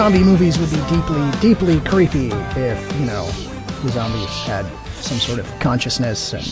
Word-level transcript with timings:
Zombie 0.00 0.24
movies 0.24 0.58
would 0.58 0.70
be 0.70 0.80
deeply, 0.88 1.30
deeply 1.42 1.80
creepy 1.80 2.28
if, 2.58 2.98
you 2.98 3.04
know, 3.04 3.26
the 3.82 3.90
zombies 3.90 4.30
had 4.44 4.64
some 4.94 5.18
sort 5.18 5.38
of 5.38 5.46
consciousness 5.60 6.32
and 6.32 6.42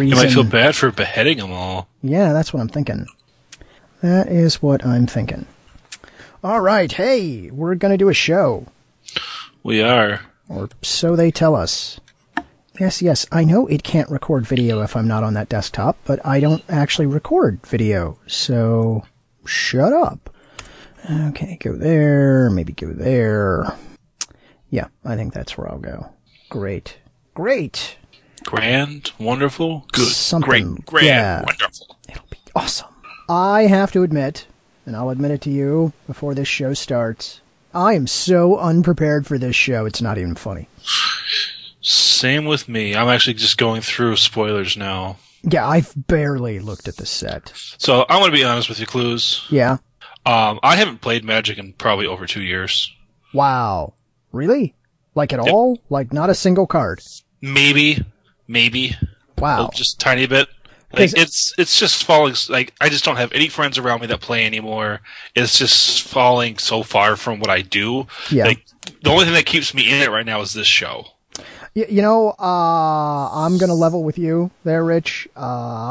reason. 0.00 0.08
You 0.08 0.16
might 0.16 0.32
feel 0.32 0.42
bad 0.42 0.74
for 0.74 0.90
beheading 0.90 1.38
them 1.38 1.52
all. 1.52 1.86
Yeah, 2.02 2.32
that's 2.32 2.52
what 2.52 2.58
I'm 2.58 2.66
thinking. 2.66 3.06
That 4.00 4.26
is 4.26 4.60
what 4.60 4.84
I'm 4.84 5.06
thinking. 5.06 5.46
All 6.42 6.60
right, 6.60 6.90
hey, 6.90 7.52
we're 7.52 7.76
going 7.76 7.92
to 7.92 7.96
do 7.96 8.08
a 8.08 8.14
show. 8.14 8.66
We 9.62 9.80
are. 9.80 10.22
Or 10.48 10.68
so 10.82 11.14
they 11.14 11.30
tell 11.30 11.54
us. 11.54 12.00
Yes, 12.80 13.00
yes, 13.00 13.26
I 13.30 13.44
know 13.44 13.68
it 13.68 13.84
can't 13.84 14.10
record 14.10 14.44
video 14.44 14.82
if 14.82 14.96
I'm 14.96 15.06
not 15.06 15.22
on 15.22 15.34
that 15.34 15.48
desktop, 15.48 15.98
but 16.04 16.18
I 16.26 16.40
don't 16.40 16.64
actually 16.68 17.06
record 17.06 17.64
video, 17.64 18.18
so 18.26 19.04
shut 19.44 19.92
up. 19.92 20.21
Okay, 21.10 21.56
go 21.60 21.72
there, 21.74 22.48
maybe 22.50 22.72
go 22.72 22.92
there. 22.92 23.76
Yeah, 24.70 24.86
I 25.04 25.16
think 25.16 25.32
that's 25.34 25.58
where 25.58 25.68
I'll 25.70 25.78
go. 25.78 26.10
Great. 26.48 26.98
Great. 27.34 27.96
Grand, 28.44 29.12
wonderful, 29.18 29.86
good, 29.92 30.08
Something, 30.08 30.74
great, 30.74 30.84
grand, 30.86 31.06
yeah. 31.06 31.42
wonderful. 31.44 31.96
It'll 32.08 32.26
be 32.28 32.38
awesome. 32.56 32.88
I 33.28 33.62
have 33.62 33.92
to 33.92 34.02
admit, 34.02 34.46
and 34.84 34.96
I'll 34.96 35.10
admit 35.10 35.30
it 35.30 35.40
to 35.42 35.50
you 35.50 35.92
before 36.08 36.34
this 36.34 36.48
show 36.48 36.74
starts, 36.74 37.40
I 37.72 37.94
am 37.94 38.06
so 38.08 38.58
unprepared 38.58 39.26
for 39.26 39.38
this 39.38 39.54
show, 39.56 39.86
it's 39.86 40.02
not 40.02 40.18
even 40.18 40.34
funny. 40.34 40.68
Same 41.80 42.44
with 42.44 42.68
me. 42.68 42.94
I'm 42.94 43.08
actually 43.08 43.34
just 43.34 43.58
going 43.58 43.80
through 43.80 44.16
spoilers 44.16 44.76
now. 44.76 45.16
Yeah, 45.42 45.66
I've 45.66 45.92
barely 45.96 46.58
looked 46.60 46.86
at 46.88 46.96
the 46.96 47.06
set. 47.06 47.52
So 47.78 48.06
I'm 48.08 48.20
going 48.20 48.30
to 48.30 48.36
be 48.36 48.44
honest 48.44 48.68
with 48.68 48.78
you, 48.78 48.86
Clues. 48.86 49.46
Yeah. 49.50 49.78
Um, 50.24 50.60
I 50.62 50.76
haven't 50.76 51.00
played 51.00 51.24
Magic 51.24 51.58
in 51.58 51.72
probably 51.74 52.06
over 52.06 52.26
two 52.26 52.42
years. 52.42 52.92
Wow. 53.34 53.94
Really? 54.30 54.74
Like 55.14 55.32
at 55.32 55.40
Yep. 55.44 55.52
all? 55.52 55.78
Like 55.90 56.12
not 56.12 56.30
a 56.30 56.34
single 56.34 56.66
card? 56.66 57.00
Maybe, 57.40 58.04
maybe, 58.46 58.96
Wow. 59.38 59.66
Oh, 59.66 59.70
just 59.74 59.94
a 59.96 59.98
tiny 59.98 60.26
bit. 60.26 60.48
Like 60.92 61.12
it's 61.16 61.54
it's 61.58 61.78
just 61.80 62.04
falling. 62.04 62.34
Like 62.50 62.74
I 62.80 62.88
just 62.90 63.02
don't 63.04 63.16
have 63.16 63.32
any 63.32 63.48
friends 63.48 63.78
around 63.78 64.02
me 64.02 64.06
that 64.08 64.20
play 64.20 64.44
anymore. 64.44 65.00
It's 65.34 65.58
just 65.58 66.02
falling 66.02 66.58
so 66.58 66.82
far 66.82 67.16
from 67.16 67.40
what 67.40 67.48
I 67.50 67.62
do. 67.62 68.06
Yeah. 68.30 68.44
Like 68.44 68.64
the 69.02 69.08
only 69.10 69.24
thing 69.24 69.32
that 69.34 69.46
keeps 69.46 69.72
me 69.74 69.90
in 69.90 70.02
it 70.02 70.10
right 70.10 70.26
now 70.26 70.42
is 70.42 70.52
this 70.52 70.66
show. 70.66 71.06
Y- 71.74 71.86
you 71.88 72.02
know, 72.02 72.34
uh, 72.38 73.30
I'm 73.32 73.56
gonna 73.58 73.74
level 73.74 74.04
with 74.04 74.18
you 74.18 74.50
there, 74.64 74.84
Rich. 74.84 75.26
Uh, 75.34 75.40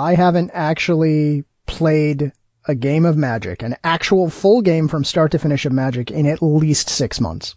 I 0.03 0.13
haven't 0.15 0.51
actually 0.53 1.45
played 1.65 2.31
a 2.67 2.75
game 2.75 3.05
of 3.05 3.17
Magic, 3.17 3.63
an 3.63 3.75
actual 3.83 4.29
full 4.29 4.61
game 4.61 4.87
from 4.87 5.03
start 5.03 5.31
to 5.31 5.39
finish 5.39 5.65
of 5.65 5.71
Magic 5.71 6.11
in 6.11 6.25
at 6.25 6.41
least 6.41 6.89
six 6.89 7.19
months. 7.19 7.55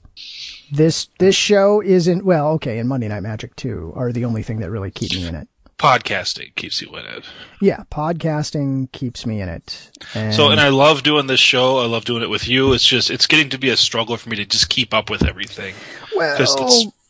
This, 0.72 1.08
this 1.18 1.34
show 1.34 1.82
isn't, 1.82 2.24
well, 2.24 2.48
okay, 2.52 2.78
and 2.78 2.88
Monday 2.88 3.08
Night 3.08 3.22
Magic 3.22 3.54
too 3.56 3.92
are 3.96 4.12
the 4.12 4.24
only 4.24 4.42
thing 4.42 4.60
that 4.60 4.70
really 4.70 4.90
keep 4.90 5.12
me 5.12 5.26
in 5.26 5.34
it. 5.34 5.48
Podcasting 5.78 6.54
keeps 6.54 6.80
you 6.80 6.88
in 6.96 7.04
it. 7.04 7.24
Yeah, 7.60 7.82
podcasting 7.90 8.90
keeps 8.92 9.26
me 9.26 9.40
in 9.40 9.48
it. 9.48 9.90
And 10.14 10.32
So, 10.32 10.50
and 10.50 10.60
I 10.60 10.68
love 10.68 11.02
doing 11.02 11.26
this 11.26 11.40
show. 11.40 11.78
I 11.78 11.86
love 11.86 12.04
doing 12.04 12.22
it 12.22 12.30
with 12.30 12.48
you. 12.48 12.72
It's 12.72 12.86
just, 12.86 13.10
it's 13.10 13.26
getting 13.26 13.50
to 13.50 13.58
be 13.58 13.70
a 13.70 13.76
struggle 13.76 14.16
for 14.16 14.28
me 14.30 14.36
to 14.36 14.46
just 14.46 14.68
keep 14.68 14.94
up 14.94 15.10
with 15.10 15.24
everything. 15.26 15.74
well, 16.14 16.36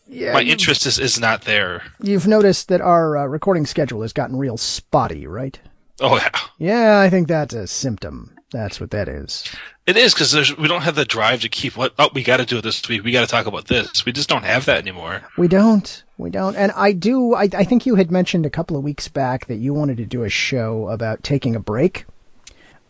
yeah, 0.09 0.33
My 0.33 0.43
interest 0.43 0.87
is, 0.87 0.99
is 0.99 1.19
not 1.21 1.43
there. 1.43 1.83
You've 2.01 2.27
noticed 2.27 2.69
that 2.69 2.81
our 2.81 3.17
uh, 3.17 3.27
recording 3.27 3.67
schedule 3.67 4.03
has 4.03 4.13
gotten 4.13 4.37
real 4.37 4.57
spotty, 4.57 5.27
right? 5.27 5.59
Oh 6.00 6.16
yeah, 6.16 6.31
Yeah, 6.59 6.99
I 6.99 7.09
think 7.10 7.28
that's 7.28 7.55
a 7.55 7.66
symptom. 7.66 8.31
That's 8.50 8.81
what 8.81 8.91
that 8.91 9.09
is. 9.09 9.44
it 9.87 9.97
is 9.97 10.15
because 10.15 10.56
we 10.56 10.69
don't 10.69 10.82
have 10.82 10.94
the 10.94 11.05
drive 11.05 11.41
to 11.41 11.49
keep 11.49 11.77
what. 11.77 11.93
Oh, 11.99 12.10
we 12.15 12.22
got 12.22 12.37
to 12.37 12.47
do 12.47 12.60
this 12.60 12.88
week. 12.88 13.03
We 13.03 13.10
got 13.12 13.22
to 13.22 13.27
talk 13.27 13.47
about 13.47 13.66
this. 13.66 14.05
We 14.06 14.12
just 14.12 14.28
don't 14.28 14.44
have 14.44 14.65
that 14.66 14.78
anymore. 14.78 15.22
We 15.37 15.49
don't. 15.49 16.03
We 16.19 16.31
don't. 16.31 16.55
And 16.56 16.71
I 16.72 16.93
do. 16.93 17.34
I, 17.34 17.49
I 17.53 17.65
think 17.65 17.84
you 17.84 17.97
had 17.97 18.12
mentioned 18.12 18.47
a 18.47 18.50
couple 18.50 18.77
of 18.77 18.84
weeks 18.84 19.09
back 19.09 19.47
that 19.47 19.56
you 19.56 19.75
wanted 19.75 19.97
to 19.97 20.05
do 20.05 20.22
a 20.22 20.28
show 20.28 20.88
about 20.88 21.22
taking 21.25 21.56
a 21.56 21.60
break 21.60 22.06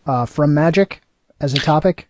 uh, 0.05 0.25
from 0.25 0.53
magic 0.53 1.01
as 1.39 1.53
a 1.53 1.59
topic. 1.59 2.07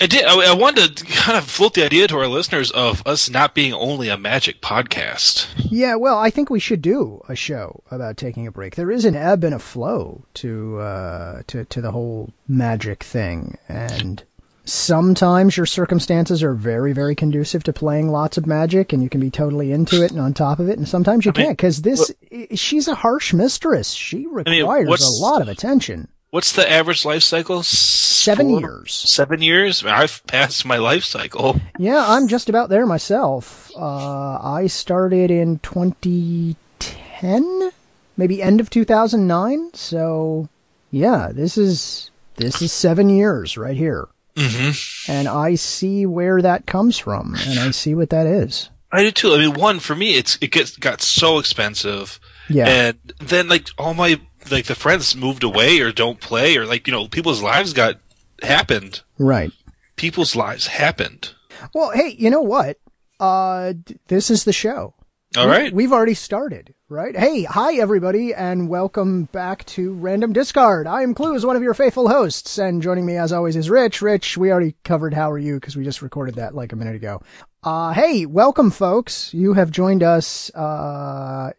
I 0.00 0.06
did. 0.06 0.24
I, 0.24 0.50
I 0.52 0.54
wanted 0.54 0.96
to 0.96 1.04
kind 1.04 1.38
of 1.38 1.44
float 1.44 1.74
the 1.74 1.84
idea 1.84 2.08
to 2.08 2.16
our 2.16 2.26
listeners 2.26 2.70
of 2.72 3.06
us 3.06 3.30
not 3.30 3.54
being 3.54 3.72
only 3.72 4.08
a 4.08 4.16
magic 4.18 4.60
podcast. 4.60 5.46
Yeah, 5.56 5.94
well, 5.96 6.18
I 6.18 6.30
think 6.30 6.50
we 6.50 6.60
should 6.60 6.82
do 6.82 7.22
a 7.28 7.36
show 7.36 7.82
about 7.90 8.16
taking 8.16 8.46
a 8.46 8.52
break. 8.52 8.74
There 8.76 8.90
is 8.90 9.04
an 9.04 9.14
ebb 9.16 9.44
and 9.44 9.54
a 9.54 9.58
flow 9.58 10.24
to 10.34 10.78
uh, 10.80 11.42
to 11.48 11.64
to 11.64 11.80
the 11.80 11.92
whole 11.92 12.30
magic 12.48 13.02
thing, 13.04 13.56
and 13.68 14.22
sometimes 14.66 15.56
your 15.56 15.66
circumstances 15.66 16.42
are 16.42 16.54
very, 16.54 16.92
very 16.92 17.14
conducive 17.14 17.62
to 17.64 17.72
playing 17.72 18.08
lots 18.08 18.36
of 18.36 18.46
magic, 18.46 18.92
and 18.92 19.02
you 19.02 19.08
can 19.08 19.20
be 19.20 19.30
totally 19.30 19.70
into 19.72 20.02
it 20.02 20.10
and 20.10 20.20
on 20.20 20.34
top 20.34 20.58
of 20.58 20.68
it. 20.68 20.78
And 20.78 20.88
sometimes 20.88 21.24
you 21.24 21.32
I 21.34 21.38
mean, 21.38 21.46
can't 21.48 21.58
because 21.58 21.82
this 21.82 22.10
i 22.32 22.48
she's 22.54 22.88
a 22.88 22.94
harsh 22.94 23.32
mistress. 23.32 23.90
She 23.90 24.26
mean, 24.26 24.44
requires 24.46 24.88
what's- 24.88 25.06
a 25.18 25.22
lot 25.22 25.42
of 25.42 25.48
attention. 25.48 26.08
What's 26.34 26.50
the 26.50 26.68
average 26.68 27.04
life 27.04 27.22
cycle? 27.22 27.62
Seven 27.62 28.48
Four- 28.48 28.60
years. 28.60 28.92
Seven 28.92 29.40
years. 29.40 29.84
I've 29.84 30.20
passed 30.26 30.66
my 30.66 30.78
life 30.78 31.04
cycle. 31.04 31.60
Yeah, 31.78 32.04
I'm 32.08 32.26
just 32.26 32.48
about 32.48 32.70
there 32.70 32.86
myself. 32.86 33.70
Uh, 33.76 34.40
I 34.42 34.66
started 34.66 35.30
in 35.30 35.60
2010, 35.60 37.70
maybe 38.16 38.42
end 38.42 38.60
of 38.60 38.68
2009. 38.68 39.74
So, 39.74 40.48
yeah, 40.90 41.30
this 41.32 41.56
is 41.56 42.10
this 42.34 42.60
is 42.60 42.72
seven 42.72 43.08
years 43.10 43.56
right 43.56 43.76
here, 43.76 44.08
Mm-hmm. 44.34 45.12
and 45.12 45.28
I 45.28 45.54
see 45.54 46.04
where 46.04 46.42
that 46.42 46.66
comes 46.66 46.98
from, 46.98 47.36
and 47.46 47.60
I 47.60 47.70
see 47.70 47.94
what 47.94 48.10
that 48.10 48.26
is. 48.26 48.70
I 48.90 49.04
do 49.04 49.12
too. 49.12 49.34
I 49.34 49.38
mean, 49.38 49.54
one 49.54 49.78
for 49.78 49.94
me, 49.94 50.16
it's 50.16 50.36
it 50.40 50.50
gets 50.50 50.76
got 50.76 51.00
so 51.00 51.38
expensive, 51.38 52.18
Yeah, 52.48 52.66
and 52.66 52.98
then 53.20 53.46
like 53.46 53.68
all 53.78 53.94
my 53.94 54.18
like 54.50 54.66
the 54.66 54.74
friends 54.74 55.14
moved 55.16 55.42
away 55.44 55.80
or 55.80 55.92
don't 55.92 56.20
play 56.20 56.56
or 56.56 56.66
like 56.66 56.86
you 56.86 56.92
know 56.92 57.08
people's 57.08 57.42
lives 57.42 57.72
got 57.72 57.96
happened. 58.42 59.02
right. 59.18 59.52
People's 59.96 60.34
lives 60.34 60.66
happened. 60.66 61.30
Well, 61.72 61.90
hey, 61.92 62.16
you 62.18 62.28
know 62.28 62.42
what? 62.42 62.78
Uh, 63.20 63.74
d- 63.74 63.96
this 64.08 64.28
is 64.28 64.42
the 64.44 64.52
show. 64.52 64.94
All 65.36 65.46
right. 65.48 65.72
we- 65.72 65.84
we've 65.84 65.92
already 65.92 66.14
started, 66.14 66.74
right? 66.88 67.16
Hey, 67.16 67.44
hi 67.44 67.74
everybody, 67.74 68.34
and 68.34 68.68
welcome 68.68 69.24
back 69.26 69.64
to 69.66 69.92
Random 69.94 70.32
Discard. 70.32 70.86
I 70.88 71.02
am 71.02 71.14
Clues, 71.14 71.46
one 71.46 71.54
of 71.56 71.62
your 71.62 71.74
faithful 71.74 72.08
hosts, 72.08 72.58
and 72.58 72.82
joining 72.82 73.06
me 73.06 73.16
as 73.16 73.32
always 73.32 73.54
is 73.56 73.70
Rich. 73.70 74.02
Rich, 74.02 74.36
we 74.36 74.50
already 74.50 74.74
covered 74.84 75.14
How 75.14 75.30
Are 75.30 75.38
You 75.38 75.54
because 75.54 75.76
we 75.76 75.84
just 75.84 76.02
recorded 76.02 76.34
that 76.36 76.54
like 76.56 76.72
a 76.72 76.76
minute 76.76 76.96
ago. 76.96 77.22
Uh, 77.62 77.92
hey, 77.92 78.26
welcome 78.26 78.70
folks. 78.72 79.32
You 79.32 79.54
have 79.54 79.70
joined 79.70 80.02
us, 80.02 80.50
uh, 80.54 81.50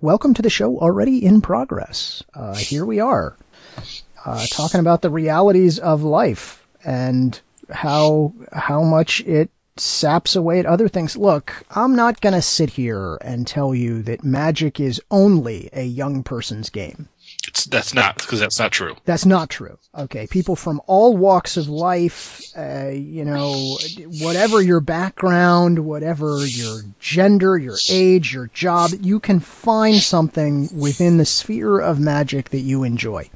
welcome 0.00 0.34
to 0.34 0.42
the 0.42 0.50
show 0.50 0.78
already 0.78 1.24
in 1.24 1.40
progress. 1.40 2.22
Uh, 2.34 2.54
here 2.54 2.84
we 2.84 3.00
are, 3.00 3.36
uh, 4.24 4.46
talking 4.50 4.80
about 4.80 5.02
the 5.02 5.10
realities 5.10 5.78
of 5.78 6.02
life 6.02 6.66
and 6.84 7.40
how, 7.70 8.32
how 8.52 8.82
much 8.82 9.20
it 9.22 9.50
saps 9.76 10.36
away 10.36 10.58
at 10.58 10.66
other 10.66 10.88
things. 10.88 11.16
Look, 11.16 11.64
I'm 11.70 11.94
not 11.96 12.20
going 12.20 12.34
to 12.34 12.42
sit 12.42 12.70
here 12.70 13.16
and 13.16 13.46
tell 13.46 13.74
you 13.74 14.02
that 14.02 14.24
magic 14.24 14.80
is 14.80 15.00
only 15.10 15.68
a 15.72 15.84
young 15.84 16.22
person's 16.22 16.70
game. 16.70 17.08
It's, 17.46 17.64
that's 17.64 17.94
not 17.94 18.18
because 18.18 18.40
that's 18.40 18.58
not 18.58 18.72
true. 18.72 18.96
That's 19.04 19.26
not 19.26 19.50
true. 19.50 19.78
Okay. 19.96 20.26
People 20.26 20.56
from 20.56 20.80
all 20.86 21.16
walks 21.16 21.56
of 21.56 21.68
life, 21.68 22.42
uh, 22.56 22.88
you 22.88 23.24
know, 23.24 23.78
whatever 24.20 24.60
your 24.60 24.80
background, 24.80 25.80
whatever 25.80 26.44
your 26.46 26.80
gender, 26.98 27.56
your 27.56 27.76
age, 27.90 28.34
your 28.34 28.48
job, 28.48 28.90
you 29.00 29.20
can 29.20 29.40
find 29.40 29.96
something 29.96 30.68
within 30.76 31.16
the 31.16 31.24
sphere 31.24 31.78
of 31.78 32.00
magic 32.00 32.50
that 32.50 32.60
you 32.60 32.82
enjoy. 32.82 33.30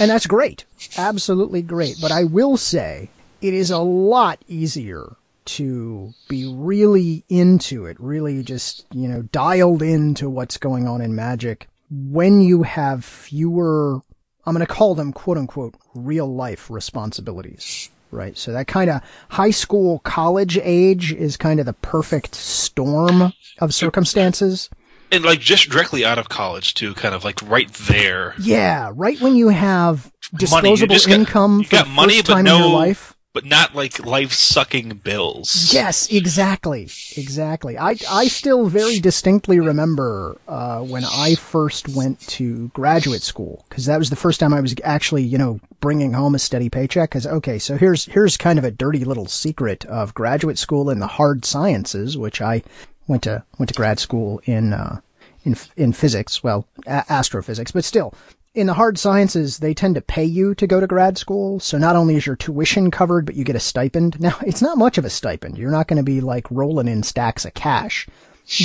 And 0.00 0.10
that's 0.10 0.26
great. 0.26 0.64
Absolutely 0.96 1.62
great. 1.62 1.96
But 2.00 2.12
I 2.12 2.24
will 2.24 2.56
say 2.56 3.10
it 3.40 3.54
is 3.54 3.70
a 3.70 3.78
lot 3.78 4.38
easier 4.48 5.16
to 5.46 6.12
be 6.28 6.52
really 6.52 7.24
into 7.28 7.86
it, 7.86 7.96
really 8.00 8.42
just, 8.42 8.84
you 8.92 9.06
know, 9.08 9.22
dialed 9.22 9.82
into 9.82 10.28
what's 10.28 10.56
going 10.56 10.88
on 10.88 11.00
in 11.00 11.14
magic 11.14 11.68
when 11.90 12.40
you 12.40 12.62
have 12.64 13.04
fewer, 13.04 14.00
I'm 14.44 14.54
going 14.54 14.66
to 14.66 14.72
call 14.72 14.94
them 14.94 15.12
quote 15.12 15.38
unquote 15.38 15.74
real 15.94 16.32
life 16.32 16.70
responsibilities. 16.70 17.90
Right. 18.12 18.36
So 18.38 18.52
that 18.52 18.66
kind 18.68 18.88
of 18.88 19.02
high 19.30 19.50
school, 19.50 19.98
college 20.00 20.58
age 20.62 21.12
is 21.12 21.36
kind 21.36 21.58
of 21.60 21.66
the 21.66 21.72
perfect 21.72 22.34
storm 22.34 23.32
of 23.58 23.74
circumstances. 23.74 24.70
And 25.10 25.24
like 25.24 25.40
just 25.40 25.70
directly 25.70 26.04
out 26.04 26.18
of 26.18 26.28
college 26.28 26.74
too, 26.74 26.94
kind 26.94 27.14
of 27.14 27.24
like 27.24 27.40
right 27.42 27.72
there. 27.74 28.34
Yeah. 28.38 28.90
Right 28.94 29.20
when 29.20 29.34
you 29.34 29.48
have 29.48 30.04
Money. 30.06 30.12
You 30.32 30.38
disposable 30.38 30.94
just 30.94 31.06
got- 31.08 31.14
income 31.14 31.58
you 31.58 31.64
for 31.64 31.70
got 31.76 31.84
the 31.86 31.92
money, 31.92 32.14
first 32.14 32.26
but 32.26 32.32
time 32.34 32.46
in 32.46 32.52
your 32.52 32.60
no- 32.60 32.74
life. 32.74 33.15
But 33.36 33.44
not 33.44 33.74
like 33.74 34.02
life 34.06 34.32
sucking 34.32 34.88
bills. 35.04 35.70
Yes, 35.70 36.10
exactly, 36.10 36.88
exactly. 37.18 37.76
I 37.76 37.96
I 38.08 38.28
still 38.28 38.64
very 38.64 38.98
distinctly 38.98 39.60
remember 39.60 40.38
uh, 40.48 40.80
when 40.80 41.04
I 41.04 41.34
first 41.34 41.86
went 41.86 42.18
to 42.28 42.68
graduate 42.68 43.20
school 43.20 43.66
because 43.68 43.84
that 43.84 43.98
was 43.98 44.08
the 44.08 44.16
first 44.16 44.40
time 44.40 44.54
I 44.54 44.62
was 44.62 44.74
actually 44.82 45.22
you 45.22 45.36
know 45.36 45.60
bringing 45.80 46.14
home 46.14 46.34
a 46.34 46.38
steady 46.38 46.70
paycheck. 46.70 47.10
Because 47.10 47.26
okay, 47.26 47.58
so 47.58 47.76
here's 47.76 48.06
here's 48.06 48.38
kind 48.38 48.58
of 48.58 48.64
a 48.64 48.70
dirty 48.70 49.04
little 49.04 49.26
secret 49.26 49.84
of 49.84 50.14
graduate 50.14 50.56
school 50.56 50.88
in 50.88 51.00
the 51.00 51.06
hard 51.06 51.44
sciences, 51.44 52.16
which 52.16 52.40
I 52.40 52.62
went 53.06 53.24
to 53.24 53.44
went 53.58 53.68
to 53.68 53.74
grad 53.74 53.98
school 53.98 54.40
in. 54.46 54.72
Uh, 54.72 55.00
in, 55.44 55.54
in 55.76 55.92
physics, 55.92 56.42
well, 56.42 56.66
a- 56.88 57.04
astrophysics, 57.08 57.70
but 57.70 57.84
still, 57.84 58.12
in 58.56 58.66
the 58.66 58.74
hard 58.74 58.98
sciences, 58.98 59.58
they 59.58 59.74
tend 59.74 59.94
to 59.94 60.00
pay 60.00 60.24
you 60.24 60.54
to 60.54 60.66
go 60.66 60.80
to 60.80 60.86
grad 60.86 61.18
school. 61.18 61.60
So 61.60 61.76
not 61.76 61.94
only 61.94 62.16
is 62.16 62.26
your 62.26 62.36
tuition 62.36 62.90
covered, 62.90 63.26
but 63.26 63.36
you 63.36 63.44
get 63.44 63.54
a 63.54 63.60
stipend. 63.60 64.18
Now, 64.26 64.36
it's 64.44 64.62
not 64.62 64.78
much 64.78 64.98
of 64.98 65.04
a 65.04 65.10
stipend. 65.10 65.56
You're 65.56 65.70
not 65.70 65.86
going 65.86 65.98
to 65.98 66.02
be 66.02 66.20
like 66.20 66.50
rolling 66.50 66.88
in 66.88 67.04
stacks 67.04 67.44
of 67.44 67.54
cash, 67.54 68.08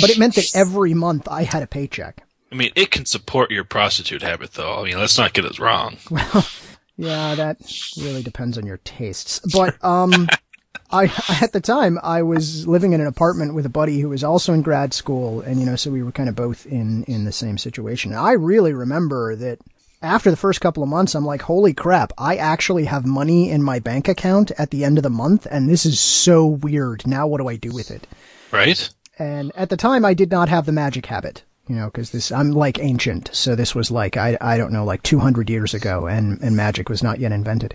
but 0.00 0.10
it 0.10 0.18
meant 0.18 0.34
that 0.34 0.56
every 0.56 0.92
month 0.92 1.28
I 1.28 1.44
had 1.44 1.62
a 1.62 1.68
paycheck. 1.68 2.24
I 2.50 2.54
mean, 2.54 2.72
it 2.74 2.90
can 2.90 3.04
support 3.04 3.50
your 3.50 3.64
prostitute 3.64 4.22
habit, 4.22 4.54
though. 4.54 4.80
I 4.80 4.84
mean, 4.84 4.98
let's 4.98 5.18
not 5.18 5.34
get 5.34 5.44
us 5.44 5.60
wrong. 5.60 5.98
Well, 6.10 7.08
yeah, 7.08 7.34
that 7.34 7.56
really 7.96 8.22
depends 8.22 8.58
on 8.58 8.66
your 8.66 8.76
tastes. 8.78 9.40
But, 9.52 9.82
um, 9.82 10.28
I, 10.90 11.10
at 11.40 11.52
the 11.52 11.60
time, 11.60 11.98
I 12.02 12.22
was 12.22 12.68
living 12.68 12.92
in 12.92 13.00
an 13.00 13.06
apartment 13.06 13.54
with 13.54 13.64
a 13.64 13.70
buddy 13.70 14.00
who 14.00 14.10
was 14.10 14.22
also 14.22 14.52
in 14.52 14.60
grad 14.60 14.92
school. 14.92 15.40
And, 15.40 15.58
you 15.58 15.64
know, 15.64 15.74
so 15.74 15.90
we 15.90 16.02
were 16.02 16.12
kind 16.12 16.28
of 16.28 16.36
both 16.36 16.66
in, 16.66 17.04
in 17.04 17.24
the 17.24 17.32
same 17.32 17.56
situation. 17.56 18.12
And 18.12 18.20
I 18.20 18.32
really 18.32 18.74
remember 18.74 19.34
that 19.36 19.58
after 20.02 20.30
the 20.30 20.36
first 20.36 20.60
couple 20.60 20.82
of 20.82 20.88
months, 20.88 21.14
I'm 21.14 21.24
like, 21.24 21.42
holy 21.42 21.72
crap, 21.72 22.12
I 22.18 22.36
actually 22.36 22.84
have 22.86 23.06
money 23.06 23.50
in 23.50 23.62
my 23.62 23.78
bank 23.78 24.08
account 24.08 24.50
at 24.58 24.70
the 24.70 24.84
end 24.84 24.98
of 24.98 25.02
the 25.02 25.10
month. 25.10 25.46
And 25.50 25.68
this 25.68 25.86
is 25.86 26.00
so 26.00 26.46
weird. 26.46 27.06
Now 27.06 27.26
what 27.26 27.40
do 27.40 27.48
I 27.48 27.56
do 27.56 27.72
with 27.72 27.90
it? 27.90 28.06
Right? 28.50 28.90
And 29.18 29.52
at 29.54 29.68
the 29.68 29.76
time, 29.76 30.04
I 30.04 30.14
did 30.14 30.30
not 30.30 30.48
have 30.48 30.66
the 30.66 30.72
magic 30.72 31.06
habit, 31.06 31.44
you 31.68 31.76
know, 31.76 31.86
because 31.86 32.10
this, 32.10 32.32
I'm 32.32 32.50
like 32.50 32.78
ancient. 32.80 33.30
So 33.32 33.54
this 33.54 33.74
was 33.74 33.90
like, 33.90 34.16
I, 34.16 34.36
I 34.40 34.56
don't 34.56 34.72
know, 34.72 34.84
like 34.84 35.02
200 35.04 35.48
years 35.48 35.74
ago 35.74 36.06
and, 36.06 36.40
and 36.40 36.56
magic 36.56 36.88
was 36.88 37.02
not 37.02 37.20
yet 37.20 37.30
invented. 37.32 37.74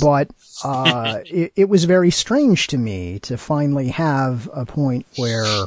But, 0.00 0.30
uh, 0.62 1.20
it, 1.24 1.52
it 1.56 1.68
was 1.68 1.84
very 1.84 2.10
strange 2.10 2.66
to 2.68 2.78
me 2.78 3.20
to 3.20 3.38
finally 3.38 3.88
have 3.88 4.50
a 4.52 4.66
point 4.66 5.06
where 5.16 5.66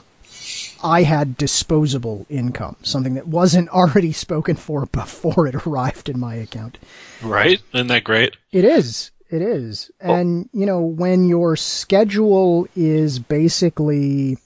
I 0.83 1.03
had 1.03 1.37
disposable 1.37 2.25
income, 2.29 2.77
something 2.83 3.15
that 3.15 3.27
wasn't 3.27 3.69
already 3.69 4.11
spoken 4.11 4.55
for 4.55 4.85
before 4.87 5.47
it 5.47 5.67
arrived 5.67 6.09
in 6.09 6.19
my 6.19 6.35
account. 6.35 6.77
Right? 7.21 7.61
Isn't 7.73 7.87
that 7.87 8.03
great? 8.03 8.37
It 8.51 8.65
is. 8.65 9.11
It 9.29 9.41
is. 9.41 9.91
And, 9.99 10.49
you 10.53 10.65
know, 10.65 10.79
when 10.79 11.27
your 11.27 11.55
schedule 11.57 12.67
is 12.75 13.19
basically, 13.19 14.37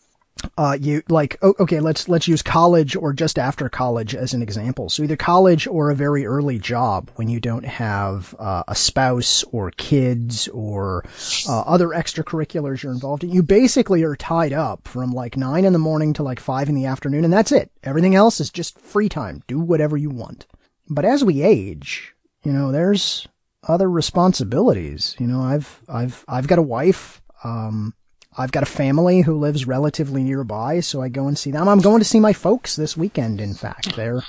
uh, 0.58 0.78
you 0.80 1.04
like, 1.10 1.42
okay, 1.44 1.80
let's, 1.80 2.10
let's 2.10 2.28
use 2.28 2.42
college 2.42 2.96
or 2.96 3.14
just 3.14 3.40
after 3.40 3.70
college 3.70 4.16
as 4.16 4.34
an 4.34 4.42
example. 4.42 4.90
So 4.90 5.04
either 5.04 5.16
college 5.16 5.68
or 5.68 5.90
a 5.90 5.96
very 5.96 6.26
early 6.26 6.60
job 6.60 7.12
when 7.16 7.30
you 7.30 7.40
don't 7.40 7.66
have, 7.66 8.36
uh, 8.40 8.64
a 8.68 8.76
spouse 8.76 9.44
or 9.52 9.72
kids 9.72 10.48
or, 10.50 11.04
uh, 11.48 11.62
other 11.62 11.90
extracurriculars 11.90 12.84
you're 12.84 12.92
involved 12.92 13.24
in. 13.24 13.32
You 13.32 13.44
basically 13.44 14.04
are 14.04 14.16
tied 14.16 14.54
up 14.54 14.88
from 14.88 15.12
like 15.12 15.38
nine 15.38 15.66
in 15.66 15.74
the 15.74 15.80
morning 15.80 16.14
to 16.14 16.24
like 16.24 16.40
five 16.40 16.70
in 16.70 16.76
the 16.76 16.86
afternoon 16.86 17.24
and 17.24 17.34
that's 17.34 17.52
it. 17.52 17.72
Everything 17.84 18.16
else 18.16 18.40
is 18.40 18.50
just 18.50 18.80
free 18.80 19.10
time. 19.10 19.44
Do 19.48 19.60
whatever 19.60 19.98
you 19.98 20.10
want. 20.10 20.46
But 20.90 21.06
as 21.06 21.24
we 21.24 21.42
age, 21.42 22.14
you 22.44 22.52
know, 22.52 22.72
there's, 22.72 23.28
other 23.68 23.90
responsibilities. 23.90 25.16
You 25.20 25.28
know, 25.28 25.42
I've 25.42 25.82
I've 25.88 26.26
I've 26.28 26.48
got 26.48 26.60
a 26.60 26.64
wife. 26.64 27.22
Um, 27.44 27.94
I've 28.38 28.52
got 28.52 28.64
a 28.64 28.68
family 28.68 29.22
who 29.22 29.38
lives 29.38 29.68
relatively 29.68 30.24
nearby, 30.24 30.80
so 30.80 31.02
I 31.02 31.10
go 31.10 31.28
and 31.28 31.38
see 31.38 31.52
them. 31.52 31.68
I'm 31.68 31.80
going 31.80 32.00
to 32.00 32.06
see 32.06 32.20
my 32.20 32.34
folks 32.34 32.76
this 32.76 32.96
weekend. 32.96 33.42
In 33.42 33.54
fact, 33.54 33.96
they're 33.96 34.22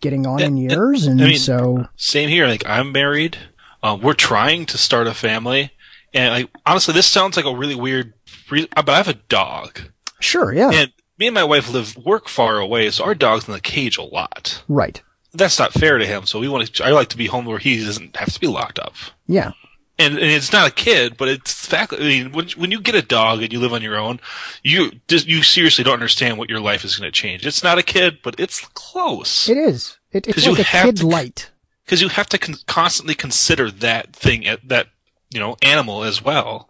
getting 0.00 0.26
on 0.26 0.40
eh, 0.40 0.46
in 0.46 0.56
eh, 0.58 0.60
years, 0.72 1.06
and 1.06 1.20
I 1.20 1.28
mean, 1.28 1.38
so 1.38 1.86
Same 1.96 2.28
here. 2.28 2.46
Like, 2.46 2.66
I'm 2.66 2.90
married. 2.92 3.36
Uh, 3.82 3.98
we're 4.00 4.14
trying 4.14 4.64
to 4.66 4.78
start 4.78 5.06
a 5.06 5.14
family. 5.14 5.72
And, 6.14 6.32
like, 6.32 6.50
honestly, 6.64 6.94
this 6.94 7.06
sounds 7.06 7.36
like 7.36 7.44
a 7.44 7.54
really 7.54 7.74
weird, 7.74 8.14
re- 8.50 8.68
uh, 8.76 8.82
but 8.82 8.92
I 8.92 8.96
have 8.96 9.08
a 9.08 9.14
dog. 9.14 9.78
sure, 10.20 10.52
yeah, 10.54 10.70
And 10.72 10.92
me 11.18 11.26
and 11.26 11.34
my 11.34 11.44
wife 11.44 11.70
live, 11.70 11.96
work 11.98 12.28
far 12.28 12.58
away, 12.58 12.90
so 12.90 13.04
our 13.04 13.14
dog's 13.14 13.46
in 13.46 13.52
the 13.52 13.60
cage 13.60 13.98
a 13.98 14.02
lot. 14.02 14.62
right, 14.68 15.02
That's 15.34 15.58
not 15.58 15.72
fair 15.74 15.98
to 15.98 16.06
him, 16.06 16.24
so 16.24 16.40
we 16.40 16.48
want 16.48 16.72
to, 16.72 16.84
I 16.84 16.90
like 16.92 17.08
to 17.10 17.16
be 17.18 17.26
home 17.26 17.44
where 17.44 17.58
he 17.58 17.84
doesn't 17.84 18.16
have 18.16 18.32
to 18.32 18.40
be 18.40 18.46
locked 18.46 18.78
up. 18.78 18.94
yeah, 19.26 19.52
and, 19.98 20.14
and 20.14 20.30
it's 20.30 20.52
not 20.52 20.68
a 20.68 20.72
kid, 20.72 21.16
but 21.16 21.28
it's 21.28 21.52
fact. 21.66 21.92
I 21.92 21.98
mean, 21.98 22.32
when 22.32 22.48
when 22.56 22.70
you 22.70 22.80
get 22.80 22.94
a 22.94 23.02
dog 23.02 23.42
and 23.42 23.52
you 23.52 23.60
live 23.60 23.72
on 23.72 23.82
your 23.82 23.96
own, 23.96 24.20
you 24.62 24.92
just 25.08 25.26
you 25.26 25.42
seriously 25.42 25.84
don't 25.84 25.94
understand 25.94 26.38
what 26.38 26.50
your 26.50 26.60
life 26.60 26.84
is 26.84 26.96
going 26.96 27.06
to 27.10 27.12
change. 27.12 27.46
It's 27.46 27.62
not 27.62 27.78
a 27.78 27.82
kid, 27.82 28.18
but 28.22 28.38
it's 28.38 28.60
close 28.74 29.48
it 29.48 29.56
is. 29.56 29.98
It, 30.12 30.26
it's 30.28 30.46
like 30.46 30.58
a 30.60 30.64
kid 30.64 30.96
to- 30.98 31.06
light. 31.06 31.50
because 31.84 32.00
you 32.00 32.08
have 32.08 32.28
to 32.28 32.38
con- 32.38 32.56
constantly 32.66 33.14
consider 33.14 33.70
that 33.70 34.12
thing, 34.14 34.48
uh, 34.48 34.56
that 34.64 34.88
you 35.30 35.40
know, 35.40 35.56
animal 35.62 36.04
as 36.04 36.22
well. 36.22 36.68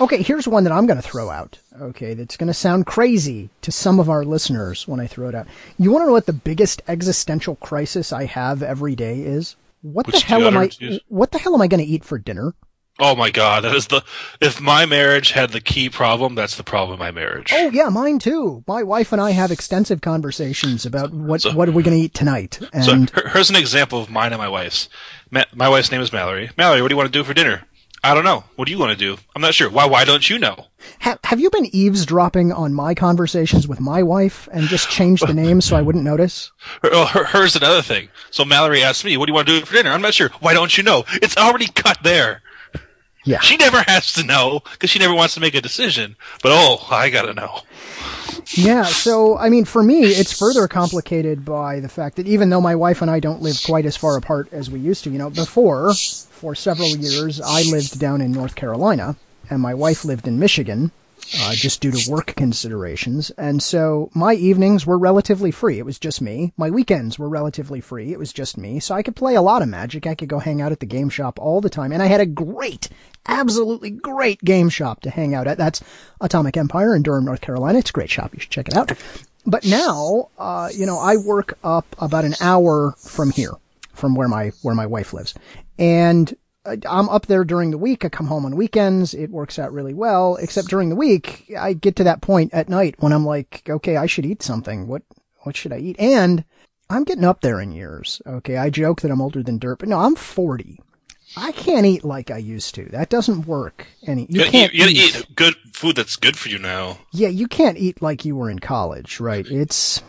Okay, 0.00 0.22
here's 0.22 0.48
one 0.48 0.64
that 0.64 0.72
I'm 0.72 0.86
going 0.86 1.00
to 1.00 1.06
throw 1.06 1.30
out. 1.30 1.58
Okay, 1.80 2.14
that's 2.14 2.36
going 2.36 2.48
to 2.48 2.54
sound 2.54 2.86
crazy 2.86 3.50
to 3.60 3.70
some 3.70 4.00
of 4.00 4.10
our 4.10 4.24
listeners 4.24 4.88
when 4.88 4.98
I 5.00 5.06
throw 5.06 5.28
it 5.28 5.34
out. 5.34 5.46
You 5.78 5.90
want 5.92 6.02
to 6.02 6.06
know 6.06 6.12
what 6.12 6.26
the 6.26 6.32
biggest 6.32 6.82
existential 6.88 7.56
crisis 7.56 8.12
I 8.12 8.24
have 8.24 8.62
every 8.62 8.94
day 8.96 9.20
is? 9.20 9.56
What 9.82 10.06
the 10.06 10.18
hell 10.18 10.46
am 10.46 10.56
I? 10.56 10.70
What 11.08 11.32
the 11.32 11.38
hell 11.38 11.54
am 11.54 11.60
I 11.62 11.66
going 11.66 11.84
to 11.84 11.86
eat 11.86 12.04
for 12.04 12.18
dinner? 12.18 12.54
Oh 12.98 13.16
my 13.16 13.30
god, 13.30 13.64
that 13.64 13.74
is 13.74 13.86
the 13.86 14.04
if 14.40 14.60
my 14.60 14.84
marriage 14.84 15.30
had 15.32 15.50
the 15.50 15.60
key 15.62 15.88
problem, 15.88 16.34
that's 16.34 16.56
the 16.56 16.62
problem 16.62 16.92
of 16.92 16.98
my 16.98 17.10
marriage. 17.10 17.50
Oh 17.52 17.70
yeah, 17.70 17.88
mine 17.88 18.18
too. 18.18 18.62
My 18.68 18.82
wife 18.82 19.12
and 19.12 19.20
I 19.20 19.30
have 19.30 19.50
extensive 19.50 20.02
conversations 20.02 20.84
about 20.84 21.12
what 21.12 21.42
what 21.54 21.68
are 21.68 21.72
we 21.72 21.82
going 21.82 21.96
to 21.96 22.04
eat 22.04 22.12
tonight, 22.14 22.58
So 22.82 22.92
and 22.92 23.10
here- 23.10 23.28
here's 23.32 23.48
an 23.50 23.56
example 23.56 24.00
of 24.00 24.10
mine 24.10 24.32
and 24.32 24.40
my 24.40 24.48
wife's. 24.48 24.88
My 25.30 25.68
wife's 25.70 25.90
name 25.90 26.02
is 26.02 26.12
Mallory. 26.12 26.50
Mallory, 26.58 26.82
what 26.82 26.88
do 26.88 26.92
you 26.92 26.96
want 26.98 27.10
to 27.10 27.18
do 27.18 27.24
for 27.24 27.32
dinner? 27.32 27.62
I 28.04 28.14
don't 28.14 28.24
know. 28.24 28.44
What 28.56 28.66
do 28.66 28.72
you 28.72 28.78
want 28.78 28.90
to 28.90 28.96
do? 28.96 29.16
I'm 29.36 29.42
not 29.42 29.54
sure. 29.54 29.70
Why? 29.70 29.86
Why 29.86 30.04
don't 30.04 30.28
you 30.28 30.38
know? 30.38 30.66
ha- 31.00 31.18
have 31.24 31.38
you 31.38 31.50
been 31.50 31.66
eavesdropping 31.74 32.52
on 32.52 32.74
my 32.74 32.94
conversations 32.94 33.68
with 33.68 33.80
my 33.80 34.02
wife 34.02 34.48
and 34.52 34.66
just 34.66 34.90
changed 34.90 35.26
the 35.26 35.34
name 35.34 35.60
so 35.60 35.76
I 35.76 35.82
wouldn't 35.82 36.04
notice? 36.04 36.50
Her, 36.82 37.04
her, 37.06 37.24
here's 37.26 37.54
another 37.54 37.82
thing. 37.82 38.08
So 38.30 38.44
Mallory 38.44 38.82
asked 38.82 39.04
me, 39.04 39.16
"What 39.16 39.26
do 39.26 39.30
you 39.30 39.34
want 39.34 39.48
to 39.48 39.60
do 39.60 39.64
for 39.66 39.74
dinner?" 39.74 39.90
I'm 39.90 40.02
not 40.02 40.14
sure. 40.14 40.30
Why 40.40 40.52
don't 40.52 40.76
you 40.76 40.82
know? 40.82 41.04
It's 41.14 41.36
already 41.36 41.66
cut 41.66 41.98
there. 42.02 42.42
Yeah. 43.24 43.38
She 43.40 43.56
never 43.56 43.82
has 43.86 44.12
to 44.14 44.24
know 44.24 44.60
because 44.72 44.90
she 44.90 44.98
never 44.98 45.14
wants 45.14 45.34
to 45.34 45.40
make 45.40 45.54
a 45.54 45.60
decision. 45.60 46.16
But 46.42 46.50
oh, 46.52 46.84
I 46.90 47.08
gotta 47.08 47.34
know. 47.34 47.60
Yeah, 48.50 48.84
so 48.84 49.38
I 49.38 49.48
mean, 49.48 49.64
for 49.64 49.82
me, 49.82 50.02
it's 50.04 50.36
further 50.36 50.68
complicated 50.68 51.44
by 51.44 51.80
the 51.80 51.88
fact 51.88 52.16
that 52.16 52.26
even 52.26 52.50
though 52.50 52.60
my 52.60 52.74
wife 52.74 53.02
and 53.02 53.10
I 53.10 53.20
don't 53.20 53.42
live 53.42 53.60
quite 53.64 53.86
as 53.86 53.96
far 53.96 54.16
apart 54.16 54.48
as 54.52 54.70
we 54.70 54.80
used 54.80 55.04
to, 55.04 55.10
you 55.10 55.18
know, 55.18 55.30
before, 55.30 55.94
for 55.94 56.54
several 56.54 56.88
years, 56.88 57.40
I 57.40 57.62
lived 57.62 57.98
down 57.98 58.20
in 58.20 58.32
North 58.32 58.54
Carolina, 58.54 59.16
and 59.48 59.60
my 59.60 59.74
wife 59.74 60.04
lived 60.04 60.26
in 60.26 60.38
Michigan, 60.38 60.92
uh, 61.38 61.52
just 61.54 61.80
due 61.80 61.90
to 61.90 62.10
work 62.10 62.34
considerations. 62.36 63.30
And 63.30 63.62
so 63.62 64.10
my 64.14 64.34
evenings 64.34 64.86
were 64.86 64.98
relatively 64.98 65.50
free. 65.50 65.78
It 65.78 65.86
was 65.86 65.98
just 65.98 66.20
me. 66.20 66.52
My 66.56 66.70
weekends 66.70 67.18
were 67.18 67.28
relatively 67.28 67.80
free. 67.80 68.12
It 68.12 68.18
was 68.18 68.32
just 68.32 68.58
me. 68.58 68.80
So 68.80 68.94
I 68.94 69.02
could 69.02 69.16
play 69.16 69.34
a 69.34 69.42
lot 69.42 69.62
of 69.62 69.68
Magic. 69.68 70.06
I 70.06 70.14
could 70.14 70.28
go 70.28 70.38
hang 70.38 70.60
out 70.60 70.72
at 70.72 70.80
the 70.80 70.86
game 70.86 71.08
shop 71.08 71.38
all 71.38 71.60
the 71.60 71.70
time. 71.70 71.92
And 71.92 72.02
I 72.02 72.06
had 72.06 72.20
a 72.20 72.26
great, 72.26 72.88
absolutely 73.26 73.90
great 73.90 74.44
game 74.44 74.68
shop 74.68 75.00
to 75.02 75.10
hang 75.10 75.34
out 75.34 75.46
at. 75.46 75.58
That's 75.58 75.82
Atomic 76.20 76.56
Empire 76.56 76.94
in 76.94 77.02
Durham, 77.02 77.24
North 77.24 77.40
Carolina. 77.40 77.78
It's 77.78 77.90
a 77.90 77.94
great 77.94 78.10
shop. 78.10 78.34
You 78.34 78.40
should 78.40 78.50
check 78.50 78.68
it 78.68 78.76
out. 78.76 78.92
But 79.46 79.64
now, 79.64 80.28
uh, 80.38 80.68
you 80.72 80.86
know, 80.86 80.98
I 80.98 81.16
work 81.16 81.58
up 81.64 81.86
about 81.98 82.24
an 82.24 82.34
hour 82.40 82.94
from 82.98 83.30
here, 83.30 83.52
from 83.92 84.14
where 84.14 84.28
my, 84.28 84.52
where 84.62 84.74
my 84.74 84.86
wife 84.86 85.12
lives. 85.12 85.34
And 85.78 86.36
I'm 86.64 87.08
up 87.08 87.26
there 87.26 87.44
during 87.44 87.70
the 87.70 87.78
week. 87.78 88.04
I 88.04 88.08
come 88.08 88.26
home 88.26 88.44
on 88.44 88.56
weekends. 88.56 89.14
It 89.14 89.30
works 89.30 89.58
out 89.58 89.72
really 89.72 89.94
well, 89.94 90.36
except 90.36 90.68
during 90.68 90.88
the 90.90 90.96
week, 90.96 91.52
I 91.58 91.72
get 91.72 91.96
to 91.96 92.04
that 92.04 92.20
point 92.20 92.54
at 92.54 92.68
night 92.68 92.94
when 92.98 93.12
I'm 93.12 93.26
like, 93.26 93.62
okay, 93.68 93.96
I 93.96 94.06
should 94.06 94.26
eat 94.26 94.42
something. 94.42 94.86
What, 94.86 95.02
what 95.40 95.56
should 95.56 95.72
I 95.72 95.78
eat? 95.78 95.96
And 95.98 96.44
I'm 96.88 97.04
getting 97.04 97.24
up 97.24 97.40
there 97.40 97.60
in 97.60 97.72
years. 97.72 98.22
Okay. 98.26 98.56
I 98.56 98.70
joke 98.70 99.00
that 99.00 99.10
I'm 99.10 99.20
older 99.20 99.42
than 99.42 99.58
dirt, 99.58 99.78
but 99.80 99.88
no, 99.88 99.98
I'm 99.98 100.14
40. 100.14 100.78
I 101.36 101.52
can't 101.52 101.86
eat 101.86 102.04
like 102.04 102.30
I 102.30 102.36
used 102.36 102.74
to. 102.74 102.84
That 102.86 103.08
doesn't 103.08 103.46
work. 103.46 103.86
Any, 104.06 104.26
you 104.28 104.44
can't 104.44 104.74
you 104.74 104.84
eat. 104.84 105.16
eat 105.16 105.26
good 105.34 105.54
food 105.72 105.96
that's 105.96 106.16
good 106.16 106.36
for 106.36 106.50
you 106.50 106.58
now. 106.58 106.98
Yeah, 107.10 107.28
you 107.28 107.48
can't 107.48 107.78
eat 107.78 108.02
like 108.02 108.24
you 108.24 108.36
were 108.36 108.50
in 108.50 108.58
college, 108.58 109.18
right? 109.18 109.46
It's, 109.46 110.02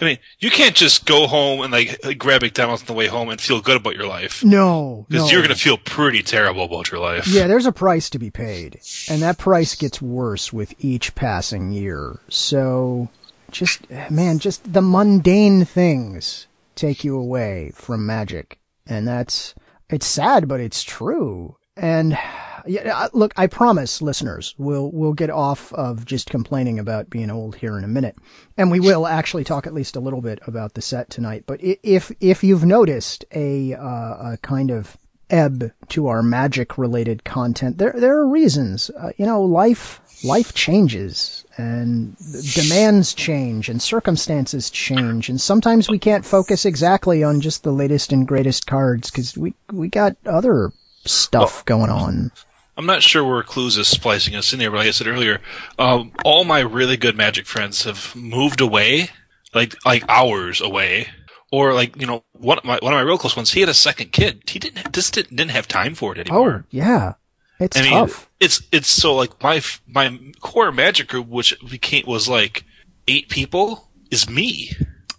I 0.00 0.04
mean, 0.04 0.18
you 0.40 0.50
can't 0.50 0.74
just 0.74 1.06
go 1.06 1.26
home 1.26 1.60
and 1.60 1.72
like, 1.72 2.04
like 2.04 2.18
grab 2.18 2.42
McDonald's 2.42 2.82
on 2.82 2.86
the 2.86 2.92
way 2.94 3.06
home 3.06 3.28
and 3.28 3.40
feel 3.40 3.60
good 3.60 3.76
about 3.76 3.94
your 3.94 4.06
life 4.06 4.44
no, 4.44 5.06
because 5.08 5.26
no. 5.26 5.30
you're 5.30 5.42
gonna 5.42 5.54
feel 5.54 5.78
pretty 5.78 6.22
terrible 6.22 6.64
about 6.64 6.90
your 6.90 7.00
life. 7.00 7.26
Yeah, 7.26 7.46
there's 7.46 7.66
a 7.66 7.72
price 7.72 8.10
to 8.10 8.18
be 8.18 8.30
paid, 8.30 8.80
and 9.08 9.22
that 9.22 9.38
price 9.38 9.74
gets 9.74 10.02
worse 10.02 10.52
with 10.52 10.74
each 10.78 11.14
passing 11.14 11.72
year. 11.72 12.18
So, 12.28 13.08
just 13.50 13.88
man, 14.10 14.38
just 14.38 14.72
the 14.72 14.82
mundane 14.82 15.64
things 15.64 16.46
take 16.74 17.04
you 17.04 17.16
away 17.16 17.72
from 17.74 18.04
magic, 18.04 18.58
and 18.86 19.06
that's 19.06 19.54
it's 19.88 20.06
sad, 20.06 20.48
but 20.48 20.60
it's 20.60 20.82
true. 20.82 21.56
And 21.76 22.18
Yeah. 22.66 23.08
Look, 23.12 23.32
I 23.36 23.46
promise 23.46 24.00
listeners, 24.00 24.54
we'll, 24.58 24.90
we'll 24.92 25.12
get 25.12 25.30
off 25.30 25.72
of 25.74 26.04
just 26.04 26.30
complaining 26.30 26.78
about 26.78 27.10
being 27.10 27.30
old 27.30 27.56
here 27.56 27.76
in 27.76 27.84
a 27.84 27.88
minute. 27.88 28.16
And 28.56 28.70
we 28.70 28.80
will 28.80 29.06
actually 29.06 29.44
talk 29.44 29.66
at 29.66 29.74
least 29.74 29.96
a 29.96 30.00
little 30.00 30.20
bit 30.20 30.38
about 30.46 30.74
the 30.74 30.82
set 30.82 31.10
tonight. 31.10 31.44
But 31.46 31.60
if, 31.62 32.10
if 32.20 32.42
you've 32.42 32.64
noticed 32.64 33.24
a, 33.32 33.74
uh, 33.74 34.32
a 34.32 34.38
kind 34.42 34.70
of 34.70 34.96
ebb 35.30 35.72
to 35.88 36.06
our 36.06 36.22
magic 36.22 36.78
related 36.78 37.24
content, 37.24 37.78
there, 37.78 37.94
there 37.96 38.18
are 38.18 38.28
reasons. 38.28 38.90
Uh, 38.90 39.10
you 39.16 39.26
know, 39.26 39.42
life, 39.42 40.00
life 40.24 40.54
changes 40.54 41.44
and 41.56 42.16
demands 42.54 43.14
change 43.14 43.68
and 43.68 43.82
circumstances 43.82 44.70
change. 44.70 45.28
And 45.28 45.40
sometimes 45.40 45.88
we 45.88 45.98
can't 45.98 46.24
focus 46.24 46.64
exactly 46.64 47.22
on 47.22 47.40
just 47.40 47.62
the 47.62 47.72
latest 47.72 48.12
and 48.12 48.26
greatest 48.26 48.66
cards 48.66 49.10
because 49.10 49.36
we, 49.36 49.54
we 49.72 49.88
got 49.88 50.16
other 50.24 50.72
stuff 51.04 51.64
going 51.64 51.90
on. 51.90 52.30
I'm 52.76 52.86
not 52.86 53.02
sure 53.02 53.24
where 53.24 53.42
Clues 53.42 53.76
is 53.76 53.88
splicing 53.88 54.34
us 54.34 54.52
in 54.52 54.58
there, 54.58 54.70
but 54.70 54.78
like 54.78 54.88
I 54.88 54.92
said 54.92 55.06
earlier, 55.06 55.40
um, 55.78 56.12
all 56.24 56.44
my 56.44 56.60
really 56.60 56.96
good 56.96 57.16
Magic 57.16 57.46
friends 57.46 57.84
have 57.84 58.14
moved 58.16 58.60
away, 58.60 59.10
like 59.54 59.74
like 59.84 60.04
hours 60.08 60.60
away, 60.60 61.08
or 61.52 61.72
like 61.72 62.00
you 62.00 62.06
know 62.06 62.24
one 62.32 62.58
of 62.58 62.64
my 62.64 62.78
one 62.82 62.92
of 62.92 62.96
my 62.96 63.02
real 63.02 63.18
close 63.18 63.36
ones. 63.36 63.52
He 63.52 63.60
had 63.60 63.68
a 63.68 63.74
second 63.74 64.12
kid. 64.12 64.42
He 64.48 64.58
didn't 64.58 64.92
just 64.92 65.14
didn't, 65.14 65.36
didn't 65.36 65.52
have 65.52 65.68
time 65.68 65.94
for 65.94 66.12
it 66.12 66.18
anymore. 66.18 66.64
Oh, 66.64 66.68
yeah. 66.70 67.14
It's 67.60 67.76
I 67.76 67.82
mean, 67.82 67.92
tough. 67.92 68.28
it's 68.40 68.62
it's 68.72 68.88
so 68.88 69.14
like 69.14 69.40
my 69.42 69.62
my 69.86 70.18
core 70.40 70.72
Magic 70.72 71.08
group, 71.08 71.28
which 71.28 71.54
became 71.68 72.04
was 72.06 72.28
like 72.28 72.64
eight 73.06 73.28
people, 73.28 73.88
is 74.10 74.28
me. 74.28 74.72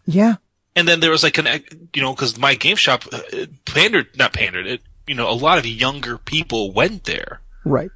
Yeah. 0.06 0.36
And 0.76 0.88
then 0.88 1.00
there 1.00 1.12
was 1.12 1.24
like 1.24 1.38
an, 1.38 1.64
you 1.94 2.02
know, 2.02 2.14
because 2.14 2.38
my 2.38 2.54
game 2.56 2.76
shop 2.76 3.06
uh, 3.14 3.22
pandered, 3.64 4.08
not 4.18 4.34
pandered, 4.34 4.68
it, 4.68 4.82
you 5.08 5.16
know, 5.16 5.30
a 5.30 5.32
lot 5.32 5.58
of 5.58 5.66
younger 5.66 6.18
people 6.18 6.74
went 6.74 7.06
there. 7.06 7.40
Right. 7.66 7.90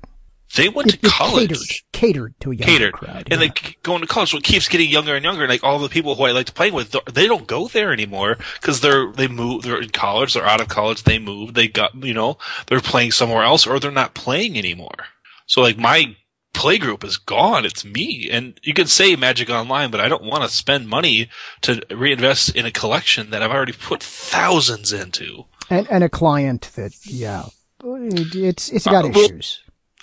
They 0.56 0.68
went 0.68 0.92
It, 0.96 1.02
to 1.04 1.10
college. 1.10 1.48
catered, 1.50 1.68
catered 1.94 2.40
to 2.40 2.52
a 2.52 2.56
younger 2.56 2.66
catered, 2.66 2.94
crowd. 2.94 3.28
and 3.30 3.40
yeah. 3.40 3.48
like 3.48 3.78
going 3.84 4.02
to 4.02 4.08
college, 4.08 4.32
so 4.32 4.38
it 4.40 4.44
keeps 4.44 4.68
getting 4.68 4.90
younger 4.90 5.14
and 5.16 5.24
younger. 5.24 5.44
And 5.44 5.50
like 5.52 5.64
all 5.64 5.78
the 5.78 5.90
people 5.90 6.16
who 6.16 6.24
I 6.24 6.32
like 6.32 6.48
to 6.48 6.54
play 6.54 6.72
with, 6.72 6.96
they 7.14 7.28
don't 7.28 7.46
go 7.46 7.68
there 7.68 7.94
anymore 7.94 8.38
because 8.60 8.82
they're 8.82 9.12
they 9.12 9.28
move, 9.28 9.62
they're 9.62 9.80
in 9.80 9.90
college, 9.92 10.34
they're 10.34 10.48
out 10.48 10.60
of 10.60 10.68
college, 10.68 11.04
they 11.04 11.20
moved, 11.20 11.54
they 11.54 11.68
got 11.68 11.94
you 12.04 12.16
know 12.16 12.40
they're 12.66 12.82
playing 12.82 13.12
somewhere 13.12 13.44
else, 13.44 13.68
or 13.68 13.80
they're 13.80 13.92
not 13.92 14.16
playing 14.16 14.58
anymore. 14.58 15.06
So 15.46 15.62
like 15.62 15.78
my 15.78 16.16
play 16.56 16.80
group 16.80 17.04
is 17.04 17.18
gone. 17.18 17.64
It's 17.64 17.86
me, 17.86 18.28
and 18.32 18.60
you 18.64 18.74
can 18.74 18.88
say 18.88 19.16
Magic 19.16 19.52
Online, 19.52 19.92
but 19.92 20.02
I 20.02 20.08
don't 20.10 20.24
want 20.24 20.42
to 20.44 20.50
spend 20.50 20.88
money 20.90 21.30
to 21.62 21.84
reinvest 21.92 22.56
in 22.56 22.66
a 22.66 22.72
collection 22.72 23.30
that 23.30 23.44
I've 23.44 23.52
already 23.52 23.74
put 23.74 24.02
thousands 24.02 24.92
into. 24.92 25.46
and, 25.70 25.88
and 25.92 26.04
a 26.04 26.10
client 26.10 26.72
that, 26.76 26.94
yeah, 27.06 27.44
it's, 27.84 28.70
it's 28.70 28.86
got 28.86 29.06
Uh, 29.06 29.10
well- 29.14 29.26
issues. 29.26 29.62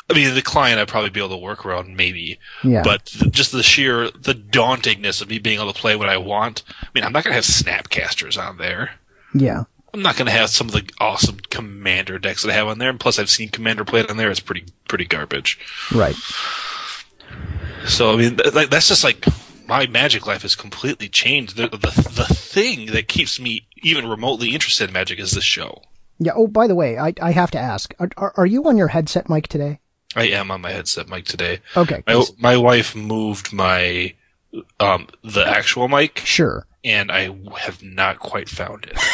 I 0.09 0.14
mean, 0.14 0.33
the 0.37 0.42
client 0.42 0.78
I'd 0.78 0.87
probably 0.87 1.11
be 1.11 1.18
able 1.18 1.30
to 1.30 1.37
work 1.37 1.66
around, 1.66 1.97
maybe. 1.97 2.38
Yeah. 2.62 2.83
But 2.85 3.06
th- 3.06 3.33
just 3.33 3.50
the 3.50 3.64
sheer, 3.64 4.09
the 4.12 4.35
dauntingness 4.35 5.21
of 5.21 5.28
me 5.28 5.40
being 5.40 5.59
able 5.59 5.73
to 5.73 5.78
play 5.80 5.97
what 5.97 6.09
I 6.09 6.16
want. 6.16 6.62
I 6.80 6.87
mean, 6.95 7.02
I'm 7.02 7.12
not 7.12 7.25
going 7.25 7.33
to 7.33 7.35
have 7.35 7.45
Snapcasters 7.45 8.40
on 8.40 8.56
there. 8.59 8.92
yeah. 9.35 9.64
I'm 9.95 10.02
not 10.02 10.16
going 10.16 10.26
to 10.26 10.33
have 10.33 10.50
some 10.50 10.66
of 10.68 10.75
the 10.75 10.88
awesome 11.00 11.38
Commander 11.50 12.18
decks 12.18 12.42
that 12.42 12.50
I 12.50 12.54
have 12.54 12.66
on 12.68 12.76
there. 12.78 12.90
And 12.90 13.00
plus, 13.00 13.18
I've 13.18 13.30
seen 13.30 13.49
Commander 13.49 13.83
played 13.85 14.11
on 14.11 14.16
there. 14.18 14.30
It's 14.30 14.40
pretty, 14.40 14.64
pretty 14.87 15.06
garbage. 15.06 15.59
Right. 15.92 16.14
So, 17.87 18.12
I 18.12 18.16
mean, 18.16 18.37
th- 18.37 18.52
like, 18.54 18.68
that's 18.71 18.88
just 18.88 19.04
like 19.04 19.25
my 19.66 19.87
Magic 19.87 20.26
life 20.26 20.42
has 20.42 20.54
completely 20.54 21.09
changed. 21.09 21.56
The, 21.56 21.68
the, 21.68 21.78
the 22.14 22.26
thing 22.35 22.87
that 22.92 23.09
keeps 23.09 23.40
me 23.40 23.66
even 23.83 24.06
remotely 24.06 24.50
interested 24.54 24.88
in 24.90 24.92
Magic 24.92 25.18
is 25.18 25.33
this 25.33 25.45
show. 25.45 25.83
Yeah. 26.18 26.32
Oh, 26.35 26.46
by 26.46 26.66
the 26.66 26.75
way, 26.75 26.99
I, 26.99 27.12
I 27.20 27.32
have 27.32 27.50
to 27.52 27.58
ask, 27.58 27.94
are, 27.99 28.08
are, 28.16 28.32
are 28.37 28.46
you 28.46 28.64
on 28.64 28.76
your 28.76 28.88
headset 28.88 29.28
mic 29.28 29.49
today? 29.49 29.80
I 30.14 30.28
am 30.28 30.50
on 30.50 30.62
my 30.62 30.70
headset 30.70 31.08
mic 31.08 31.26
today. 31.26 31.61
Okay. 31.76 32.02
My, 32.06 32.25
my 32.38 32.56
wife 32.56 32.94
moved 32.96 33.52
my, 33.52 34.14
um, 34.80 35.08
the 35.23 35.46
actual 35.46 35.88
mic. 35.88 36.23
Sure. 36.25 36.66
and 36.85 37.11
I 37.11 37.37
have 37.58 37.82
not 37.82 38.18
quite 38.18 38.49
found 38.49 38.85
it. 38.85 38.96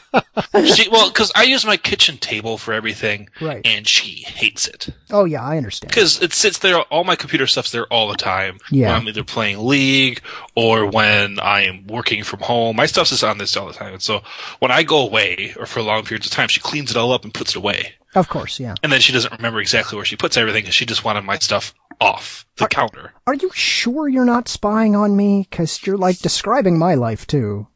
she, 0.74 0.88
well, 0.88 1.08
because 1.08 1.30
I 1.34 1.42
use 1.44 1.64
my 1.64 1.76
kitchen 1.76 2.16
table 2.18 2.58
for 2.58 2.72
everything, 2.72 3.28
Right. 3.40 3.60
and 3.66 3.86
she 3.86 4.22
hates 4.26 4.66
it 4.68 4.88
Oh, 5.10 5.24
yeah, 5.24 5.42
I 5.42 5.56
understand. 5.56 5.90
because 5.90 6.20
it 6.22 6.32
sits 6.32 6.58
there. 6.58 6.80
All 6.82 7.04
my 7.04 7.16
computer 7.16 7.46
stuff's 7.46 7.72
there 7.72 7.86
all 7.86 8.08
the 8.08 8.16
time. 8.16 8.58
Yeah. 8.70 8.88
when 8.92 9.02
I'm 9.02 9.08
either 9.08 9.24
playing 9.24 9.66
League 9.66 10.20
or 10.54 10.86
when 10.86 11.38
I 11.40 11.62
am 11.62 11.86
working 11.86 12.22
from 12.24 12.40
home. 12.40 12.76
My 12.76 12.86
stuff's 12.86 13.10
just 13.10 13.24
on 13.24 13.38
this 13.38 13.56
all 13.56 13.66
the 13.66 13.72
time, 13.74 13.94
and 13.94 14.02
so 14.02 14.22
when 14.58 14.70
I 14.70 14.82
go 14.82 14.98
away 14.98 15.54
or 15.58 15.66
for 15.66 15.82
long 15.82 16.04
periods 16.04 16.26
of 16.26 16.32
time, 16.32 16.48
she 16.48 16.60
cleans 16.60 16.90
it 16.90 16.96
all 16.96 17.12
up 17.12 17.24
and 17.24 17.32
puts 17.34 17.50
it 17.50 17.56
away, 17.56 17.94
Of 18.14 18.28
course, 18.28 18.58
yeah. 18.60 18.74
and 18.82 18.92
then 18.92 19.00
she 19.00 19.12
doesn't 19.12 19.32
remember 19.32 19.60
exactly 19.60 19.96
where 19.96 20.04
she 20.04 20.16
puts 20.16 20.36
everything 20.36 20.62
because 20.62 20.74
she 20.74 20.86
just 20.86 21.04
wanted 21.04 21.24
my 21.24 21.38
stuff 21.38 21.74
off 22.00 22.46
the 22.56 22.66
counter. 22.66 23.12
Are 23.26 23.34
you 23.34 23.50
sure 23.54 24.08
you're 24.08 24.24
not 24.24 24.48
spying 24.48 24.96
on 24.96 25.16
me? 25.16 25.46
Cause 25.50 25.80
you're 25.86 25.96
like 25.96 26.18
describing 26.18 26.76
my 26.78 26.94
life 26.94 27.26
too. 27.26 27.68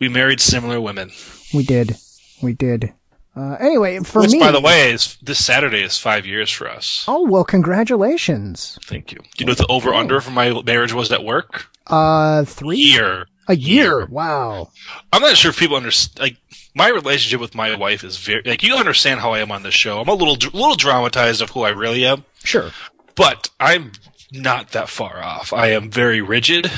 We 0.00 0.08
married 0.08 0.40
similar 0.40 0.80
women. 0.80 1.10
We 1.54 1.62
did. 1.64 1.96
We 2.42 2.52
did. 2.54 2.94
Uh, 3.36 3.56
anyway, 3.60 4.00
for 4.00 4.22
Which, 4.22 4.32
me. 4.32 4.40
by 4.40 4.50
the 4.50 4.60
way, 4.60 4.90
is 4.92 5.16
this 5.22 5.44
Saturday 5.44 5.82
is 5.82 5.98
five 5.98 6.26
years 6.26 6.50
for 6.50 6.68
us. 6.68 7.04
Oh, 7.06 7.26
well, 7.28 7.44
congratulations. 7.44 8.78
Thank 8.84 9.12
you. 9.12 9.18
Do 9.18 9.24
you 9.38 9.46
know 9.46 9.50
what 9.52 9.58
the 9.58 9.66
over 9.68 9.94
under 9.94 10.20
for 10.20 10.30
my 10.30 10.60
marriage 10.62 10.92
was 10.92 11.12
at 11.12 11.24
work? 11.24 11.66
Uh, 11.86 12.44
three? 12.44 12.76
Year. 12.78 13.26
A 13.46 13.54
year. 13.56 14.06
Wow. 14.06 14.70
I'm 15.12 15.22
not 15.22 15.36
sure 15.36 15.50
if 15.50 15.58
people 15.58 15.76
understand. 15.76 16.20
Like 16.20 16.36
my 16.74 16.88
relationship 16.88 17.40
with 17.40 17.54
my 17.54 17.74
wife 17.76 18.04
is 18.04 18.16
very 18.16 18.42
like 18.44 18.62
you 18.62 18.76
understand 18.76 19.20
how 19.20 19.32
I 19.32 19.40
am 19.40 19.50
on 19.52 19.62
this 19.64 19.74
show. 19.74 20.00
I'm 20.00 20.08
a 20.08 20.14
little 20.14 20.34
little 20.52 20.76
dramatized 20.76 21.42
of 21.42 21.50
who 21.50 21.62
I 21.62 21.70
really 21.70 22.04
am, 22.06 22.24
Sure. 22.44 22.70
but 23.16 23.50
I'm 23.58 23.90
not 24.30 24.70
that 24.70 24.88
far 24.88 25.20
off. 25.22 25.52
I 25.52 25.68
am 25.68 25.90
very 25.90 26.20
rigid. 26.20 26.70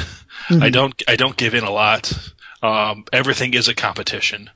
I 0.50 0.71
don't 0.71 1.00
I 1.07 1.17
don't 1.17 1.37
give 1.37 1.55
in 1.55 1.64
a 1.64 1.71
lot. 1.71 2.32
Um, 2.62 3.04
everything 3.12 3.54
is 3.54 3.69
a 3.69 3.75
competition. 3.75 4.50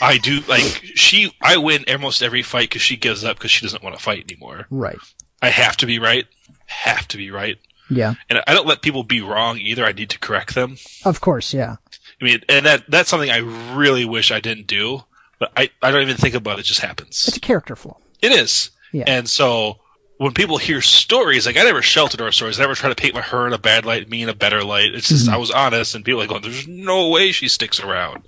I 0.00 0.18
do 0.18 0.40
like 0.48 0.82
she. 0.94 1.32
I 1.40 1.56
win 1.56 1.84
almost 1.88 2.22
every 2.22 2.42
fight 2.42 2.68
because 2.68 2.82
she 2.82 2.96
gives 2.96 3.24
up 3.24 3.36
because 3.38 3.50
she 3.50 3.64
doesn't 3.64 3.82
want 3.82 3.96
to 3.96 4.02
fight 4.02 4.30
anymore. 4.30 4.66
Right. 4.70 4.98
I 5.42 5.48
have 5.48 5.76
to 5.78 5.86
be 5.86 5.98
right. 5.98 6.26
Have 6.66 7.08
to 7.08 7.16
be 7.16 7.30
right. 7.30 7.56
Yeah. 7.88 8.14
and 8.28 8.42
I 8.46 8.52
don't 8.54 8.66
let 8.66 8.82
people 8.82 9.04
be 9.04 9.20
wrong 9.20 9.58
either. 9.58 9.84
I 9.84 9.92
need 9.92 10.10
to 10.10 10.18
correct 10.18 10.54
them. 10.56 10.76
Of 11.04 11.20
course, 11.20 11.54
yeah. 11.54 11.76
I 12.20 12.24
mean, 12.24 12.40
and 12.48 12.66
that 12.66 12.84
that's 12.88 13.08
something 13.08 13.30
I 13.30 13.38
really 13.74 14.04
wish 14.04 14.30
I 14.32 14.40
didn't 14.40 14.66
do, 14.66 15.04
but 15.38 15.52
I 15.56 15.70
I 15.82 15.90
don't 15.90 16.02
even 16.02 16.16
think 16.16 16.34
about 16.34 16.58
it. 16.58 16.60
It 16.62 16.66
just 16.66 16.80
happens. 16.80 17.24
It's 17.28 17.36
a 17.36 17.40
character 17.40 17.76
flaw. 17.76 17.96
It 18.22 18.32
is. 18.32 18.70
Yeah. 18.92 19.04
And 19.06 19.28
so 19.28 19.78
when 20.18 20.32
people 20.32 20.58
hear 20.58 20.80
stories, 20.80 21.46
like 21.46 21.56
I 21.56 21.64
never 21.64 21.82
sheltered 21.82 22.20
our 22.20 22.32
stories. 22.32 22.58
I 22.58 22.62
never 22.62 22.74
try 22.74 22.88
to 22.88 22.94
paint 22.94 23.14
my 23.14 23.20
her 23.20 23.46
in 23.46 23.52
a 23.52 23.58
bad 23.58 23.84
light, 23.84 24.08
me 24.08 24.22
in 24.22 24.28
a 24.28 24.34
better 24.34 24.64
light. 24.64 24.94
It's 24.94 25.08
just 25.08 25.26
mm-hmm. 25.26 25.34
I 25.34 25.38
was 25.38 25.50
honest, 25.50 25.94
and 25.94 26.04
people 26.04 26.22
are 26.22 26.26
going, 26.26 26.42
"There's 26.42 26.66
no 26.66 27.08
way 27.08 27.32
she 27.32 27.48
sticks 27.48 27.80
around." 27.80 28.26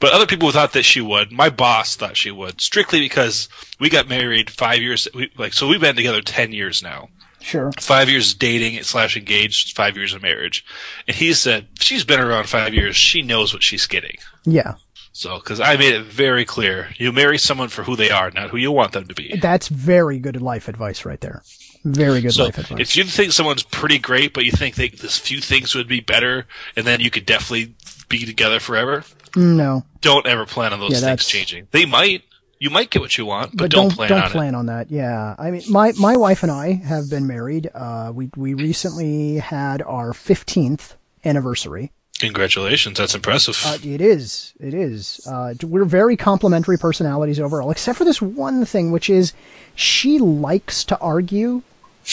But 0.00 0.12
other 0.12 0.26
people 0.26 0.50
thought 0.50 0.72
that 0.72 0.84
she 0.84 1.00
would. 1.00 1.32
My 1.32 1.48
boss 1.48 1.96
thought 1.96 2.16
she 2.16 2.30
would, 2.30 2.60
strictly 2.60 3.00
because 3.00 3.48
we 3.78 3.88
got 3.88 4.08
married 4.08 4.50
five 4.50 4.80
years. 4.80 5.08
We, 5.14 5.30
like 5.36 5.52
so, 5.52 5.68
we've 5.68 5.80
been 5.80 5.96
together 5.96 6.22
ten 6.22 6.52
years 6.52 6.82
now. 6.82 7.08
Sure. 7.40 7.70
Five 7.78 8.08
years 8.08 8.32
dating 8.32 8.82
slash 8.84 9.18
engaged, 9.18 9.76
five 9.76 9.96
years 9.96 10.14
of 10.14 10.22
marriage, 10.22 10.64
and 11.06 11.14
he 11.14 11.34
said 11.34 11.68
she's 11.78 12.04
been 12.04 12.20
around 12.20 12.48
five 12.48 12.72
years. 12.72 12.96
She 12.96 13.20
knows 13.20 13.52
what 13.52 13.62
she's 13.62 13.86
getting. 13.86 14.16
Yeah. 14.44 14.74
So, 15.16 15.36
because 15.38 15.60
I 15.60 15.76
made 15.76 15.94
it 15.94 16.02
very 16.06 16.44
clear, 16.44 16.88
you 16.96 17.12
marry 17.12 17.38
someone 17.38 17.68
for 17.68 17.84
who 17.84 17.94
they 17.94 18.10
are, 18.10 18.32
not 18.32 18.50
who 18.50 18.56
you 18.56 18.72
want 18.72 18.90
them 18.90 19.06
to 19.06 19.14
be. 19.14 19.38
That's 19.40 19.68
very 19.68 20.18
good 20.18 20.42
life 20.42 20.66
advice 20.66 21.04
right 21.04 21.20
there. 21.20 21.42
Very 21.84 22.20
good 22.20 22.34
So 22.34 22.44
life 22.46 22.58
advice. 22.58 22.80
if 22.80 22.96
you 22.96 23.04
think 23.04 23.30
someone's 23.30 23.62
pretty 23.62 23.98
great, 23.98 24.34
but 24.34 24.44
you 24.44 24.50
think 24.50 24.74
they, 24.74 24.88
this 24.88 25.16
few 25.16 25.40
things 25.40 25.72
would 25.76 25.86
be 25.86 26.00
better, 26.00 26.46
and 26.74 26.84
then 26.84 26.98
you 27.00 27.10
could 27.10 27.26
definitely 27.26 27.76
be 28.08 28.26
together 28.26 28.58
forever, 28.58 29.04
no, 29.36 29.84
don't 30.00 30.26
ever 30.26 30.46
plan 30.46 30.72
on 30.72 30.80
those 30.80 30.90
Yeah, 30.90 30.96
things 30.96 31.02
that's- 31.02 31.28
changing. 31.28 31.68
They 31.70 31.84
might. 31.86 32.22
You 32.60 32.70
might 32.70 32.88
get 32.90 33.02
what 33.02 33.18
you 33.18 33.26
want, 33.26 33.50
but, 33.50 33.64
but 33.64 33.70
don't, 33.72 33.88
don't 33.88 33.96
plan 33.96 34.08
don't 34.08 34.22
on 34.22 34.30
plan 34.30 34.54
on 34.54 34.66
that. 34.66 34.90
Yeah, 34.90 35.34
I 35.38 35.50
mean, 35.50 35.62
my 35.68 35.92
my 35.98 36.16
wife 36.16 36.42
and 36.42 36.50
I 36.50 36.72
have 36.74 37.10
been 37.10 37.26
married. 37.26 37.68
Uh, 37.74 38.10
we 38.14 38.30
we 38.36 38.54
recently 38.54 39.36
had 39.36 39.82
our 39.82 40.12
fifteenth 40.14 40.96
anniversary. 41.24 41.92
Congratulations, 42.24 42.98
that's 42.98 43.14
impressive. 43.14 43.60
Uh, 43.64 43.78
it 43.82 44.00
is. 44.00 44.54
It 44.60 44.74
is. 44.74 45.26
Uh, 45.26 45.54
we're 45.62 45.84
very 45.84 46.16
complementary 46.16 46.78
personalities 46.78 47.40
overall, 47.40 47.70
except 47.70 47.98
for 47.98 48.04
this 48.04 48.20
one 48.22 48.64
thing, 48.64 48.90
which 48.92 49.08
is 49.10 49.32
she 49.74 50.18
likes 50.18 50.84
to 50.84 50.98
argue. 50.98 51.62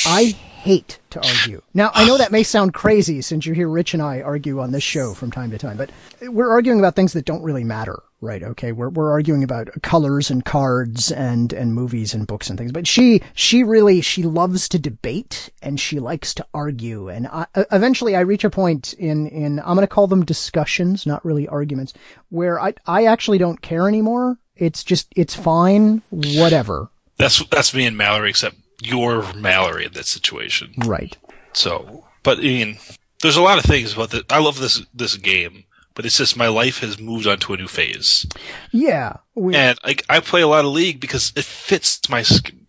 I 0.06 0.24
hate 0.62 1.00
to 1.10 1.20
argue. 1.27 1.62
Now, 1.74 1.91
I 1.94 2.06
know 2.06 2.18
that 2.18 2.32
may 2.32 2.44
sound 2.44 2.74
crazy 2.74 3.22
since 3.22 3.46
you 3.46 3.53
hear 3.53 3.68
Rich 3.68 3.94
and 3.94 4.01
I 4.01 4.22
argue 4.22 4.60
on 4.60 4.72
this 4.72 4.84
show 4.84 5.13
from 5.13 5.32
time 5.32 5.51
to 5.51 5.58
time, 5.58 5.75
but 5.75 5.89
we're 6.22 6.50
arguing 6.51 6.80
about 6.80 6.96
things 6.96 7.13
that 7.13 7.25
don't 7.25 7.44
really 7.44 7.63
matter, 7.63 8.01
right? 8.22 8.44
Okay. 8.44 8.72
We're, 8.72 8.90
we're 8.90 9.12
arguing 9.12 9.44
about 9.44 9.70
colors 9.82 10.30
and 10.30 10.46
cards 10.46 11.12
and, 11.12 11.51
and 11.51 11.74
movies 11.74 12.13
and 12.13 12.28
books 12.28 12.50
and 12.50 12.58
things, 12.58 12.72
but 12.72 12.88
she, 12.88 13.22
she 13.34 13.63
really, 13.63 14.00
she 14.00 14.24
loves 14.24 14.70
to 14.70 14.80
debate 14.80 15.50
and 15.62 15.80
she 15.80 16.00
likes 16.00 16.34
to 16.36 16.46
argue. 16.54 17.10
And 17.10 17.28
I, 17.28 17.48
eventually 17.72 18.16
I 18.16 18.22
reach 18.22 18.44
a 18.44 18.50
point 18.50 18.94
in, 18.94 19.28
in, 19.28 19.60
I'm 19.60 19.75
going 19.75 19.80
to 19.80 19.88
call 19.88 20.08
them 20.08 20.24
discussions, 20.24 21.06
not 21.06 21.25
really 21.25 21.48
arguments, 21.48 21.94
where 22.30 22.62
I, 22.62 22.75
I 22.86 23.06
actually 23.06 23.40
don't 23.40 23.62
care 23.62 23.88
anymore 23.88 24.38
It's 24.56 24.84
just 24.84 25.12
it's 25.16 25.36
fine. 25.36 26.04
Whatever. 26.12 26.90
That's 27.18 27.44
that's 27.48 27.74
me 27.74 27.88
and 27.88 27.98
Mallory, 27.98 28.30
except 28.30 28.58
you're 28.80 29.34
Mallory 29.34 29.86
in 29.86 29.94
that 29.94 30.06
situation. 30.06 30.74
Right. 30.86 31.18
So, 31.54 32.06
but 32.22 32.38
I 32.38 32.42
mean, 32.42 32.78
there's 33.22 33.38
a 33.38 33.42
lot 33.42 33.58
of 33.58 33.66
things 33.66 33.94
about 33.94 34.12
that. 34.12 34.32
I 34.32 34.40
love 34.40 34.60
this 34.60 34.86
this 34.94 35.18
game, 35.18 35.63
but 35.96 36.06
it's 36.06 36.18
just 36.18 36.38
my 36.38 36.48
life 36.48 36.80
has 36.80 37.00
moved 37.00 37.28
on 37.28 37.40
to 37.40 37.54
a 37.54 37.58
new 37.58 37.68
phase, 37.68 38.26
Yeah. 38.72 39.18
We, 39.36 39.56
and 39.56 39.78
like 39.86 40.04
I 40.10 40.20
play 40.20 40.42
a 40.42 40.48
lot 40.48 40.66
of 40.66 40.72
League 40.72 41.00
because 41.00 41.32
it 41.36 41.46
fits 41.46 42.08
my 42.10 42.24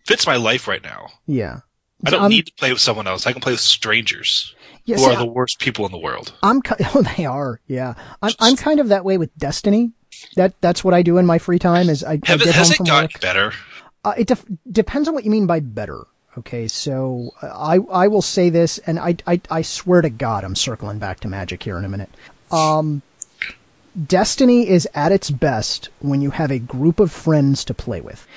fits 0.05 0.25
my 0.27 0.35
life 0.35 0.67
right 0.67 0.83
now. 0.83 1.07
yeah. 1.25 1.59
I 2.05 2.09
don't 2.09 2.21
I'm- 2.23 2.29
need 2.31 2.47
to 2.47 2.53
play 2.53 2.71
with 2.73 2.81
someone 2.81 3.07
else. 3.07 3.25
I 3.25 3.31
can 3.31 3.41
play 3.41 3.53
with 3.53 3.61
strangers 3.61 4.53
Yeah, 4.85 4.97
who 4.97 5.05
are 5.05 5.15
the 5.17 5.25
worst 5.25 5.59
people 5.59 5.85
in 5.85 5.91
the 5.93 5.97
world. 5.97 6.33
I'm 6.43 6.61
oh 6.95 7.01
they 7.15 7.25
are 7.25 7.61
yeah 7.67 7.93
I'm 8.21 8.33
I'm 8.39 8.55
kind 8.57 8.79
of 8.81 8.89
that 8.89 9.05
way 9.05 9.17
with 9.17 9.35
Destiny. 9.37 9.91
That 10.35 10.53
that's 10.61 10.83
what 10.83 10.93
I 10.93 11.01
do 11.01 11.17
in 11.17 11.25
my 11.25 11.37
free 11.37 11.59
time 11.59 11.89
is 11.89 12.03
I, 12.03 12.13
I 12.13 12.19
Have 12.25 12.41
it, 12.41 12.45
get 12.45 12.55
has 12.55 12.67
home 12.67 12.73
it 12.73 12.77
from 12.77 12.85
gotten 12.85 13.03
work. 13.13 13.21
better? 13.21 13.53
Uh, 14.05 14.13
it 14.17 14.27
def- 14.27 14.45
depends 14.69 15.07
on 15.07 15.13
what 15.13 15.23
you 15.23 15.31
mean 15.31 15.47
by 15.47 15.59
better. 15.61 16.05
Okay, 16.37 16.67
so 16.67 17.29
uh, 17.41 17.47
I 17.47 17.75
I 17.91 18.07
will 18.09 18.21
say 18.21 18.49
this, 18.49 18.79
and 18.79 18.99
I, 18.99 19.15
I 19.27 19.39
I 19.49 19.61
swear 19.61 20.01
to 20.01 20.09
God, 20.09 20.43
I'm 20.43 20.55
circling 20.55 20.99
back 20.99 21.19
to 21.21 21.27
Magic 21.29 21.63
here 21.63 21.77
in 21.77 21.85
a 21.85 21.89
minute. 21.89 22.09
Um, 22.51 23.01
Destiny 24.07 24.67
is 24.67 24.87
at 24.95 25.11
its 25.11 25.29
best 25.29 25.89
when 25.99 26.19
you 26.19 26.31
have 26.31 26.51
a 26.51 26.57
group 26.57 26.99
of 26.99 27.11
friends 27.11 27.63
to 27.65 27.75
play 27.75 28.01
with. 28.01 28.27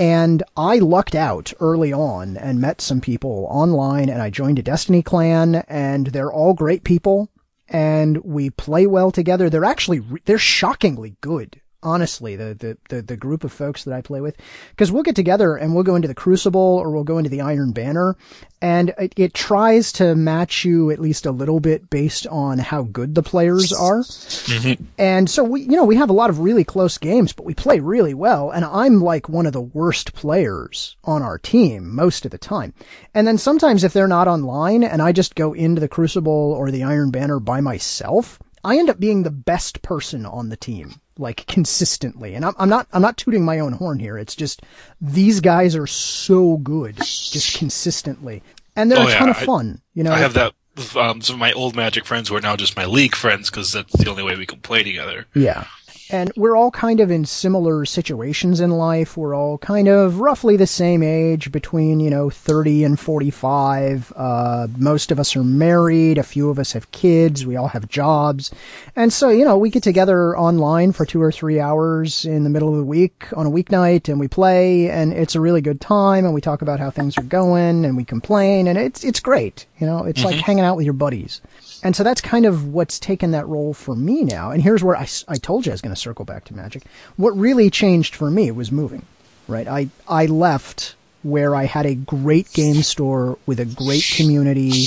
And 0.00 0.42
I 0.56 0.78
lucked 0.78 1.14
out 1.14 1.52
early 1.60 1.92
on 1.92 2.36
and 2.38 2.60
met 2.60 2.80
some 2.80 3.00
people 3.00 3.46
online 3.50 4.08
and 4.08 4.22
I 4.22 4.30
joined 4.30 4.58
a 4.58 4.62
Destiny 4.62 5.02
clan 5.02 5.56
and 5.68 6.08
they're 6.08 6.32
all 6.32 6.54
great 6.54 6.84
people 6.84 7.28
and 7.68 8.24
we 8.24 8.48
play 8.48 8.86
well 8.86 9.10
together. 9.10 9.50
They're 9.50 9.64
actually, 9.64 10.00
re- 10.00 10.22
they're 10.24 10.38
shockingly 10.38 11.16
good. 11.20 11.60
Honestly, 11.84 12.34
the, 12.34 12.54
the, 12.54 12.78
the, 12.88 13.02
the 13.02 13.16
group 13.16 13.44
of 13.44 13.52
folks 13.52 13.84
that 13.84 13.94
I 13.94 14.00
play 14.00 14.20
with, 14.20 14.36
because 14.70 14.90
we'll 14.90 15.02
get 15.02 15.14
together 15.14 15.54
and 15.54 15.74
we'll 15.74 15.84
go 15.84 15.94
into 15.94 16.08
the 16.08 16.14
Crucible 16.14 16.60
or 16.60 16.90
we'll 16.90 17.04
go 17.04 17.18
into 17.18 17.30
the 17.30 17.42
Iron 17.42 17.72
Banner, 17.72 18.16
and 18.62 18.94
it, 18.98 19.12
it 19.16 19.34
tries 19.34 19.92
to 19.92 20.14
match 20.14 20.64
you 20.64 20.90
at 20.90 20.98
least 20.98 21.26
a 21.26 21.30
little 21.30 21.60
bit 21.60 21.90
based 21.90 22.26
on 22.28 22.58
how 22.58 22.82
good 22.82 23.14
the 23.14 23.22
players 23.22 23.72
are. 23.72 24.00
Mm-hmm. 24.00 24.84
And 24.98 25.28
so 25.28 25.44
we, 25.44 25.60
you 25.60 25.76
know, 25.76 25.84
we 25.84 25.96
have 25.96 26.08
a 26.08 26.14
lot 26.14 26.30
of 26.30 26.38
really 26.38 26.64
close 26.64 26.96
games, 26.96 27.34
but 27.34 27.44
we 27.44 27.52
play 27.54 27.80
really 27.80 28.14
well. 28.14 28.50
And 28.50 28.64
I'm 28.64 29.00
like 29.00 29.28
one 29.28 29.44
of 29.44 29.52
the 29.52 29.60
worst 29.60 30.14
players 30.14 30.96
on 31.04 31.22
our 31.22 31.38
team 31.38 31.94
most 31.94 32.24
of 32.24 32.30
the 32.30 32.38
time. 32.38 32.72
And 33.12 33.26
then 33.26 33.36
sometimes 33.36 33.84
if 33.84 33.92
they're 33.92 34.08
not 34.08 34.28
online 34.28 34.82
and 34.82 35.02
I 35.02 35.12
just 35.12 35.34
go 35.34 35.52
into 35.52 35.80
the 35.80 35.88
Crucible 35.88 36.32
or 36.32 36.70
the 36.70 36.84
Iron 36.84 37.10
Banner 37.10 37.38
by 37.40 37.60
myself, 37.60 38.38
I 38.64 38.78
end 38.78 38.88
up 38.88 38.98
being 38.98 39.24
the 39.24 39.30
best 39.30 39.82
person 39.82 40.24
on 40.24 40.48
the 40.48 40.56
team, 40.56 40.94
like 41.18 41.46
consistently. 41.46 42.34
And 42.34 42.44
I'm, 42.44 42.54
I'm 42.58 42.68
not, 42.68 42.86
I'm 42.92 43.02
not 43.02 43.16
tooting 43.16 43.44
my 43.44 43.58
own 43.58 43.72
horn 43.72 43.98
here. 43.98 44.18
It's 44.18 44.34
just 44.34 44.62
these 45.00 45.40
guys 45.40 45.76
are 45.76 45.86
so 45.86 46.56
good, 46.58 46.96
just 46.96 47.56
consistently. 47.58 48.42
And 48.76 48.90
they're 48.90 48.98
Oh, 48.98 49.06
a 49.06 49.10
yeah, 49.10 49.18
ton 49.18 49.28
of 49.28 49.36
I- 49.38 49.44
fun, 49.44 49.80
you 49.94 50.02
know. 50.04 50.12
I 50.12 50.18
have 50.18 50.34
that. 50.34 50.52
Um, 50.96 51.20
some 51.22 51.34
of 51.34 51.38
my 51.40 51.52
old 51.52 51.76
Magic 51.76 52.04
friends 52.04 52.28
who 52.28 52.34
are 52.36 52.40
now 52.40 52.56
just 52.56 52.76
my 52.76 52.84
League 52.84 53.14
friends 53.14 53.48
because 53.48 53.72
that's 53.72 53.92
the 53.92 54.10
only 54.10 54.24
way 54.24 54.34
we 54.36 54.44
can 54.44 54.58
play 54.58 54.82
together. 54.82 55.26
Yeah. 55.32 55.66
And 56.10 56.30
we're 56.36 56.56
all 56.56 56.70
kind 56.70 57.00
of 57.00 57.10
in 57.10 57.24
similar 57.24 57.84
situations 57.84 58.60
in 58.60 58.70
life. 58.70 59.16
We're 59.16 59.34
all 59.34 59.58
kind 59.58 59.88
of 59.88 60.20
roughly 60.20 60.56
the 60.56 60.66
same 60.66 61.02
age, 61.02 61.50
between, 61.50 62.00
you 62.00 62.10
know, 62.10 62.30
30 62.30 62.84
and 62.84 63.00
45. 63.00 64.12
Uh, 64.14 64.66
most 64.76 65.10
of 65.10 65.18
us 65.18 65.34
are 65.34 65.44
married. 65.44 66.18
A 66.18 66.22
few 66.22 66.50
of 66.50 66.58
us 66.58 66.72
have 66.72 66.90
kids. 66.90 67.46
We 67.46 67.56
all 67.56 67.68
have 67.68 67.88
jobs. 67.88 68.50
And 68.94 69.12
so, 69.12 69.30
you 69.30 69.44
know, 69.44 69.56
we 69.56 69.70
get 69.70 69.82
together 69.82 70.36
online 70.36 70.92
for 70.92 71.06
two 71.06 71.22
or 71.22 71.32
three 71.32 71.58
hours 71.58 72.24
in 72.24 72.44
the 72.44 72.50
middle 72.50 72.68
of 72.70 72.76
the 72.76 72.84
week 72.84 73.26
on 73.34 73.46
a 73.46 73.50
weeknight 73.50 74.08
and 74.08 74.20
we 74.20 74.28
play 74.28 74.90
and 74.90 75.12
it's 75.12 75.34
a 75.34 75.40
really 75.40 75.60
good 75.60 75.80
time 75.80 76.24
and 76.24 76.34
we 76.34 76.40
talk 76.40 76.62
about 76.62 76.80
how 76.80 76.90
things 76.90 77.16
are 77.16 77.22
going 77.22 77.84
and 77.84 77.96
we 77.96 78.04
complain 78.04 78.66
and 78.66 78.76
it's, 78.78 79.04
it's 79.04 79.20
great. 79.20 79.66
You 79.78 79.86
know, 79.86 80.04
it's 80.04 80.22
like 80.24 80.36
hanging 80.36 80.64
out 80.64 80.76
with 80.76 80.84
your 80.84 80.94
buddies. 80.94 81.40
And 81.84 81.94
so 81.94 82.02
that's 82.02 82.22
kind 82.22 82.46
of 82.46 82.72
what's 82.72 82.98
taken 82.98 83.30
that 83.32 83.46
role 83.46 83.74
for 83.74 83.94
me 83.94 84.24
now. 84.24 84.50
And 84.50 84.62
here's 84.62 84.82
where 84.82 84.96
I, 84.96 85.06
I 85.28 85.36
told 85.36 85.66
you 85.66 85.72
I 85.72 85.74
was 85.74 85.82
going 85.82 85.94
to 85.94 86.00
circle 86.00 86.24
back 86.24 86.44
to 86.46 86.56
Magic. 86.56 86.82
What 87.16 87.36
really 87.36 87.68
changed 87.68 88.14
for 88.14 88.30
me 88.30 88.50
was 88.50 88.72
moving, 88.72 89.04
right? 89.46 89.68
I, 89.68 89.88
I 90.08 90.24
left 90.24 90.96
where 91.22 91.54
I 91.54 91.64
had 91.64 91.84
a 91.84 91.94
great 91.94 92.50
game 92.52 92.82
store 92.82 93.38
with 93.46 93.60
a 93.60 93.66
great 93.66 94.04
community 94.16 94.86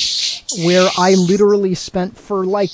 where 0.64 0.90
I 0.98 1.14
literally 1.14 1.76
spent 1.76 2.18
for 2.18 2.46
like, 2.46 2.72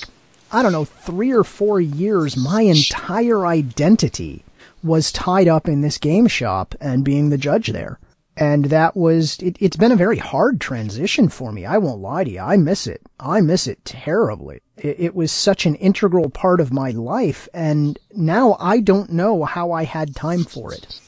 I 0.50 0.62
don't 0.62 0.72
know, 0.72 0.84
three 0.84 1.32
or 1.32 1.44
four 1.44 1.80
years, 1.80 2.36
my 2.36 2.62
entire 2.62 3.46
identity 3.46 4.42
was 4.82 5.12
tied 5.12 5.48
up 5.48 5.68
in 5.68 5.80
this 5.80 5.98
game 5.98 6.28
shop 6.28 6.74
and 6.80 7.04
being 7.04 7.28
the 7.28 7.38
judge 7.38 7.68
there. 7.68 7.98
And 8.36 8.66
that 8.66 8.96
was, 8.96 9.38
it, 9.38 9.56
it's 9.60 9.76
been 9.76 9.92
a 9.92 9.96
very 9.96 10.18
hard 10.18 10.60
transition 10.60 11.28
for 11.28 11.52
me. 11.52 11.64
I 11.64 11.78
won't 11.78 12.00
lie 12.00 12.24
to 12.24 12.30
you. 12.30 12.40
I 12.40 12.56
miss 12.56 12.86
it. 12.86 13.00
I 13.20 13.40
miss 13.40 13.66
it 13.66 13.84
terribly. 13.84 14.60
It, 14.76 14.96
it 14.98 15.14
was 15.14 15.30
such 15.30 15.66
an 15.66 15.76
integral 15.76 16.30
part 16.30 16.60
of 16.60 16.72
my 16.72 16.90
life. 16.90 17.48
And 17.54 17.98
now 18.12 18.56
I 18.58 18.80
don't 18.80 19.10
know 19.12 19.44
how 19.44 19.70
I 19.72 19.84
had 19.84 20.16
time 20.16 20.44
for 20.44 20.72
it. 20.72 21.00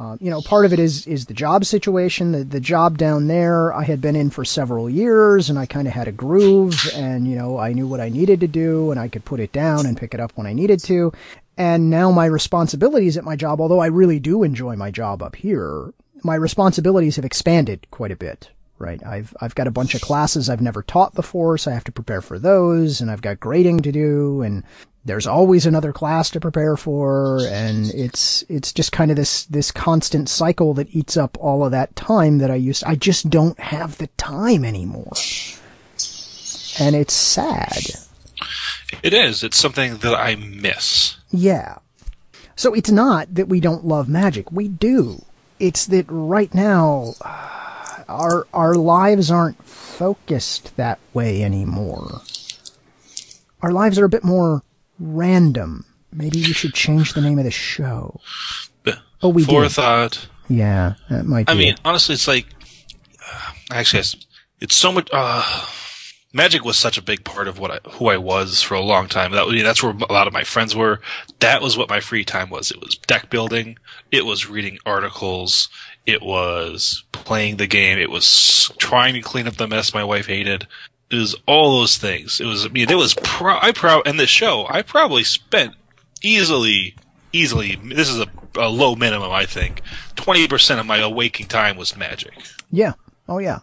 Uh, 0.00 0.16
you 0.20 0.30
know, 0.30 0.40
part 0.40 0.64
of 0.64 0.72
it 0.72 0.78
is 0.78 1.06
is 1.06 1.26
the 1.26 1.34
job 1.34 1.66
situation. 1.66 2.32
The 2.32 2.44
the 2.44 2.60
job 2.60 2.96
down 2.96 3.28
there, 3.28 3.72
I 3.74 3.84
had 3.84 4.00
been 4.00 4.16
in 4.16 4.30
for 4.30 4.44
several 4.44 4.88
years, 4.88 5.50
and 5.50 5.58
I 5.58 5.66
kind 5.66 5.86
of 5.86 5.92
had 5.92 6.08
a 6.08 6.12
groove, 6.12 6.74
and 6.94 7.28
you 7.28 7.36
know, 7.36 7.58
I 7.58 7.74
knew 7.74 7.86
what 7.86 8.00
I 8.00 8.08
needed 8.08 8.40
to 8.40 8.48
do, 8.48 8.90
and 8.90 8.98
I 8.98 9.08
could 9.08 9.24
put 9.24 9.38
it 9.38 9.52
down 9.52 9.84
and 9.84 9.96
pick 9.96 10.14
it 10.14 10.18
up 10.18 10.32
when 10.34 10.46
I 10.46 10.54
needed 10.54 10.82
to. 10.84 11.12
And 11.58 11.90
now 11.90 12.10
my 12.10 12.24
responsibilities 12.24 13.18
at 13.18 13.24
my 13.24 13.36
job, 13.36 13.60
although 13.60 13.80
I 13.80 13.86
really 13.86 14.18
do 14.18 14.42
enjoy 14.42 14.76
my 14.76 14.90
job 14.90 15.22
up 15.22 15.36
here, 15.36 15.92
my 16.24 16.34
responsibilities 16.34 17.16
have 17.16 17.24
expanded 17.24 17.86
quite 17.90 18.12
a 18.12 18.16
bit. 18.16 18.50
Right, 18.78 19.04
I've 19.06 19.32
I've 19.40 19.54
got 19.54 19.68
a 19.68 19.70
bunch 19.72 19.94
of 19.94 20.00
classes 20.00 20.48
I've 20.48 20.60
never 20.60 20.82
taught 20.82 21.14
before, 21.14 21.56
so 21.56 21.70
I 21.70 21.74
have 21.74 21.84
to 21.84 21.92
prepare 21.92 22.20
for 22.20 22.36
those, 22.36 23.00
and 23.00 23.12
I've 23.12 23.22
got 23.22 23.38
grading 23.38 23.80
to 23.82 23.92
do, 23.92 24.42
and 24.42 24.64
there's 25.04 25.26
always 25.26 25.66
another 25.66 25.92
class 25.92 26.30
to 26.30 26.40
prepare 26.40 26.76
for 26.76 27.40
and 27.46 27.90
it's 27.92 28.44
it's 28.48 28.72
just 28.72 28.92
kind 28.92 29.10
of 29.10 29.16
this 29.16 29.44
this 29.46 29.70
constant 29.70 30.28
cycle 30.28 30.74
that 30.74 30.94
eats 30.94 31.16
up 31.16 31.36
all 31.40 31.64
of 31.64 31.72
that 31.72 31.94
time 31.96 32.38
that 32.38 32.50
I 32.50 32.54
used 32.54 32.84
I 32.84 32.94
just 32.94 33.28
don't 33.28 33.58
have 33.58 33.98
the 33.98 34.06
time 34.16 34.64
anymore. 34.64 35.12
And 36.78 36.96
it's 36.96 37.12
sad. 37.12 37.82
It 39.02 39.12
is. 39.12 39.42
It's 39.42 39.58
something 39.58 39.98
that 39.98 40.14
I 40.14 40.36
miss. 40.36 41.16
Yeah. 41.30 41.78
So 42.56 42.72
it's 42.72 42.90
not 42.90 43.34
that 43.34 43.48
we 43.48 43.60
don't 43.60 43.84
love 43.84 44.08
magic. 44.08 44.50
We 44.50 44.68
do. 44.68 45.22
It's 45.62 45.86
that 45.86 46.06
right 46.08 46.52
now 46.52 47.14
our 48.08 48.48
our 48.52 48.74
lives 48.74 49.30
aren't 49.30 49.64
focused 49.64 50.76
that 50.76 50.98
way 51.14 51.44
anymore. 51.44 52.22
Our 53.62 53.70
lives 53.70 53.96
are 53.96 54.04
a 54.04 54.08
bit 54.08 54.24
more 54.24 54.64
random. 54.98 55.84
Maybe 56.12 56.38
we 56.40 56.52
should 56.52 56.74
change 56.74 57.12
the 57.12 57.20
name 57.20 57.38
of 57.38 57.44
the 57.44 57.52
show. 57.52 58.20
Oh, 59.22 59.28
we 59.28 59.44
did. 59.44 59.50
forethought. 59.52 60.26
Yeah, 60.48 60.94
that 61.08 61.26
might 61.26 61.46
be. 61.46 61.52
I 61.52 61.54
mean, 61.54 61.74
it. 61.74 61.80
honestly, 61.84 62.14
it's 62.14 62.26
like 62.26 62.46
uh, 63.24 63.52
actually, 63.70 64.00
it's, 64.00 64.16
it's 64.60 64.74
so 64.74 64.90
much. 64.90 65.08
Uh, 65.12 65.42
magic 66.32 66.64
was 66.64 66.76
such 66.78 66.96
a 66.98 67.02
big 67.02 67.24
part 67.24 67.48
of 67.48 67.58
what 67.58 67.70
I, 67.70 67.88
who 67.92 68.08
I 68.08 68.16
was 68.16 68.62
for 68.62 68.74
a 68.74 68.80
long 68.80 69.08
time. 69.08 69.32
That 69.32 69.46
that's 69.62 69.82
where 69.82 69.92
a 69.92 70.12
lot 70.12 70.26
of 70.26 70.32
my 70.32 70.44
friends 70.44 70.74
were. 70.74 71.00
That 71.40 71.62
was 71.62 71.76
what 71.76 71.88
my 71.90 72.00
free 72.00 72.24
time 72.24 72.50
was. 72.50 72.70
It 72.70 72.80
was 72.80 72.96
deck 72.96 73.30
building. 73.30 73.78
It 74.10 74.24
was 74.26 74.48
reading 74.48 74.78
articles. 74.86 75.68
It 76.06 76.22
was 76.22 77.04
playing 77.12 77.56
the 77.56 77.66
game. 77.66 77.98
It 77.98 78.10
was 78.10 78.72
trying 78.78 79.14
to 79.14 79.20
clean 79.20 79.46
up 79.46 79.54
the 79.54 79.68
mess 79.68 79.94
my 79.94 80.04
wife 80.04 80.26
hated. 80.26 80.66
It 81.10 81.16
was 81.16 81.36
all 81.46 81.78
those 81.78 81.98
things. 81.98 82.40
It 82.40 82.46
was. 82.46 82.64
I 82.66 82.68
mean, 82.70 82.90
it 82.90 82.96
was. 82.96 83.14
Pro- 83.14 83.58
I 83.60 83.72
proud 83.72 84.06
and 84.06 84.18
the 84.18 84.26
show. 84.26 84.66
I 84.68 84.82
probably 84.82 85.24
spent 85.24 85.74
easily, 86.22 86.96
easily. 87.32 87.76
This 87.76 88.08
is 88.08 88.18
a, 88.18 88.26
a 88.56 88.68
low 88.68 88.96
minimum. 88.96 89.30
I 89.30 89.44
think 89.44 89.82
twenty 90.16 90.48
percent 90.48 90.80
of 90.80 90.86
my 90.86 91.06
waking 91.06 91.46
time 91.46 91.76
was 91.76 91.96
magic. 91.96 92.32
yeah. 92.70 92.94
Oh 93.28 93.38
yeah. 93.38 93.60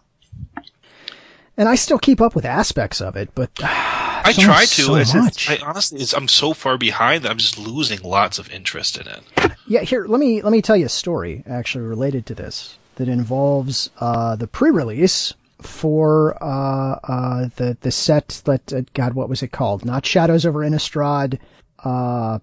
And 1.60 1.68
I 1.68 1.76
still 1.76 2.00
keep 2.00 2.22
up 2.22 2.36
with 2.36 2.46
aspects 2.46 3.02
of 3.02 3.18
it, 3.18 3.36
but 3.36 3.52
I 3.62 4.32
so 4.32 4.42
try 4.44 4.62
much- 4.62 4.76
to. 4.78 4.82
so 4.84 4.96
it's, 4.96 5.14
much. 5.14 5.50
I 5.50 5.58
honestly, 5.58 6.00
it's, 6.00 6.14
I'm 6.14 6.30
so 6.30 6.54
far 6.54 6.78
behind 6.78 7.24
that 7.24 7.32
I'm 7.32 7.38
just 7.38 7.58
losing 7.58 8.00
lots 8.02 8.40
of 8.40 8.50
interest 8.50 8.98
in 8.98 9.08
it. 9.08 9.22
Yeah, 9.68 9.82
here 9.82 10.06
let 10.08 10.22
me 10.22 10.42
let 10.42 10.54
me 10.54 10.62
tell 10.62 10.78
you 10.78 10.86
a 10.86 10.90
story 10.90 11.44
actually 11.46 11.84
related 11.84 12.26
to 12.28 12.34
this 12.34 12.78
that 12.96 13.10
involves 13.10 13.90
uh, 14.00 14.38
the 14.38 14.48
pre-release 14.48 15.34
for 15.62 16.42
uh, 16.42 16.98
uh, 17.04 17.50
the 17.58 17.78
the 17.82 17.92
set 17.92 18.42
that 18.46 18.72
uh, 18.72 18.84
God, 18.94 19.14
what 19.14 19.28
was 19.28 19.44
it 19.44 19.52
called? 19.52 19.84
Not 19.84 20.06
Shadows 20.06 20.46
over 20.46 20.62
Innistrad, 20.62 21.40
uh, 21.84 22.40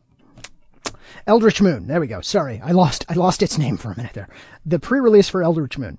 Eldritch 1.27 1.63
Moon. 1.63 1.87
There 1.87 2.01
we 2.01 2.07
go. 2.07 2.21
Sorry, 2.21 2.61
I 2.63 2.73
lost 2.73 3.07
I 3.09 3.15
lost 3.15 3.43
its 3.43 3.57
name 3.57 3.79
for 3.79 3.93
a 3.93 3.97
minute 3.97 4.13
there. 4.13 4.29
The 4.67 4.79
pre-release 4.79 5.31
for 5.31 5.43
Eldritch 5.43 5.79
Moon. 5.79 5.97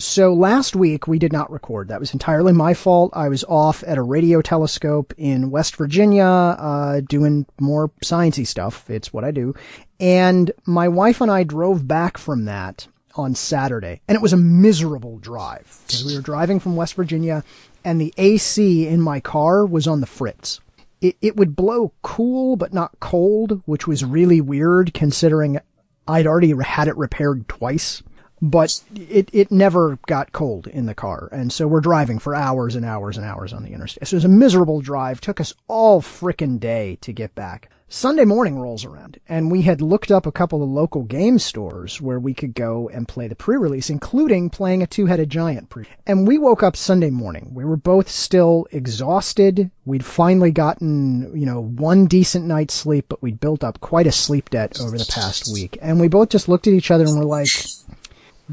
So 0.00 0.32
last 0.32 0.76
week 0.76 1.08
we 1.08 1.18
did 1.18 1.32
not 1.32 1.50
record. 1.50 1.88
That 1.88 1.98
was 1.98 2.12
entirely 2.12 2.52
my 2.52 2.72
fault. 2.72 3.10
I 3.14 3.28
was 3.28 3.42
off 3.44 3.82
at 3.84 3.98
a 3.98 4.02
radio 4.02 4.40
telescope 4.40 5.12
in 5.16 5.50
West 5.50 5.74
Virginia, 5.74 6.24
uh, 6.24 7.00
doing 7.00 7.46
more 7.60 7.88
sciencey 8.04 8.46
stuff. 8.46 8.88
It's 8.88 9.12
what 9.12 9.24
I 9.24 9.32
do. 9.32 9.54
And 9.98 10.52
my 10.64 10.86
wife 10.86 11.20
and 11.20 11.30
I 11.30 11.42
drove 11.42 11.88
back 11.88 12.16
from 12.16 12.44
that 12.44 12.86
on 13.16 13.34
Saturday, 13.34 14.00
and 14.06 14.14
it 14.14 14.22
was 14.22 14.32
a 14.32 14.36
miserable 14.36 15.18
drive 15.18 15.84
we 16.06 16.14
were 16.14 16.22
driving 16.22 16.60
from 16.60 16.76
West 16.76 16.94
Virginia, 16.94 17.42
and 17.84 18.00
the 18.00 18.14
AC 18.16 18.86
in 18.86 19.00
my 19.00 19.18
car 19.18 19.66
was 19.66 19.88
on 19.88 20.00
the 20.00 20.06
fritz. 20.06 20.60
It, 21.00 21.16
it 21.20 21.36
would 21.36 21.56
blow 21.56 21.92
cool 22.02 22.54
but 22.54 22.72
not 22.72 23.00
cold, 23.00 23.62
which 23.66 23.88
was 23.88 24.04
really 24.04 24.40
weird 24.40 24.94
considering 24.94 25.58
I'd 26.06 26.28
already 26.28 26.54
had 26.62 26.86
it 26.86 26.96
repaired 26.96 27.48
twice 27.48 28.04
but 28.40 28.82
it, 28.94 29.30
it 29.32 29.50
never 29.50 29.98
got 30.06 30.32
cold 30.32 30.66
in 30.66 30.86
the 30.86 30.94
car. 30.94 31.28
And 31.32 31.52
so 31.52 31.66
we're 31.66 31.80
driving 31.80 32.18
for 32.18 32.34
hours 32.34 32.74
and 32.74 32.84
hours 32.84 33.16
and 33.16 33.26
hours 33.26 33.52
on 33.52 33.62
the 33.62 33.72
interstate. 33.72 34.06
So 34.06 34.14
it 34.14 34.18
was 34.18 34.24
a 34.24 34.28
miserable 34.28 34.80
drive. 34.80 35.20
Took 35.20 35.40
us 35.40 35.54
all 35.66 36.00
frickin' 36.00 36.60
day 36.60 36.98
to 37.00 37.12
get 37.12 37.34
back. 37.34 37.70
Sunday 37.90 38.26
morning 38.26 38.58
rolls 38.58 38.84
around 38.84 39.18
and 39.30 39.50
we 39.50 39.62
had 39.62 39.80
looked 39.80 40.10
up 40.10 40.26
a 40.26 40.32
couple 40.32 40.62
of 40.62 40.68
local 40.68 41.04
game 41.04 41.38
stores 41.38 42.02
where 42.02 42.20
we 42.20 42.34
could 42.34 42.52
go 42.54 42.90
and 42.90 43.08
play 43.08 43.28
the 43.28 43.34
pre-release, 43.34 43.88
including 43.88 44.50
playing 44.50 44.82
a 44.82 44.86
two-headed 44.86 45.30
giant 45.30 45.70
pre. 45.70 45.86
And 46.06 46.28
we 46.28 46.36
woke 46.36 46.62
up 46.62 46.76
Sunday 46.76 47.08
morning. 47.08 47.50
We 47.54 47.64
were 47.64 47.78
both 47.78 48.10
still 48.10 48.66
exhausted. 48.72 49.70
We'd 49.86 50.04
finally 50.04 50.50
gotten, 50.50 51.34
you 51.34 51.46
know, 51.46 51.62
one 51.62 52.06
decent 52.06 52.44
night's 52.44 52.74
sleep, 52.74 53.06
but 53.08 53.22
we'd 53.22 53.40
built 53.40 53.64
up 53.64 53.80
quite 53.80 54.06
a 54.06 54.12
sleep 54.12 54.50
debt 54.50 54.78
over 54.82 54.98
the 54.98 55.10
past 55.10 55.50
week. 55.50 55.78
And 55.80 55.98
we 55.98 56.08
both 56.08 56.28
just 56.28 56.46
looked 56.46 56.66
at 56.66 56.74
each 56.74 56.90
other 56.90 57.06
and 57.06 57.18
were 57.18 57.24
like, 57.24 57.48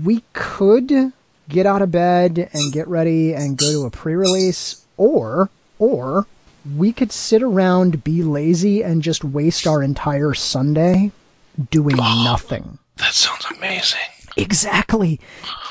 we 0.04 0.24
could 0.34 1.14
get 1.48 1.66
out 1.66 1.82
of 1.82 1.92
bed 1.92 2.50
and 2.54 2.74
get 2.74 2.88
ready 2.88 3.34
and 3.34 3.58
go 3.58 3.72
to 3.72 3.86
a 3.86 3.92
pre-release 3.92 4.86
or 4.98 5.50
or 5.78 6.26
we 6.76 6.92
could 6.92 7.12
sit 7.12 7.44
around 7.44 8.04
be 8.04 8.24
lazy 8.24 8.84
and 8.84 9.04
just 9.04 9.24
waste 9.24 9.68
our 9.68 9.84
entire 9.84 10.34
sunday 10.34 11.12
doing 11.70 11.98
oh, 12.00 12.24
nothing. 12.24 12.80
that 12.98 13.14
sounds 13.14 13.46
amazing. 13.58 14.00
Exactly. 14.38 15.20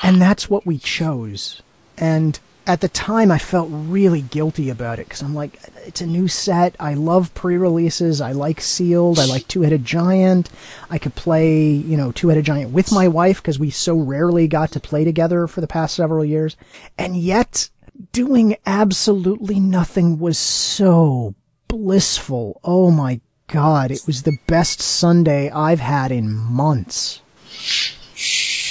And 0.01 0.21
that's 0.21 0.49
what 0.49 0.65
we 0.65 0.77
chose. 0.77 1.61
And 1.97 2.39
at 2.67 2.81
the 2.81 2.89
time 2.89 3.31
I 3.31 3.37
felt 3.37 3.69
really 3.71 4.21
guilty 4.21 4.69
about 4.69 4.99
it 4.99 5.07
because 5.07 5.21
I'm 5.21 5.35
like, 5.35 5.59
it's 5.85 6.01
a 6.01 6.05
new 6.05 6.27
set. 6.27 6.75
I 6.79 6.95
love 6.95 7.33
pre-releases. 7.33 8.21
I 8.21 8.31
like 8.31 8.59
Sealed. 8.61 9.19
I 9.19 9.25
like 9.25 9.47
Two-Headed 9.47 9.85
Giant. 9.85 10.49
I 10.89 10.97
could 10.97 11.15
play, 11.15 11.67
you 11.67 11.95
know, 11.95 12.11
Two-Headed 12.11 12.45
Giant 12.45 12.71
with 12.71 12.91
my 12.91 13.07
wife 13.07 13.41
because 13.41 13.59
we 13.59 13.69
so 13.69 13.95
rarely 13.97 14.47
got 14.47 14.71
to 14.71 14.79
play 14.79 15.03
together 15.03 15.47
for 15.47 15.61
the 15.61 15.67
past 15.67 15.95
several 15.95 16.25
years. 16.25 16.57
And 16.97 17.15
yet, 17.15 17.69
doing 18.11 18.57
absolutely 18.65 19.59
nothing 19.59 20.19
was 20.19 20.37
so 20.37 21.35
blissful. 21.67 22.59
Oh 22.63 22.91
my 22.91 23.21
god, 23.47 23.91
it 23.91 24.03
was 24.07 24.23
the 24.23 24.37
best 24.47 24.81
Sunday 24.81 25.49
I've 25.51 25.79
had 25.79 26.11
in 26.11 26.33
months. 26.33 27.21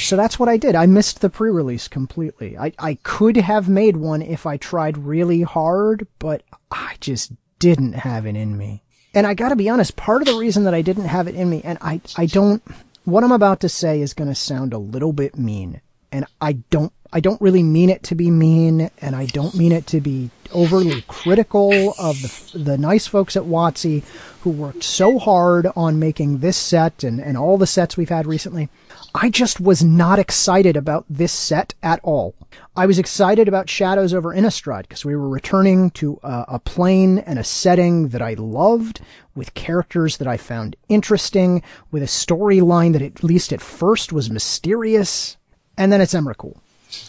So 0.04 0.16
that's 0.16 0.38
what 0.38 0.48
I 0.48 0.56
did. 0.56 0.74
I 0.74 0.86
missed 0.86 1.20
the 1.20 1.30
pre-release 1.30 1.88
completely. 1.88 2.58
I, 2.58 2.72
I 2.78 2.94
could 3.02 3.36
have 3.36 3.68
made 3.68 3.96
one 3.96 4.20
if 4.20 4.44
I 4.44 4.58
tried 4.58 4.98
really 4.98 5.42
hard, 5.42 6.06
but 6.18 6.42
I 6.70 6.96
just 7.00 7.32
didn't 7.58 7.94
have 7.94 8.26
it 8.26 8.36
in 8.36 8.56
me. 8.56 8.82
And 9.14 9.26
I 9.26 9.34
gotta 9.34 9.56
be 9.56 9.68
honest, 9.68 9.96
part 9.96 10.20
of 10.20 10.26
the 10.26 10.38
reason 10.38 10.64
that 10.64 10.74
I 10.74 10.82
didn't 10.82 11.06
have 11.06 11.28
it 11.28 11.34
in 11.34 11.48
me, 11.48 11.62
and 11.64 11.78
I, 11.80 12.00
I 12.16 12.26
don't, 12.26 12.62
what 13.04 13.24
I'm 13.24 13.32
about 13.32 13.60
to 13.60 13.68
say 13.68 14.00
is 14.00 14.12
gonna 14.12 14.34
sound 14.34 14.72
a 14.72 14.78
little 14.78 15.12
bit 15.12 15.38
mean. 15.38 15.80
And 16.12 16.26
I 16.40 16.52
don't, 16.52 16.92
I 17.12 17.20
don't 17.20 17.40
really 17.40 17.62
mean 17.62 17.90
it 17.90 18.02
to 18.04 18.14
be 18.14 18.30
mean, 18.30 18.90
and 19.00 19.16
I 19.16 19.26
don't 19.26 19.54
mean 19.54 19.72
it 19.72 19.86
to 19.88 20.00
be 20.00 20.30
overly 20.52 21.02
critical 21.08 21.94
of 21.98 22.20
the, 22.20 22.58
the 22.58 22.78
nice 22.78 23.06
folks 23.06 23.36
at 23.36 23.44
WotC 23.44 24.04
who 24.44 24.50
worked 24.50 24.84
so 24.84 25.18
hard 25.18 25.66
on 25.74 25.98
making 25.98 26.38
this 26.38 26.56
set 26.58 27.02
and, 27.02 27.18
and 27.18 27.38
all 27.38 27.56
the 27.56 27.66
sets 27.66 27.96
we've 27.96 28.10
had 28.10 28.26
recently. 28.26 28.68
I 29.14 29.30
just 29.30 29.58
was 29.58 29.82
not 29.82 30.18
excited 30.18 30.76
about 30.76 31.06
this 31.08 31.32
set 31.32 31.72
at 31.82 31.98
all. 32.02 32.34
I 32.76 32.84
was 32.84 32.98
excited 32.98 33.48
about 33.48 33.70
Shadows 33.70 34.12
over 34.12 34.34
Innistrad 34.34 34.82
because 34.82 35.02
we 35.02 35.16
were 35.16 35.30
returning 35.30 35.90
to 35.92 36.20
a, 36.22 36.44
a, 36.48 36.58
plane 36.58 37.20
and 37.20 37.38
a 37.38 37.44
setting 37.44 38.08
that 38.08 38.20
I 38.20 38.34
loved 38.34 39.00
with 39.34 39.54
characters 39.54 40.18
that 40.18 40.28
I 40.28 40.36
found 40.36 40.76
interesting, 40.90 41.62
with 41.90 42.02
a 42.02 42.06
storyline 42.06 42.92
that 42.92 43.02
at 43.02 43.24
least 43.24 43.50
at 43.50 43.62
first 43.62 44.12
was 44.12 44.30
mysterious, 44.30 45.38
and 45.78 45.90
then 45.90 46.02
it's 46.02 46.12
Emrakul. 46.12 46.58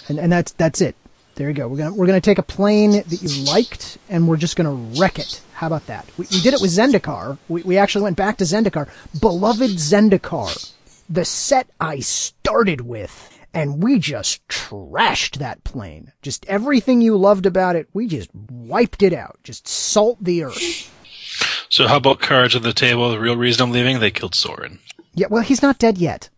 And, 0.07 0.19
and 0.19 0.31
that's, 0.31 0.53
that's 0.53 0.79
it. 0.79 0.95
There 1.35 1.49
you 1.49 1.53
go. 1.53 1.67
We're 1.67 1.77
gonna, 1.77 1.93
we're 1.93 2.07
gonna 2.07 2.21
take 2.21 2.37
a 2.37 2.43
plane 2.43 2.91
that 2.91 3.21
you 3.21 3.43
liked 3.45 3.97
and 4.09 4.27
we're 4.27 4.37
just 4.37 4.55
gonna 4.55 4.73
wreck 4.73 5.19
it. 5.19 5.41
How 5.53 5.67
about 5.67 5.85
that? 5.87 6.09
We, 6.17 6.25
we 6.31 6.41
did 6.41 6.53
it 6.53 6.61
with 6.61 6.71
Zendikar. 6.71 7.37
We, 7.49 7.61
we 7.63 7.77
actually 7.77 8.03
went 8.03 8.17
back 8.17 8.37
to 8.37 8.43
Zendikar. 8.45 8.89
Beloved 9.19 9.71
Zendikar 9.71 10.73
the 11.09 11.25
set 11.25 11.69
I 11.79 11.99
started 11.99 12.81
with. 12.81 13.31
And 13.53 13.81
we 13.81 13.99
just 13.99 14.45
trashed 14.49 15.37
that 15.37 15.63
plane. 15.63 16.11
Just 16.21 16.45
everything 16.45 16.99
you 16.99 17.15
loved 17.15 17.45
about 17.45 17.77
it, 17.77 17.87
we 17.93 18.07
just 18.07 18.29
wiped 18.35 19.01
it 19.01 19.13
out. 19.13 19.39
Just 19.43 19.65
salt 19.65 20.17
the 20.21 20.43
earth. 20.43 20.91
So 21.69 21.87
how 21.87 21.97
about 21.97 22.19
cards 22.19 22.53
on 22.55 22.63
the 22.63 22.73
table? 22.73 23.09
The 23.09 23.19
real 23.19 23.37
reason 23.37 23.63
I'm 23.63 23.71
leaving, 23.71 23.99
they 23.99 24.11
killed 24.11 24.35
Sorin. 24.35 24.79
Yeah, 25.13 25.27
well, 25.29 25.41
he's 25.41 25.61
not 25.61 25.79
dead 25.79 25.97
yet. 25.97 26.29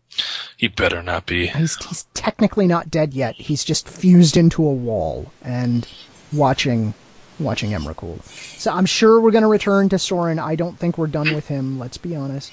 He 0.55 0.67
better 0.67 1.03
not 1.03 1.25
be. 1.25 1.47
He's, 1.47 1.75
he's 1.85 2.03
technically 2.13 2.67
not 2.67 2.89
dead 2.89 3.13
yet. 3.13 3.35
He's 3.35 3.63
just 3.63 3.87
fused 3.87 4.37
into 4.37 4.65
a 4.65 4.73
wall 4.73 5.31
and 5.41 5.87
watching 6.33 6.93
watching 7.39 7.71
Emrakul. 7.71 8.21
So 8.59 8.71
I'm 8.71 8.85
sure 8.85 9.21
we're 9.21 9.31
going 9.31 9.43
to 9.43 9.47
return 9.47 9.89
to 9.89 9.99
Sorin. 9.99 10.39
I 10.39 10.55
don't 10.55 10.77
think 10.77 10.97
we're 10.97 11.07
done 11.07 11.33
with 11.33 11.47
him. 11.47 11.77
Let's 11.77 11.97
be 11.97 12.15
honest. 12.15 12.51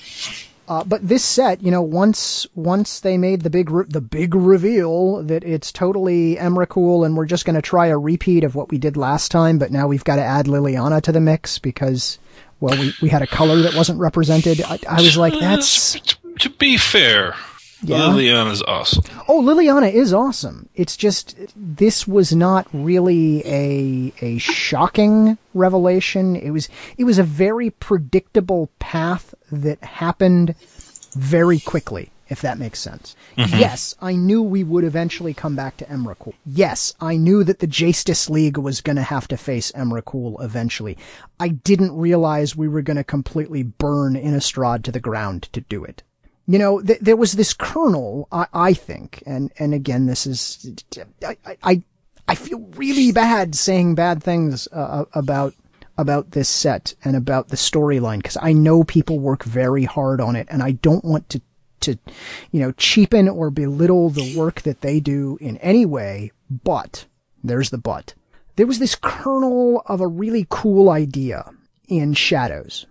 Uh, 0.66 0.83
but 0.83 1.07
this 1.07 1.22
set, 1.22 1.62
you 1.62 1.70
know, 1.70 1.83
once 1.83 2.46
once 2.55 3.00
they 3.00 3.18
made 3.18 3.42
the 3.42 3.50
big 3.50 3.70
re- 3.70 3.85
the 3.87 4.00
big 4.00 4.35
reveal 4.35 5.22
that 5.22 5.44
it's 5.44 5.70
totally 5.70 6.37
Emrakul 6.37 7.05
and 7.05 7.16
we're 7.16 7.27
just 7.27 7.44
going 7.44 7.55
to 7.57 7.62
try 7.62 7.88
a 7.88 7.98
repeat 7.98 8.44
of 8.44 8.55
what 8.55 8.70
we 8.70 8.79
did 8.79 8.96
last 8.96 9.31
time, 9.31 9.59
but 9.59 9.70
now 9.70 9.87
we've 9.87 10.05
got 10.05 10.16
to 10.16 10.22
add 10.22 10.46
Liliana 10.46 11.03
to 11.03 11.12
the 11.12 11.20
mix 11.20 11.59
because, 11.59 12.18
well, 12.61 12.79
we, 12.79 12.94
we 13.03 13.09
had 13.11 13.20
a 13.20 13.27
color 13.27 13.61
that 13.61 13.74
wasn't 13.74 14.00
represented. 14.00 14.62
I, 14.62 14.79
I 14.88 15.03
was 15.03 15.18
like, 15.18 15.35
that's 15.38 16.00
to 16.38 16.48
be 16.48 16.79
fair. 16.79 17.35
Yeah. 17.85 17.99
Liliana 17.99 18.51
is 18.51 18.62
awesome. 18.62 19.05
Oh, 19.29 19.42
Liliana 19.42 19.92
is 19.92 20.12
awesome. 20.12 20.68
It's 20.75 20.97
just 20.97 21.37
this 21.55 22.07
was 22.07 22.35
not 22.35 22.66
really 22.73 23.42
a 23.47 24.12
a 24.20 24.38
shocking 24.38 25.38
revelation. 25.53 26.37
It 26.37 26.51
was 26.51 26.68
it 26.97 27.05
was 27.05 27.18
a 27.18 27.23
very 27.23 27.70
predictable 27.70 28.70
path 28.79 29.35
that 29.53 29.83
happened 29.85 30.55
very 31.14 31.61
quickly, 31.61 32.11
if 32.29 32.40
that 32.40 32.59
makes 32.59 32.81
sense. 32.81 33.14
Mm-hmm. 33.37 33.59
Yes, 33.59 33.94
I 34.01 34.14
knew 34.14 34.42
we 34.42 34.64
would 34.64 34.85
eventually 34.85 35.35
come 35.35 35.55
back 35.55 35.77
to 35.77 35.85
Emrakul. 35.85 36.35
Yes, 36.47 36.94
I 37.01 37.16
knew 37.16 37.44
that 37.44 37.59
the 37.59 37.66
Justice 37.66 38.31
League 38.31 38.57
was 38.57 38.81
going 38.81 38.97
to 38.97 39.03
have 39.03 39.29
to 39.29 39.37
face 39.37 39.70
Emrakul 39.73 40.42
eventually. 40.42 40.97
I 41.38 41.49
didn't 41.49 41.97
realize 41.97 42.57
we 42.57 42.68
were 42.68 42.83
going 42.83 42.97
to 42.97 43.05
completely 43.05 43.62
burn 43.62 44.14
Innistrad 44.14 44.83
to 44.85 44.92
the 44.92 45.01
ground 45.01 45.44
to 45.53 45.61
do 45.61 45.85
it 45.85 46.03
you 46.46 46.59
know, 46.59 46.80
th- 46.80 47.00
there 47.00 47.16
was 47.16 47.33
this 47.33 47.54
kernel, 47.54 48.28
I-, 48.30 48.46
I, 48.52 48.72
think, 48.74 49.22
and, 49.26 49.50
and 49.59 49.72
again, 49.72 50.07
this 50.07 50.26
is, 50.26 50.74
I, 51.26 51.37
I, 51.62 51.83
I 52.28 52.35
feel 52.35 52.61
really 52.76 53.12
bad 53.12 53.54
saying 53.54 53.94
bad 53.94 54.22
things 54.22 54.68
uh, 54.72 55.04
about, 55.14 55.54
about 55.96 56.33
this 56.33 56.48
set 56.48 56.94
and 57.04 57.16
about 57.16 57.48
the 57.48 57.57
storyline, 57.57 58.18
because 58.18 58.38
I 58.40 58.52
know 58.52 58.85
people 58.85 59.18
work 59.18 59.44
very 59.44 59.85
hard 59.85 60.20
on 60.20 60.37
it, 60.37 60.46
and 60.50 60.62
I 60.62 60.72
don't 60.72 61.04
want 61.04 61.28
to, 61.30 61.40
to, 61.80 61.98
you 62.50 62.61
know, 62.61 62.72
cheapen 62.72 63.28
or 63.28 63.50
belittle 63.50 64.11
the 64.11 64.37
work 64.37 64.62
that 64.62 64.80
they 64.80 65.00
do 65.00 65.38
in 65.40 65.57
any 65.59 65.87
way, 65.87 66.33
but, 66.50 67.07
there's 67.42 67.70
the 67.70 67.78
but. 67.78 68.14
There 68.57 68.66
was 68.66 68.78
this 68.78 68.94
kernel 68.94 69.83
of 69.87 70.00
a 70.00 70.07
really 70.07 70.46
cool 70.48 70.90
idea 70.90 71.50
in 71.88 72.14
Shadows 72.14 72.87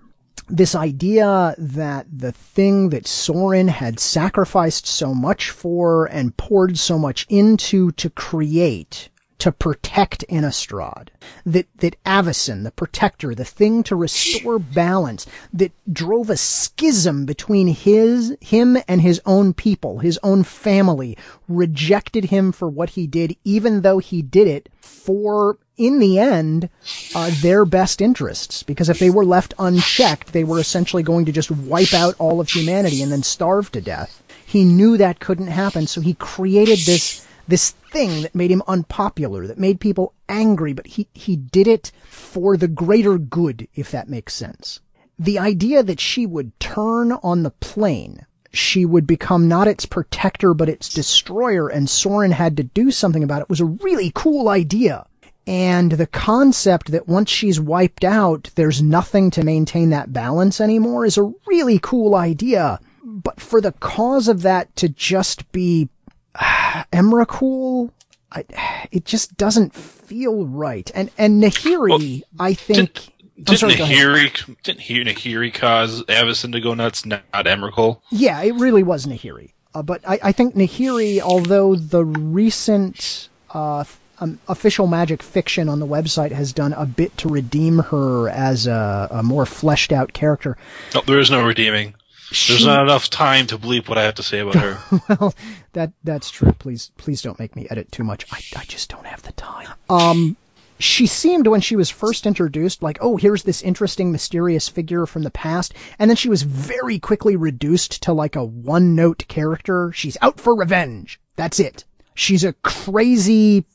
this 0.48 0.76
idea 0.76 1.56
that 1.58 2.06
the 2.12 2.32
thing 2.32 2.90
that 2.90 3.08
Sorin 3.08 3.68
had 3.68 4.00
sacrificed 4.00 4.86
so 4.86 5.14
much 5.14 5.50
for 5.50 6.06
and 6.06 6.36
poured 6.38 6.78
so 6.78 6.98
much 7.00 7.26
into 7.30 7.92
to 7.94 8.10
create 8.10 9.10
to 9.44 9.52
protect 9.52 10.24
Innistrad. 10.30 11.10
That, 11.46 11.68
that 11.80 12.02
Avacyn, 12.06 12.64
the 12.64 12.72
protector, 12.72 13.36
the 13.36 13.44
thing 13.44 13.84
to 13.84 13.94
restore 13.94 14.58
balance, 14.58 15.28
that 15.52 15.74
drove 15.92 16.30
a 16.30 16.38
schism 16.38 17.26
between 17.26 17.68
his, 17.68 18.38
him 18.40 18.78
and 18.88 19.02
his 19.02 19.20
own 19.26 19.54
people, 19.54 20.00
his 20.00 20.18
own 20.24 20.46
family, 20.46 21.18
rejected 21.50 22.26
him 22.26 22.54
for 22.54 22.70
what 22.70 22.92
he 22.92 23.06
did, 23.06 23.36
even 23.44 23.82
though 23.82 23.98
he 23.98 24.22
did 24.22 24.48
it 24.48 24.70
for, 24.80 25.58
in 25.76 26.00
the 26.00 26.18
end, 26.18 26.70
uh, 27.14 27.30
their 27.42 27.66
best 27.66 28.00
interests. 28.00 28.64
Because 28.64 28.88
if 28.88 28.98
they 28.98 29.10
were 29.10 29.26
left 29.26 29.54
unchecked, 29.60 30.32
they 30.32 30.46
were 30.46 30.60
essentially 30.62 31.04
going 31.04 31.26
to 31.26 31.34
just 31.34 31.52
wipe 31.52 31.94
out 31.94 32.16
all 32.18 32.40
of 32.40 32.50
humanity 32.50 33.02
and 33.02 33.12
then 33.12 33.24
starve 33.24 33.74
to 33.74 33.82
death. 33.82 34.24
He 34.46 34.64
knew 34.64 34.96
that 34.96 35.20
couldn't 35.20 35.48
happen, 35.48 35.86
so 35.86 36.00
he 36.00 36.14
created 36.14 36.80
this 36.86 37.28
this 37.48 37.72
thing 37.72 38.22
that 38.22 38.36
made 38.36 38.52
him 38.52 38.64
unpopular, 38.68 39.48
that 39.48 39.60
made 39.60 39.80
people 39.80 40.14
angry, 40.30 40.74
but 40.74 40.88
he, 40.88 41.08
he 41.14 41.36
did 41.36 41.68
it 41.68 41.92
for 42.06 42.58
the 42.58 42.68
greater 42.68 43.18
good, 43.18 43.68
if 43.76 43.92
that 43.92 44.10
makes 44.10 44.34
sense. 44.34 44.80
The 45.20 45.40
idea 45.40 45.84
that 45.84 46.00
she 46.00 46.26
would 46.26 46.58
turn 46.60 47.12
on 47.12 47.44
the 47.44 47.52
plane, 47.52 48.26
she 48.52 48.86
would 48.86 49.06
become 49.06 49.48
not 49.48 49.68
its 49.68 49.86
protector, 49.86 50.54
but 50.54 50.70
its 50.70 50.90
destroyer, 50.90 51.68
and 51.68 51.90
Sorin 51.90 52.32
had 52.32 52.58
to 52.58 52.64
do 52.64 52.92
something 52.92 53.24
about 53.24 53.42
it 53.42 53.50
was 53.50 53.62
a 53.62 53.66
really 53.66 54.12
cool 54.14 54.50
idea. 54.50 55.06
And 55.46 55.94
the 55.94 56.08
concept 56.08 56.92
that 56.92 57.08
once 57.08 57.30
she's 57.30 57.60
wiped 57.60 58.06
out, 58.06 58.50
there's 58.56 58.82
nothing 58.82 59.30
to 59.32 59.44
maintain 59.44 59.90
that 59.90 60.14
balance 60.14 60.62
anymore 60.62 61.06
is 61.06 61.18
a 61.18 61.34
really 61.46 61.80
cool 61.82 62.16
idea. 62.16 62.80
But 63.04 63.42
for 63.42 63.60
the 63.60 63.74
cause 63.74 64.30
of 64.30 64.42
that 64.44 64.74
to 64.78 64.88
just 64.88 65.52
be 65.52 65.90
uh, 66.36 66.84
Emrakul, 66.94 67.92
I, 68.32 68.46
it 68.92 69.06
just 69.06 69.38
doesn't 69.38 69.74
feel 69.74 70.46
right. 70.46 70.90
And 70.96 71.12
and 71.18 71.42
Nahiri, 71.42 72.24
I 72.40 72.54
think. 72.54 72.78
Didn't, 72.94 73.10
I'm 73.38 73.44
didn't 73.44 73.60
sorry. 73.60 73.74
Nahiri 73.76 74.56
didn't 74.64 74.82
he- 74.82 75.04
Nahiri 75.04 75.54
cause 75.54 76.04
Avacyn 76.04 76.52
to 76.54 76.62
go 76.62 76.74
nuts? 76.76 77.06
Not, 77.06 77.24
not 77.34 77.46
Emrakul. 77.46 78.00
Yeah, 78.12 78.42
it 78.42 78.54
really 78.56 78.84
was 78.84 79.06
Nahiri. 79.06 79.52
Uh, 79.76 79.82
but 79.82 80.08
I, 80.08 80.20
I 80.24 80.32
think 80.32 80.56
Nahiri, 80.56 81.20
although 81.20 81.76
the 81.76 82.06
recent 82.06 83.30
uh, 83.54 83.84
um, 84.20 84.40
official 84.48 84.86
magic 84.88 85.24
fiction 85.24 85.68
on 85.68 85.80
the 85.80 85.88
website 85.88 86.32
has 86.32 86.54
done 86.54 86.74
a 86.74 86.86
bit 86.86 87.18
to 87.18 87.28
redeem 87.28 87.80
her 87.80 88.30
as 88.30 88.68
a, 88.68 89.08
a 89.10 89.24
more 89.24 89.46
fleshed 89.48 89.92
out 89.92 90.14
character, 90.14 90.56
No, 90.94 91.02
there 91.02 91.20
is 91.20 91.32
no 91.32 91.44
redeeming. 91.46 91.96
There's 92.30 92.66
not 92.66 92.84
enough 92.84 93.10
time 93.10 93.48
to 93.48 93.58
bleep 93.58 93.88
what 93.88 93.98
I 93.98 94.04
have 94.04 94.16
to 94.16 94.24
say 94.24 94.40
about 94.40 94.56
her. 94.56 94.80
well, 95.20 95.34
that 95.74 95.92
that's 96.04 96.32
true. 96.32 96.52
Please, 96.54 96.92
please 96.98 97.22
don't 97.22 97.40
make 97.40 97.56
me 97.56 97.68
edit 97.70 97.92
too 97.92 98.04
much. 98.04 98.26
I, 98.32 98.42
I 98.58 98.64
just 98.66 98.90
don't 98.90 99.06
have 99.06 99.22
the 99.24 99.34
time. 99.34 99.68
Um, 99.90 100.38
she 100.80 101.06
seemed 101.06 101.48
when 101.48 101.62
she 101.62 101.76
was 101.76 101.90
first 101.90 102.26
introduced 102.26 102.82
like, 102.82 102.98
oh, 103.02 103.18
here's 103.18 103.44
this 103.44 103.62
interesting, 103.62 104.12
mysterious 104.12 104.68
figure 104.68 105.06
from 105.06 105.24
the 105.24 105.32
past, 105.32 105.74
and 106.00 106.10
then 106.10 106.18
she 106.18 106.30
was 106.30 106.44
very 106.44 107.00
quickly 107.00 107.36
reduced 107.36 108.02
to 108.04 108.14
like 108.14 108.36
a 108.36 108.44
one-note 108.44 109.26
character. 109.28 109.92
She's 109.94 110.18
out 110.22 110.40
for 110.40 110.56
revenge. 110.56 111.20
That's 111.36 111.60
it. 111.60 111.86
She's 112.16 112.44
a 112.44 112.54
crazy 112.54 113.66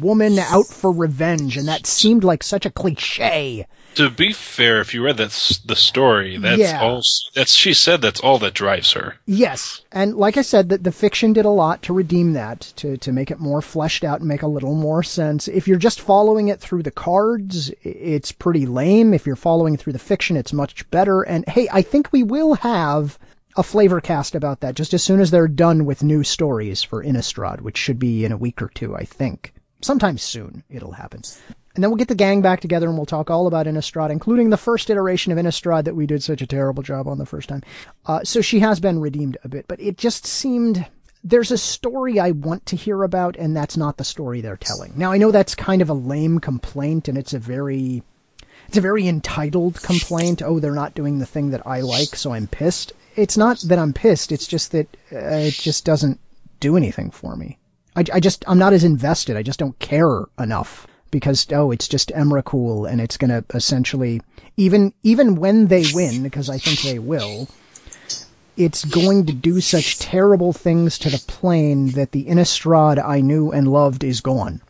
woman 0.00 0.38
out 0.38 0.66
for 0.66 0.92
revenge, 0.92 1.56
and 1.56 1.66
that 1.68 1.86
seemed 1.86 2.24
like 2.24 2.42
such 2.42 2.66
a 2.66 2.70
cliche. 2.70 3.66
To 3.96 4.10
be 4.10 4.32
fair, 4.32 4.80
if 4.80 4.92
you 4.94 5.02
read 5.04 5.16
that 5.18 5.30
the 5.64 5.76
story, 5.76 6.36
that's 6.36 6.58
Yeah. 6.58 6.80
all. 6.80 7.00
That's 7.34 7.54
she 7.54 7.72
said. 7.74 8.00
That's 8.02 8.20
all 8.20 8.38
that 8.40 8.54
drives 8.54 8.92
her. 8.92 9.16
Yes, 9.26 9.82
and 9.92 10.14
like 10.16 10.36
I 10.36 10.42
said, 10.42 10.68
that 10.68 10.84
the 10.84 10.92
fiction 10.92 11.32
did 11.32 11.44
a 11.44 11.50
lot 11.50 11.82
to 11.82 11.92
redeem 11.92 12.32
that, 12.34 12.60
to 12.76 12.96
to 12.96 13.12
make 13.12 13.30
it 13.30 13.40
more 13.40 13.62
fleshed 13.62 14.04
out 14.04 14.20
and 14.20 14.28
make 14.28 14.42
a 14.42 14.46
little 14.46 14.74
more 14.74 15.02
sense. 15.02 15.48
If 15.48 15.66
you're 15.68 15.78
just 15.78 16.00
following 16.00 16.48
it 16.48 16.60
through 16.60 16.82
the 16.82 16.90
cards, 16.90 17.70
it's 17.82 18.32
pretty 18.32 18.66
lame. 18.66 19.14
If 19.14 19.26
you're 19.26 19.36
following 19.36 19.76
through 19.76 19.92
the 19.94 19.98
fiction, 19.98 20.36
it's 20.36 20.52
much 20.52 20.88
better. 20.90 21.22
And 21.22 21.48
hey, 21.48 21.68
I 21.72 21.82
think 21.82 22.12
we 22.12 22.22
will 22.22 22.54
have 22.54 23.18
a 23.56 23.62
flavor 23.62 24.00
cast 24.00 24.34
about 24.34 24.60
that 24.60 24.74
just 24.74 24.94
as 24.94 25.02
soon 25.02 25.20
as 25.20 25.30
they're 25.30 25.46
done 25.48 25.84
with 25.84 26.02
new 26.02 26.24
stories 26.24 26.82
for 26.82 27.04
Innistrad, 27.04 27.60
which 27.60 27.76
should 27.76 27.98
be 27.98 28.24
in 28.24 28.32
a 28.32 28.36
week 28.38 28.62
or 28.62 28.68
two, 28.68 28.96
I 28.96 29.04
think. 29.04 29.52
Sometime 29.82 30.16
soon 30.16 30.62
it'll 30.70 30.92
happen. 30.92 31.22
And 31.74 31.82
then 31.82 31.90
we'll 31.90 31.98
get 31.98 32.08
the 32.08 32.14
gang 32.14 32.42
back 32.42 32.60
together 32.60 32.88
and 32.88 32.96
we'll 32.96 33.06
talk 33.06 33.30
all 33.30 33.46
about 33.46 33.66
Innistrad, 33.66 34.10
including 34.10 34.50
the 34.50 34.56
first 34.56 34.90
iteration 34.90 35.32
of 35.32 35.38
Innistrad 35.38 35.84
that 35.84 35.96
we 35.96 36.06
did 36.06 36.22
such 36.22 36.42
a 36.42 36.46
terrible 36.46 36.82
job 36.82 37.08
on 37.08 37.18
the 37.18 37.26
first 37.26 37.48
time. 37.48 37.62
Uh, 38.04 38.22
so 38.24 38.40
she 38.40 38.60
has 38.60 38.78
been 38.78 39.00
redeemed 39.00 39.38
a 39.42 39.48
bit, 39.48 39.66
but 39.68 39.80
it 39.80 39.96
just 39.96 40.26
seemed 40.26 40.86
there's 41.24 41.50
a 41.50 41.58
story 41.58 42.18
I 42.18 42.32
want 42.32 42.66
to 42.66 42.76
hear 42.76 43.02
about, 43.04 43.36
and 43.36 43.56
that's 43.56 43.76
not 43.76 43.96
the 43.96 44.04
story 44.04 44.40
they're 44.40 44.56
telling. 44.56 44.92
Now 44.96 45.12
I 45.12 45.18
know 45.18 45.30
that's 45.30 45.54
kind 45.54 45.80
of 45.80 45.88
a 45.88 45.94
lame 45.94 46.40
complaint, 46.40 47.08
and 47.08 47.16
it's 47.16 47.32
a 47.32 47.38
very 47.38 48.02
it's 48.68 48.76
a 48.76 48.82
very 48.82 49.06
entitled 49.08 49.80
complaint. 49.82 50.42
Oh, 50.42 50.58
they're 50.58 50.72
not 50.72 50.94
doing 50.94 51.18
the 51.18 51.26
thing 51.26 51.50
that 51.50 51.66
I 51.66 51.80
like, 51.80 52.16
so 52.16 52.32
I'm 52.32 52.48
pissed. 52.48 52.92
It's 53.16 53.36
not 53.36 53.60
that 53.66 53.78
I'm 53.78 53.92
pissed. 53.92 54.32
It's 54.32 54.46
just 54.46 54.72
that 54.72 54.88
uh, 55.12 55.18
it 55.18 55.54
just 55.54 55.84
doesn't 55.84 56.18
do 56.60 56.76
anything 56.76 57.10
for 57.10 57.36
me. 57.36 57.58
I, 57.94 58.04
I 58.12 58.20
just 58.20 58.44
I'm 58.46 58.58
not 58.58 58.72
as 58.72 58.84
invested. 58.84 59.36
I 59.36 59.42
just 59.42 59.58
don't 59.58 59.78
care 59.78 60.24
enough 60.38 60.86
because 61.12 61.46
oh, 61.52 61.70
it's 61.70 61.86
just 61.86 62.08
Emrakul, 62.08 62.90
and 62.90 63.00
it's 63.00 63.16
going 63.16 63.30
to 63.30 63.44
essentially 63.54 64.20
even 64.56 64.92
even 65.04 65.36
when 65.36 65.68
they 65.68 65.84
win, 65.94 66.24
because 66.24 66.50
I 66.50 66.58
think 66.58 66.80
they 66.80 66.98
will. 66.98 67.48
It's 68.56 68.84
going 68.84 69.24
to 69.26 69.32
do 69.32 69.60
such 69.60 69.98
terrible 69.98 70.52
things 70.52 70.98
to 70.98 71.08
the 71.08 71.22
plane 71.26 71.92
that 71.92 72.12
the 72.12 72.26
Innistrad 72.26 73.02
I 73.02 73.20
knew 73.20 73.50
and 73.50 73.72
loved 73.72 74.04
is 74.04 74.20
gone. 74.20 74.60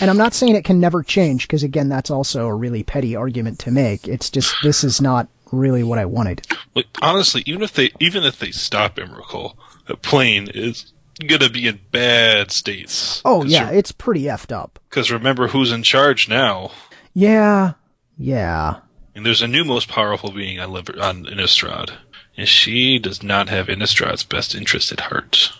And 0.00 0.08
I'm 0.08 0.16
not 0.16 0.32
saying 0.32 0.54
it 0.54 0.64
can 0.64 0.78
never 0.78 1.02
change, 1.02 1.48
because 1.48 1.62
again, 1.62 1.88
that's 1.88 2.10
also 2.10 2.46
a 2.46 2.54
really 2.54 2.82
petty 2.82 3.16
argument 3.16 3.58
to 3.60 3.70
make. 3.70 4.06
It's 4.06 4.30
just 4.30 4.54
this 4.62 4.84
is 4.84 5.00
not 5.00 5.28
really 5.50 5.82
what 5.82 5.98
I 5.98 6.04
wanted. 6.04 6.46
Like, 6.74 6.86
honestly, 7.02 7.42
even 7.46 7.62
if 7.62 7.72
they 7.72 7.90
even 7.98 8.22
if 8.22 8.38
they 8.38 8.52
stop 8.52 8.96
Emrakul, 8.96 9.56
that 9.86 10.02
plane 10.02 10.48
is 10.54 10.92
gonna 11.26 11.50
be 11.50 11.66
in 11.66 11.80
bad 11.90 12.50
states. 12.50 13.22
Oh 13.24 13.44
yeah, 13.44 13.70
it's 13.70 13.92
pretty 13.92 14.22
effed 14.22 14.52
up. 14.52 14.78
Because 14.88 15.10
remember 15.10 15.48
who's 15.48 15.72
in 15.72 15.82
charge 15.82 16.28
now. 16.28 16.70
Yeah, 17.14 17.72
yeah. 18.16 18.80
And 19.14 19.26
there's 19.26 19.42
a 19.42 19.48
new 19.48 19.64
most 19.64 19.88
powerful 19.88 20.30
being 20.30 20.60
on, 20.60 20.72
Liber- 20.72 21.00
on 21.02 21.24
Innistrad. 21.24 21.92
And 22.36 22.48
she 22.48 22.98
does 22.98 23.22
not 23.22 23.48
have 23.48 23.66
Innistrad's 23.66 24.22
best 24.22 24.54
interest 24.54 24.92
at 24.92 25.00
heart. 25.00 25.52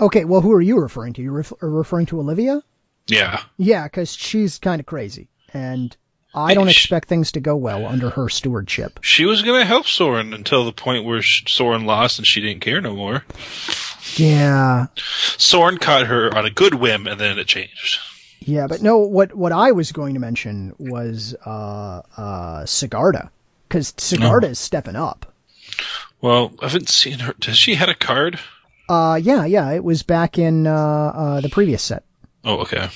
Okay, 0.00 0.24
well, 0.24 0.40
who 0.40 0.52
are 0.52 0.60
you 0.62 0.78
referring 0.80 1.12
to? 1.14 1.22
You 1.22 1.30
ref- 1.30 1.52
referring 1.60 2.06
to 2.06 2.18
Olivia? 2.18 2.62
Yeah. 3.06 3.42
Yeah, 3.56 3.84
because 3.84 4.14
she's 4.14 4.58
kind 4.58 4.80
of 4.80 4.86
crazy, 4.86 5.28
and 5.52 5.96
I 6.34 6.54
don't 6.54 6.68
expect 6.68 7.08
things 7.08 7.32
to 7.32 7.40
go 7.40 7.56
well 7.56 7.86
under 7.86 8.10
her 8.10 8.28
stewardship. 8.28 9.00
She 9.02 9.24
was 9.24 9.42
going 9.42 9.60
to 9.60 9.66
help 9.66 9.86
Sorin 9.86 10.32
until 10.32 10.64
the 10.64 10.72
point 10.72 11.04
where 11.04 11.22
Sorin 11.22 11.84
lost 11.84 12.18
and 12.18 12.26
she 12.26 12.40
didn't 12.40 12.60
care 12.60 12.80
no 12.80 12.94
more. 12.94 13.24
Yeah, 14.16 14.86
Sorin 15.36 15.78
caught 15.78 16.06
her 16.06 16.34
on 16.36 16.44
a 16.46 16.50
good 16.50 16.74
whim 16.74 17.06
and 17.06 17.20
then 17.20 17.38
it 17.38 17.46
changed. 17.46 17.98
yeah, 18.40 18.66
but 18.66 18.82
no. 18.82 18.98
What 18.98 19.34
what 19.34 19.52
I 19.52 19.72
was 19.72 19.92
going 19.92 20.14
to 20.14 20.20
mention 20.20 20.74
was 20.78 21.34
uh 21.46 22.02
uh 22.16 22.62
Sigarda, 22.64 23.30
because 23.68 23.92
Sigarda 23.92 24.50
is 24.50 24.58
stepping 24.58 24.96
up. 24.96 25.32
Well, 26.20 26.52
I 26.60 26.66
haven't 26.66 26.88
seen 26.88 27.20
her. 27.20 27.34
Does 27.38 27.56
she 27.56 27.74
had 27.76 27.88
a 27.88 27.94
card? 27.94 28.40
Uh, 28.88 29.20
yeah, 29.22 29.44
yeah. 29.44 29.70
It 29.70 29.84
was 29.84 30.02
back 30.02 30.38
in 30.38 30.66
uh, 30.66 30.74
uh 30.74 31.40
the 31.40 31.48
previous 31.50 31.82
set. 31.82 32.04
Oh, 32.44 32.58
okay. 32.60 32.88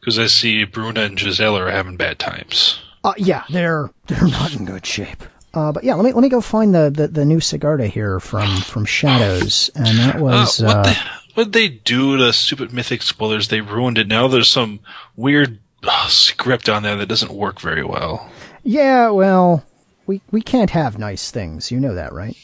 Because 0.00 0.18
I 0.18 0.26
see 0.26 0.64
Bruna 0.64 1.02
and 1.02 1.18
Gisela 1.18 1.60
are 1.62 1.70
having 1.70 1.96
bad 1.96 2.18
times. 2.18 2.80
Uh, 3.04 3.12
yeah, 3.16 3.44
they're 3.50 3.90
they're 4.06 4.26
not 4.26 4.54
in 4.56 4.64
good 4.64 4.86
shape. 4.86 5.22
Uh, 5.54 5.70
but 5.72 5.84
yeah, 5.84 5.94
let 5.94 6.04
me 6.04 6.12
let 6.12 6.22
me 6.22 6.28
go 6.28 6.40
find 6.40 6.74
the, 6.74 6.90
the, 6.90 7.08
the 7.08 7.24
new 7.24 7.38
Sigarda 7.38 7.86
here 7.88 8.18
from 8.20 8.60
from 8.62 8.84
Shadows, 8.84 9.70
and 9.74 9.98
that 9.98 10.16
Uh, 10.16 10.20
was 10.20 10.60
what 10.60 10.76
uh, 10.76 10.82
the 10.84 10.96
what 11.34 11.44
did 11.44 11.52
they 11.52 11.68
do 11.68 12.16
to 12.16 12.32
stupid 12.32 12.72
Mythic 12.72 13.02
Spoilers? 13.02 13.48
They 13.48 13.60
ruined 13.60 13.98
it. 13.98 14.08
Now 14.08 14.28
there's 14.28 14.48
some 14.50 14.80
weird 15.16 15.58
uh, 15.86 16.08
script 16.08 16.68
on 16.68 16.82
there 16.82 16.96
that 16.96 17.08
doesn't 17.08 17.32
work 17.32 17.60
very 17.60 17.84
well. 17.84 18.30
yeah. 18.62 19.10
Well, 19.10 19.64
we 20.06 20.20
we 20.30 20.40
can't 20.40 20.70
have 20.70 20.98
nice 20.98 21.30
things, 21.30 21.70
you 21.70 21.78
know 21.80 21.94
that, 21.94 22.12
right? 22.12 22.36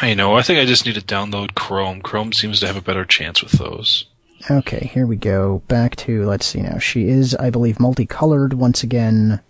I 0.00 0.14
know. 0.14 0.36
I 0.36 0.42
think 0.42 0.58
I 0.60 0.64
just 0.64 0.86
need 0.86 0.94
to 0.94 1.00
download 1.00 1.54
Chrome. 1.54 2.00
Chrome 2.00 2.32
seems 2.32 2.60
to 2.60 2.66
have 2.68 2.76
a 2.76 2.80
better 2.82 3.04
chance 3.04 3.42
with 3.42 3.52
those. 3.52 4.06
Okay, 4.50 4.90
here 4.92 5.06
we 5.06 5.16
go. 5.16 5.62
Back 5.68 5.94
to 5.96 6.24
let's 6.26 6.46
see 6.46 6.62
now. 6.62 6.78
She 6.78 7.08
is, 7.08 7.34
I 7.36 7.50
believe, 7.50 7.78
multicolored 7.80 8.54
once 8.54 8.82
again, 8.82 9.40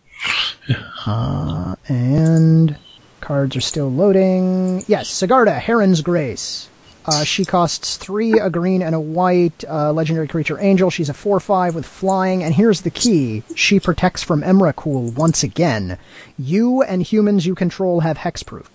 uh, 1.07 1.77
and 1.89 2.77
cards 3.23 3.57
are 3.57 3.63
still 3.63 3.91
loading. 3.91 4.85
Yes, 4.87 5.11
Sigarda, 5.11 5.59
Heron's 5.59 6.03
Grace. 6.03 6.69
Uh, 7.05 7.25
she 7.25 7.45
costs 7.45 7.97
three, 7.97 8.39
a 8.39 8.49
green 8.49 8.83
and 8.83 8.95
a 8.95 9.01
white. 9.01 9.65
Uh, 9.69 9.93
legendary 9.93 10.29
creature 10.29 10.61
angel. 10.61 10.91
She's 10.91 11.09
a 11.09 11.15
four-five 11.15 11.75
with 11.75 11.87
flying. 11.87 12.45
And 12.45 12.55
here's 12.55 12.83
the 12.83 12.91
key: 12.91 13.43
she 13.57 13.81
protects 13.81 14.23
from 14.23 14.43
Emrakul 14.43 15.15
once 15.15 15.43
again. 15.43 15.99
You 16.39 16.83
and 16.83 17.03
humans 17.03 17.47
you 17.47 17.55
control 17.55 18.01
have 18.01 18.19
hexproof. 18.19 18.67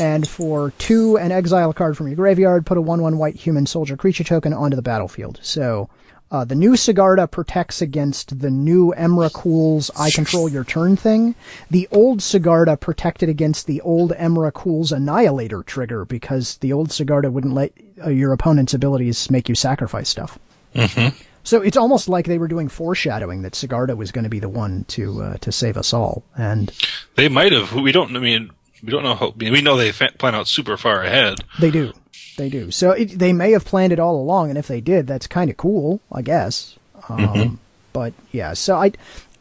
And 0.00 0.26
for 0.26 0.72
two, 0.78 1.18
an 1.18 1.30
exile 1.30 1.74
card 1.74 1.96
from 1.96 2.06
your 2.08 2.16
graveyard, 2.16 2.64
put 2.64 2.78
a 2.78 2.80
1 2.80 3.02
1 3.02 3.18
white 3.18 3.36
human 3.36 3.66
soldier 3.66 3.96
creature 3.96 4.24
token 4.24 4.54
onto 4.54 4.74
the 4.74 4.82
battlefield. 4.82 5.38
So, 5.42 5.90
uh, 6.30 6.44
the 6.44 6.54
new 6.54 6.72
Sigarda 6.72 7.28
protects 7.28 7.82
against 7.82 8.38
the 8.38 8.50
new 8.50 8.94
Emrakul's 8.96 9.90
I 9.96 10.10
control 10.10 10.48
your 10.48 10.64
turn 10.64 10.96
thing. 10.96 11.34
The 11.70 11.88
old 11.90 12.20
Sigarda 12.20 12.78
protected 12.78 13.28
against 13.28 13.66
the 13.66 13.80
old 13.80 14.12
Emrakul's 14.12 14.92
Annihilator 14.92 15.62
trigger 15.64 16.04
because 16.04 16.58
the 16.58 16.72
old 16.72 16.90
Sigarda 16.90 17.32
wouldn't 17.32 17.54
let 17.54 17.72
uh, 18.04 18.10
your 18.10 18.32
opponent's 18.32 18.74
abilities 18.74 19.30
make 19.30 19.48
you 19.48 19.54
sacrifice 19.54 20.08
stuff. 20.08 20.38
Mm-hmm. 20.74 21.16
So 21.42 21.62
it's 21.62 21.76
almost 21.76 22.08
like 22.08 22.26
they 22.26 22.38
were 22.38 22.48
doing 22.48 22.68
foreshadowing 22.68 23.42
that 23.42 23.54
Sigarda 23.54 23.96
was 23.96 24.12
going 24.12 24.24
to 24.24 24.30
be 24.30 24.40
the 24.40 24.48
one 24.48 24.84
to 24.88 25.22
uh, 25.22 25.36
to 25.38 25.50
save 25.50 25.76
us 25.76 25.92
all. 25.92 26.22
And 26.36 26.70
They 27.16 27.28
might 27.28 27.52
have. 27.52 27.74
We 27.74 27.92
don't. 27.92 28.14
I 28.14 28.20
mean, 28.20 28.50
we 28.82 28.90
don't 28.90 29.02
know 29.02 29.14
how. 29.14 29.34
We 29.36 29.62
know 29.62 29.76
they 29.76 29.90
fa- 29.90 30.12
plan 30.18 30.34
out 30.34 30.48
super 30.48 30.76
far 30.76 31.02
ahead. 31.02 31.38
They 31.58 31.70
do. 31.70 31.92
They 32.40 32.48
do. 32.48 32.70
So 32.70 32.92
it, 32.92 33.18
they 33.18 33.34
may 33.34 33.52
have 33.52 33.66
planned 33.66 33.92
it 33.92 33.98
all 34.00 34.16
along, 34.20 34.48
and 34.48 34.58
if 34.58 34.66
they 34.66 34.80
did, 34.80 35.06
that's 35.06 35.26
kind 35.26 35.50
of 35.50 35.58
cool, 35.58 36.00
I 36.10 36.22
guess. 36.22 36.76
Um, 37.08 37.60
But 37.92 38.14
yeah, 38.32 38.54
so 38.54 38.76
I, 38.76 38.92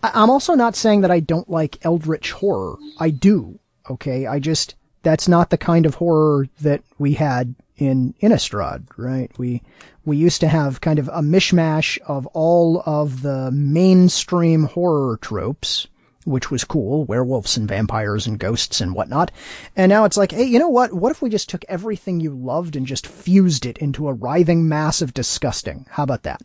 I- 0.04 0.12
I'm 0.16 0.30
also 0.30 0.54
not 0.54 0.76
saying 0.76 1.02
that 1.02 1.12
I 1.12 1.20
don't 1.22 1.50
like 1.50 1.78
eldritch 1.86 2.32
horror. 2.32 2.78
I 3.00 3.10
do. 3.12 3.58
Okay, 3.90 4.26
I 4.28 4.40
just 4.40 4.76
that's 5.04 5.28
not 5.30 5.50
the 5.50 5.58
kind 5.58 5.86
of 5.86 5.96
horror 5.96 6.48
that 6.62 6.82
we 6.98 7.14
had 7.14 7.56
in 7.78 8.14
Innistrad, 8.22 8.84
right? 8.98 9.32
We 9.38 9.62
we 10.04 10.18
used 10.18 10.42
to 10.42 10.48
have 10.50 10.82
kind 10.82 11.00
of 11.00 11.08
a 11.08 11.22
mishmash 11.22 11.98
of 12.08 12.26
all 12.28 12.84
of 12.86 13.22
the 13.22 13.50
mainstream 13.52 14.64
horror 14.66 15.18
tropes 15.22 15.88
which 16.30 16.52
was 16.52 16.64
cool, 16.64 17.06
werewolves 17.06 17.58
and 17.58 17.68
vampires 17.68 18.28
and 18.28 18.40
ghosts 18.40 18.80
and 18.80 18.94
whatnot. 18.94 19.32
And 19.76 19.90
now 19.90 20.06
it's 20.06 20.18
like, 20.18 20.32
hey, 20.32 20.44
you 20.44 20.60
know 20.60 20.70
what? 20.70 20.94
What 20.94 21.12
if 21.12 21.22
we 21.22 21.30
just 21.30 21.50
took 21.50 21.66
everything 21.68 22.20
you 22.20 22.32
loved 22.32 22.76
and 22.76 22.86
just 22.86 23.08
fused 23.08 23.66
it 23.66 23.78
into 23.80 24.08
a 24.08 24.14
writhing 24.14 24.68
mass 24.68 25.02
of 25.02 25.14
disgusting? 25.14 25.86
How 25.90 26.04
about 26.04 26.24
that? 26.24 26.42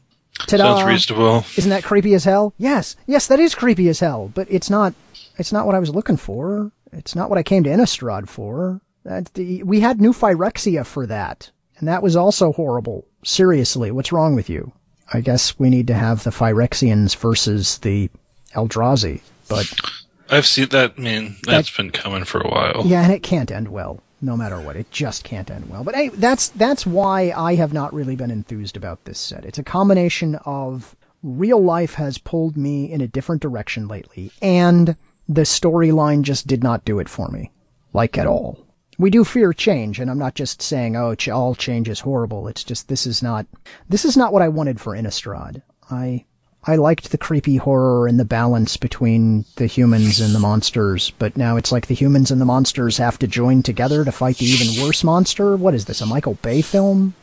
Ta-da! 0.47 0.77
Sounds 0.77 0.83
reasonable. 0.83 1.45
Isn't 1.57 1.71
that 1.71 1.83
creepy 1.83 2.13
as 2.13 2.23
hell? 2.23 2.53
Yes, 2.57 2.95
yes, 3.05 3.27
that 3.27 3.39
is 3.39 3.55
creepy 3.55 3.89
as 3.89 3.99
hell. 3.99 4.31
But 4.33 4.47
it's 4.49 4.69
not. 4.69 4.93
It's 5.37 5.51
not 5.51 5.65
what 5.65 5.75
I 5.75 5.79
was 5.79 5.93
looking 5.93 6.17
for. 6.17 6.71
It's 6.91 7.15
not 7.15 7.29
what 7.29 7.37
I 7.37 7.43
came 7.43 7.63
to 7.63 7.69
Innistrad 7.69 8.27
for. 8.27 8.81
That 9.03 9.33
the, 9.33 9.63
we 9.63 9.79
had 9.79 10.01
new 10.01 10.11
Phyrexia 10.11 10.85
for 10.85 11.05
that, 11.07 11.51
and 11.77 11.87
that 11.87 12.03
was 12.03 12.15
also 12.15 12.51
horrible. 12.53 13.07
Seriously, 13.23 13.91
what's 13.91 14.11
wrong 14.11 14.35
with 14.35 14.49
you? 14.49 14.71
I 15.11 15.21
guess 15.21 15.57
we 15.57 15.69
need 15.69 15.87
to 15.87 15.93
have 15.93 16.23
the 16.23 16.29
Phyrexians 16.29 17.15
versus 17.15 17.79
the 17.79 18.09
Eldrazi. 18.53 19.21
But 19.47 19.71
I've 20.29 20.45
seen 20.45 20.69
that. 20.69 20.93
I 20.97 21.01
mean, 21.01 21.35
that's 21.43 21.75
been 21.75 21.91
coming 21.91 22.23
for 22.23 22.39
a 22.41 22.49
while. 22.49 22.83
yeah, 22.85 23.03
and 23.03 23.11
it 23.13 23.23
can't 23.23 23.51
end 23.51 23.69
well, 23.69 24.01
no 24.21 24.37
matter 24.37 24.59
what. 24.59 24.75
It 24.75 24.91
just 24.91 25.23
can't 25.23 25.49
end 25.49 25.69
well. 25.69 25.83
But 25.83 25.95
hey, 25.95 26.09
that's 26.09 26.49
that's 26.49 26.85
why 26.85 27.33
I 27.35 27.55
have 27.55 27.73
not 27.73 27.93
really 27.93 28.15
been 28.15 28.31
enthused 28.31 28.77
about 28.77 29.05
this 29.05 29.19
set. 29.19 29.45
It's 29.45 29.57
a 29.59 29.63
combination 29.63 30.35
of 30.45 30.95
real 31.23 31.61
life 31.61 31.95
has 31.95 32.17
pulled 32.17 32.55
me 32.55 32.91
in 32.91 33.01
a 33.01 33.07
different 33.07 33.41
direction 33.41 33.87
lately, 33.87 34.31
and 34.41 34.95
the 35.27 35.41
storyline 35.41 36.21
just 36.21 36.47
did 36.47 36.63
not 36.63 36.85
do 36.85 36.99
it 36.99 37.09
for 37.09 37.27
me, 37.29 37.51
like 37.93 38.17
at 38.17 38.27
all. 38.27 38.59
We 38.97 39.09
do 39.09 39.23
fear 39.23 39.53
change, 39.53 39.99
and 39.99 40.11
I'm 40.11 40.19
not 40.19 40.35
just 40.35 40.61
saying, 40.61 40.97
oh, 40.97 41.15
ch- 41.15 41.29
all 41.29 41.55
change 41.55 41.87
is 41.87 42.01
horrible. 42.01 42.47
It's 42.49 42.63
just 42.65 42.87
this 42.87 43.07
is 43.07 43.23
not 43.23 43.47
this 43.87 44.05
is 44.05 44.15
not 44.17 44.33
what 44.33 44.41
I 44.41 44.49
wanted 44.49 44.79
for 44.79 44.93
Innistrad. 44.95 45.61
I 45.89 46.25
I 46.65 46.75
liked 46.75 47.11
the 47.11 47.17
creepy 47.17 47.55
horror 47.55 48.07
and 48.07 48.19
the 48.19 48.25
balance 48.25 48.77
between 48.77 49.45
the 49.55 49.65
humans 49.65 50.19
and 50.19 50.35
the 50.35 50.39
monsters, 50.39 51.11
but 51.17 51.37
now 51.37 51.55
it's 51.55 51.71
like 51.71 51.87
the 51.87 51.95
humans 51.95 52.31
and 52.31 52.41
the 52.41 52.45
monsters 52.45 52.97
have 52.97 53.17
to 53.19 53.27
join 53.27 53.63
together 53.63 54.03
to 54.03 54.11
fight 54.11 54.37
the 54.37 54.45
even 54.45 54.83
worse 54.83 55.03
monster. 55.03 55.55
What 55.55 55.73
is 55.73 55.85
this, 55.85 56.01
a 56.01 56.05
Michael 56.05 56.35
Bay 56.41 56.61
film? 56.61 57.13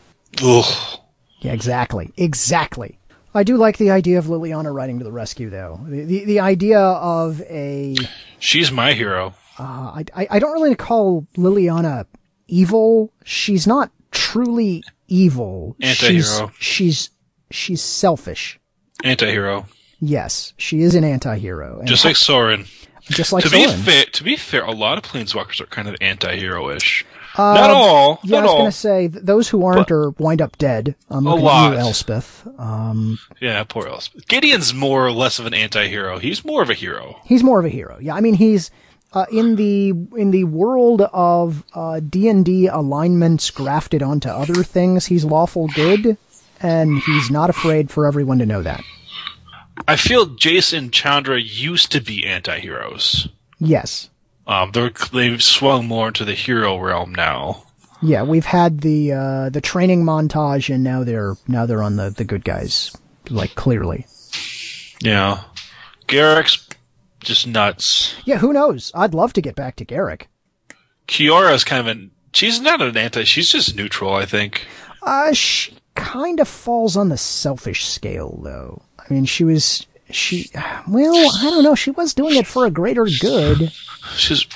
Ugh. 0.43 0.99
Yeah, 1.39 1.53
exactly. 1.53 2.11
Exactly. 2.17 2.97
I 3.35 3.43
do 3.43 3.57
like 3.57 3.77
the 3.77 3.91
idea 3.91 4.17
of 4.17 4.25
Liliana 4.25 4.73
riding 4.73 4.97
to 4.97 5.05
the 5.05 5.11
rescue, 5.11 5.51
though. 5.51 5.79
The, 5.85 6.03
the, 6.03 6.25
the 6.25 6.39
idea 6.39 6.79
of 6.79 7.41
a. 7.41 7.95
She's 8.39 8.71
my 8.71 8.93
hero. 8.93 9.35
Uh, 9.59 9.63
I, 9.63 10.05
I, 10.15 10.27
I 10.31 10.39
don't 10.39 10.53
really 10.53 10.75
call 10.75 11.27
Liliana 11.35 12.07
evil. 12.47 13.13
She's 13.23 13.67
not 13.67 13.91
truly 14.11 14.83
evil. 15.07 15.75
Anti-hero. 15.79 16.51
She's, 16.57 16.59
she's, 16.59 17.09
she's 17.51 17.81
selfish. 17.83 18.59
Anti-hero. 19.03 19.65
Yes, 19.99 20.53
she 20.57 20.81
is 20.81 20.95
an 20.95 21.03
anti-hero. 21.03 21.79
And 21.79 21.87
Just 21.87 22.05
like 22.05 22.15
Sorin. 22.15 22.65
just 23.03 23.31
like 23.33 23.43
to 23.43 23.49
be 23.49 23.67
fair, 23.67 24.05
to 24.05 24.23
be 24.23 24.35
fair, 24.35 24.63
a 24.63 24.71
lot 24.71 24.97
of 24.97 25.03
planeswalkers 25.03 25.59
are 25.61 25.65
kind 25.67 25.87
of 25.87 25.95
anti-hero-ish. 26.01 27.05
Uh, 27.35 27.53
not 27.53 27.69
all. 27.69 28.19
Yeah, 28.23 28.39
I 28.39 28.41
was 28.41 28.51
going 28.51 28.65
to 28.65 28.71
say 28.71 29.07
th- 29.09 29.23
those 29.23 29.47
who 29.49 29.63
aren't 29.63 29.91
are 29.91 30.09
wind 30.11 30.41
up 30.41 30.57
dead. 30.57 30.95
I'm 31.09 31.27
A 31.27 31.35
lot. 31.35 31.73
you, 31.73 31.77
Elspeth. 31.77 32.47
Um, 32.59 33.19
Yeah, 33.39 33.63
poor 33.63 33.87
Elspeth. 33.87 34.27
Gideon's 34.27 34.73
more 34.73 35.05
or 35.05 35.11
less 35.11 35.37
of 35.37 35.45
an 35.45 35.53
anti-hero. 35.53 36.17
He's 36.17 36.43
more 36.43 36.63
of 36.63 36.69
a 36.71 36.73
hero. 36.73 37.19
he's 37.25 37.43
more 37.43 37.59
of 37.59 37.65
a 37.65 37.69
hero. 37.69 37.97
Yeah, 38.01 38.15
I 38.15 38.21
mean 38.21 38.33
he's 38.35 38.71
uh, 39.13 39.25
in 39.31 39.55
the 39.55 39.89
in 40.17 40.31
the 40.31 40.45
world 40.45 41.01
of 41.13 41.63
uh, 41.75 41.99
D 41.99 42.27
and 42.27 42.43
D 42.43 42.65
alignments 42.67 43.51
grafted 43.51 44.01
onto 44.01 44.29
other 44.29 44.63
things. 44.63 45.05
He's 45.05 45.23
lawful 45.23 45.67
good, 45.67 46.17
and 46.61 46.99
he's 46.99 47.29
not 47.29 47.49
afraid 47.49 47.89
for 47.89 48.07
everyone 48.07 48.39
to 48.39 48.45
know 48.45 48.61
that. 48.61 48.83
I 49.87 49.95
feel 49.95 50.25
Jason 50.25 50.91
Chandra 50.91 51.39
used 51.39 51.91
to 51.91 52.01
be 52.01 52.25
anti-heroes. 52.25 53.27
Yes. 53.59 54.09
Um, 54.47 54.71
they're, 54.71 54.91
they've 55.11 55.43
swung 55.43 55.87
more 55.87 56.07
into 56.07 56.25
the 56.25 56.33
hero 56.33 56.77
realm 56.79 57.13
now. 57.13 57.63
Yeah, 58.01 58.23
we've 58.23 58.45
had 58.45 58.81
the 58.81 59.11
uh, 59.13 59.49
the 59.49 59.61
training 59.61 60.03
montage, 60.03 60.73
and 60.73 60.83
now 60.83 61.03
they're 61.03 61.35
now 61.47 61.65
they're 61.65 61.81
on 61.81 61.95
the 61.95 62.11
the 62.11 62.23
good 62.23 62.43
guys, 62.43 62.95
like 63.29 63.55
clearly. 63.55 64.05
Yeah. 65.01 65.43
Garruk's 66.07 66.67
just 67.19 67.47
nuts. 67.47 68.15
Yeah, 68.25 68.37
who 68.37 68.53
knows? 68.53 68.91
I'd 68.95 69.13
love 69.13 69.33
to 69.33 69.41
get 69.41 69.55
back 69.55 69.75
to 69.77 69.85
Garrick. 69.85 70.29
Kiora's 71.07 71.63
kind 71.63 71.81
of 71.81 71.87
an, 71.87 72.11
she's 72.33 72.61
not 72.61 72.81
an 72.81 72.95
anti, 72.95 73.23
she's 73.23 73.51
just 73.51 73.75
neutral, 73.75 74.13
I 74.13 74.25
think. 74.25 74.65
Uh, 75.01 75.33
she 75.33 75.73
kind 75.97 76.39
of 76.39 76.47
falls 76.47 76.95
on 76.95 77.09
the 77.09 77.17
selfish 77.17 77.85
scale, 77.85 78.39
though. 78.43 78.81
I 78.97 79.13
mean, 79.13 79.25
she 79.25 79.43
was 79.43 79.85
she. 80.09 80.49
Well, 80.87 81.13
I 81.39 81.43
don't 81.49 81.63
know. 81.63 81.75
She 81.75 81.91
was 81.91 82.13
doing 82.13 82.37
it 82.37 82.47
for 82.47 82.65
a 82.65 82.71
greater 82.71 83.05
good. 83.19 83.71
She's, 84.15 84.47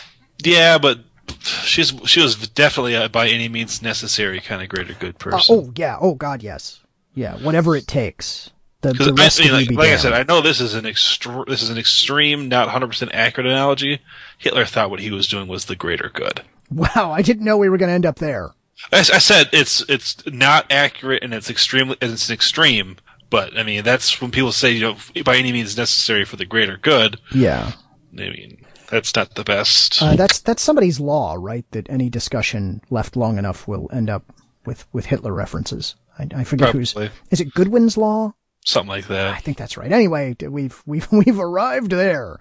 yeah, 0.43 0.77
but 0.77 0.99
she's, 1.41 1.93
she 2.05 2.21
was 2.21 2.35
definitely 2.49 2.93
a 2.95 3.09
by 3.09 3.27
any 3.27 3.49
means 3.49 3.81
necessary 3.81 4.39
kind 4.39 4.61
of 4.61 4.69
greater 4.69 4.93
good 4.93 5.15
Uh, 5.15 5.17
person. 5.17 5.55
oh 5.55 5.73
yeah. 5.75 5.97
Oh 5.99 6.15
God, 6.15 6.41
yes. 6.43 6.79
Yeah. 7.15 7.35
Whatever 7.37 7.75
it 7.75 7.87
takes. 7.87 8.51
The, 8.81 8.93
the 8.93 9.13
rest 9.13 9.39
I 9.39 9.43
mean, 9.43 9.53
like, 9.53 9.71
like 9.71 9.89
I 9.89 9.97
said, 9.97 10.13
I 10.13 10.23
know 10.23 10.41
this 10.41 10.59
is 10.59 10.73
an 10.73 10.85
extre- 10.85 11.45
this 11.45 11.61
is 11.61 11.69
an 11.69 11.77
extreme, 11.77 12.47
not 12.47 12.67
100% 12.69 13.09
accurate 13.13 13.45
analogy. 13.45 13.99
Hitler 14.39 14.65
thought 14.65 14.89
what 14.89 15.01
he 15.01 15.11
was 15.11 15.27
doing 15.27 15.47
was 15.47 15.65
the 15.65 15.75
greater 15.75 16.09
good. 16.11 16.41
wow, 16.71 17.11
I 17.11 17.21
didn't 17.21 17.43
know 17.45 17.57
we 17.57 17.69
were 17.69 17.77
going 17.77 17.89
to 17.89 17.93
end 17.93 18.07
up 18.07 18.15
there. 18.17 18.53
I, 18.91 18.99
I 18.99 19.19
said 19.19 19.49
it's 19.53 19.83
it's 19.89 20.25
not 20.25 20.65
accurate 20.71 21.23
and 21.23 21.33
it's 21.33 21.49
extremely 21.49 21.97
and 22.01 22.11
it's 22.11 22.29
an 22.29 22.33
extreme, 22.33 22.97
but 23.29 23.57
I 23.57 23.63
mean 23.63 23.83
that's 23.83 24.21
when 24.21 24.31
people 24.31 24.51
say 24.51 24.71
you 24.71 24.81
know 24.81 25.23
by 25.23 25.37
any 25.37 25.51
means 25.51 25.77
necessary 25.77 26.25
for 26.25 26.35
the 26.35 26.45
greater 26.45 26.77
good. 26.77 27.19
Yeah. 27.33 27.73
I 28.13 28.29
mean 28.29 28.65
that's 28.89 29.15
not 29.15 29.35
the 29.35 29.43
best. 29.43 30.01
Uh, 30.01 30.15
that's 30.15 30.39
that's 30.39 30.61
somebody's 30.61 30.99
law, 30.99 31.35
right? 31.39 31.65
That 31.71 31.89
any 31.89 32.09
discussion 32.09 32.81
left 32.89 33.15
long 33.15 33.37
enough 33.37 33.67
will 33.67 33.89
end 33.91 34.09
up 34.09 34.25
with 34.65 34.85
with 34.93 35.05
Hitler 35.05 35.33
references. 35.33 35.95
I, 36.19 36.27
I 36.35 36.43
forget 36.43 36.69
who's. 36.69 36.95
Is 37.29 37.39
it 37.39 37.53
Goodwin's 37.53 37.97
law? 37.97 38.33
Something 38.63 38.89
like 38.89 39.07
that. 39.07 39.33
I 39.33 39.39
think 39.39 39.57
that's 39.57 39.77
right. 39.77 39.91
Anyway, 39.91 40.35
we've 40.41 40.83
we've 40.85 41.07
we've 41.11 41.39
arrived 41.39 41.91
there. 41.91 42.39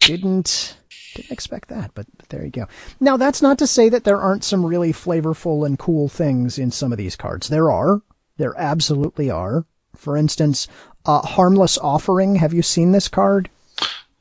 Didn't 0.00 0.76
didn't 1.14 1.32
expect 1.32 1.68
that, 1.68 1.92
but, 1.94 2.06
there 2.28 2.44
you 2.44 2.50
go. 2.50 2.66
Now 3.00 3.16
that's 3.16 3.42
not 3.42 3.58
to 3.58 3.66
say 3.66 3.88
that 3.88 4.04
there 4.04 4.20
aren't 4.20 4.44
some 4.44 4.64
really 4.64 4.92
flavorful 4.92 5.66
and 5.66 5.78
cool 5.78 6.08
things 6.08 6.58
in 6.58 6.70
some 6.70 6.92
of 6.92 6.98
these 6.98 7.16
cards. 7.16 7.48
There 7.48 7.70
are. 7.70 8.02
There 8.38 8.58
absolutely 8.58 9.30
are. 9.30 9.66
For 9.94 10.16
instance, 10.16 10.66
uh, 11.04 11.20
harmless 11.20 11.76
offering. 11.78 12.36
Have 12.36 12.54
you 12.54 12.62
seen 12.62 12.92
this 12.92 13.08
card? 13.08 13.50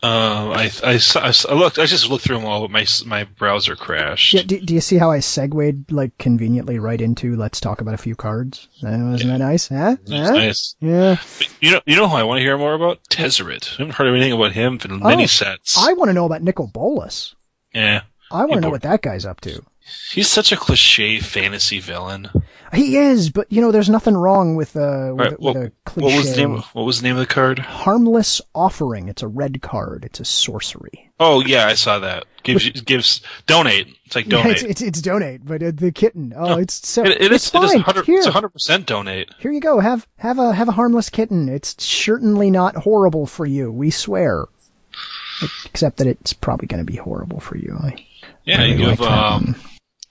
Um, 0.04 0.52
I, 0.54 0.72
I, 0.84 1.00
I, 1.16 1.34
I 1.50 1.54
looked. 1.54 1.78
I 1.78 1.86
just 1.86 2.10
looked 2.10 2.24
through 2.24 2.38
them 2.38 2.46
all, 2.48 2.62
but 2.62 2.72
my 2.72 2.86
my 3.06 3.24
browser 3.24 3.76
crashed. 3.76 4.34
Yeah, 4.34 4.42
do, 4.42 4.60
do 4.60 4.74
you 4.74 4.82
see 4.82 4.98
how 4.98 5.12
I 5.12 5.20
segued 5.20 5.92
like 5.92 6.18
conveniently 6.18 6.80
right 6.80 7.00
into 7.00 7.36
let's 7.36 7.60
talk 7.60 7.82
about 7.82 7.94
a 7.94 7.98
few 7.98 8.16
cards? 8.16 8.68
Uh, 8.84 8.98
wasn't 9.12 9.30
that 9.30 9.38
nice? 9.38 9.68
Huh? 9.68 9.98
Huh? 10.10 10.32
nice. 10.32 10.76
Yeah. 10.80 11.18
You 11.60 11.74
know, 11.74 11.82
you 11.86 11.96
know 11.96 12.08
who 12.08 12.16
I 12.16 12.24
want 12.24 12.40
to 12.40 12.44
hear 12.44 12.58
more 12.58 12.74
about? 12.74 13.04
Tezzeret. 13.10 13.74
I 13.74 13.76
haven't 13.78 13.94
heard 13.96 14.08
anything 14.08 14.32
about 14.32 14.54
him 14.54 14.80
in 14.84 15.00
many 15.02 15.24
Oh, 15.24 15.28
sets. 15.28 15.78
I 15.78 15.94
want 15.94 16.10
to 16.10 16.14
know 16.14 16.26
about 16.26 16.42
Nicol 16.42 16.66
Bolas. 16.68 17.36
yeah, 17.72 18.02
I 18.32 18.46
want 18.46 18.54
to 18.56 18.62
know 18.62 18.70
what 18.70 18.82
that 18.84 19.02
guy's 19.02 19.26
up 19.26 19.42
to. 19.42 19.62
he's 20.14 20.28
such 20.30 20.52
a 20.52 20.58
cliche 20.58 21.20
fantasy 21.20 21.80
villain. 21.80 22.30
He 22.74 22.96
is, 22.96 23.30
but 23.30 23.52
you 23.52 23.60
know, 23.60 23.72
there's 23.72 23.90
nothing 23.90 24.16
wrong 24.16 24.56
with, 24.56 24.78
uh, 24.78 25.12
with, 25.14 25.20
Right, 25.20 25.32
with 25.32 25.40
what, 25.40 25.56
a 25.58 25.60
what 25.60 25.74
cliche. 25.86 26.18
was 26.18 26.32
the 26.32 26.38
name? 26.38 26.64
What 26.74 26.86
was 26.86 27.02
the 27.02 27.08
name 27.08 27.18
of 27.18 27.20
the 27.20 27.26
card? 27.34 27.60
Harmless 27.60 28.40
offering. 28.56 29.10
It's 29.10 29.22
a 29.22 29.28
red 29.28 29.62
card. 29.62 30.06
It's 30.06 30.22
a 30.22 30.26
sorcery. 30.26 31.12
Oh 31.20 31.42
yeah, 31.46 31.68
I 31.68 31.74
saw 31.74 32.00
that. 32.00 32.26
Gives 32.44 32.70
gives 32.82 33.22
donate. 33.46 33.88
It's 34.06 34.16
like 34.16 34.26
Yeah, 34.32 34.42
donate. 34.44 34.54
it's, 34.54 34.64
it's 34.64 34.82
it's 34.82 35.02
donate, 35.02 35.46
but 35.46 35.62
uh, 35.62 35.72
the 35.74 35.92
kitten. 35.92 36.34
Oh, 36.36 36.58
it's 36.58 36.88
so 36.88 37.04
It, 37.04 37.22
it 37.22 37.32
it's 37.34 37.48
is. 37.48 37.54
It 37.56 37.64
is 37.64 37.72
fine. 37.72 37.78
100. 37.80 38.06
Here, 38.06 38.18
It's 38.18 38.26
100 38.28 38.50
percent 38.50 38.86
donate. 38.86 39.30
here 39.40 39.52
you 39.52 39.60
go. 39.60 39.80
Have 39.82 40.08
have 40.20 40.40
a 40.40 40.54
have 40.54 40.70
a 40.70 40.74
harmless 40.74 41.10
kitten. 41.10 41.50
It's 41.50 41.76
certainly 41.84 42.50
not 42.50 42.78
horrible 42.78 43.26
for 43.26 43.46
you. 43.46 43.70
We 43.72 43.92
swear. 43.92 44.46
Except 45.66 45.98
that 45.98 46.08
it's 46.08 46.34
probably 46.34 46.68
going 46.68 46.86
to 46.86 46.90
be 46.92 46.98
horrible 46.98 47.40
for 47.40 47.58
you. 47.58 47.76
I, 47.82 48.06
Yeah, 48.46 48.62
I 48.62 48.66
you 48.66 48.78
really 48.78 48.96
have 48.96 49.02
um 49.02 49.56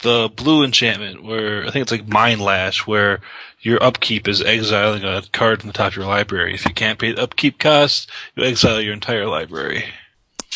the 0.02 0.30
blue 0.34 0.64
enchantment 0.64 1.22
where 1.22 1.66
I 1.66 1.70
think 1.70 1.82
it's 1.82 1.92
like 1.92 2.08
Mind 2.08 2.40
Lash, 2.40 2.86
where 2.86 3.20
your 3.60 3.82
upkeep 3.82 4.26
is 4.26 4.42
exiling 4.42 5.04
a 5.04 5.22
card 5.32 5.60
from 5.60 5.68
the 5.68 5.74
top 5.74 5.88
of 5.88 5.96
your 5.96 6.06
library. 6.06 6.54
If 6.54 6.64
you 6.64 6.72
can't 6.72 6.98
pay 6.98 7.12
the 7.12 7.22
upkeep 7.22 7.58
cost, 7.58 8.10
you 8.34 8.44
exile 8.44 8.80
your 8.80 8.94
entire 8.94 9.26
library. 9.26 9.84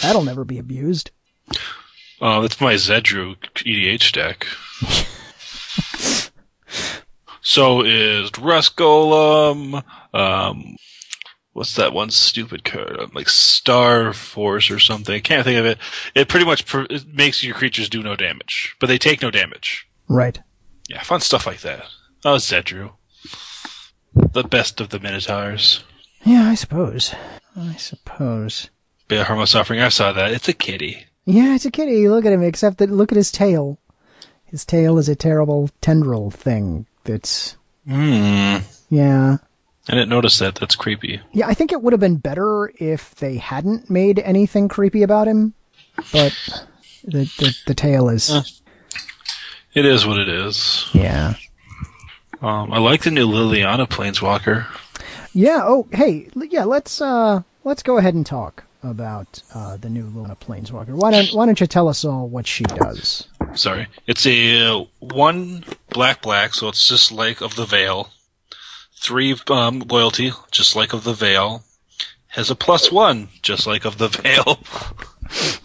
that'll 0.00 0.24
never 0.24 0.44
be 0.44 0.58
abused. 0.58 1.10
Uh, 2.20 2.40
that's 2.40 2.60
my 2.60 2.74
Zedruu 2.74 3.36
EDH 3.36 4.12
deck. 4.12 4.46
So 7.46 7.82
is 7.82 8.30
Rust 8.40 8.74
Golem. 8.74 9.84
Um, 10.14 10.76
what's 11.54 11.74
that 11.76 11.94
one 11.94 12.10
stupid 12.10 12.64
card? 12.64 13.14
Like 13.14 13.30
Star 13.30 14.12
Force 14.12 14.70
or 14.70 14.78
something. 14.78 15.14
I 15.14 15.20
can't 15.20 15.44
think 15.44 15.58
of 15.58 15.64
it. 15.64 15.78
It 16.14 16.28
pretty 16.28 16.44
much 16.44 16.66
pr- 16.66 16.86
it 16.90 17.06
makes 17.14 17.42
your 17.42 17.54
creatures 17.54 17.88
do 17.88 18.02
no 18.02 18.14
damage, 18.14 18.76
but 18.78 18.88
they 18.88 18.98
take 18.98 19.22
no 19.22 19.30
damage. 19.30 19.88
Right. 20.08 20.38
Yeah, 20.88 21.02
fun 21.02 21.20
stuff 21.20 21.46
like 21.46 21.60
that. 21.60 21.86
Oh, 22.24 22.36
Zedruu. 22.36 22.92
The 24.32 24.44
best 24.44 24.80
of 24.80 24.90
the 24.90 25.00
Minotaurs. 25.00 25.82
Yeah, 26.24 26.48
I 26.48 26.54
suppose. 26.54 27.14
I 27.56 27.74
suppose. 27.76 28.70
Bear 29.08 29.24
Harmless 29.24 29.50
Suffering, 29.50 29.80
I 29.80 29.88
saw 29.88 30.12
that. 30.12 30.30
It's 30.32 30.48
a 30.48 30.52
kitty. 30.52 31.06
Yeah, 31.24 31.54
it's 31.54 31.64
a 31.64 31.70
kitty. 31.70 32.08
Look 32.08 32.24
at 32.26 32.32
him, 32.32 32.42
except 32.42 32.78
that 32.78 32.90
look 32.90 33.12
at 33.12 33.16
his 33.16 33.32
tail. 33.32 33.78
His 34.44 34.64
tail 34.64 34.98
is 34.98 35.08
a 35.08 35.16
terrible 35.16 35.70
tendril 35.80 36.30
thing 36.30 36.86
that's. 37.04 37.56
Hmm. 37.88 38.58
Yeah. 38.88 39.38
I 39.88 39.92
didn't 39.92 40.08
notice 40.08 40.38
that. 40.38 40.54
That's 40.54 40.76
creepy. 40.76 41.20
Yeah, 41.32 41.46
I 41.46 41.54
think 41.54 41.72
it 41.72 41.82
would 41.82 41.92
have 41.92 42.00
been 42.00 42.16
better 42.16 42.72
if 42.78 43.14
they 43.16 43.36
hadn't 43.36 43.90
made 43.90 44.18
anything 44.20 44.68
creepy 44.68 45.02
about 45.02 45.28
him, 45.28 45.54
but 46.12 46.32
the, 47.04 47.24
the, 47.38 47.54
the 47.66 47.74
tail 47.74 48.08
is. 48.08 48.30
Uh. 48.30 48.42
It 49.74 49.84
is 49.84 50.06
what 50.06 50.18
it 50.18 50.28
is. 50.28 50.88
Yeah. 50.92 51.34
Um, 52.40 52.72
I 52.72 52.78
like 52.78 53.02
the 53.02 53.10
new 53.10 53.28
Liliana 53.28 53.88
Planeswalker. 53.88 54.66
Yeah. 55.32 55.62
Oh, 55.64 55.88
hey. 55.92 56.28
Yeah. 56.36 56.64
Let's 56.64 57.00
uh, 57.00 57.42
let's 57.64 57.82
go 57.82 57.98
ahead 57.98 58.14
and 58.14 58.24
talk 58.24 58.64
about 58.84 59.42
uh, 59.52 59.76
the 59.76 59.88
new 59.88 60.04
Luna 60.06 60.36
Planeswalker. 60.36 60.90
Why 60.90 61.10
don't 61.10 61.34
Why 61.34 61.46
don't 61.46 61.60
you 61.60 61.66
tell 61.66 61.88
us 61.88 62.04
all 62.04 62.28
what 62.28 62.46
she 62.46 62.64
does? 62.64 63.26
Sorry. 63.54 63.88
It's 64.06 64.26
a 64.26 64.60
uh, 64.60 64.84
one 65.00 65.64
black 65.90 66.22
black, 66.22 66.54
so 66.54 66.68
it's 66.68 66.86
just 66.86 67.10
like 67.10 67.40
of 67.40 67.56
the 67.56 67.64
Veil. 67.66 68.10
Three 69.04 69.36
um, 69.50 69.80
loyalty, 69.80 70.32
just 70.50 70.74
like 70.74 70.94
of 70.94 71.04
the 71.04 71.12
Veil. 71.12 71.62
Has 72.28 72.50
a 72.50 72.54
plus 72.54 72.90
one, 72.90 73.28
just 73.42 73.66
like 73.66 73.84
of 73.84 73.98
the 73.98 74.08
Veil. 74.08 74.58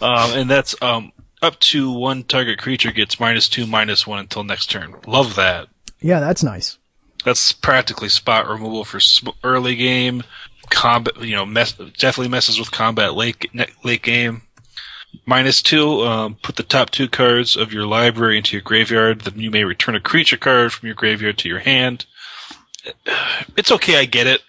um, 0.02 0.32
and 0.38 0.50
that's 0.50 0.74
um, 0.82 1.12
up 1.40 1.58
to 1.60 1.90
one 1.90 2.22
target 2.22 2.58
creature 2.58 2.92
gets 2.92 3.18
minus 3.18 3.48
two, 3.48 3.66
minus 3.66 4.06
one 4.06 4.18
until 4.18 4.44
next 4.44 4.66
turn. 4.70 4.94
Love 5.06 5.36
that. 5.36 5.68
Yeah, 6.00 6.20
that's 6.20 6.44
nice. 6.44 6.76
That's 7.24 7.52
practically 7.52 8.10
spot 8.10 8.46
removal 8.46 8.84
for 8.84 9.00
sm- 9.00 9.30
early 9.42 9.74
game. 9.74 10.22
Combat, 10.68 11.20
you 11.22 11.34
know, 11.34 11.46
mess, 11.46 11.72
definitely 11.72 12.28
messes 12.28 12.58
with 12.58 12.70
combat 12.70 13.14
late 13.14 13.46
late 13.84 14.02
game. 14.02 14.42
Minus 15.26 15.62
two, 15.62 16.02
um, 16.02 16.36
put 16.42 16.56
the 16.56 16.62
top 16.62 16.90
two 16.90 17.08
cards 17.08 17.56
of 17.56 17.72
your 17.72 17.86
library 17.86 18.36
into 18.36 18.54
your 18.56 18.62
graveyard. 18.62 19.22
Then 19.22 19.40
you 19.40 19.50
may 19.50 19.64
return 19.64 19.96
a 19.96 20.00
creature 20.00 20.36
card 20.36 20.72
from 20.72 20.86
your 20.86 20.94
graveyard 20.94 21.38
to 21.38 21.48
your 21.48 21.58
hand. 21.60 22.04
It's 23.56 23.72
okay, 23.72 23.98
I 23.98 24.04
get 24.04 24.26
it. 24.26 24.42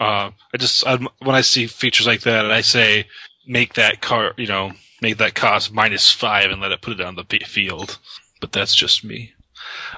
Uh, 0.00 0.30
I 0.54 0.56
just 0.58 0.86
i 0.86 0.96
when 0.96 1.34
I 1.34 1.40
see 1.40 1.66
features 1.66 2.06
like 2.06 2.20
that, 2.22 2.44
and 2.44 2.52
I 2.54 2.60
say 2.60 3.06
make 3.46 3.74
that 3.74 4.00
card, 4.00 4.34
you 4.36 4.46
know, 4.46 4.72
make 5.02 5.16
that 5.18 5.34
cost 5.34 5.72
minus 5.72 6.12
five 6.12 6.50
and 6.50 6.60
let 6.60 6.72
it 6.72 6.80
put 6.80 7.00
it 7.00 7.04
on 7.06 7.16
the 7.16 7.24
field. 7.46 7.98
But 8.40 8.52
that's 8.52 8.74
just 8.74 9.04
me. 9.04 9.32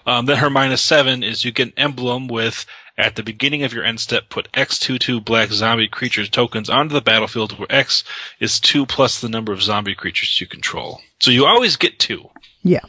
Um, 0.07 0.27
then 0.27 0.39
her 0.39 0.51
minus 0.51 0.81
seven 0.83 1.23
is 1.23 1.45
you 1.45 1.53
get 1.53 1.69
an 1.69 1.75
emblem 1.77 2.29
with 2.29 2.65
at 2.97 3.17
the 3.17 3.23
beginning 3.23 3.63
of 3.63 3.73
your 3.73 3.85
end 3.85 4.01
step, 4.01 4.29
put 4.31 4.49
X 4.55 4.79
two 4.79 4.99
two 4.99 5.21
black 5.21 5.51
zombie 5.51 5.89
creatures 5.89 6.29
tokens 6.31 6.71
onto 6.71 6.95
the 6.95 7.01
battlefield 7.01 7.59
where 7.59 7.71
X 7.71 8.03
is 8.41 8.59
two 8.59 8.87
plus 8.87 9.21
the 9.21 9.29
number 9.29 9.53
of 9.53 9.63
zombie 9.63 9.95
creatures 9.95 10.41
you 10.41 10.47
control. 10.47 11.01
So 11.19 11.31
you 11.31 11.45
always 11.47 11.77
get 11.77 11.99
two, 11.99 12.31
Yeah, 12.63 12.81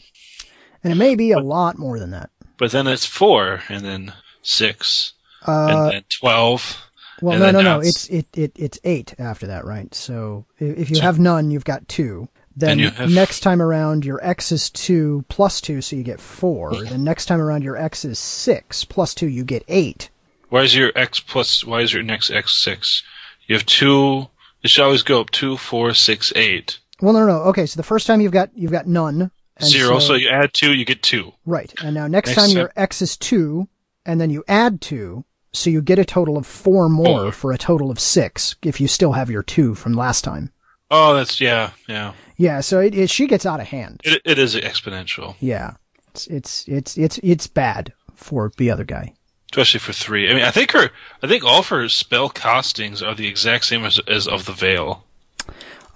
and 0.84 0.92
it 0.94 0.96
may 0.96 1.16
be 1.16 1.32
a 1.32 1.40
lot 1.40 1.78
more 1.78 2.00
than 2.00 2.12
that. 2.12 2.30
but 2.58 2.72
then 2.72 2.88
it's 2.88 3.06
four 3.06 3.62
and 3.70 3.84
then 3.86 4.14
six 4.42 5.14
Uh, 5.48 5.68
and 5.70 5.92
then 5.94 6.04
twelve. 6.10 6.78
Well, 7.22 7.38
no, 7.40 7.52
no, 7.52 7.62
no. 7.62 7.80
it's- 7.80 8.08
It's 8.10 8.28
it, 8.34 8.38
it 8.38 8.52
it's 8.56 8.80
eight 8.84 9.14
after 9.20 9.48
that, 9.48 9.66
right? 9.66 9.94
So 9.94 10.46
if 10.60 10.90
you 10.90 11.02
have 11.02 11.20
none, 11.20 11.52
you've 11.52 11.66
got 11.66 11.88
two. 11.88 12.28
Then 12.56 12.80
have- 12.80 13.10
next 13.12 13.40
time 13.42 13.62
around, 13.62 14.04
your 14.06 14.20
X 14.26 14.52
is 14.52 14.70
two 14.70 15.24
plus 15.30 15.62
two, 15.62 15.82
so 15.82 15.96
you 15.96 16.04
get 16.04 16.20
four. 16.20 16.76
then 16.84 17.04
next 17.04 17.26
time 17.28 17.40
around, 17.40 17.64
your 17.64 17.78
X 17.78 18.04
is 18.06 18.20
six 18.20 18.84
plus 18.84 19.14
two, 19.14 19.28
you 19.28 19.44
get 19.44 19.64
eight. 19.68 20.10
Why 20.50 20.64
is 20.64 20.76
your 20.76 20.92
X 20.96 21.20
plus? 21.22 21.64
Why 21.64 21.82
is 21.82 21.94
your 21.94 22.04
next 22.04 22.30
X 22.30 22.54
six? 22.56 23.04
You 23.48 23.56
have 23.56 23.66
two. 23.66 24.28
It 24.64 24.70
should 24.70 24.84
always 24.84 25.02
go 25.04 25.22
up 25.22 25.30
two, 25.32 25.58
four, 25.58 25.94
six, 25.94 26.32
eight, 26.36 26.80
Well, 27.02 27.14
no, 27.14 27.26
no. 27.26 27.38
Okay, 27.50 27.66
so 27.66 27.78
the 27.78 27.84
first 27.84 28.06
time 28.06 28.22
you've 28.22 28.32
got 28.34 28.50
you've 28.56 28.72
got 28.72 28.86
none. 28.88 29.32
and 29.58 29.70
zero. 29.70 30.00
So, 30.00 30.14
you 30.16 30.30
add 30.30 30.54
two, 30.54 30.74
you 30.74 30.86
get 30.86 31.02
two. 31.04 31.34
right, 31.46 31.72
and 31.84 31.94
now 31.96 32.08
next, 32.08 32.30
Next 32.30 32.36
time 32.42 32.50
time- 32.50 32.58
your 32.58 32.74
X 32.76 33.02
is 33.02 33.16
two, 33.18 33.68
and 34.06 34.20
then 34.22 34.30
you 34.30 34.44
add 34.48 34.82
two, 34.82 35.26
so 35.54 35.70
you 35.70 35.82
get 35.82 36.00
a 36.00 36.06
total 36.06 36.38
of 36.38 36.46
four 36.48 36.88
more 36.90 37.24
Four. 37.26 37.32
for 37.32 37.52
a 37.52 37.58
total 37.58 37.92
of 37.92 38.00
six 38.00 38.56
if 38.64 38.80
you 38.82 38.88
still 38.88 39.14
have 39.14 39.30
your 39.30 39.44
two 39.44 39.76
from 39.76 39.94
last 39.94 40.24
time. 40.24 40.52
Oh, 40.90 41.14
that's 41.14 41.40
yeah, 41.42 41.72
yeah. 41.88 42.14
Yeah, 42.38 42.60
so 42.62 42.80
it, 42.80 42.96
it 42.96 43.10
she 43.10 43.28
gets 43.28 43.46
out 43.46 43.60
of 43.60 43.68
hand. 43.68 44.02
It, 44.04 44.22
it 44.26 44.40
is 44.40 44.56
exponential, 44.56 45.36
Yeah, 45.40 45.76
it's 46.10 46.28
it's 46.28 46.68
it's 46.68 46.98
it's 46.98 47.20
it's 47.24 47.48
bad 47.48 47.94
for 48.16 48.52
the 48.58 48.70
other 48.72 48.84
guy. 48.84 49.14
especially 49.52 49.80
for 49.80 49.94
three. 49.94 50.30
I 50.30 50.34
mean, 50.34 50.44
I 50.44 50.52
think 50.52 50.72
her, 50.72 50.90
I 51.24 51.28
think 51.28 51.44
all 51.44 51.60
of 51.60 51.68
her 51.70 51.88
spell 51.90 52.30
costings 52.30 53.06
are 53.06 53.14
the 53.16 53.28
exact 53.28 53.66
same 53.66 53.84
as, 53.86 54.00
as 54.08 54.28
of 54.28 54.46
the 54.46 54.54
Veil. 54.54 55.04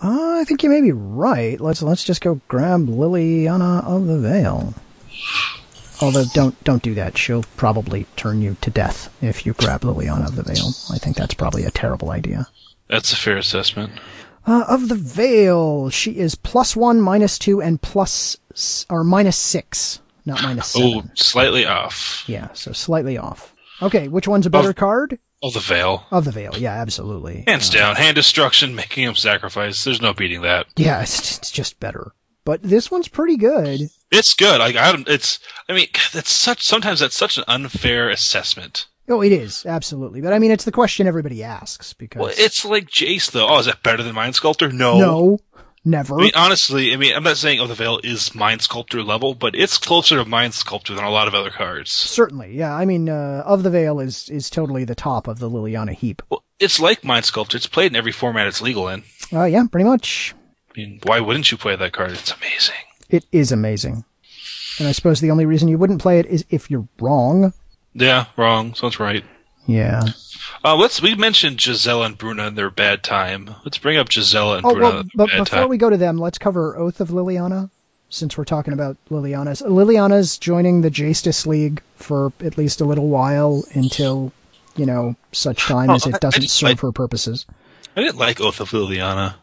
Uh, 0.03 0.39
I 0.39 0.43
think 0.45 0.61
you 0.63 0.69
may 0.69 0.81
be 0.81 0.91
right. 0.91 1.59
Let's 1.59 1.81
let's 1.81 2.03
just 2.03 2.21
go 2.21 2.39
grab 2.47 2.87
Liliana 2.87 3.83
of 3.85 4.07
the 4.07 4.19
Veil. 4.19 4.73
Although 6.01 6.25
don't 6.33 6.61
don't 6.63 6.83
do 6.83 6.93
that. 6.95 7.17
She'll 7.17 7.43
probably 7.57 8.05
turn 8.15 8.41
you 8.41 8.57
to 8.61 8.69
death 8.69 9.13
if 9.21 9.45
you 9.45 9.53
grab 9.53 9.81
Liliana 9.81 10.27
of 10.27 10.35
the 10.35 10.43
Veil. 10.43 10.69
I 10.91 10.97
think 10.97 11.15
that's 11.15 11.33
probably 11.33 11.63
a 11.63 11.71
terrible 11.71 12.11
idea. 12.11 12.47
That's 12.87 13.13
a 13.13 13.17
fair 13.17 13.37
assessment. 13.37 13.93
Uh, 14.47 14.63
of 14.67 14.89
the 14.89 14.95
Veil, 14.95 15.89
she 15.89 16.17
is 16.19 16.35
plus 16.35 16.75
one, 16.75 17.01
minus 17.01 17.39
two, 17.39 17.61
and 17.61 17.81
plus 17.81 18.37
or 18.89 19.03
minus 19.03 19.37
six, 19.37 20.01
not 20.25 20.43
minus 20.43 20.67
seven. 20.67 20.91
Oh, 21.05 21.09
slightly 21.15 21.65
off. 21.65 22.23
Yeah, 22.27 22.49
so 22.53 22.71
slightly 22.71 23.17
off. 23.17 23.55
Okay, 23.81 24.07
which 24.07 24.27
one's 24.27 24.45
a 24.45 24.49
better 24.51 24.69
Of- 24.69 24.75
card? 24.75 25.19
Of 25.43 25.53
the 25.53 25.59
Veil, 25.59 26.05
Of 26.11 26.25
the 26.25 26.31
Veil, 26.31 26.53
yeah, 26.57 26.73
absolutely. 26.73 27.43
hands 27.45 27.69
down, 27.69 27.97
hand 27.97 28.15
destruction, 28.15 28.73
making 28.73 29.03
him 29.03 29.15
sacrifice. 29.15 29.83
There's 29.83 30.01
no 30.01 30.13
beating 30.13 30.41
that. 30.43 30.65
Yeah, 30.75 31.01
it's, 31.03 31.37
it's 31.37 31.51
just 31.51 31.79
better. 31.79 32.13
But 32.45 32.63
this 32.63 32.89
one's 32.89 33.07
pretty 33.09 33.37
good. 33.37 33.81
It's 34.11 34.33
good. 34.33 34.59
Like 34.59 34.75
I 34.75 34.91
don't. 34.91 35.07
It's. 35.07 35.39
I 35.67 35.73
mean, 35.73 35.87
that's 36.13 36.31
such. 36.31 36.63
Sometimes 36.63 36.99
that's 36.99 37.15
such 37.15 37.37
an 37.37 37.43
unfair 37.47 38.09
assessment. 38.09 38.87
Oh, 39.07 39.21
it 39.21 39.31
is 39.31 39.65
absolutely. 39.65 40.21
But 40.21 40.33
I 40.33 40.39
mean, 40.39 40.51
it's 40.51 40.65
the 40.65 40.71
question 40.71 41.07
everybody 41.07 41.43
asks 41.43 41.93
because 41.93 42.19
Well, 42.19 42.33
it's 42.35 42.65
like 42.65 42.89
Jace 42.89 43.29
though. 43.31 43.47
Oh, 43.47 43.59
is 43.59 43.67
that 43.67 43.83
better 43.83 44.01
than 44.01 44.15
Mind 44.15 44.35
Sculptor? 44.35 44.71
No. 44.71 44.97
no, 44.97 45.39
never. 45.83 46.15
I 46.15 46.23
mean, 46.23 46.31
honestly, 46.35 46.91
I 46.91 46.97
mean, 46.97 47.15
I'm 47.15 47.23
not 47.23 47.37
saying 47.37 47.59
of 47.59 47.67
the 47.67 47.75
Veil 47.75 47.99
is 48.03 48.33
Mind 48.33 48.63
Sculptor 48.63 49.03
level, 49.03 49.35
but 49.35 49.53
it's 49.55 49.77
closer 49.77 50.15
to 50.15 50.25
Mind 50.25 50.55
Sculptor 50.55 50.95
than 50.95 51.03
a 51.03 51.11
lot 51.11 51.27
of 51.27 51.35
other 51.35 51.51
cards. 51.51 51.91
Certainly, 51.91 52.55
yeah. 52.55 52.73
I 52.73 52.85
mean, 52.85 53.07
uh, 53.07 53.43
of 53.45 53.61
the 53.61 53.69
Veil 53.69 53.99
is 53.99 54.27
is 54.29 54.49
totally 54.49 54.85
the 54.85 54.95
top 54.95 55.27
of 55.27 55.37
the 55.37 55.49
Liliana 55.49 55.93
heap. 55.93 56.23
Well, 56.29 56.43
it's 56.59 56.79
like 56.79 57.03
Mind 57.03 57.25
Sculptor. 57.25 57.57
It's 57.57 57.67
played 57.67 57.91
in 57.91 57.95
every 57.95 58.11
format 58.11 58.47
it's 58.47 58.61
legal 58.61 58.87
in. 58.87 59.03
Uh, 59.31 59.43
yeah, 59.43 59.65
pretty 59.71 59.85
much. 59.85 60.33
I 60.75 60.79
mean, 60.79 60.99
why 61.03 61.19
wouldn't 61.19 61.51
you 61.51 61.57
play 61.57 61.75
that 61.75 61.93
card? 61.93 62.11
It's 62.11 62.33
amazing. 62.33 62.75
It 63.09 63.25
is 63.31 63.51
amazing. 63.51 64.03
And 64.79 64.87
I 64.87 64.91
suppose 64.91 65.21
the 65.21 65.31
only 65.31 65.45
reason 65.45 65.67
you 65.67 65.77
wouldn't 65.77 66.01
play 66.01 66.19
it 66.19 66.25
is 66.25 66.45
if 66.49 66.69
you're 66.69 66.87
wrong. 66.99 67.53
Yeah, 67.93 68.25
wrong. 68.35 68.73
Sounds 68.73 68.99
right. 68.99 69.23
Yeah. 69.67 70.03
Uh, 70.63 70.75
let's. 70.75 71.01
We 71.01 71.15
mentioned 71.15 71.57
Gisela 71.57 72.05
and 72.05 72.17
Bruna 72.17 72.47
and 72.47 72.57
their 72.57 72.69
bad 72.69 73.03
time. 73.03 73.55
Let's 73.63 73.77
bring 73.77 73.97
up 73.97 74.09
Gisela 74.09 74.57
and 74.57 74.65
Oh 74.65 74.73
Bruna. 74.73 74.89
well, 74.89 75.03
but 75.15 75.29
before 75.29 75.45
time. 75.45 75.69
we 75.69 75.77
go 75.77 75.89
to 75.89 75.97
them, 75.97 76.17
let's 76.17 76.37
cover 76.37 76.77
Oath 76.77 76.99
of 76.99 77.09
Liliana, 77.09 77.69
since 78.09 78.37
we're 78.37 78.43
talking 78.43 78.73
about 78.73 78.97
Liliana's. 79.09 79.61
Liliana's 79.61 80.37
joining 80.37 80.81
the 80.81 80.89
Justice 80.91 81.47
League 81.47 81.81
for 81.95 82.31
at 82.41 82.57
least 82.57 82.79
a 82.81 82.85
little 82.85 83.07
while 83.07 83.63
until, 83.73 84.33
you 84.75 84.85
know, 84.85 85.15
such 85.31 85.63
time 85.65 85.89
Oh, 85.89 85.95
as 85.95 86.05
it 86.05 86.19
doesn't 86.19 86.49
serve 86.49 86.69
like- 86.71 86.79
her 86.81 86.91
purposes. 86.91 87.45
I 87.97 88.01
didn't 88.01 88.17
like 88.19 88.41
Oath 88.41 88.59
of 88.59 88.69
Liliana. 88.71 89.35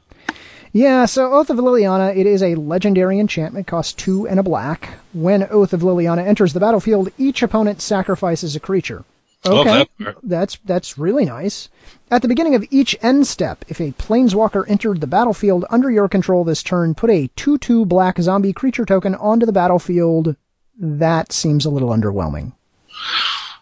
Yeah, 0.72 1.04
so 1.04 1.34
Oath 1.34 1.50
of 1.50 1.58
Liliana, 1.58 2.16
it 2.16 2.26
is 2.26 2.42
a 2.42 2.54
legendary 2.54 3.18
enchantment, 3.18 3.66
costs 3.66 3.92
two 3.92 4.26
and 4.26 4.40
a 4.40 4.42
black. 4.42 4.94
When 5.12 5.46
Oath 5.50 5.72
of 5.74 5.82
Liliana 5.82 6.26
enters 6.26 6.54
the 6.54 6.60
battlefield, 6.60 7.10
each 7.18 7.42
opponent 7.42 7.82
sacrifices 7.82 8.56
a 8.56 8.60
creature. 8.60 9.04
Okay, 9.44 9.84
that 9.98 10.16
that's 10.22 10.58
that's 10.64 10.96
really 10.96 11.24
nice. 11.24 11.68
At 12.12 12.22
the 12.22 12.28
beginning 12.28 12.54
of 12.54 12.64
each 12.70 12.96
end 13.02 13.26
step, 13.26 13.64
if 13.68 13.80
a 13.80 13.90
planeswalker 13.92 14.64
entered 14.68 15.00
the 15.00 15.06
battlefield 15.08 15.64
under 15.68 15.90
your 15.90 16.08
control 16.08 16.44
this 16.44 16.62
turn, 16.62 16.94
put 16.94 17.10
a 17.10 17.28
2-2 17.36 17.86
black 17.88 18.18
zombie 18.20 18.52
creature 18.52 18.84
token 18.84 19.14
onto 19.16 19.44
the 19.44 19.52
battlefield. 19.52 20.36
That 20.78 21.32
seems 21.32 21.66
a 21.66 21.70
little 21.70 21.88
underwhelming. 21.90 22.52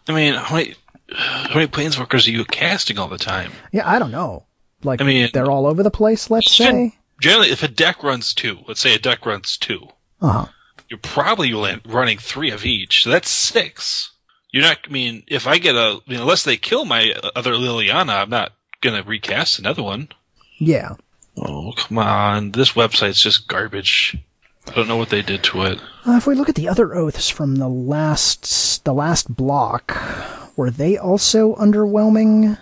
I 0.06 0.12
mean, 0.12 0.34
how 0.34 0.56
many, 0.56 0.74
how 1.14 1.54
many 1.54 1.66
planeswalkers 1.66 2.28
are 2.28 2.30
you 2.30 2.44
casting 2.44 2.98
all 2.98 3.08
the 3.08 3.18
time? 3.18 3.52
Yeah, 3.72 3.88
I 3.90 3.98
don't 3.98 4.10
know. 4.10 4.44
Like 4.84 5.00
I 5.00 5.04
mean- 5.04 5.30
they're 5.32 5.50
all 5.50 5.66
over 5.66 5.82
the 5.82 5.90
place, 5.90 6.30
let's 6.30 6.52
say. 6.52 6.94
Generally, 7.20 7.50
if 7.50 7.62
a 7.62 7.68
deck 7.68 8.02
runs 8.02 8.32
two, 8.34 8.58
let's 8.66 8.80
say 8.80 8.94
a 8.94 8.98
deck 8.98 9.24
runs 9.26 9.56
two, 9.56 9.88
Uh-huh. 10.20 10.46
you're 10.88 10.98
probably 10.98 11.52
running 11.52 12.18
three 12.18 12.50
of 12.50 12.64
each. 12.64 13.04
So 13.04 13.10
that's 13.10 13.30
six. 13.30 14.10
You're 14.50 14.62
not. 14.64 14.78
I 14.86 14.90
mean, 14.90 15.22
if 15.28 15.46
I 15.46 15.58
get 15.58 15.74
a, 15.76 16.00
I 16.06 16.10
mean, 16.10 16.20
unless 16.20 16.42
they 16.42 16.56
kill 16.56 16.84
my 16.84 17.12
other 17.36 17.52
Liliana, 17.52 18.22
I'm 18.22 18.30
not 18.30 18.52
gonna 18.80 19.02
recast 19.02 19.58
another 19.58 19.82
one. 19.82 20.08
Yeah. 20.58 20.96
Oh 21.36 21.72
come 21.76 21.98
on! 21.98 22.50
This 22.52 22.72
website's 22.72 23.22
just 23.22 23.46
garbage. 23.46 24.16
I 24.66 24.72
don't 24.74 24.88
know 24.88 24.96
what 24.96 25.08
they 25.10 25.22
did 25.22 25.42
to 25.44 25.62
it. 25.62 25.78
Uh, 26.06 26.12
if 26.16 26.26
we 26.26 26.34
look 26.34 26.48
at 26.48 26.54
the 26.54 26.68
other 26.68 26.94
oaths 26.94 27.28
from 27.28 27.56
the 27.56 27.68
last 27.68 28.84
the 28.84 28.92
last 28.92 29.34
block, 29.36 29.96
were 30.56 30.70
they 30.70 30.98
also 30.98 31.54
underwhelming? 31.54 32.58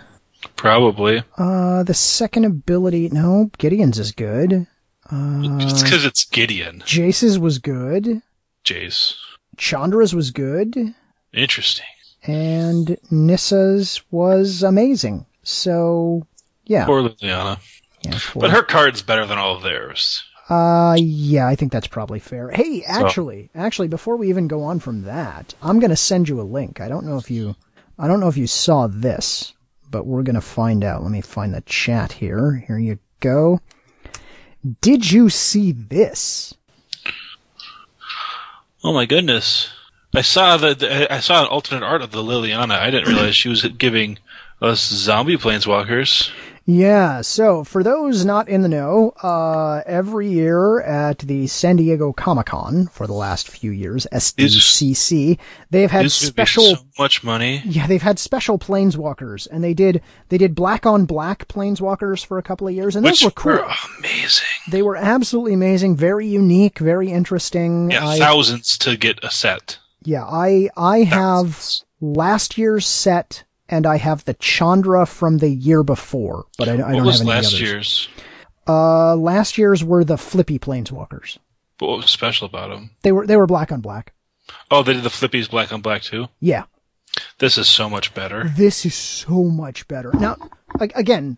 Probably. 0.59 1.23
Uh, 1.37 1.83
the 1.83 1.93
second 1.93 2.43
ability, 2.43 3.07
no, 3.09 3.49
Gideon's 3.57 3.97
is 3.97 4.11
good. 4.11 4.67
it's 5.11 5.81
because 5.83 6.03
it's 6.03 6.25
Gideon. 6.25 6.81
Jace's 6.85 7.39
was 7.39 7.59
good. 7.59 8.21
Jace. 8.65 9.15
Chandra's 9.57 10.13
was 10.13 10.31
good. 10.31 10.93
Interesting. 11.33 11.85
And 12.23 12.97
Nissa's 13.09 14.01
was 14.11 14.61
amazing. 14.61 15.25
So, 15.43 16.27
yeah. 16.65 16.85
Poor 16.85 17.03
Liliana. 17.03 17.59
yeah 18.03 18.19
poor- 18.21 18.41
But 18.41 18.51
her 18.51 18.61
card's 18.63 19.01
better 19.01 19.25
than 19.25 19.37
all 19.37 19.55
of 19.55 19.63
theirs. 19.63 20.21
Uh, 20.49 20.95
yeah, 20.99 21.47
I 21.47 21.55
think 21.55 21.71
that's 21.71 21.87
probably 21.87 22.19
fair. 22.19 22.49
Hey, 22.49 22.83
actually, 22.85 23.49
actually, 23.55 23.87
before 23.87 24.17
we 24.17 24.27
even 24.29 24.47
go 24.49 24.63
on 24.63 24.79
from 24.79 25.03
that, 25.03 25.53
I'm 25.61 25.79
gonna 25.79 25.95
send 25.95 26.27
you 26.27 26.41
a 26.41 26.43
link. 26.43 26.81
I 26.81 26.89
don't 26.89 27.05
know 27.05 27.17
if 27.17 27.29
you, 27.31 27.55
I 27.97 28.07
don't 28.07 28.19
know 28.19 28.27
if 28.29 28.35
you 28.37 28.47
saw 28.47 28.87
this, 28.87 29.53
but 29.89 30.05
we're 30.05 30.23
gonna 30.23 30.41
find 30.41 30.83
out. 30.83 31.03
Let 31.03 31.11
me 31.11 31.21
find 31.21 31.53
the 31.53 31.61
chat 31.61 32.13
here. 32.13 32.63
Here 32.67 32.77
you 32.77 32.99
go. 33.19 33.59
Did 34.81 35.11
you 35.11 35.29
see 35.29 35.71
this? 35.71 36.53
Oh 38.83 38.93
my 38.93 39.05
goodness! 39.05 39.69
I 40.13 40.21
saw 40.21 40.57
the 40.57 41.07
I 41.11 41.19
saw 41.19 41.41
an 41.41 41.47
alternate 41.47 41.85
art 41.85 42.01
of 42.01 42.11
the 42.11 42.23
Liliana. 42.23 42.79
I 42.79 42.89
didn't 42.89 43.09
realize 43.09 43.35
she 43.35 43.49
was 43.49 43.63
giving 43.63 44.19
us 44.61 44.87
zombie 44.87 45.37
planeswalkers. 45.37 46.31
Yeah, 46.65 47.21
so 47.21 47.63
for 47.63 47.81
those 47.83 48.25
not 48.25 48.47
in 48.47 48.61
the 48.61 48.67
know, 48.67 49.13
uh, 49.23 49.81
every 49.85 50.29
year 50.29 50.81
at 50.81 51.19
the 51.19 51.47
San 51.47 51.77
Diego 51.77 52.13
Comic 52.13 52.47
Con 52.47 52.87
for 52.87 53.07
the 53.07 53.13
last 53.13 53.47
few 53.47 53.71
years, 53.71 54.05
SDCC, 54.11 55.39
they've 55.71 55.89
had 55.89 56.05
This 56.05 56.21
would 56.21 56.27
be 56.27 56.31
special 56.31 56.75
so 56.75 56.83
much 56.97 57.23
money. 57.23 57.63
Yeah, 57.65 57.87
they've 57.87 58.01
had 58.01 58.19
special 58.19 58.59
planeswalkers, 58.59 59.47
and 59.51 59.63
they 59.63 59.73
did 59.73 60.01
they 60.29 60.37
did 60.37 60.53
black 60.55 60.85
on 60.85 61.05
black 61.05 61.47
planeswalkers 61.47 62.25
for 62.25 62.37
a 62.37 62.43
couple 62.43 62.67
of 62.67 62.73
years, 62.73 62.95
and 62.95 63.05
those 63.05 63.23
were 63.23 63.31
cool. 63.31 63.53
were 63.53 63.67
amazing. 63.97 64.47
They 64.69 64.81
were 64.81 64.95
absolutely 64.95 65.53
amazing, 65.53 65.95
very 65.95 66.27
unique, 66.27 66.79
very 66.79 67.11
interesting. 67.11 67.91
Yeah, 67.91 68.07
I, 68.07 68.19
thousands 68.19 68.77
to 68.79 68.95
get 68.97 69.23
a 69.23 69.31
set. 69.31 69.79
yeah, 70.03 70.23
I 70.25 70.69
I 70.77 70.99
have 70.99 71.63
last 72.01 72.57
year's 72.57 72.87
set, 72.87 73.43
and 73.69 73.85
I 73.85 73.97
have 73.97 74.25
the 74.25 74.33
Chandra 74.35 75.05
from 75.05 75.37
the 75.37 75.49
year 75.49 75.83
before, 75.83 76.45
but 76.57 76.67
I, 76.67 76.73
I 76.73 76.77
don't 76.77 77.05
have 77.05 77.21
any 77.21 77.29
last 77.29 77.47
others. 77.47 77.61
year's? 77.61 78.09
Uh, 78.67 79.15
last 79.15 79.57
year's 79.57 79.83
were 79.83 80.03
the 80.03 80.17
flippy 80.17 80.59
planeswalkers. 80.59 81.37
What 81.79 81.97
was 81.97 82.09
special 82.09 82.45
about 82.47 82.69
them? 82.69 82.91
They 83.03 83.11
were 83.11 83.25
they 83.25 83.37
were 83.37 83.47
black 83.47 83.71
on 83.71 83.81
black. 83.81 84.13
Oh, 84.69 84.83
they 84.83 84.93
did 84.93 85.03
the 85.03 85.09
flippies 85.09 85.49
black 85.49 85.71
on 85.71 85.81
black 85.81 86.01
too. 86.01 86.27
Yeah, 86.39 86.63
This 87.37 87.57
is 87.57 87.67
so 87.69 87.89
much 87.89 88.13
better. 88.13 88.51
this 88.55 88.85
is 88.85 88.93
so 88.95 89.43
much 89.45 89.87
better. 89.87 90.11
Now, 90.13 90.35
again, 90.79 91.37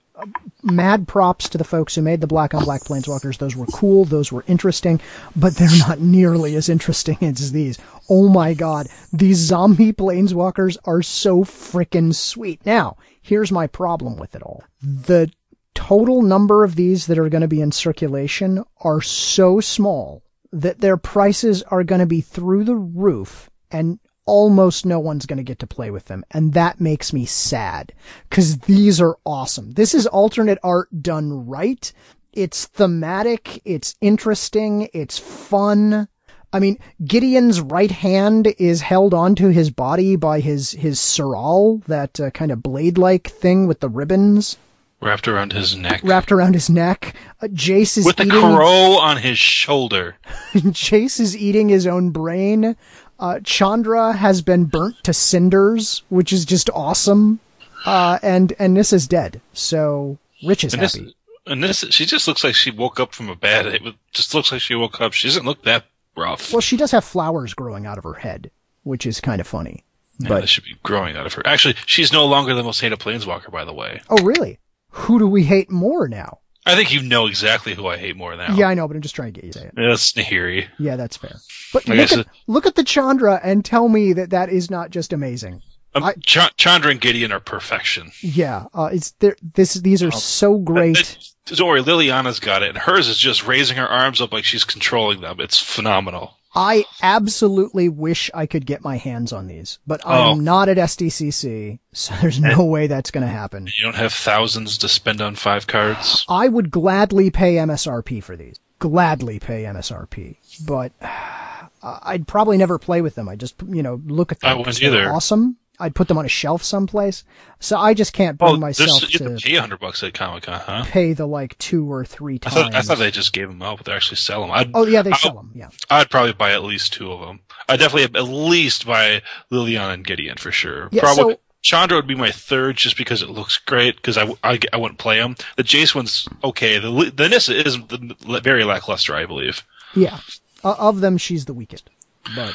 mad 0.63 1.07
props 1.07 1.49
to 1.49 1.57
the 1.57 1.63
folks 1.63 1.95
who 1.95 2.01
made 2.01 2.21
the 2.21 2.27
black 2.27 2.53
on 2.53 2.63
black 2.63 2.81
planeswalkers. 2.81 3.37
Those 3.37 3.55
were 3.55 3.65
cool, 3.67 4.05
those 4.05 4.31
were 4.31 4.43
interesting, 4.47 5.01
but 5.35 5.55
they're 5.55 5.69
not 5.79 5.99
nearly 5.99 6.55
as 6.55 6.69
interesting 6.69 7.17
as 7.21 7.51
these. 7.51 7.77
Oh 8.09 8.29
my 8.29 8.53
god, 8.53 8.87
these 9.11 9.37
zombie 9.37 9.93
planeswalkers 9.93 10.77
are 10.85 11.01
so 11.01 11.43
frickin' 11.43 12.13
sweet. 12.13 12.65
Now, 12.65 12.97
here's 13.21 13.51
my 13.51 13.67
problem 13.67 14.17
with 14.17 14.35
it 14.35 14.43
all. 14.43 14.63
The 14.81 15.31
total 15.73 16.21
number 16.21 16.63
of 16.63 16.75
these 16.75 17.07
that 17.07 17.17
are 17.17 17.29
going 17.29 17.41
to 17.41 17.47
be 17.47 17.61
in 17.61 17.71
circulation 17.71 18.63
are 18.81 19.01
so 19.01 19.59
small 19.59 20.23
that 20.51 20.79
their 20.79 20.97
prices 20.97 21.63
are 21.63 21.83
going 21.83 21.99
to 21.99 22.05
be 22.05 22.21
through 22.21 22.65
the 22.65 22.75
roof 22.75 23.49
and 23.71 23.99
almost 24.25 24.85
no 24.85 24.99
one's 24.99 25.25
going 25.25 25.37
to 25.37 25.43
get 25.43 25.59
to 25.59 25.67
play 25.67 25.91
with 25.91 26.05
them. 26.05 26.23
And 26.31 26.53
that 26.53 26.79
makes 26.79 27.13
me 27.13 27.25
sad 27.25 27.93
because 28.29 28.59
these 28.59 29.01
are 29.01 29.17
awesome. 29.25 29.71
This 29.71 29.93
is 29.93 30.07
alternate 30.07 30.59
art 30.63 31.01
done 31.01 31.47
right. 31.47 31.91
It's 32.33 32.65
thematic. 32.65 33.61
It's 33.65 33.95
interesting. 34.01 34.89
It's 34.93 35.17
fun. 35.17 36.07
I 36.53 36.59
mean, 36.59 36.77
Gideon's 37.05 37.61
right 37.61 37.91
hand 37.91 38.53
is 38.57 38.81
held 38.81 39.13
onto 39.13 39.49
his 39.49 39.69
body 39.69 40.15
by 40.17 40.41
his, 40.41 40.71
his 40.71 40.99
Sural, 40.99 41.83
that 41.85 42.19
uh, 42.19 42.29
kind 42.31 42.51
of 42.51 42.61
blade-like 42.61 43.29
thing 43.29 43.67
with 43.67 43.79
the 43.79 43.89
ribbons 43.89 44.57
Wrapped 45.01 45.27
around 45.27 45.51
his 45.51 45.75
neck. 45.75 46.01
wrapped 46.03 46.31
around 46.31 46.53
his 46.53 46.69
neck. 46.69 47.15
Uh, 47.41 47.47
Jace 47.47 47.97
is 47.97 48.05
With 48.05 48.17
the 48.17 48.25
eating, 48.25 48.39
crow 48.39 48.99
on 48.99 49.17
his 49.17 49.39
shoulder. 49.39 50.15
Jace 50.53 51.19
is 51.19 51.35
eating 51.35 51.69
his 51.69 51.87
own 51.87 52.11
brain. 52.11 52.75
Uh, 53.21 53.39
Chandra 53.43 54.13
has 54.13 54.41
been 54.41 54.65
burnt 54.65 54.95
to 55.03 55.13
cinders, 55.13 56.01
which 56.09 56.33
is 56.33 56.43
just 56.43 56.69
awesome. 56.73 57.39
Uh, 57.85 58.19
and, 58.21 58.53
and 58.59 58.73
Nissa's 58.73 59.07
dead. 59.07 59.39
So 59.53 60.17
Rich 60.43 60.63
is 60.65 60.73
And 60.73 60.81
this, 60.81 60.95
happy. 60.95 61.15
and 61.47 61.63
this, 61.63 61.85
she 61.91 62.05
just 62.05 62.27
looks 62.27 62.43
like 62.43 62.55
she 62.55 62.71
woke 62.71 62.99
up 62.99 63.13
from 63.13 63.29
a 63.29 63.35
bed. 63.35 63.67
It 63.67 63.81
just 64.11 64.33
looks 64.33 64.51
like 64.51 64.61
she 64.61 64.75
woke 64.75 64.99
up. 64.99 65.13
She 65.13 65.27
doesn't 65.27 65.45
look 65.45 65.61
that 65.63 65.85
rough. 66.17 66.51
Well, 66.51 66.61
she 66.61 66.77
does 66.77 66.91
have 66.91 67.03
flowers 67.05 67.53
growing 67.53 67.85
out 67.85 67.97
of 67.97 68.03
her 68.03 68.15
head, 68.15 68.51
which 68.83 69.05
is 69.05 69.21
kind 69.21 69.39
of 69.39 69.47
funny. 69.47 69.83
Yeah, 70.19 70.29
But, 70.29 70.41
that 70.41 70.47
should 70.47 70.63
be 70.65 70.75
growing 70.83 71.15
out 71.15 71.25
of 71.25 71.33
her. 71.35 71.45
Actually, 71.47 71.75
she's 71.85 72.11
no 72.11 72.25
longer 72.25 72.53
the 72.53 72.63
most 72.63 72.81
hated 72.81 72.99
planeswalker, 72.99 73.51
by 73.51 73.65
the 73.65 73.73
way. 73.73 74.01
oh 74.09 74.21
really? 74.23 74.59
Who 74.89 75.19
do 75.19 75.27
we 75.27 75.43
hate 75.45 75.69
more 75.71 76.07
now? 76.07 76.39
I 76.65 76.75
think 76.75 76.93
you 76.93 77.01
know 77.01 77.25
exactly 77.27 77.73
who 77.73 77.87
I 77.87 77.97
hate 77.97 78.15
more 78.15 78.35
now. 78.35 78.55
Yeah, 78.55 78.67
I 78.67 78.73
know, 78.75 78.87
but 78.87 78.95
I'm 78.95 79.01
just 79.01 79.15
trying 79.15 79.33
to 79.33 79.39
get 79.41 79.45
you 79.45 79.51
to 79.53 79.59
say 79.59 79.65
it. 79.67 79.73
That's 79.75 80.13
Nahiri. 80.13 80.67
Yeah, 80.77 80.95
that's 80.95 81.17
fair. 81.17 81.37
But 81.73 81.89
I 81.89 81.95
look 81.95 82.11
at, 82.11 82.27
look 82.47 82.65
at 82.65 82.75
the 82.75 82.83
Chandra 82.83 83.39
and 83.43 83.65
tell 83.65 83.89
me 83.89 84.13
that 84.13 84.29
that 84.29 84.49
is 84.49 84.69
not 84.69 84.91
just 84.91 85.11
amazing. 85.13 85.61
Um, 85.95 86.03
I- 86.03 86.13
Ch- 86.25 86.55
Chandra 86.57 86.91
and 86.91 87.01
Gideon 87.01 87.31
are 87.31 87.39
perfection. 87.39 88.11
Yeah, 88.21 88.65
uh, 88.73 88.89
it's. 88.93 89.13
This 89.55 89.73
these 89.73 90.01
are 90.03 90.11
so 90.11 90.57
great. 90.59 91.17
Don't 91.47 91.67
worry, 91.67 91.81
Liliana's 91.81 92.39
got 92.39 92.61
it, 92.63 92.69
and 92.69 92.77
hers 92.77 93.07
is 93.09 93.17
just 93.17 93.45
raising 93.45 93.75
her 93.77 93.87
arms 93.87 94.21
up 94.21 94.31
like 94.31 94.45
she's 94.45 94.63
controlling 94.63 95.21
them. 95.21 95.39
It's 95.39 95.57
phenomenal. 95.59 96.37
I 96.53 96.85
absolutely 97.01 97.87
wish 97.87 98.29
I 98.33 98.45
could 98.45 98.65
get 98.65 98.83
my 98.83 98.97
hands 98.97 99.31
on 99.31 99.47
these, 99.47 99.79
but 99.87 100.01
Oh. 100.03 100.31
I'm 100.31 100.43
not 100.43 100.67
at 100.67 100.77
SDCC, 100.77 101.79
so 101.93 102.13
there's 102.21 102.39
no 102.41 102.65
way 102.65 102.87
that's 102.87 103.11
going 103.11 103.25
to 103.25 103.31
happen. 103.31 103.67
You 103.77 103.83
don't 103.83 103.95
have 103.95 104.13
thousands 104.13 104.77
to 104.79 104.89
spend 104.89 105.21
on 105.21 105.35
five 105.35 105.67
cards. 105.67 106.25
I 106.27 106.47
would 106.49 106.69
gladly 106.71 107.29
pay 107.31 107.55
MSRP 107.55 108.21
for 108.23 108.35
these. 108.35 108.59
Gladly 108.79 109.39
pay 109.39 109.63
MSRP, 109.63 110.37
but 110.65 110.91
uh, 111.01 111.99
I'd 112.03 112.27
probably 112.27 112.57
never 112.57 112.77
play 112.77 113.01
with 113.01 113.15
them. 113.15 113.29
I 113.29 113.35
just, 113.35 113.55
you 113.67 113.81
know, 113.83 114.01
look 114.05 114.31
at 114.31 114.39
them. 114.41 114.49
I 114.49 114.53
wouldn't 114.55 114.81
either. 114.81 115.09
Awesome. 115.11 115.57
I'd 115.81 115.95
put 115.95 116.07
them 116.07 116.17
on 116.17 116.25
a 116.25 116.29
shelf 116.29 116.63
someplace. 116.63 117.23
So 117.59 117.77
I 117.77 117.93
just 117.93 118.13
can't 118.13 118.37
bring 118.37 118.53
Oh, 118.55 118.57
myself 118.57 119.01
you 119.11 119.19
to 119.19 119.37
to 119.37 119.37
pay 119.37 119.55
a 119.55 119.61
hundred 119.61 119.79
bucks 119.79 120.01
at 120.03 120.13
Comic 120.13 120.43
Con, 120.43 120.59
huh? 120.59 120.83
pay 120.87 121.13
the 121.13 121.25
like 121.27 121.57
two 121.57 121.91
or 121.91 122.05
three 122.05 122.35
I 122.35 122.37
times. 122.37 122.53
thought, 122.55 122.75
I 122.75 122.81
thought 122.81 122.97
they 122.99 123.11
just 123.11 123.33
gave 123.33 123.47
them 123.49 123.61
out, 123.61 123.77
but 123.77 123.85
they 123.87 123.91
actually 123.93 124.17
sell 124.17 124.41
them. 124.41 124.51
I'd, 124.51 124.71
oh 124.73 124.85
yeah, 124.85 125.01
they 125.01 125.11
I- 125.11 125.17
sell 125.17 125.33
them. 125.35 125.51
Yeah. 125.53 125.69
I'd 125.89 126.09
probably 126.09 126.33
buy 126.33 126.53
at 126.53 126.63
least 126.63 126.93
two 126.93 127.11
of 127.11 127.19
them. 127.19 127.41
I'd 127.67 127.79
definitely 127.79 128.17
at 128.19 128.23
least 128.27 128.85
buy 128.85 129.21
Liliana 129.51 129.93
and 129.93 130.05
Gideon 130.05 130.37
for 130.37 130.51
sure. 130.51 130.89
Yeah, 130.91 131.01
probably 131.01 131.33
so- 131.35 131.39
Chandra 131.63 131.97
would 131.97 132.07
be 132.07 132.15
my 132.15 132.31
third 132.31 132.77
just 132.77 132.97
because 132.97 133.21
it 133.21 133.29
looks 133.29 133.57
great. 133.57 133.95
Because 133.97 134.17
I, 134.17 134.33
I, 134.43 134.59
I 134.73 134.77
wouldn't 134.77 134.97
play 134.99 135.19
them. 135.19 135.35
The 135.57 135.63
Jace 135.63 135.93
one's 135.93 136.27
okay. 136.43 136.79
The 136.79 137.11
the 137.15 137.29
Nissa 137.29 137.55
is 137.55 137.77
the, 137.85 138.15
very 138.43 138.63
lackluster, 138.63 139.15
I 139.15 139.25
believe. 139.27 139.63
Yeah. 139.95 140.19
Uh, 140.63 140.75
of 140.79 141.01
them, 141.01 141.17
she's 141.19 141.45
the 141.45 141.53
weakest. 141.53 141.89
But 142.35 142.53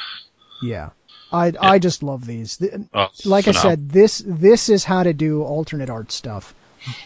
yeah, 0.63 0.91
I 1.37 1.53
I 1.61 1.79
just 1.79 2.03
love 2.03 2.27
these. 2.27 2.57
Th- 2.57 2.73
Oh, 2.95 3.09
like 3.25 3.47
I 3.49 3.53
phenomenal. 3.53 3.63
said, 3.73 3.91
this 3.91 4.23
this 4.27 4.69
is 4.69 4.85
how 4.85 5.03
to 5.03 5.13
do 5.13 5.43
alternate 5.43 5.91
art 5.91 6.11
stuff. 6.13 6.55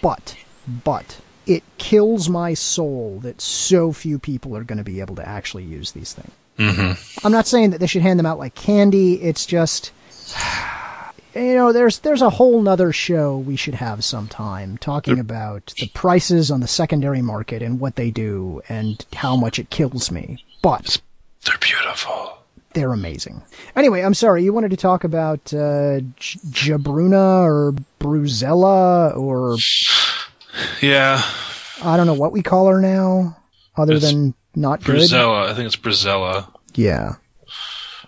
But 0.02 0.36
but 0.84 1.20
it 1.46 1.62
kills 1.78 2.28
my 2.28 2.54
soul 2.54 3.18
that 3.22 3.40
so 3.40 3.92
few 3.92 4.18
people 4.18 4.56
are 4.56 4.64
going 4.64 4.78
to 4.78 4.84
be 4.84 5.00
able 5.00 5.16
to 5.16 5.28
actually 5.28 5.64
use 5.64 5.92
these 5.92 6.12
things. 6.12 6.30
Mm-hmm. 6.58 7.26
I'm 7.26 7.32
not 7.32 7.46
saying 7.46 7.70
that 7.70 7.78
they 7.80 7.86
should 7.86 8.02
hand 8.02 8.18
them 8.18 8.26
out 8.26 8.38
like 8.38 8.54
candy. 8.54 9.14
It's 9.22 9.46
just. 9.46 9.92
You 11.32 11.54
know, 11.54 11.72
there's 11.72 12.00
there's 12.00 12.22
a 12.22 12.28
whole 12.30 12.60
nother 12.60 12.92
show 12.92 13.38
we 13.38 13.54
should 13.54 13.76
have 13.76 14.02
sometime 14.02 14.76
talking 14.78 15.20
about 15.20 15.72
the 15.78 15.86
prices 15.94 16.50
on 16.50 16.58
the 16.58 16.66
secondary 16.66 17.22
market 17.22 17.62
and 17.62 17.78
what 17.78 17.94
they 17.94 18.10
do 18.10 18.60
and 18.68 19.06
how 19.14 19.36
much 19.36 19.60
it 19.60 19.70
kills 19.70 20.10
me. 20.10 20.44
But 20.60 21.00
they're 21.44 21.56
beautiful. 21.58 22.36
They're 22.74 22.92
amazing. 22.92 23.42
Anyway, 23.76 24.00
I'm 24.02 24.14
sorry, 24.14 24.42
you 24.44 24.52
wanted 24.52 24.70
to 24.70 24.76
talk 24.76 25.04
about 25.04 25.52
uh, 25.52 26.00
J- 26.16 26.38
Jabruna 26.50 27.42
or 27.44 27.74
Bruzella 28.00 29.16
or 29.16 29.56
Yeah, 30.82 31.22
I 31.82 31.96
don't 31.96 32.06
know 32.06 32.14
what 32.14 32.32
we 32.32 32.42
call 32.42 32.66
her 32.68 32.80
now, 32.80 33.36
other 33.76 33.94
It's 33.94 34.06
than 34.10 34.34
not 34.54 34.82
good. 34.84 34.96
Brazella. 35.00 35.48
I 35.48 35.54
think 35.54 35.66
it's 35.66 35.76
Brazella. 35.76 36.48
Yeah, 36.74 37.14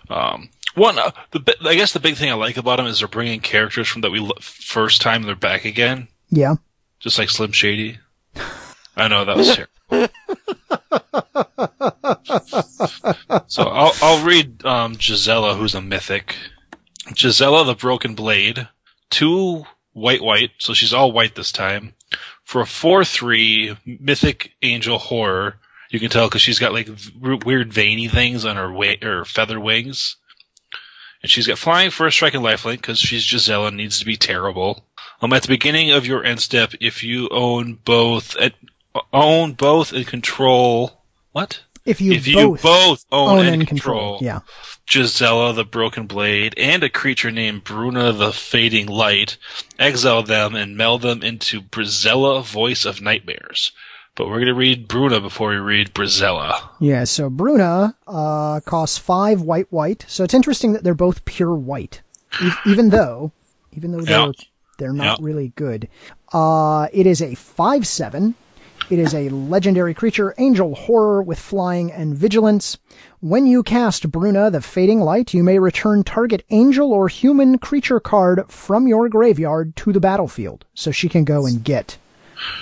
Um, 0.09 0.49
One, 0.75 0.97
uh, 0.99 1.11
the 1.31 1.39
bi- 1.39 1.53
I 1.65 1.75
guess 1.75 1.93
the 1.93 1.99
big 1.99 2.15
thing 2.15 2.29
I 2.31 2.33
like 2.35 2.57
about 2.57 2.77
them 2.77 2.85
is 2.87 2.99
they're 2.99 3.07
bringing 3.07 3.39
characters 3.39 3.87
from 3.87 4.01
that 4.01 4.11
we 4.11 4.19
lo- 4.19 4.31
first 4.41 5.01
time 5.01 5.23
they're 5.23 5.35
back 5.35 5.65
again, 5.65 6.07
Yeah. 6.29 6.55
just 6.99 7.17
like 7.19 7.29
Slim 7.29 7.51
Shady. 7.51 7.99
I 8.95 9.07
know 9.07 9.25
that 9.25 9.37
was 9.37 9.55
terrible. 9.89 10.13
So 13.47 13.63
I'll 13.63 13.93
I'll 14.01 14.25
read 14.25 14.65
um, 14.65 14.95
Gisela, 14.95 15.55
who's 15.55 15.75
a 15.75 15.81
mythic. 15.81 16.35
Gisela, 17.13 17.65
the 17.65 17.75
Broken 17.75 18.15
Blade, 18.15 18.67
two 19.09 19.65
white 19.93 20.21
white, 20.21 20.51
so 20.57 20.73
she's 20.73 20.93
all 20.93 21.11
white 21.11 21.35
this 21.35 21.51
time. 21.51 21.93
For 22.43 22.61
a 22.61 22.65
four 22.67 23.03
three 23.05 23.77
mythic 23.85 24.55
angel 24.61 24.97
horror, 24.97 25.59
you 25.89 25.99
can 25.99 26.09
tell 26.09 26.27
because 26.27 26.41
she's 26.41 26.59
got 26.59 26.73
like 26.73 26.87
v- 26.87 27.39
weird 27.45 27.73
veiny 27.73 28.07
things 28.07 28.45
on 28.45 28.55
her 28.55 28.71
wa- 28.71 28.95
her 29.01 29.25
feather 29.25 29.59
wings. 29.59 30.17
And 31.21 31.31
she's 31.31 31.47
got 31.47 31.57
flying 31.57 31.89
first 31.89 32.17
strike 32.17 32.33
and 32.33 32.43
lifelink 32.43 32.77
because 32.77 32.99
she's 32.99 33.25
Gisela 33.25 33.67
and 33.67 33.77
needs 33.77 33.97
to 33.99 34.05
be 34.05 34.17
terrible. 34.17 34.85
Um, 35.21 35.31
at 35.31 35.43
the 35.43 35.47
beginning 35.47 35.89
of 35.89 36.05
your 36.05 36.23
end 36.23 36.41
step, 36.41 36.73
if 36.81 37.01
you 37.01 37.29
own 37.29 37.75
both, 37.85 38.35
at, 38.35 38.55
own 39.11 39.53
both 39.53 39.91
and 39.93 40.05
control, 40.07 41.01
what? 41.31 41.61
If 41.85 41.99
you 41.99 42.13
if 42.13 42.25
you 42.27 42.35
both, 42.51 42.61
both 42.63 43.05
own, 43.11 43.39
own 43.39 43.45
and, 43.45 43.55
and 43.55 43.67
control, 43.67 44.17
control. 44.17 44.19
Yeah. 44.21 44.39
Gisela 44.87 45.51
the 45.53 45.65
Broken 45.65 46.07
Blade 46.07 46.53
and 46.57 46.81
a 46.83 46.89
creature 46.89 47.29
named 47.31 47.63
Bruna 47.65 48.13
the 48.13 48.31
Fading 48.31 48.87
Light, 48.87 49.37
exile 49.77 50.23
them 50.23 50.55
and 50.55 50.77
meld 50.77 51.01
them 51.01 51.21
into 51.23 51.61
Brisela 51.61 52.43
Voice 52.43 52.85
of 52.85 53.01
Nightmares. 53.01 53.71
But 54.15 54.27
we're 54.29 54.39
gonna 54.39 54.53
read 54.53 54.87
Bruna 54.87 55.19
before 55.19 55.49
we 55.49 55.55
read 55.57 55.93
Brizella. 55.93 56.69
Yeah, 56.79 57.03
so 57.03 57.29
Bruna 57.29 57.95
uh, 58.07 58.59
costs 58.61 58.97
five 58.97 59.41
white 59.41 59.67
white. 59.71 60.05
So 60.07 60.23
it's 60.23 60.33
interesting 60.35 60.71
that 60.73 60.83
they're 60.83 60.93
both 60.93 61.25
pure 61.25 61.55
white, 61.55 62.01
e- 62.41 62.51
even 62.65 62.89
though, 62.91 63.31
even 63.73 63.91
though 63.91 64.01
they're 64.01 64.19
Yeah. 64.27 64.31
they're 64.77 64.93
not 64.93 65.19
Yeah. 65.19 65.25
really 65.25 65.49
good. 65.55 65.89
Uh, 66.31 66.87
it 66.93 67.07
is 67.07 67.21
a 67.21 67.35
five 67.35 67.85
seven. 67.87 68.35
It 68.89 68.99
is 68.99 69.13
a 69.13 69.29
legendary 69.29 69.93
creature, 69.93 70.35
angel 70.37 70.75
horror 70.75 71.23
with 71.23 71.39
flying 71.39 71.91
and 71.91 72.15
vigilance. 72.15 72.77
When 73.21 73.45
you 73.45 73.63
cast 73.63 74.11
Bruna, 74.11 74.51
the 74.51 74.61
Fading 74.61 74.99
Light, 74.99 75.33
you 75.33 75.43
may 75.43 75.57
return 75.59 76.03
target 76.03 76.43
angel 76.49 76.91
or 76.91 77.07
human 77.07 77.57
creature 77.57 77.99
card 77.99 78.43
from 78.49 78.87
your 78.87 79.07
graveyard 79.09 79.75
to 79.77 79.93
the 79.93 79.99
battlefield, 79.99 80.65
so 80.73 80.91
she 80.91 81.07
can 81.07 81.23
go 81.23 81.45
and 81.45 81.63
get 81.63 81.97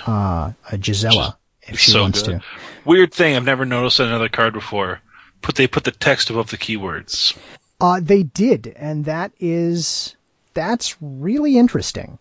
uh, 0.06 0.52
a 0.70 0.78
Gisela 0.78 1.38
if 1.62 1.78
she 1.78 1.90
so 1.90 2.02
wants 2.02 2.22
good. 2.22 2.40
to. 2.40 2.44
Weird 2.84 3.12
thing, 3.12 3.36
I've 3.36 3.44
never 3.44 3.64
noticed 3.64 4.00
another 4.00 4.28
card 4.28 4.52
before. 4.52 5.00
Put 5.42 5.56
they 5.56 5.66
put 5.66 5.84
the 5.84 5.90
text 5.90 6.30
above 6.30 6.50
the 6.50 6.56
keywords. 6.56 7.36
Uh, 7.80 7.98
they 8.00 8.22
did, 8.22 8.72
and 8.76 9.04
that 9.06 9.32
is 9.40 10.14
that's 10.54 10.96
really 11.00 11.58
interesting. 11.58 12.18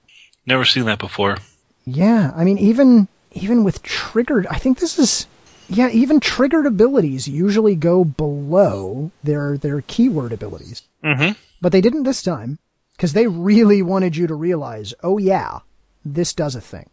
Never 0.48 0.66
seen 0.66 0.86
that 0.86 0.98
before. 0.98 1.38
Yeah, 1.86 2.32
I 2.36 2.44
mean, 2.44 2.58
even 2.58 3.08
even 3.32 3.64
with 3.64 3.82
triggered, 3.84 4.48
I 4.48 4.56
think 4.58 4.80
this 4.80 4.98
is 5.00 5.28
yeah, 5.70 5.90
even 5.90 6.20
triggered 6.20 6.66
abilities 6.66 7.28
usually 7.28 7.76
go 7.76 8.04
below 8.04 9.12
their 9.24 9.58
their 9.58 9.82
keyword 9.82 10.34
abilities, 10.34 10.84
Mm-hmm. 11.04 11.32
but 11.62 11.72
they 11.72 11.82
didn't 11.82 12.04
this 12.04 12.22
time 12.22 12.60
because 12.96 13.14
they 13.14 13.28
really 13.28 13.82
wanted 13.82 14.16
you 14.16 14.28
to 14.28 14.36
realize, 14.36 14.94
oh 15.04 15.18
yeah, 15.18 15.60
this 16.06 16.34
does 16.34 16.56
a 16.56 16.62
thing. 16.62 16.90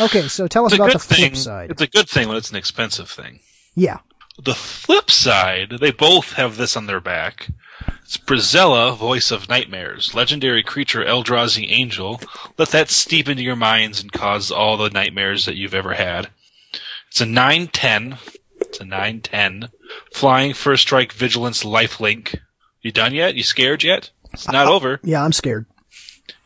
Okay, 0.00 0.28
so 0.28 0.46
tell 0.48 0.66
us 0.66 0.72
about 0.74 0.92
the 0.92 0.98
flip 0.98 1.18
thing. 1.18 1.34
side. 1.34 1.70
It's 1.70 1.82
a 1.82 1.86
good 1.86 2.08
thing 2.08 2.28
when 2.28 2.36
it's 2.36 2.50
an 2.50 2.56
expensive 2.56 3.08
thing. 3.10 3.40
Yeah, 3.74 3.98
The 4.42 4.54
flip 4.54 5.10
side, 5.10 5.76
they 5.80 5.92
both 5.92 6.32
have 6.34 6.56
this 6.56 6.76
on 6.76 6.86
their 6.86 7.00
back. 7.00 7.48
It's 8.02 8.16
Brisela, 8.18 8.96
Voice 8.96 9.30
of 9.30 9.48
Nightmares, 9.48 10.14
legendary 10.14 10.62
creature 10.62 11.04
Eldrazi 11.04 11.66
Angel. 11.70 12.20
Let 12.58 12.68
that 12.70 12.90
steep 12.90 13.28
into 13.28 13.42
your 13.42 13.56
minds 13.56 14.00
and 14.00 14.12
cause 14.12 14.50
all 14.50 14.76
the 14.76 14.90
nightmares 14.90 15.44
that 15.46 15.56
you've 15.56 15.74
ever 15.74 15.94
had. 15.94 16.28
It's 17.08 17.20
a 17.20 17.24
9-10. 17.24 18.18
It's 18.60 18.80
a 18.80 18.84
9-10. 18.84 19.70
Flying 20.12 20.52
First 20.54 20.82
Strike 20.82 21.12
Vigilance 21.12 21.62
Lifelink. 21.62 22.36
You 22.82 22.92
done 22.92 23.14
yet? 23.14 23.34
You 23.34 23.42
scared 23.42 23.82
yet? 23.82 24.10
It's 24.32 24.48
not 24.48 24.66
over. 24.66 24.98
yeah, 25.02 25.22
I'm 25.22 25.32
scared. 25.32 25.66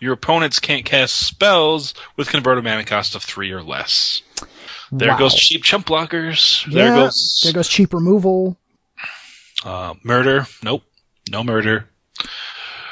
Your 0.00 0.12
opponents 0.12 0.58
can't 0.58 0.84
cast 0.84 1.14
spells 1.16 1.94
with 2.16 2.28
converted 2.28 2.64
mana 2.64 2.84
cost 2.84 3.14
of 3.14 3.22
three 3.22 3.50
or 3.52 3.62
less. 3.62 4.22
There 4.92 5.10
Wow. 5.10 5.18
goes 5.18 5.34
cheap 5.34 5.62
chump 5.62 5.86
blockers. 5.86 6.66
Yeah, 6.66 6.84
there 6.84 6.94
goes 6.96 7.40
there 7.44 7.52
goes 7.52 7.68
cheap 7.68 7.94
removal, 7.94 8.58
uh, 9.64 9.94
murder. 10.02 10.46
Nope, 10.62 10.82
no 11.30 11.42
murder. 11.44 11.88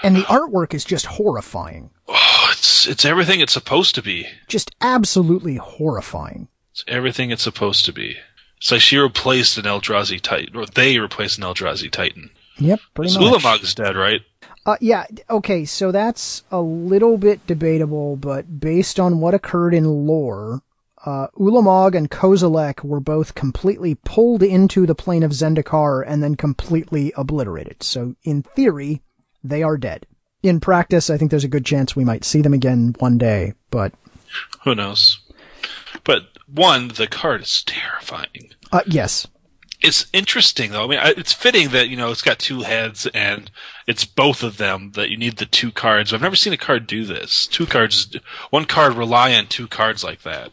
and 0.02 0.16
the 0.16 0.22
artwork 0.22 0.74
is 0.74 0.84
just 0.84 1.06
horrifying, 1.06 1.90
Oh, 2.08 2.48
it's 2.52 2.86
it's 2.86 3.04
everything 3.04 3.40
it's 3.40 3.52
supposed 3.54 3.94
to 3.94 4.02
be. 4.02 4.26
just 4.48 4.70
absolutely 4.80 5.56
horrifying. 5.56 6.48
It's 6.72 6.84
everything 6.88 7.30
it's 7.30 7.42
supposed 7.44 7.84
to 7.86 7.92
be. 7.92 8.16
It's 8.58 8.70
like 8.72 8.80
she 8.80 8.96
replaced 8.98 9.58
an 9.58 9.64
Eldrazi 9.64 10.20
Titan, 10.20 10.56
or 10.56 10.66
they 10.66 10.98
replaced 10.98 11.38
an 11.38 11.44
Eldrazi 11.44 11.90
Titan. 11.90 12.30
Yep, 12.58 12.80
pretty 12.94 13.10
So 13.12 13.20
much. 13.20 13.42
Ulamog's 13.42 13.74
dead, 13.74 13.96
right? 13.96 14.20
Uh, 14.66 14.76
yeah, 14.80 15.04
okay, 15.28 15.64
so 15.66 15.92
that's 15.92 16.42
a 16.50 16.60
little 16.60 17.18
bit 17.18 17.46
debatable, 17.46 18.16
but 18.16 18.60
based 18.60 18.98
on 18.98 19.20
what 19.20 19.34
occurred 19.34 19.74
in 19.74 19.84
lore, 20.06 20.62
uh, 21.04 21.28
Ulamog 21.38 21.94
and 21.94 22.10
Kozilek 22.10 22.82
were 22.82 23.00
both 23.00 23.34
completely 23.34 23.94
pulled 23.94 24.42
into 24.42 24.86
the 24.86 24.94
plane 24.94 25.22
of 25.22 25.32
Zendikar 25.32 26.02
and 26.06 26.22
then 26.22 26.34
completely 26.34 27.12
obliterated. 27.16 27.82
So 27.82 28.14
in 28.24 28.42
theory, 28.42 29.02
they 29.42 29.62
are 29.62 29.76
dead. 29.76 30.06
In 30.42 30.60
practice, 30.60 31.10
I 31.10 31.16
think 31.16 31.30
there's 31.30 31.44
a 31.44 31.48
good 31.48 31.64
chance 31.64 31.94
we 31.94 32.04
might 32.04 32.24
see 32.24 32.42
them 32.42 32.54
again 32.54 32.94
one 32.98 33.18
day, 33.18 33.54
but, 33.70 33.92
Who 34.64 34.74
knows? 34.74 35.20
But 36.04 36.24
one, 36.46 36.88
the 36.88 37.06
card 37.06 37.42
is 37.42 37.62
terrifying. 37.64 38.52
uh, 38.72 38.82
yes. 38.86 39.26
It's 39.80 40.06
interesting 40.14 40.70
though. 40.70 40.84
I 40.84 40.86
mean, 40.86 41.00
it's 41.02 41.34
fitting 41.34 41.68
that 41.70 41.88
you 41.88 41.96
know 41.96 42.10
it's 42.10 42.22
got 42.22 42.38
two 42.38 42.62
heads 42.62 43.06
and 43.12 43.50
it's 43.86 44.06
both 44.06 44.42
of 44.42 44.56
them 44.56 44.92
that 44.92 45.10
you 45.10 45.18
need 45.18 45.36
the 45.36 45.44
two 45.44 45.70
cards. 45.70 46.12
I've 46.14 46.22
never 46.22 46.36
seen 46.36 46.54
a 46.54 46.58
card 46.58 46.86
do 46.86 47.04
this. 47.04 47.46
Two 47.46 47.66
cards, 47.66 48.16
one 48.48 48.64
card 48.64 48.94
rely 48.94 49.34
on 49.34 49.46
two 49.46 49.68
cards 49.68 50.02
like 50.02 50.22
that. 50.22 50.52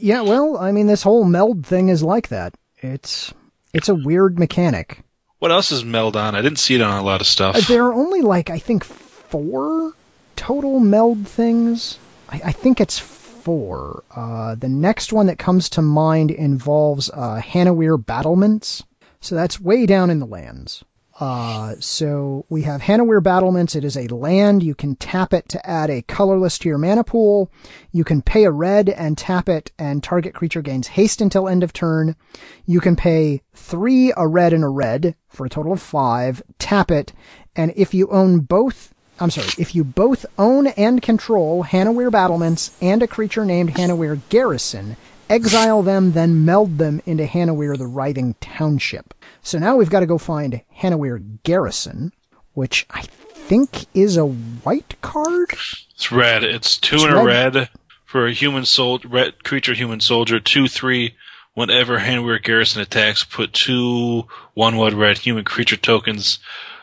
Yeah, 0.00 0.22
well, 0.22 0.56
I 0.58 0.72
mean, 0.72 0.86
this 0.86 1.02
whole 1.02 1.24
meld 1.24 1.66
thing 1.66 1.88
is 1.88 2.02
like 2.02 2.28
that. 2.28 2.54
It's, 2.78 3.32
it's 3.72 3.88
a 3.88 3.94
weird 3.94 4.38
mechanic. 4.38 5.02
What 5.38 5.50
else 5.50 5.72
is 5.72 5.84
meld 5.84 6.16
on? 6.16 6.34
I 6.34 6.42
didn't 6.42 6.58
see 6.58 6.74
it 6.76 6.80
on 6.80 6.98
a 6.98 7.02
lot 7.02 7.20
of 7.20 7.26
stuff. 7.26 7.56
Uh, 7.56 7.60
There 7.66 7.84
are 7.84 7.92
only 7.94 8.20
like 8.20 8.48
I 8.48 8.58
think 8.58 8.84
four 8.84 9.92
total 10.36 10.78
meld 10.80 11.26
things. 11.26 11.98
I, 12.28 12.40
I 12.46 12.52
think 12.52 12.80
it's 12.80 12.98
four. 12.98 14.04
Uh, 14.14 14.54
the 14.54 14.68
next 14.68 15.12
one 15.12 15.26
that 15.26 15.38
comes 15.38 15.68
to 15.70 15.82
mind 15.82 16.30
involves 16.30 17.10
uh, 17.10 17.40
Hanweir 17.44 18.04
battlements. 18.04 18.84
So 19.20 19.34
that's 19.34 19.60
way 19.60 19.84
down 19.86 20.10
in 20.10 20.20
the 20.20 20.26
lands. 20.26 20.84
Uh, 21.20 21.74
so 21.78 22.46
we 22.48 22.62
have 22.62 22.82
Hanweir 22.82 23.22
battlements. 23.22 23.76
It 23.76 23.84
is 23.84 23.96
a 23.96 24.06
land. 24.08 24.62
You 24.62 24.74
can 24.74 24.96
tap 24.96 25.32
it 25.34 25.48
to 25.50 25.68
add 25.68 25.90
a 25.90 26.02
colorless 26.02 26.58
to 26.58 26.68
your 26.68 26.78
mana 26.78 27.04
pool. 27.04 27.50
You 27.92 28.02
can 28.02 28.22
pay 28.22 28.44
a 28.44 28.50
red 28.50 28.88
and 28.88 29.18
tap 29.18 29.48
it 29.48 29.72
and 29.78 30.02
target 30.02 30.34
creature 30.34 30.62
gains 30.62 30.88
haste 30.88 31.20
until 31.20 31.48
end 31.48 31.62
of 31.62 31.72
turn. 31.72 32.16
You 32.64 32.80
can 32.80 32.96
pay 32.96 33.42
three, 33.54 34.12
a 34.16 34.26
red 34.26 34.52
and 34.52 34.64
a 34.64 34.68
red 34.68 35.14
for 35.28 35.46
a 35.46 35.50
total 35.50 35.72
of 35.72 35.82
five, 35.82 36.42
tap 36.58 36.90
it, 36.90 37.12
and 37.54 37.72
if 37.76 37.92
you 37.92 38.08
own 38.08 38.40
both, 38.40 38.94
I'm 39.20 39.30
sorry, 39.30 39.48
if 39.58 39.74
you 39.74 39.84
both 39.84 40.24
own 40.38 40.68
and 40.68 41.02
control 41.02 41.64
Hanweir 41.64 42.10
battlements 42.10 42.76
and 42.80 43.02
a 43.02 43.06
creature 43.06 43.44
named 43.44 43.74
Hanweir 43.74 44.20
Garrison, 44.30 44.96
exile 45.28 45.82
them, 45.82 46.12
then 46.12 46.44
meld 46.44 46.78
them 46.78 47.02
into 47.04 47.24
Hanweir 47.24 47.76
the 47.76 47.86
Writhing 47.86 48.34
Township. 48.40 49.14
So 49.42 49.58
now 49.58 49.76
we've 49.76 49.90
got 49.90 50.00
to 50.00 50.06
go 50.06 50.18
find 50.18 50.62
Hanweir 50.78 51.38
Garrison, 51.42 52.12
which 52.54 52.86
I 52.90 53.02
think 53.02 53.86
is 53.94 54.16
a 54.16 54.24
white 54.26 54.94
card. 55.02 55.50
It's 55.94 56.12
red. 56.12 56.44
It's 56.44 56.78
two 56.78 56.96
It's 56.96 57.04
and 57.04 57.14
a 57.14 57.24
red. 57.24 57.54
red 57.54 57.68
for 58.04 58.26
a 58.26 58.32
human 58.32 58.64
sol- 58.64 59.00
red 59.04 59.42
creature, 59.44 59.74
human 59.74 60.00
soldier. 60.00 60.38
Two, 60.40 60.68
three. 60.68 61.16
Whenever 61.54 61.98
Hanweir 61.98 62.42
Garrison 62.42 62.80
attacks, 62.80 63.24
put 63.24 63.52
two 63.52 64.26
one 64.54 64.76
one 64.78 64.96
red 64.96 65.18
human 65.18 65.44
creature 65.44 65.76
tokens 65.76 66.38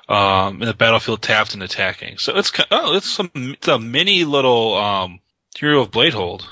um, 0.08 0.62
in 0.62 0.68
the 0.68 0.76
battlefield 0.76 1.24
tapped 1.24 1.56
and 1.56 1.64
attacking. 1.64 2.20
So 2.20 2.38
it's 2.38 2.52
ki- 2.52 2.66
oh, 2.70 2.96
it's 2.96 3.10
some 3.10 3.32
it's 3.34 3.68
a 3.68 3.80
mini 3.80 4.24
little 4.26 4.76
um, 4.76 5.22
Hero 5.58 5.82
of 5.82 5.90
Bladehold. 5.90 6.44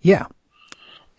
Yeah. 0.00 0.26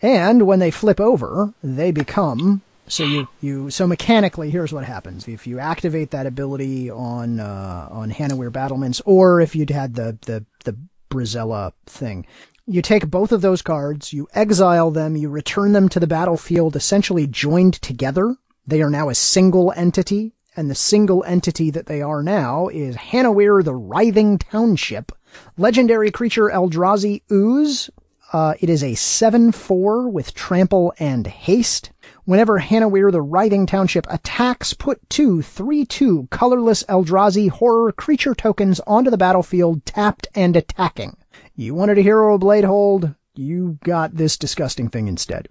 And 0.02 0.48
when 0.48 0.58
they 0.58 0.72
flip 0.72 1.00
over, 1.00 1.54
they 1.62 1.92
become 1.92 2.62
so 2.90 3.04
you 3.04 3.28
you 3.40 3.70
so 3.70 3.88
mechanically 3.88 4.50
here's 4.50 4.74
what 4.74 4.84
happens 4.84 5.28
if 5.28 5.48
you 5.48 5.60
activate 5.60 6.12
that 6.12 6.26
ability 6.26 6.90
on 6.90 7.40
uh, 7.40 7.88
on 7.90 8.12
Hanweir 8.12 8.52
battlements 8.52 9.02
or 9.06 9.40
if 9.40 9.56
you'd 9.56 9.70
had 9.70 9.96
the 9.96 10.18
the 10.26 10.46
the 10.66 10.78
Brisela 11.10 11.74
thing. 11.86 12.26
You 12.66 12.84
take 12.84 13.10
both 13.10 13.32
of 13.32 13.42
those 13.42 13.64
cards, 13.64 14.14
you 14.14 14.28
exile 14.34 14.92
them, 14.92 15.16
you 15.16 15.30
return 15.30 15.74
them 15.74 15.90
to 15.90 16.00
the 16.00 16.06
battlefield 16.06 16.76
essentially 16.76 17.26
joined 17.26 17.74
together. 17.82 18.36
They 18.68 18.84
are 18.84 18.92
now 18.92 19.10
a 19.10 19.16
single 19.16 19.74
entity 19.76 20.34
and 20.56 20.70
the 20.70 20.76
single 20.76 21.24
entity 21.24 21.72
that 21.72 21.88
they 21.88 22.02
are 22.02 22.22
now 22.22 22.68
is 22.68 22.96
Hanweir 22.96 23.64
the 23.64 23.74
Writhing 23.74 24.38
Township. 24.38 25.12
Legendary 25.58 26.12
creature 26.12 26.50
Eldrazi 26.50 27.22
Ooze. 27.32 27.90
Uh, 28.32 28.54
it 28.60 28.70
is 28.70 28.84
a 28.84 28.92
7-4 28.92 30.12
with 30.12 30.34
trample 30.34 30.94
and 31.00 31.26
haste. 31.26 31.92
Whenever 32.26 32.60
Hanweir 32.60 33.12
the 33.12 33.22
Writhing 33.22 33.66
Township 33.66 34.06
attacks, 34.10 34.74
put 34.74 35.10
two 35.10 35.38
3-2 35.38 36.30
colorless 36.30 36.84
Eldrazi 36.84 37.50
horror 37.50 37.92
creature 37.92 38.36
tokens 38.36 38.80
onto 38.82 39.10
the 39.10 39.18
battlefield 39.18 39.84
tapped 39.86 40.28
and 40.36 40.56
attacking. 40.56 41.18
You 41.56 41.74
wanted 41.74 41.98
a 41.98 42.02
Hero 42.04 42.38
Blade 42.38 42.66
hold? 42.66 43.16
You 43.34 43.80
got 43.84 44.16
this 44.16 44.38
disgusting 44.38 44.90
thing 44.90 45.08
instead. 45.08 45.48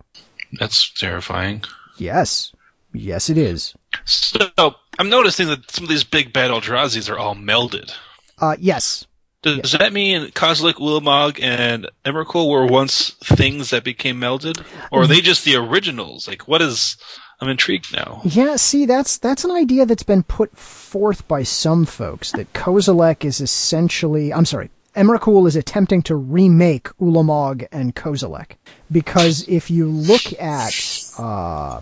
That's 0.61 0.93
terrifying. 0.93 1.65
Yes. 1.97 2.53
Yes, 2.93 3.29
it 3.29 3.37
is. 3.37 3.75
So 4.05 4.75
I'm 4.99 5.11
noticing 5.11 5.49
that 5.49 5.71
some 5.71 5.85
of 5.85 5.91
these 5.91 6.05
big 6.05 6.33
bad 6.33 6.51
Eldrazi's 6.51 7.09
are 7.09 7.19
all 7.19 7.35
melded. 7.35 7.93
Uh, 8.39 8.57
yes. 8.59 9.07
Does, 9.43 9.73
that 9.73 9.93
mean 9.93 10.29
Kozilek, 10.33 10.75
Ulamog, 10.75 11.41
and 11.43 11.89
Emrakul 12.05 12.51
were 12.51 12.67
once 12.67 13.11
things 13.23 13.71
that 13.71 13.85
became 13.85 14.21
melded? 14.21 14.65
Or 14.91 15.03
are 15.03 15.07
they 15.07 15.21
just 15.21 15.45
the 15.45 15.57
originals? 15.57 16.27
Like, 16.27 16.49
what 16.49 16.61
is... 16.61 16.97
I'm 17.41 17.49
intrigued 17.49 17.95
now. 17.95 18.21
Yeah, 18.25 18.57
see, 18.57 18.85
that's 18.85 19.17
that's 19.17 19.45
an 19.45 19.53
idea 19.53 19.87
that's 19.87 20.03
been 20.03 20.25
put 20.25 20.59
forth 20.59 21.29
by 21.29 21.45
some 21.45 21.85
folks 21.85 22.33
that 22.33 22.53
Kozilek 22.53 23.25
is 23.25 23.41
essentially. 23.41 24.33
I'm 24.33 24.45
sorry, 24.45 24.71
Emrakul 24.97 25.47
is 25.47 25.55
attempting 25.55 26.03
to 26.03 26.17
remake 26.17 26.89
Ulamog 27.01 27.69
and 27.71 27.95
Kozilek 27.95 28.57
because 28.91 29.49
if 29.49 29.71
you 29.71 29.87
look 29.87 30.33
at 30.41 30.75
uh, 31.17 31.81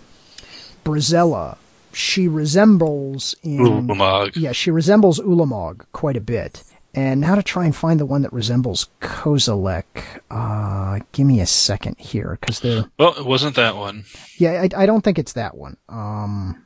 Brazella, 0.84 1.56
she 1.94 2.28
resembles 2.28 3.34
in 3.42 3.56
Ulamog. 3.58 4.36
yeah, 4.36 4.52
she 4.52 4.70
resembles 4.70 5.18
Ulamog 5.20 5.86
quite 5.92 6.18
a 6.18 6.20
bit. 6.20 6.62
And 6.96 7.20
now 7.20 7.34
to 7.34 7.42
try 7.42 7.66
and 7.66 7.76
find 7.76 8.00
the 8.00 8.06
one 8.06 8.22
that 8.22 8.32
resembles 8.32 8.88
Kozilek, 9.02 9.84
uh, 10.30 11.00
give 11.12 11.26
me 11.26 11.40
a 11.40 11.46
second 11.46 11.96
here, 11.98 12.38
because 12.40 12.60
they're, 12.60 12.86
Well, 12.98 13.14
it 13.18 13.26
wasn't 13.26 13.54
that 13.56 13.76
one. 13.76 14.04
yeah, 14.38 14.62
I, 14.74 14.82
I 14.82 14.86
don't 14.86 15.02
think 15.02 15.18
it's 15.18 15.34
that 15.34 15.56
one. 15.56 15.76
Um, 15.90 16.64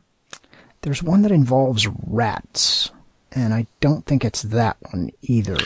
there's 0.82 1.02
one 1.02 1.22
that 1.22 1.32
involves 1.32 1.88
rats, 2.06 2.90
and 3.32 3.52
I 3.52 3.66
don't 3.80 4.06
think 4.06 4.24
it's 4.24 4.42
that 4.42 4.76
one 4.92 5.10
either. 5.22 5.58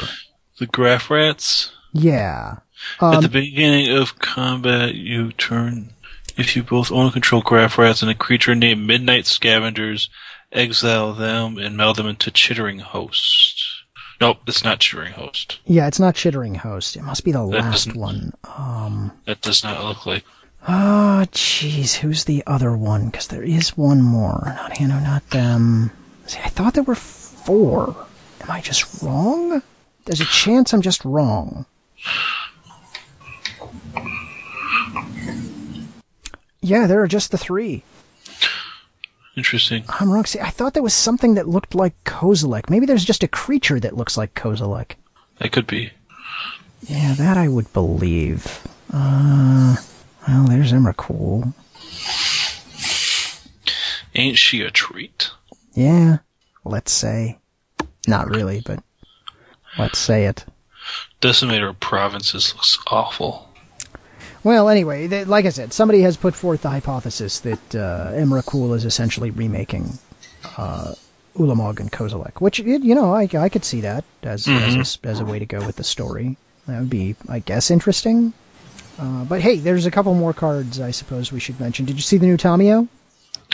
The 0.58 0.66
Graf 0.66 1.10
Rats. 1.10 1.70
Yeah. 1.92 2.56
At 3.02 3.16
Um, 3.16 3.22
the 3.22 3.28
beginning 3.28 3.94
of 3.94 4.18
combat, 4.18 4.94
you 4.94 5.32
turn. 5.32 5.90
If 6.36 6.56
you 6.56 6.62
both 6.62 6.90
own 6.90 7.04
and 7.04 7.12
control 7.12 7.42
Graf 7.42 7.76
Rats 7.78 8.00
and 8.02 8.10
a 8.10 8.14
creature 8.14 8.54
named 8.54 8.86
Midnight 8.86 9.26
Scavengers, 9.26 10.08
exile 10.52 11.12
them 11.12 11.58
and 11.58 11.76
meld 11.76 11.96
them 11.96 12.06
into 12.08 12.30
Chittering 12.30 12.78
Host. 12.80 13.73
Nope, 14.20 14.38
it's 14.46 14.62
not 14.64 14.80
Chittering 14.80 15.12
Host. 15.12 15.58
Yeah, 15.66 15.86
it's 15.86 15.98
not 16.00 16.14
Chittering 16.14 16.54
Host. 16.54 16.96
It 16.96 17.02
must 17.02 17.24
be 17.24 17.32
the 17.32 17.46
That 17.50 17.64
last 17.64 17.94
one. 17.96 18.32
Um, 18.56 19.12
That 19.26 19.40
does 19.40 19.62
not 19.64 19.82
look 19.84 20.06
like. 20.06 20.24
oh, 20.68 21.24
jeez, 21.32 21.96
who's 21.96 22.24
the 22.24 22.42
other 22.46 22.76
one? 22.76 23.06
Because 23.06 23.28
there 23.28 23.42
is 23.42 23.76
one 23.76 24.02
more. 24.02 24.42
Not 24.46 24.76
Hanno, 24.78 25.00
not 25.00 25.28
them. 25.30 25.90
See, 26.26 26.40
I 26.44 26.48
thought 26.48 26.74
there 26.74 26.82
were 26.84 26.94
four. 26.94 27.94
Am 28.40 28.50
I 28.50 28.60
just 28.60 29.02
wrong? 29.02 29.62
There's 30.06 30.20
a 30.20 30.24
chance 30.26 30.72
I'm 30.72 30.82
just 30.82 31.04
wrong. 31.04 31.66
Yeah, 36.60 36.86
there 36.86 37.02
are 37.02 37.06
just 37.08 37.30
the 37.30 37.38
three. 37.38 37.82
Interesting. 39.36 39.84
I'm 39.88 40.10
wrong. 40.10 40.24
See, 40.26 40.40
I 40.40 40.50
thought 40.50 40.74
there 40.74 40.82
was 40.82 40.94
something 40.94 41.34
that 41.34 41.48
looked 41.48 41.74
like 41.74 42.02
Kozilek. 42.04 42.70
Maybe 42.70 42.86
there's 42.86 43.04
just 43.04 43.24
a 43.24 43.28
creature 43.28 43.80
that 43.80 43.96
looks 43.96 44.16
like 44.16 44.34
Kozilek. 44.34 44.92
That 45.38 45.50
could 45.52 45.66
be. 45.66 45.90
Yeah, 46.82 47.14
that 47.14 47.36
I 47.36 47.48
would 47.48 47.72
believe. 47.72 48.62
Uh, 48.92 49.76
well, 50.28 50.46
there's 50.46 50.72
Emrakul. 50.72 51.52
Ain't 54.14 54.38
she 54.38 54.62
a 54.62 54.70
treat? 54.70 55.30
Yeah, 55.74 56.18
let's 56.64 56.92
say. 56.92 57.38
Not 58.06 58.28
really, 58.28 58.62
but 58.64 58.82
let's 59.78 59.98
say 59.98 60.26
it. 60.26 60.44
Decimator 61.20 61.70
of 61.70 61.80
Provinces 61.80 62.54
looks 62.54 62.78
awful. 62.88 63.48
Well, 64.44 64.68
anyway, 64.68 65.08
th- 65.08 65.26
like 65.26 65.46
I 65.46 65.48
said, 65.48 65.72
somebody 65.72 66.02
has 66.02 66.16
put 66.16 66.34
forth 66.34 66.62
the 66.62 66.70
hypothesis 66.70 67.40
that 67.40 67.74
uh, 67.74 68.12
Emrakul 68.12 68.74
is 68.76 68.84
essentially 68.84 69.30
remaking 69.30 69.98
uh, 70.58 70.94
Ulamog 71.36 71.80
and 71.80 71.90
Kozilek, 71.90 72.40
which, 72.40 72.58
you 72.60 72.94
know, 72.94 73.14
I, 73.14 73.26
I 73.36 73.48
could 73.48 73.64
see 73.64 73.80
that 73.80 74.04
as, 74.22 74.46
as, 74.46 74.76
a, 74.76 74.78
s- 74.80 74.98
as 75.02 75.20
a 75.20 75.24
way 75.24 75.38
to 75.38 75.46
go 75.46 75.64
with 75.64 75.76
the 75.76 75.84
story. 75.84 76.36
That 76.66 76.78
would 76.80 76.90
be, 76.90 77.16
I 77.28 77.38
guess, 77.40 77.70
interesting. 77.70 78.32
Uh, 78.98 79.24
but 79.24 79.40
hey, 79.40 79.56
there's 79.56 79.86
a 79.86 79.90
couple 79.90 80.14
more 80.14 80.32
cards 80.32 80.78
I 80.78 80.90
suppose 80.92 81.32
we 81.32 81.40
should 81.40 81.58
mention. 81.58 81.84
Did 81.86 81.96
you 81.96 82.02
see 82.02 82.16
the 82.18 82.26
new 82.26 82.36
Tamiyo? 82.36 82.86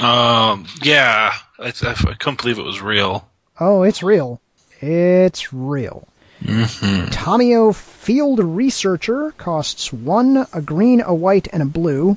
Um, 0.01 0.67
yeah. 0.83 1.33
I, 1.59 1.67
I, 1.83 1.91
I 1.91 2.15
couldn't 2.15 2.43
believe 2.43 2.59
it 2.59 2.63
was 2.65 2.81
real. 2.83 3.29
Oh, 3.59 3.83
it's 3.83 4.03
real. 4.03 4.41
It's 4.81 5.53
real. 5.53 6.07
Tamiyo 6.43 7.75
Field 7.75 8.41
Researcher 8.41 9.33
costs 9.33 9.93
one, 9.93 10.47
a 10.53 10.63
green, 10.63 11.01
a 11.01 11.15
white, 11.15 11.49
and 11.53 11.63
a 11.63 11.67
blue. 11.67 12.17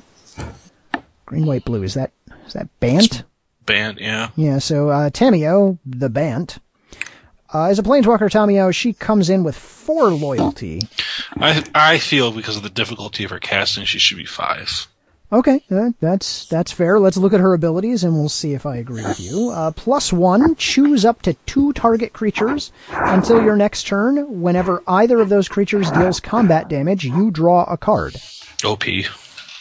Green, 1.26 1.46
white, 1.46 1.64
blue. 1.64 1.82
Is 1.82 1.94
that 1.94 2.12
is 2.46 2.52
that 2.54 2.68
Bant? 2.80 3.24
Band, 3.66 3.98
yeah. 3.98 4.30
Yeah. 4.36 4.58
So 4.58 4.90
uh, 4.90 5.10
Tamiyo, 5.10 5.78
the 5.86 6.08
Bant, 6.08 6.58
uh, 7.52 7.64
as 7.66 7.78
a 7.78 7.82
planeswalker, 7.82 8.30
Tamiyo, 8.30 8.74
she 8.74 8.92
comes 8.92 9.30
in 9.30 9.44
with 9.44 9.56
four 9.56 10.10
loyalty. 10.10 10.82
I 11.36 11.64
I 11.74 11.98
feel 11.98 12.32
because 12.32 12.56
of 12.56 12.62
the 12.62 12.70
difficulty 12.70 13.24
of 13.24 13.30
her 13.30 13.38
casting, 13.38 13.84
she 13.84 13.98
should 13.98 14.16
be 14.18 14.26
five. 14.26 14.88
Okay, 15.32 15.62
uh, 15.70 15.90
that's 16.00 16.46
that's 16.46 16.70
fair. 16.70 17.00
Let's 17.00 17.16
look 17.16 17.32
at 17.32 17.40
her 17.40 17.54
abilities 17.54 18.04
and 18.04 18.14
we'll 18.14 18.28
see 18.28 18.52
if 18.52 18.66
I 18.66 18.76
agree 18.76 19.02
with 19.02 19.18
you. 19.18 19.50
Uh, 19.50 19.72
plus 19.72 20.12
one, 20.12 20.54
choose 20.56 21.04
up 21.04 21.22
to 21.22 21.34
two 21.46 21.72
target 21.72 22.12
creatures 22.12 22.70
until 22.90 23.42
your 23.42 23.56
next 23.56 23.86
turn. 23.86 24.40
Whenever 24.42 24.82
either 24.86 25.20
of 25.20 25.30
those 25.30 25.48
creatures 25.48 25.90
deals 25.90 26.20
combat 26.20 26.68
damage, 26.68 27.04
you 27.04 27.30
draw 27.30 27.64
a 27.64 27.76
card. 27.76 28.16
OP. 28.64 28.84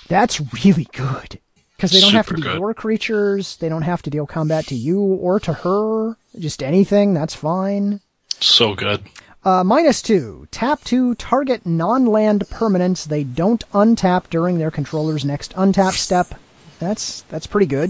That's 0.10 0.40
really 0.64 0.88
good 0.92 1.40
because 1.76 1.92
they 1.92 2.02
don't 2.02 2.14
have 2.14 2.28
to 2.28 2.36
be 2.36 2.42
good. 2.42 2.60
your 2.60 2.74
creatures. 2.74 3.58
They 3.58 3.70
don't 3.70 3.82
have 3.82 4.02
to 4.04 4.10
deal 4.10 4.28
combat 4.28 4.68
to 4.68 4.76
you 4.76 5.00
or 5.02 5.40
to 5.40 5.54
her. 5.54 6.18
Just 6.38 6.62
anything. 6.62 7.14
That's 7.14 7.34
fine. 7.34 8.02
So 8.40 8.76
good. 8.76 9.04
Uh, 9.46 9.64
minus 9.64 10.02
two. 10.02 10.48
Tap 10.52 10.84
two 10.86 11.16
target 11.16 11.66
non-land 11.66 12.46
permanents 12.50 13.06
they 13.06 13.26
don't 13.26 13.70
untap 13.72 14.30
during 14.30 14.58
their 14.58 14.72
controller's 14.72 15.26
next 15.26 15.54
untap 15.56 15.94
step. 15.94 16.36
That's 16.80 17.22
that's 17.24 17.48
pretty 17.48 17.66
good. 17.66 17.90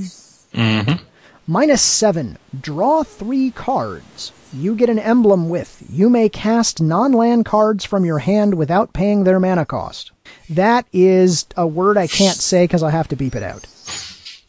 Mm-hmm. 0.54 1.04
Minus 1.46 1.82
seven. 1.82 2.38
Draw 2.60 3.04
three 3.04 3.52
cards. 3.52 4.32
You 4.52 4.76
get 4.76 4.90
an 4.90 5.00
emblem 5.00 5.50
with. 5.50 5.84
You 5.90 6.10
may 6.10 6.30
cast 6.30 6.82
non-land 6.82 7.46
cards 7.46 7.86
from 7.86 8.06
your 8.06 8.20
hand 8.20 8.56
without 8.56 8.94
paying 8.94 9.24
their 9.24 9.40
mana 9.40 9.66
cost. 9.66 10.12
That 10.50 10.86
is 10.92 11.46
a 11.58 11.68
word 11.68 11.98
I 11.98 12.08
can't 12.08 12.38
say 12.38 12.64
because 12.66 12.84
I 12.84 12.92
have 12.92 13.08
to 13.10 13.16
beep 13.16 13.36
it 13.36 13.44
out. 13.44 13.68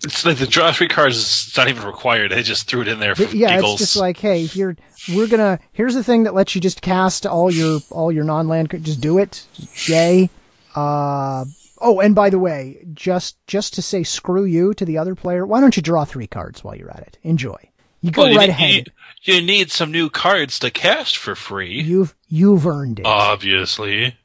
It's 0.05 0.25
like 0.25 0.39
the 0.39 0.47
draw 0.47 0.73
three 0.73 0.89
cards 0.89 1.17
is 1.17 1.57
not 1.57 1.69
even 1.69 1.85
required. 1.87 2.31
They 2.33 2.43
just 2.43 2.69
threw 2.69 2.83
it 2.83 2.89
in 2.89 3.01
there 3.01 3.15
for 3.15 3.25
yeah, 3.25 3.57
giggles. 3.57 3.81
it's 3.81 3.93
just 3.93 3.97
like, 3.97 4.19
hey, 4.19 4.45
here 4.47 4.77
we're 5.15 5.27
gonna. 5.29 5.59
Here's 5.73 5.95
the 5.95 6.05
thing 6.05 6.25
that 6.25 6.35
lets 6.35 6.55
you 6.55 6.61
just 6.61 6.83
cast 6.83 7.27
all 7.27 7.51
your 7.51 7.81
all 7.91 8.13
your 8.13 8.25
non-land. 8.25 8.71
Just 8.83 9.01
do 9.01 9.19
it, 9.19 9.47
yay. 9.87 10.31
Uh 10.75 11.45
oh, 11.79 12.01
and 12.01 12.15
by 12.15 12.31
the 12.31 12.39
way, 12.39 12.85
just 12.95 13.37
just 13.47 13.75
to 13.75 13.83
say 13.83 14.03
screw 14.03 14.45
you 14.45 14.75
to 14.75 14.85
the 14.85 14.99
other 14.99 15.15
player, 15.15 15.47
why 15.47 15.61
don't 15.61 15.77
you 15.77 15.83
draw 15.83 16.05
three 16.05 16.27
cards 16.27 16.63
while 16.65 16.75
you're 16.77 16.91
at 16.91 17.01
it? 17.01 17.19
Enjoy. 17.23 17.57
You 18.01 18.11
go 18.11 18.23
Well, 18.23 18.33
you 18.33 18.39
right 18.39 18.49
need, 18.49 18.53
ahead. 18.53 18.93
You, 19.23 19.35
you 19.35 19.43
need 19.43 19.71
some 19.71 19.91
new 19.91 20.11
cards 20.11 20.59
to 20.59 20.71
cast 20.71 21.17
for 21.17 21.35
free. 21.35 21.81
You've 21.81 22.15
you've 22.29 22.67
earned 22.67 22.99
it. 23.01 23.07
Obviously. 23.07 24.17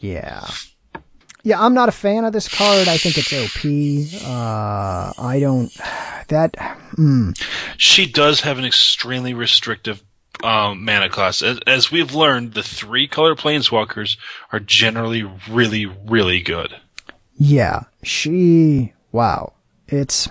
yeah. 0.00 0.46
Yeah, 1.46 1.60
I'm 1.64 1.74
not 1.74 1.88
a 1.88 1.92
fan 1.92 2.24
of 2.24 2.32
this 2.32 2.48
card. 2.48 2.88
I 2.88 2.96
think 2.96 3.16
it's 3.16 3.32
OP. 3.32 4.26
Uh, 4.28 5.12
I 5.16 5.38
don't. 5.38 5.72
That. 6.26 6.54
Mm, 6.98 7.40
She 7.76 8.04
does 8.10 8.40
have 8.40 8.58
an 8.58 8.64
extremely 8.64 9.32
restrictive 9.32 10.02
um, 10.42 10.84
mana 10.84 11.08
cost. 11.08 11.42
As, 11.42 11.60
as 11.64 11.92
we've 11.92 12.12
learned, 12.12 12.54
the 12.54 12.64
three 12.64 13.06
color 13.06 13.36
planeswalkers 13.36 14.16
are 14.50 14.58
generally 14.58 15.22
really, 15.48 15.86
really 15.86 16.40
good. 16.40 16.74
yeah, 17.38 17.84
she. 18.02 18.92
Wow. 19.12 19.52
It's. 19.86 20.28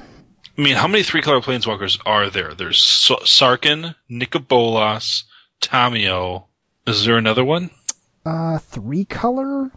I 0.57 0.61
mean, 0.61 0.76
how 0.76 0.88
many 0.89 1.03
three 1.03 1.22
color 1.22 1.39
planeswalkers 1.39 1.97
are 2.05 2.30
there? 2.30 2.53
There's 2.53 2.82
so- 2.84 3.24
Sarkhan, 3.24 3.95
Nikobolas, 4.11 5.24
Tamiyo. 5.61 6.45
Is 6.86 7.05
there 7.05 7.18
another 7.18 7.45
one? 7.45 7.70
Uh, 8.26 8.57
three 8.57 9.05
color? 9.05 9.72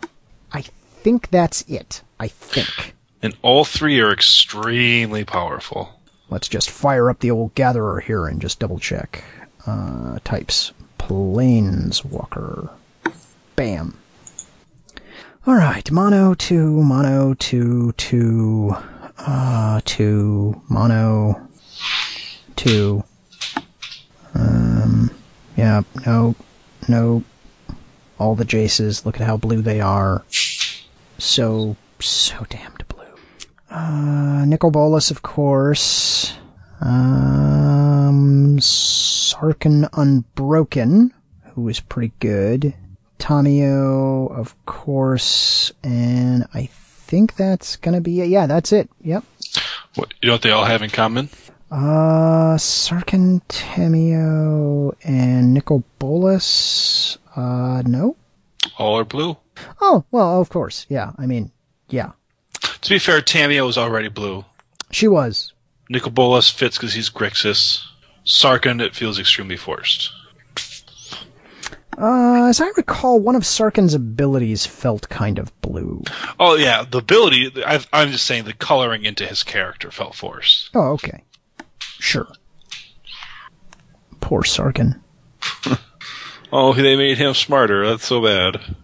I 0.99 1.01
think 1.01 1.31
that's 1.31 1.63
it. 1.69 2.03
I 2.19 2.27
think. 2.27 2.97
And 3.23 3.37
all 3.41 3.65
three 3.65 4.01
are 4.01 4.13
extremely 4.13 5.25
powerful. 5.25 6.01
let's 6.29 6.49
just 6.49 6.69
fire 6.69 7.09
up 7.09 7.21
the 7.21 7.31
old 7.31 7.55
gatherer 7.55 8.01
here 8.01 8.27
and 8.27 8.41
just 8.41 8.59
double 8.59 8.81
check. 8.81 9.23
Uh, 9.65 10.19
types 10.25 10.73
planeswalker. 10.99 12.71
Bam. 13.55 13.97
All 15.47 15.55
right, 15.55 15.89
mono 15.93 16.35
two, 16.35 16.83
mono 16.83 17.35
two, 17.35 17.93
two, 17.93 18.75
uh, 19.19 19.81
two, 19.85 20.61
mono 20.69 21.49
two. 22.57 23.05
Um, 24.35 25.13
yeah, 25.57 25.83
no, 26.05 26.35
no. 26.89 27.23
All 28.19 28.35
the 28.35 28.45
Jaces, 28.45 29.07
look 29.07 29.21
at 29.21 29.27
how 29.29 29.37
blue 29.37 29.63
they 29.63 29.81
are. 29.81 30.25
So, 31.19 31.77
so 32.01 32.47
damned 32.49 32.85
blue. 32.89 33.05
Uh, 33.71 34.45
Nicol 34.47 34.71
Bolas, 34.71 35.11
of 35.11 35.23
course. 35.23 36.35
Um, 36.81 38.59
Sarkhan 38.59 39.89
Unbroken, 39.93 41.13
who 41.55 41.63
was 41.63 41.81
pretty 41.81 42.13
good. 42.21 42.75
Tamiyo, 43.19 44.31
of 44.31 44.55
course, 44.65 45.73
and 45.83 46.47
I 46.55 46.67
think 46.67 47.35
that's 47.35 47.75
gonna 47.77 48.01
be 48.01 48.21
it. 48.21 48.29
Yeah, 48.29 48.47
that's 48.47 48.73
it. 48.73 48.89
Yep. 49.03 49.25
What, 49.97 50.15
you 50.23 50.29
know 50.29 50.35
what 50.35 50.43
they 50.43 50.53
all 50.53 50.67
have 50.67 50.83
in 50.83 50.91
common? 50.91 51.29
Uh, 51.71 52.57
Sarkhan, 52.57 53.43
Tamiyo, 53.49 54.95
and 55.03 55.53
Nicol 55.53 55.83
Bolas. 55.99 57.19
Uh, 57.35 57.83
no. 57.85 58.17
All 58.79 58.97
are 58.97 59.05
blue. 59.05 59.37
Oh, 59.81 60.05
well, 60.11 60.41
of 60.41 60.49
course. 60.49 60.87
Yeah. 60.89 61.13
I 61.19 61.27
mean, 61.27 61.51
yeah. 61.89 62.13
To 62.83 62.91
be 62.91 62.99
fair, 62.99 63.21
Tamiyo 63.21 63.67
was 63.67 63.79
already 63.79 64.09
blue. 64.09 64.45
She 64.91 65.09
was. 65.09 65.53
Nicol 65.91 66.11
Bolas 66.13 66.51
fits 66.51 66.77
because 66.77 66.95
he's 66.95 67.11
Grixis. 67.11 67.83
Sarkhan, 68.25 68.81
it 68.81 68.95
feels 68.95 69.19
extremely 69.19 69.57
forced. 69.57 70.11
Uh, 71.97 72.47
as 72.49 72.61
I 72.61 72.69
recall, 72.77 73.19
one 73.19 73.35
of 73.35 73.43
Sarkhan's 73.43 73.95
abilities 73.95 74.65
felt 74.67 75.09
kind 75.09 75.39
of 75.39 75.59
blue. 75.63 76.05
Oh 76.39 76.55
yeah, 76.55 76.85
the 76.89 76.99
ability. 76.99 77.51
I, 77.65 77.81
I'm 77.93 78.13
just 78.13 78.25
saying 78.25 78.45
the 78.45 78.53
coloring 78.53 79.05
into 79.05 79.27
his 79.27 79.43
character 79.43 79.91
felt 79.91 80.15
forced. 80.15 80.71
Oh, 80.75 80.93
okay. 80.93 81.25
Sure. 81.99 82.29
Poor 84.21 84.43
Sarkhan. 84.43 85.01
Oh, 86.51 86.73
they 86.73 86.97
made 86.97 87.19
him 87.19 87.35
smarter. 87.35 87.87
That's 87.87 88.07
so 88.07 88.23
bad. 88.23 88.75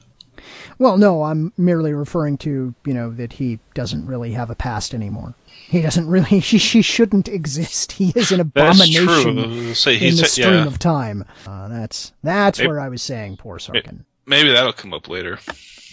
Well, 0.84 0.98
no, 0.98 1.22
I'm 1.22 1.50
merely 1.56 1.94
referring 1.94 2.36
to, 2.38 2.74
you 2.84 2.92
know, 2.92 3.08
that 3.12 3.32
he 3.32 3.58
doesn't 3.72 4.04
really 4.04 4.32
have 4.32 4.50
a 4.50 4.54
past 4.54 4.92
anymore. 4.92 5.34
He 5.46 5.80
doesn't 5.80 6.06
really, 6.06 6.40
he, 6.40 6.58
she 6.58 6.82
shouldn't 6.82 7.26
exist. 7.26 7.92
He 7.92 8.12
is 8.14 8.30
an 8.30 8.40
abomination 8.40 9.38
in 9.38 9.68
the 9.68 9.74
stream 9.74 10.52
yeah. 10.52 10.66
of 10.66 10.78
time. 10.78 11.24
Uh, 11.46 11.68
that's, 11.68 12.12
that's 12.22 12.58
Maybe- 12.58 12.68
where 12.68 12.80
I 12.80 12.90
was 12.90 13.00
saying 13.00 13.38
poor 13.38 13.56
Sarkhan. 13.56 14.04
Maybe 14.26 14.52
that'll 14.52 14.74
come 14.74 14.92
up 14.92 15.08
later. 15.08 15.38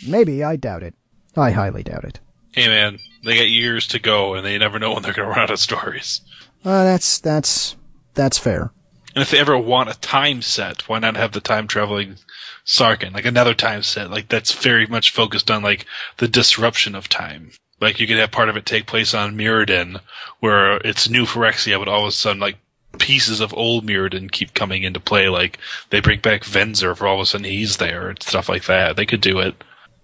Maybe, 0.05 0.43
I 0.43 0.57
doubt 0.57 0.83
it. 0.83 0.93
I 1.37 1.51
highly 1.51 1.83
doubt 1.83 2.03
it. 2.03 2.19
Hey 2.51 2.67
man, 2.67 2.99
they 3.23 3.37
got 3.37 3.47
years 3.47 3.87
to 3.87 3.99
go, 3.99 4.33
and 4.33 4.45
they 4.45 4.57
never 4.57 4.77
know 4.77 4.93
when 4.93 5.03
they're 5.03 5.13
going 5.13 5.29
to 5.29 5.31
run 5.31 5.39
out 5.39 5.51
of 5.51 5.59
stories. 5.59 6.19
Uh, 6.65 6.83
that's, 6.83 7.17
that's, 7.17 7.77
that's 8.13 8.37
fair. 8.37 8.73
And 9.15 9.21
if 9.21 9.31
they 9.31 9.39
ever 9.39 9.57
want 9.57 9.89
a 9.89 9.97
time 9.99 10.41
set, 10.41 10.89
why 10.89 10.99
not 10.99 11.15
have 11.15 11.31
the 11.31 11.39
time 11.39 11.67
traveling 11.67 12.17
Sarkhan, 12.65 13.13
like 13.13 13.25
another 13.25 13.53
time 13.53 13.83
set, 13.83 14.11
like 14.11 14.29
that's 14.29 14.51
very 14.53 14.85
much 14.85 15.11
focused 15.11 15.49
on 15.49 15.63
like 15.63 15.85
the 16.17 16.27
disruption 16.27 16.95
of 16.95 17.09
time. 17.09 17.51
Like 17.79 17.99
you 17.99 18.05
could 18.07 18.17
have 18.17 18.31
part 18.31 18.49
of 18.49 18.55
it 18.57 18.65
take 18.65 18.85
place 18.85 19.13
on 19.13 19.35
Mirrodin, 19.37 19.99
where 20.39 20.77
it's 20.77 21.09
new 21.09 21.25
Phyrexia, 21.25 21.79
but 21.79 21.87
all 21.87 22.03
of 22.03 22.09
a 22.09 22.11
sudden 22.11 22.39
like 22.39 22.57
pieces 22.99 23.39
of 23.39 23.53
old 23.55 23.85
Mirrodin 23.87 24.31
keep 24.31 24.53
coming 24.53 24.83
into 24.83 24.99
play. 24.99 25.29
Like 25.29 25.57
they 25.89 25.99
bring 25.99 26.19
back 26.19 26.43
Venser 26.43 26.95
for 26.95 27.07
all 27.07 27.15
of 27.15 27.21
a 27.21 27.25
sudden 27.25 27.45
he's 27.45 27.77
there 27.77 28.09
and 28.09 28.21
stuff 28.21 28.47
like 28.49 28.65
that. 28.65 28.95
They 28.95 29.05
could 29.05 29.21
do 29.21 29.39
it. 29.39 29.55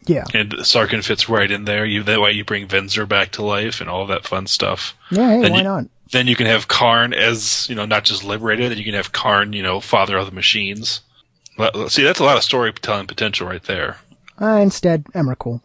Yeah. 0.05 0.23
And 0.33 0.53
Sarkhan 0.53 1.03
fits 1.03 1.27
right 1.27 1.51
in 1.51 1.65
there. 1.65 1.85
You, 1.85 2.01
that 2.03 2.21
way 2.21 2.31
you 2.31 2.45
bring 2.45 2.67
Venser 2.67 3.07
back 3.07 3.31
to 3.33 3.43
life 3.43 3.81
and 3.81 3.89
all 3.89 4.07
that 4.07 4.25
fun 4.25 4.47
stuff. 4.47 4.95
Yeah, 5.11 5.29
hey, 5.35 5.41
Then 5.41 5.51
why 5.51 5.57
you- 5.59 5.63
not? 5.63 5.85
Then 6.13 6.27
you 6.27 6.37
can 6.37 6.45
have 6.45 6.69
Karn 6.69 7.13
as, 7.13 7.67
you 7.69 7.75
know, 7.75 7.85
not 7.85 8.05
just 8.05 8.23
liberated, 8.23 8.71
then 8.71 8.77
you 8.77 8.85
can 8.85 8.93
have 8.93 9.11
Karn, 9.11 9.51
you 9.51 9.61
know, 9.61 9.81
father 9.81 10.15
of 10.15 10.25
the 10.25 10.31
machines. 10.31 11.01
Well, 11.57 11.89
See, 11.89 12.03
that's 12.03 12.19
a 12.19 12.23
lot 12.23 12.37
of 12.37 12.43
storytelling 12.43 13.07
potential 13.07 13.47
right 13.47 13.63
there. 13.63 13.97
Uh, 14.39 14.59
instead, 14.61 15.05
Emrakul. 15.15 15.61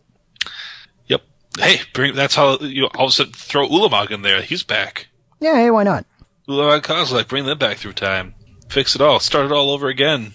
Yep. 1.07 1.22
Hey, 1.59 1.80
bring, 1.93 2.14
that's 2.14 2.34
how 2.34 2.59
you 2.59 2.86
all 2.95 3.07
of 3.07 3.11
a 3.11 3.12
sudden 3.12 3.32
throw 3.34 3.68
Ulamog 3.68 4.11
in 4.11 4.22
there. 4.22 4.40
He's 4.43 4.62
back. 4.62 5.09
Yeah, 5.40 5.55
hey, 5.57 5.70
why 5.70 5.82
not? 5.82 6.07
Ulamog 6.49 6.82
Kozilek, 6.82 7.28
bring 7.28 7.45
them 7.45 7.59
back 7.59 7.76
through 7.76 7.93
time. 7.93 8.34
Fix 8.68 8.95
it 8.95 9.03
all. 9.03 9.20
Start 9.20 9.47
it 9.47 9.53
all 9.53 9.70
over 9.70 9.88
again. 9.88 10.32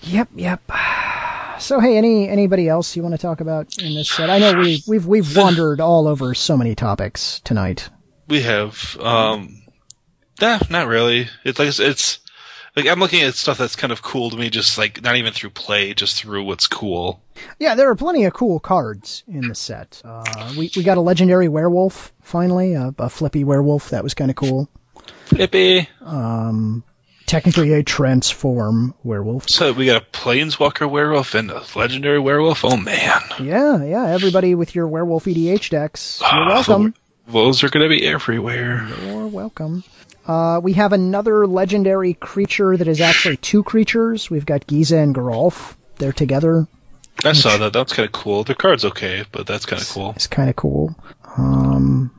Yep, 0.00 0.28
yep. 0.34 0.60
So 1.60 1.78
hey, 1.78 1.96
any 1.96 2.28
anybody 2.28 2.68
else 2.68 2.96
you 2.96 3.02
want 3.02 3.14
to 3.14 3.18
talk 3.18 3.40
about 3.40 3.78
in 3.80 3.94
this 3.94 4.10
set? 4.10 4.28
I 4.28 4.38
know 4.38 4.58
we 4.58 4.82
we've 4.88 5.06
we've 5.06 5.36
wandered 5.36 5.80
all 5.80 6.08
over 6.08 6.34
so 6.34 6.56
many 6.56 6.74
topics 6.74 7.40
tonight. 7.44 7.90
We 8.26 8.42
have, 8.42 8.98
um, 9.00 9.62
nah, 10.40 10.58
not 10.68 10.88
really. 10.88 11.28
It's 11.44 11.60
like, 11.60 11.68
it's, 11.78 12.18
like, 12.76 12.86
I'm 12.86 12.98
looking 13.00 13.22
at 13.22 13.34
stuff 13.34 13.58
that's 13.58 13.76
kind 13.76 13.92
of 13.92 14.02
cool 14.02 14.30
to 14.30 14.36
me, 14.36 14.50
just 14.50 14.76
like, 14.78 15.02
not 15.02 15.16
even 15.16 15.32
through 15.32 15.50
play, 15.50 15.94
just 15.94 16.16
through 16.20 16.44
what's 16.44 16.66
cool. 16.66 17.20
Yeah, 17.58 17.74
there 17.74 17.88
are 17.90 17.94
plenty 17.96 18.24
of 18.24 18.32
cool 18.34 18.60
cards 18.60 19.22
in 19.28 19.48
the 19.48 19.54
set. 19.54 20.00
Uh, 20.04 20.52
we 20.56 20.70
we 20.76 20.82
got 20.82 20.96
a 20.96 21.00
legendary 21.00 21.48
werewolf 21.48 22.12
finally, 22.22 22.74
a, 22.74 22.94
a 22.98 23.08
flippy 23.10 23.44
werewolf 23.44 23.90
that 23.90 24.02
was 24.02 24.14
kind 24.14 24.30
of 24.30 24.36
cool. 24.36 24.68
Flippy. 25.26 25.88
Um, 26.00 26.84
technically 27.26 27.72
a 27.72 27.82
transform 27.82 28.94
werewolf. 29.02 29.48
So 29.48 29.72
we 29.72 29.86
got 29.86 30.02
a 30.02 30.06
planeswalker 30.06 30.88
werewolf 30.90 31.34
and 31.34 31.50
a 31.50 31.62
legendary 31.74 32.18
werewolf. 32.20 32.64
Oh 32.64 32.76
man, 32.76 33.20
Yeah, 33.40 33.82
yeah. 33.82 34.06
Everybody 34.08 34.54
with 34.54 34.74
your 34.74 34.86
werewolf 34.88 35.24
EDH 35.24 35.70
decks, 35.70 36.20
you're 36.20 36.30
Ah, 36.30 36.48
welcome. 36.48 36.94
Those 37.26 37.64
are 37.64 37.70
going 37.70 37.82
to 37.82 37.88
be 37.88 38.06
everywhere. 38.06 38.86
You're 39.06 39.26
welcome. 39.26 39.82
Uh, 40.26 40.60
we 40.62 40.72
have 40.74 40.92
another 40.92 41.46
legendary 41.46 42.14
creature 42.14 42.76
that 42.76 42.88
is 42.88 43.00
actually 43.00 43.36
two 43.38 43.62
creatures. 43.62 44.30
We've 44.30 44.46
got 44.46 44.66
Gisa 44.66 45.02
and 45.02 45.14
Geralf. 45.14 45.76
They're 45.96 46.12
together. 46.12 46.66
I 47.24 47.32
saw 47.32 47.56
that. 47.58 47.72
That's 47.72 47.92
kind 47.92 48.06
of 48.06 48.12
cool. 48.12 48.44
The 48.44 48.54
card's 48.54 48.84
okay, 48.84 49.24
but 49.32 49.46
that's 49.46 49.66
kind 49.66 49.80
of 49.80 49.88
cool. 49.88 50.12
It's 50.16 50.26
kind 50.26 50.50
of 50.50 50.56
cool. 50.56 50.94
Um, 51.36 52.10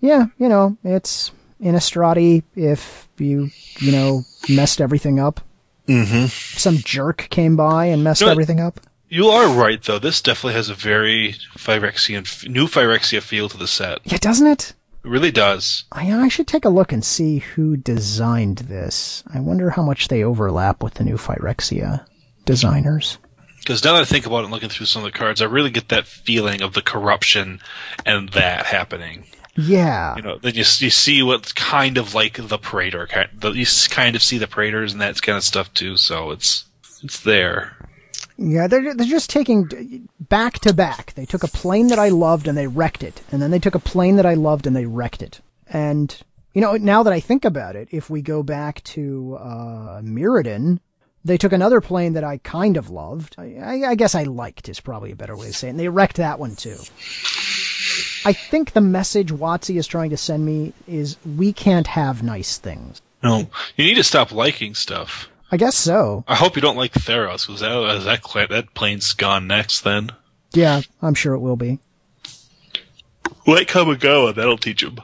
yeah, 0.00 0.26
you 0.38 0.48
know, 0.48 0.76
it's 0.84 1.32
Innistradi 1.60 2.42
if 2.54 3.08
you, 3.18 3.50
you 3.78 3.92
know, 3.92 4.22
messed 4.48 4.80
everything 4.80 5.18
up. 5.18 5.40
Mm-hmm. 5.86 6.26
Some 6.26 6.76
jerk 6.76 7.28
came 7.30 7.56
by 7.56 7.86
and 7.86 8.04
messed 8.04 8.20
You 8.20 8.26
know 8.26 8.32
everything 8.32 8.60
up. 8.60 8.80
You 9.08 9.28
are 9.28 9.48
right, 9.48 9.82
though. 9.82 9.98
This 9.98 10.22
definitely 10.22 10.54
has 10.54 10.68
a 10.68 10.74
very 10.74 11.34
Phyrexian, 11.56 12.48
new 12.48 12.66
Phyrexia 12.66 13.20
feel 13.20 13.48
to 13.48 13.56
the 13.56 13.66
set. 13.66 13.98
Yeah, 14.04 14.18
doesn't 14.18 14.46
it? 14.46 14.74
It 15.04 15.08
really 15.08 15.30
does. 15.30 15.84
I, 15.92 16.12
I 16.12 16.28
should 16.28 16.46
take 16.46 16.64
a 16.64 16.68
look 16.70 16.92
and 16.92 17.04
see 17.04 17.38
who 17.38 17.76
designed 17.76 18.58
this. 18.58 19.24
I 19.32 19.40
wonder 19.40 19.70
how 19.70 19.82
much 19.82 20.08
they 20.08 20.22
overlap 20.22 20.82
with 20.82 20.94
the 20.94 21.04
new 21.04 21.16
Phyrexia 21.16 22.04
designers. 22.44 23.18
Because 23.58 23.84
now 23.84 23.92
that 23.94 24.02
I 24.02 24.04
think 24.04 24.26
about 24.26 24.44
it 24.44 24.50
looking 24.50 24.68
through 24.68 24.86
some 24.86 25.04
of 25.04 25.12
the 25.12 25.18
cards, 25.18 25.40
I 25.42 25.46
really 25.46 25.70
get 25.70 25.88
that 25.88 26.06
feeling 26.06 26.62
of 26.62 26.72
the 26.74 26.82
corruption 26.82 27.60
and 28.06 28.30
that 28.30 28.66
happening. 28.66 29.24
Yeah. 29.56 30.16
You 30.16 30.22
know, 30.22 30.38
then 30.38 30.54
you, 30.54 30.60
you 30.60 30.90
see 30.90 31.22
what's 31.22 31.52
kind 31.52 31.98
of 31.98 32.14
like 32.14 32.34
the 32.48 32.58
Praetor. 32.58 33.06
kind- 33.06 33.28
You 33.56 33.66
kind 33.90 34.16
of 34.16 34.22
see 34.22 34.38
the 34.38 34.46
Praetors 34.46 34.92
and 34.92 35.00
that 35.00 35.20
kind 35.20 35.36
of 35.36 35.44
stuff 35.44 35.72
too, 35.74 35.96
so 35.96 36.30
it's 36.30 36.64
it's 37.02 37.20
there. 37.20 37.76
Yeah, 38.42 38.68
they're 38.68 38.94
they're 38.94 39.06
just 39.06 39.28
taking 39.28 40.08
back 40.18 40.60
to 40.60 40.72
back. 40.72 41.12
They 41.14 41.26
took 41.26 41.42
a 41.42 41.48
plane 41.48 41.88
that 41.88 41.98
I 41.98 42.08
loved 42.08 42.48
and 42.48 42.56
they 42.56 42.66
wrecked 42.66 43.02
it, 43.02 43.20
and 43.30 43.42
then 43.42 43.50
they 43.50 43.58
took 43.58 43.74
a 43.74 43.78
plane 43.78 44.16
that 44.16 44.24
I 44.24 44.32
loved 44.32 44.66
and 44.66 44.74
they 44.74 44.86
wrecked 44.86 45.20
it. 45.20 45.42
And 45.68 46.16
you 46.54 46.62
know, 46.62 46.76
now 46.76 47.02
that 47.02 47.12
I 47.12 47.20
think 47.20 47.44
about 47.44 47.76
it, 47.76 47.88
if 47.90 48.08
we 48.08 48.22
go 48.22 48.42
back 48.42 48.82
to 48.84 49.36
uh, 49.38 50.00
Mirrodin, 50.02 50.80
they 51.22 51.36
took 51.36 51.52
another 51.52 51.82
plane 51.82 52.14
that 52.14 52.24
I 52.24 52.38
kind 52.38 52.78
of 52.78 52.88
loved. 52.88 53.36
I, 53.38 53.82
I, 53.84 53.94
guess 53.94 54.14
I 54.14 54.22
liked 54.22 54.70
is 54.70 54.80
probably 54.80 55.12
a 55.12 55.16
better 55.16 55.36
way 55.36 55.48
to 55.48 55.52
say 55.52 55.68
it. 55.68 55.70
And 55.70 55.78
they 55.78 55.88
wrecked 55.88 56.16
that 56.16 56.38
one 56.38 56.56
too. 56.56 56.78
I 58.24 58.32
think 58.32 58.72
the 58.72 58.80
message 58.80 59.30
Watsy 59.30 59.76
is 59.76 59.86
trying 59.86 60.10
to 60.10 60.16
send 60.16 60.44
me 60.44 60.72
is 60.88 61.18
we 61.36 61.52
can't 61.52 61.86
have 61.86 62.22
nice 62.22 62.58
things. 62.58 63.02
No, 63.22 63.50
you 63.76 63.84
need 63.84 63.96
to 63.96 64.02
stop 64.02 64.32
liking 64.32 64.74
stuff. 64.74 65.28
I 65.52 65.56
guess 65.56 65.74
so. 65.76 66.24
I 66.28 66.36
hope 66.36 66.54
you 66.56 66.62
don't 66.62 66.76
like 66.76 66.92
Theros, 66.92 67.46
because 67.46 67.60
that, 67.60 68.22
that, 68.22 68.48
that 68.50 68.74
plane's 68.74 69.12
gone 69.12 69.46
next 69.46 69.80
then. 69.82 70.10
Yeah, 70.52 70.82
I'm 71.02 71.14
sure 71.14 71.34
it 71.34 71.40
will 71.40 71.56
be. 71.56 71.78
Like 73.46 73.68
Kamigawa, 73.68 74.34
that'll 74.34 74.58
teach 74.58 74.82
him. 74.82 74.98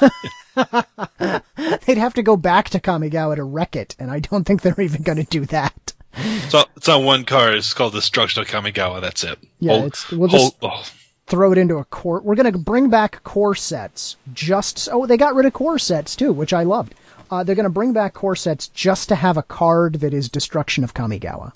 They'd 1.86 1.98
have 1.98 2.14
to 2.14 2.22
go 2.22 2.36
back 2.36 2.70
to 2.70 2.80
Kamigawa 2.80 3.36
to 3.36 3.44
wreck 3.44 3.76
it, 3.76 3.94
and 3.98 4.10
I 4.10 4.18
don't 4.20 4.44
think 4.44 4.62
they're 4.62 4.80
even 4.80 5.02
going 5.02 5.18
to 5.18 5.24
do 5.24 5.44
that. 5.46 5.92
It's 6.14 6.54
on, 6.54 6.64
it's 6.76 6.88
on 6.88 7.04
one 7.04 7.24
card. 7.24 7.54
It's 7.54 7.72
called 7.74 7.92
Destruction 7.94 8.42
of 8.42 8.48
Kamigawa. 8.48 9.00
That's 9.00 9.24
it. 9.24 9.38
Yeah, 9.60 9.72
Hold- 9.72 9.86
it's- 9.86 10.10
we'll 10.12 10.28
just- 10.28 10.56
hold- 10.60 10.72
oh, 10.74 10.84
throw 11.26 11.52
it 11.52 11.58
into 11.58 11.76
a 11.76 11.84
core. 11.84 12.20
We're 12.20 12.34
going 12.34 12.52
to 12.52 12.58
bring 12.58 12.90
back 12.90 13.22
core 13.24 13.54
sets. 13.54 14.16
Just 14.34 14.88
oh, 14.92 15.06
they 15.06 15.16
got 15.16 15.34
rid 15.34 15.46
of 15.46 15.52
core 15.52 15.78
sets 15.78 16.14
too, 16.16 16.32
which 16.32 16.52
I 16.52 16.64
loved. 16.64 16.94
Uh, 17.32 17.42
they're 17.42 17.54
going 17.54 17.64
to 17.64 17.70
bring 17.70 17.94
back 17.94 18.12
core 18.12 18.36
sets 18.36 18.68
just 18.68 19.08
to 19.08 19.14
have 19.14 19.38
a 19.38 19.42
card 19.42 19.94
that 20.00 20.12
is 20.12 20.28
Destruction 20.28 20.84
of 20.84 20.92
Kamigawa. 20.92 21.52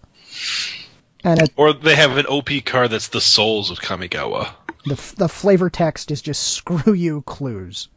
And 1.23 1.51
Or 1.55 1.75
they 1.75 1.97
have 1.97 2.17
an 2.17 2.25
OP 2.25 2.49
card 2.65 2.93
that's 2.93 3.09
the 3.09 3.21
souls 3.21 3.71
of 3.71 3.81
Kamigawa. 3.81 4.55
the 4.87 4.95
the 5.19 5.29
flavor 5.29 5.69
text 5.69 6.11
is 6.11 6.23
just 6.23 6.43
screw 6.55 6.95
you 6.95 7.21
clues. 7.27 7.89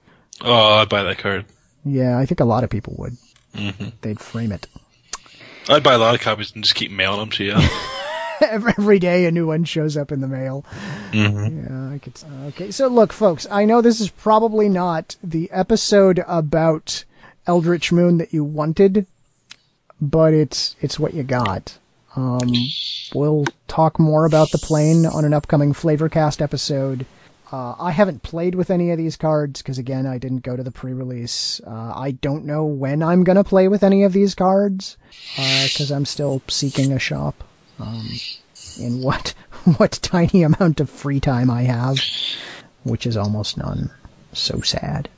Oh, 0.42 0.80
I'd 0.80 0.90
buy 0.90 1.04
that 1.04 1.20
card. 1.20 1.46
Yeah, 1.86 2.20
I 2.20 2.26
think 2.26 2.42
a 2.42 2.46
lot 2.46 2.66
of 2.66 2.70
people 2.70 2.96
would. 3.00 3.16
They'd 4.02 4.20
frame 4.20 4.52
it. 4.52 4.68
I'd 5.70 5.82
buy 5.82 5.94
a 5.94 5.98
lot 6.00 6.16
of 6.16 6.20
copies 6.20 6.52
and 6.54 6.62
just 6.66 6.76
keep 6.76 6.92
mailing 6.92 7.20
them 7.20 7.30
to 7.32 7.44
you. 7.46 7.56
every 8.42 8.74
every 8.78 9.00
day 9.00 9.26
a 9.26 9.32
new 9.32 9.48
one 9.48 9.64
shows 9.64 9.96
up 9.96 10.12
in 10.12 10.20
the 10.20 10.28
mail. 10.28 10.66
Yeah, 11.14 11.92
I 11.94 12.00
could. 12.02 12.22
Okay, 12.48 12.72
so 12.72 12.88
look, 12.90 13.14
folks, 13.14 13.48
I 13.50 13.64
know 13.64 13.82
this 13.82 14.02
is 14.02 14.10
probably 14.10 14.68
not 14.68 15.16
the 15.24 15.50
episode 15.52 16.22
about 16.28 17.06
Eldritch 17.50 17.92
Moon 17.92 18.20
that 18.20 18.32
you 18.32 18.44
wanted, 18.44 19.08
but 20.00 20.36
it's 20.36 20.76
it's 20.82 21.00
what 21.00 21.16
you 21.16 21.24
got. 21.24 21.80
Um, 22.16 22.54
we'll 23.16 23.46
talk 23.68 23.98
more 23.98 24.26
about 24.26 24.52
the 24.52 24.60
plane 24.60 25.08
on 25.08 25.26
an 25.26 25.34
upcoming 25.34 25.74
Flavorcast 25.74 26.42
episode. 26.42 27.08
Uh, 27.52 27.74
I 27.80 27.90
haven't 27.90 28.22
played 28.22 28.54
with 28.54 28.70
any 28.70 28.92
of 28.92 29.00
these 29.00 29.18
cards 29.18 29.64
because, 29.64 29.80
again, 29.80 30.06
I 30.06 30.20
didn't 30.20 30.44
go 30.44 30.56
to 30.56 30.62
the 30.62 30.70
pre-release. 30.70 31.60
Uh, 31.66 31.94
I 31.96 32.12
don't 32.12 32.46
know 32.46 32.66
when 32.66 33.02
I'm 33.02 33.24
gonna 33.24 33.44
play 33.44 33.68
with 33.68 33.82
any 33.84 34.04
of 34.04 34.14
these 34.14 34.36
cards 34.36 34.98
because 35.36 35.92
I'm 35.92 36.06
still 36.06 36.44
seeking 36.48 36.92
a 36.92 37.00
shop 37.00 37.44
in 38.80 39.02
what 39.02 39.34
what 39.78 40.00
tiny 40.04 40.44
amount 40.44 40.80
of 40.80 40.88
free 40.92 41.20
time 41.20 41.50
I 41.50 41.64
have, 41.64 41.98
which 42.84 43.08
is 43.08 43.18
almost 43.18 43.58
none. 43.58 43.90
So 44.34 44.62
sad. 44.62 45.10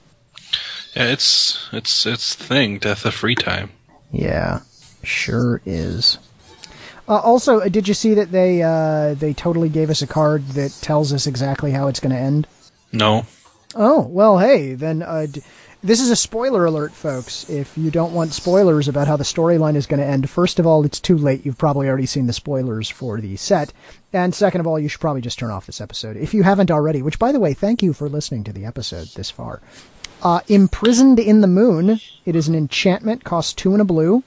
Yeah, 0.95 1.05
it's 1.05 1.69
it's 1.71 2.05
it's 2.05 2.35
thing, 2.35 2.77
death 2.79 3.05
of 3.05 3.13
free 3.13 3.35
time. 3.35 3.71
Yeah, 4.11 4.61
sure 5.03 5.61
is. 5.65 6.17
Uh, 7.07 7.19
also, 7.19 7.59
uh, 7.59 7.67
did 7.67 7.87
you 7.87 7.93
see 7.93 8.13
that 8.13 8.31
they 8.31 8.61
uh, 8.61 9.13
they 9.15 9.33
totally 9.33 9.69
gave 9.69 9.89
us 9.89 10.01
a 10.01 10.07
card 10.07 10.47
that 10.49 10.71
tells 10.81 11.11
us 11.13 11.27
exactly 11.27 11.71
how 11.71 11.87
it's 11.87 11.99
going 11.99 12.15
to 12.15 12.21
end? 12.21 12.47
No. 12.91 13.25
Oh 13.75 14.01
well, 14.01 14.39
hey, 14.39 14.73
then 14.73 15.01
uh, 15.01 15.27
d- 15.29 15.41
this 15.83 15.99
is 15.99 16.09
a 16.09 16.15
spoiler 16.15 16.65
alert, 16.65 16.91
folks. 16.91 17.49
If 17.49 17.77
you 17.77 17.89
don't 17.89 18.13
want 18.13 18.33
spoilers 18.33 18.87
about 18.87 19.07
how 19.07 19.17
the 19.17 19.23
storyline 19.23 19.75
is 19.75 19.87
going 19.87 19.99
to 19.99 20.05
end, 20.05 20.29
first 20.29 20.59
of 20.59 20.67
all, 20.67 20.85
it's 20.85 20.99
too 20.99 21.17
late. 21.17 21.45
You've 21.45 21.57
probably 21.57 21.87
already 21.87 22.05
seen 22.05 22.27
the 22.27 22.33
spoilers 22.33 22.89
for 22.89 23.19
the 23.19 23.35
set, 23.37 23.73
and 24.13 24.35
second 24.35 24.61
of 24.61 24.67
all, 24.67 24.79
you 24.79 24.87
should 24.87 25.01
probably 25.01 25.21
just 25.21 25.39
turn 25.39 25.51
off 25.51 25.65
this 25.65 25.81
episode 25.81 26.17
if 26.17 26.33
you 26.33 26.43
haven't 26.43 26.69
already. 26.69 27.01
Which, 27.01 27.17
by 27.17 27.31
the 27.31 27.39
way, 27.39 27.53
thank 27.53 27.81
you 27.81 27.93
for 27.93 28.07
listening 28.07 28.43
to 28.43 28.53
the 28.53 28.65
episode 28.65 29.07
this 29.15 29.31
far. 29.31 29.61
Uh, 30.21 30.41
Imprisoned 30.47 31.19
in 31.19 31.41
the 31.41 31.47
Moon. 31.47 31.99
It 32.25 32.35
is 32.35 32.47
an 32.47 32.53
enchantment, 32.55 33.23
costs 33.23 33.53
two 33.53 33.73
and 33.73 33.81
a 33.81 33.85
blue, 33.85 34.23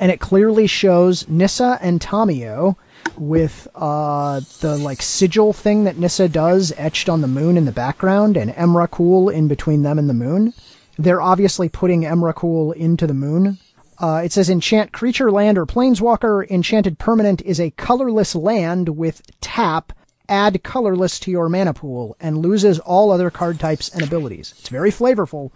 and 0.00 0.10
it 0.10 0.18
clearly 0.18 0.66
shows 0.66 1.28
Nissa 1.28 1.78
and 1.80 2.00
Tamiyo 2.00 2.76
with 3.16 3.68
uh, 3.76 4.40
the 4.60 4.76
like 4.76 5.00
sigil 5.00 5.52
thing 5.52 5.84
that 5.84 5.96
Nissa 5.96 6.28
does 6.28 6.72
etched 6.76 7.08
on 7.08 7.20
the 7.20 7.28
moon 7.28 7.56
in 7.56 7.64
the 7.64 7.72
background, 7.72 8.36
and 8.36 8.52
Emrakul 8.54 9.32
in 9.32 9.46
between 9.46 9.82
them 9.82 9.98
and 9.98 10.08
the 10.08 10.14
moon. 10.14 10.54
They're 10.98 11.22
obviously 11.22 11.68
putting 11.68 12.02
Emrakul 12.02 12.74
into 12.74 13.06
the 13.06 13.14
moon. 13.14 13.58
Uh, 14.00 14.22
it 14.24 14.32
says 14.32 14.50
enchant 14.50 14.92
creature, 14.92 15.30
land, 15.30 15.56
or 15.56 15.66
planeswalker. 15.66 16.48
Enchanted 16.50 16.98
permanent 16.98 17.42
is 17.42 17.60
a 17.60 17.70
colorless 17.72 18.34
land 18.34 18.90
with 18.90 19.22
tap. 19.40 19.92
Add 20.28 20.62
colorless 20.62 21.18
to 21.20 21.30
your 21.30 21.48
mana 21.48 21.72
pool 21.72 22.16
and 22.20 22.38
loses 22.38 22.78
all 22.80 23.10
other 23.10 23.30
card 23.30 23.58
types 23.58 23.88
and 23.88 24.02
abilities. 24.02 24.54
It's 24.58 24.68
very 24.68 24.90
flavorful. 24.90 25.50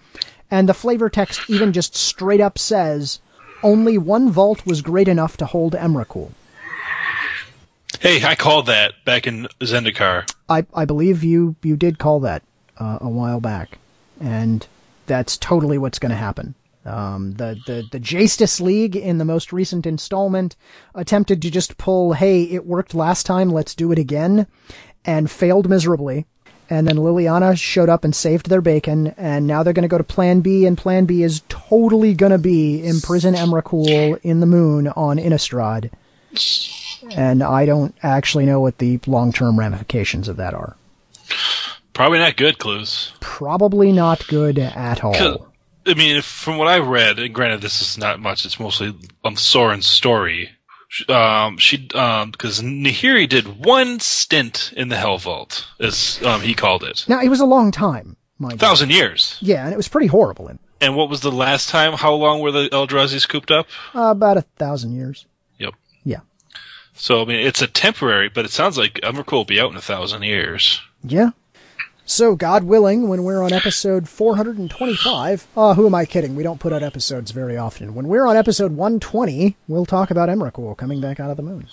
And 0.50 0.68
the 0.68 0.74
flavor 0.74 1.10
text 1.10 1.48
even 1.48 1.72
just 1.72 1.94
straight 1.94 2.40
up 2.40 2.58
says 2.58 3.20
only 3.62 3.98
one 3.98 4.30
vault 4.30 4.66
was 4.66 4.82
great 4.82 5.08
enough 5.08 5.36
to 5.38 5.46
hold 5.46 5.74
Emrakul. 5.74 6.32
Hey, 8.00 8.24
I 8.24 8.34
called 8.34 8.66
that 8.66 8.94
back 9.04 9.26
in 9.26 9.46
Zendikar. 9.60 10.28
I, 10.48 10.66
I 10.74 10.84
believe 10.84 11.22
you, 11.22 11.54
you 11.62 11.76
did 11.76 11.98
call 11.98 12.20
that 12.20 12.42
uh, 12.78 12.98
a 13.00 13.08
while 13.08 13.38
back, 13.38 13.78
and 14.20 14.66
that's 15.06 15.36
totally 15.36 15.78
what's 15.78 16.00
going 16.00 16.10
to 16.10 16.16
happen. 16.16 16.54
Um, 16.84 17.32
the, 17.34 17.58
the, 17.66 17.84
the 17.92 18.00
Justice 18.00 18.60
League 18.60 18.96
in 18.96 19.18
the 19.18 19.24
most 19.24 19.52
recent 19.52 19.86
installment 19.86 20.56
attempted 20.94 21.40
to 21.42 21.50
just 21.50 21.78
pull, 21.78 22.14
hey, 22.14 22.42
it 22.44 22.66
worked 22.66 22.94
last 22.94 23.24
time, 23.24 23.50
let's 23.50 23.74
do 23.74 23.92
it 23.92 23.98
again, 23.98 24.46
and 25.04 25.30
failed 25.30 25.68
miserably. 25.68 26.26
And 26.68 26.88
then 26.88 26.96
Liliana 26.96 27.58
showed 27.58 27.88
up 27.88 28.02
and 28.02 28.14
saved 28.14 28.48
their 28.48 28.62
bacon, 28.62 29.08
and 29.18 29.46
now 29.46 29.62
they're 29.62 29.74
going 29.74 29.82
to 29.82 29.88
go 29.88 29.98
to 29.98 30.04
Plan 30.04 30.40
B, 30.40 30.64
and 30.64 30.78
Plan 30.78 31.04
B 31.04 31.22
is 31.22 31.42
totally 31.48 32.14
going 32.14 32.32
to 32.32 32.38
be 32.38 32.84
imprison 32.86 33.34
Emrakul 33.34 34.18
in 34.22 34.40
the 34.40 34.46
moon 34.46 34.88
on 34.88 35.18
Innistrad. 35.18 35.90
And 37.14 37.42
I 37.42 37.66
don't 37.66 37.94
actually 38.02 38.46
know 38.46 38.60
what 38.60 38.78
the 38.78 38.98
long 39.06 39.32
term 39.32 39.58
ramifications 39.58 40.28
of 40.28 40.36
that 40.38 40.54
are. 40.54 40.76
Probably 41.92 42.20
not 42.20 42.36
good, 42.36 42.58
Clues. 42.58 43.12
Probably 43.20 43.92
not 43.92 44.26
good 44.28 44.58
at 44.58 45.04
all. 45.04 45.51
I 45.86 45.94
mean, 45.94 46.16
if, 46.16 46.24
from 46.24 46.58
what 46.58 46.68
I 46.68 46.78
read, 46.78 47.18
and 47.18 47.34
granted, 47.34 47.60
this 47.60 47.80
is 47.82 47.98
not 47.98 48.20
much. 48.20 48.44
It's 48.44 48.60
mostly 48.60 48.94
um, 49.24 49.36
Sorin's 49.36 49.86
story. 49.86 50.50
Um, 51.08 51.56
she 51.56 51.88
um 51.94 52.32
because 52.32 52.60
Nahiri 52.60 53.26
did 53.26 53.64
one 53.64 53.98
stint 53.98 54.74
in 54.76 54.88
the 54.88 54.96
Helvault, 54.96 55.64
as 55.80 56.20
um 56.22 56.42
he 56.42 56.52
called 56.54 56.84
it, 56.84 57.06
Now, 57.08 57.20
it 57.22 57.30
was 57.30 57.40
a 57.40 57.46
long 57.46 57.70
time, 57.70 58.16
mind 58.38 58.60
thousand 58.60 58.90
years. 58.90 59.38
Yeah, 59.40 59.64
and 59.64 59.72
it 59.72 59.76
was 59.78 59.88
pretty 59.88 60.08
horrible. 60.08 60.48
In, 60.48 60.58
And 60.82 60.94
what 60.94 61.08
was 61.08 61.20
the 61.22 61.32
last 61.32 61.70
time? 61.70 61.94
How 61.94 62.12
long 62.12 62.40
were 62.40 62.52
the 62.52 62.68
Eldrazi's 62.68 63.24
cooped 63.24 63.50
up? 63.50 63.66
uh, 63.94 64.10
about 64.10 64.36
a 64.36 64.42
thousand 64.58 64.94
years. 64.94 65.24
Yep. 65.58 65.72
Yeah. 66.04 66.20
So 66.92 67.22
I 67.22 67.24
mean, 67.24 67.46
it's 67.46 67.62
a 67.62 67.66
temporary, 67.68 68.28
but 68.28 68.44
it 68.44 68.50
sounds 68.50 68.76
like 68.76 69.00
Emrakul 69.02 69.32
will 69.32 69.44
be 69.46 69.58
out 69.60 69.70
in 69.70 69.78
a 69.78 69.80
thousand 69.80 70.24
years. 70.24 70.82
Yeah. 71.02 71.30
So, 72.12 72.36
God 72.36 72.64
willing, 72.64 73.08
when 73.08 73.22
we're 73.24 73.42
on 73.42 73.54
episode 73.54 74.06
425, 74.06 75.46
uh, 75.56 75.72
who 75.72 75.86
am 75.86 75.94
I 75.94 76.04
kidding? 76.04 76.36
We 76.36 76.42
don't 76.42 76.60
put 76.60 76.70
out 76.70 76.82
episodes 76.82 77.30
very 77.30 77.56
often. 77.56 77.94
When 77.94 78.06
we're 78.06 78.26
on 78.26 78.36
episode 78.36 78.72
120, 78.72 79.56
we'll 79.66 79.86
talk 79.86 80.10
about 80.10 80.28
Emrakul 80.28 80.76
coming 80.76 81.00
back 81.00 81.20
out 81.20 81.30
of 81.30 81.38
the 81.38 81.42
moon. 81.42 81.68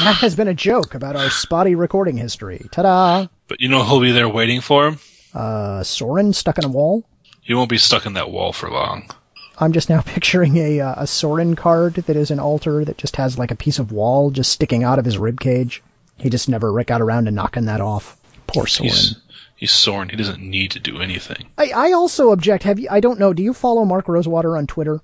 That 0.00 0.16
has 0.16 0.36
been 0.36 0.46
a 0.46 0.52
joke 0.52 0.94
about 0.94 1.16
our 1.16 1.30
spotty 1.30 1.74
recording 1.74 2.18
history. 2.18 2.66
Ta-da! 2.70 3.28
But 3.48 3.62
you 3.62 3.68
know 3.70 3.82
who'll 3.82 4.02
be 4.02 4.12
there 4.12 4.28
waiting 4.28 4.60
for 4.60 4.88
him? 4.88 4.98
Uh, 5.32 5.82
Sorin 5.82 6.34
stuck 6.34 6.58
in 6.58 6.66
a 6.66 6.68
wall. 6.68 7.06
He 7.40 7.54
won't 7.54 7.70
be 7.70 7.78
stuck 7.78 8.04
in 8.04 8.12
that 8.12 8.30
wall 8.30 8.52
for 8.52 8.68
long. 8.68 9.08
I'm 9.56 9.72
just 9.72 9.88
now 9.88 10.02
picturing 10.04 10.58
a 10.58 10.80
uh, 10.80 10.96
a 10.98 11.06
Sorin 11.06 11.56
card 11.56 11.94
that 11.94 12.14
is 12.14 12.30
an 12.30 12.38
altar 12.38 12.84
that 12.84 12.98
just 12.98 13.16
has 13.16 13.38
like 13.38 13.50
a 13.50 13.56
piece 13.56 13.78
of 13.78 13.90
wall 13.90 14.30
just 14.30 14.52
sticking 14.52 14.84
out 14.84 14.98
of 14.98 15.06
his 15.06 15.16
rib 15.16 15.40
cage. 15.40 15.82
He 16.18 16.28
just 16.28 16.46
never 16.46 16.84
got 16.84 17.00
around 17.00 17.24
to 17.24 17.30
knocking 17.30 17.64
that 17.64 17.80
off. 17.80 18.18
Poor 18.46 18.66
Sorin. 18.66 18.90
He's 18.90 19.21
he's 19.62 19.70
Sorin. 19.72 20.08
He 20.08 20.16
doesn't 20.16 20.40
need 20.42 20.72
to 20.72 20.80
do 20.80 20.98
anything. 21.00 21.46
I, 21.56 21.70
I 21.74 21.92
also 21.92 22.32
object. 22.32 22.64
Have 22.64 22.78
you? 22.80 22.88
I 22.90 22.98
don't 23.00 23.20
know. 23.20 23.32
Do 23.32 23.42
you 23.42 23.52
follow 23.54 23.84
Mark 23.84 24.08
Rosewater 24.08 24.56
on 24.56 24.66
Twitter? 24.66 25.00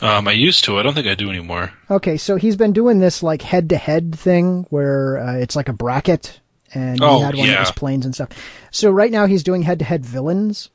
Um, 0.00 0.26
I 0.28 0.32
used 0.32 0.64
to. 0.64 0.78
I 0.78 0.82
don't 0.82 0.94
think 0.94 1.06
I 1.08 1.14
do 1.14 1.28
anymore. 1.28 1.72
Okay, 1.90 2.16
so 2.16 2.36
he's 2.36 2.56
been 2.56 2.72
doing 2.72 3.00
this 3.00 3.22
like 3.22 3.42
head 3.42 3.68
to 3.70 3.76
head 3.76 4.14
thing 4.18 4.64
where 4.70 5.18
uh, 5.18 5.34
it's 5.36 5.56
like 5.56 5.68
a 5.68 5.72
bracket, 5.72 6.40
and 6.72 7.02
Oh, 7.02 7.18
he 7.18 7.24
had 7.24 7.34
one 7.34 7.48
yeah. 7.48 7.60
was 7.60 7.70
planes 7.72 8.04
and 8.06 8.14
stuff. 8.14 8.28
So 8.70 8.90
right 8.90 9.10
now 9.10 9.26
he's 9.26 9.42
doing 9.42 9.62
head 9.62 9.78
to 9.80 9.84
head 9.84 10.06
villains, 10.06 10.70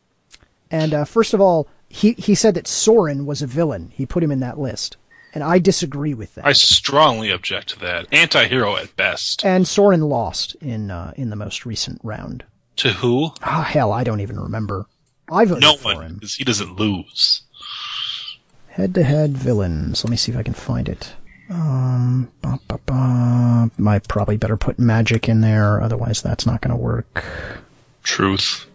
and 0.70 0.94
uh, 0.94 1.06
first 1.06 1.34
of 1.34 1.42
all, 1.42 1.68
he 1.90 2.14
he 2.14 2.36
said 2.36 2.54
that 2.56 2.68
Sorin 2.68 3.26
was 3.26 3.42
a 3.42 3.48
villain. 3.48 3.92
He 3.96 4.06
put 4.06 4.24
him 4.24 4.32
in 4.32 4.42
that 4.42 4.60
list, 4.60 4.98
and 5.34 5.42
I 5.44 5.58
disagree 5.58 6.14
with 6.14 6.36
that. 6.36 6.46
I 6.46 6.52
strongly 6.54 7.30
object 7.30 7.70
to 7.70 7.80
that. 7.80 8.08
Anti-hero 8.12 8.76
at 8.76 8.96
best. 8.98 9.46
and 9.46 9.66
Sorin 9.68 10.02
lost 10.02 10.56
in 10.56 10.92
uh, 10.92 11.14
in 11.16 11.30
the 11.30 11.36
most 11.38 11.66
recent 11.66 12.02
round. 12.04 12.44
To 12.78 12.94
who? 12.94 13.32
Ah, 13.44 13.64
hell, 13.64 13.92
I 13.92 14.04
don't 14.04 14.20
even 14.22 14.40
remember. 14.40 14.86
I 15.32 15.46
voted 15.46 15.62
No 15.62 15.76
for 15.76 15.96
one, 15.96 16.06
him. 16.06 16.14
because 16.16 16.36
he 16.36 16.44
doesn't 16.44 16.76
lose. 16.78 17.44
Head 18.70 18.94
to 18.96 19.04
head 19.04 19.38
villains. 19.38 20.04
Let 20.04 20.12
me 20.12 20.18
see 20.18 20.32
if 20.32 20.38
I 20.38 20.44
can 20.44 20.54
find 20.54 20.90
it. 20.90 21.14
Um, 21.50 22.32
ba, 22.42 22.60
ba, 22.68 22.80
ba. 22.86 23.70
I 23.88 24.00
probably 24.00 24.38
better 24.38 24.58
put 24.58 24.80
magic 24.80 25.30
in 25.30 25.42
there, 25.42 25.82
otherwise 25.82 26.22
that's 26.22 26.46
not 26.46 26.62
going 26.62 26.76
to 26.76 26.82
work. 26.82 27.24
Truth. 28.02 28.66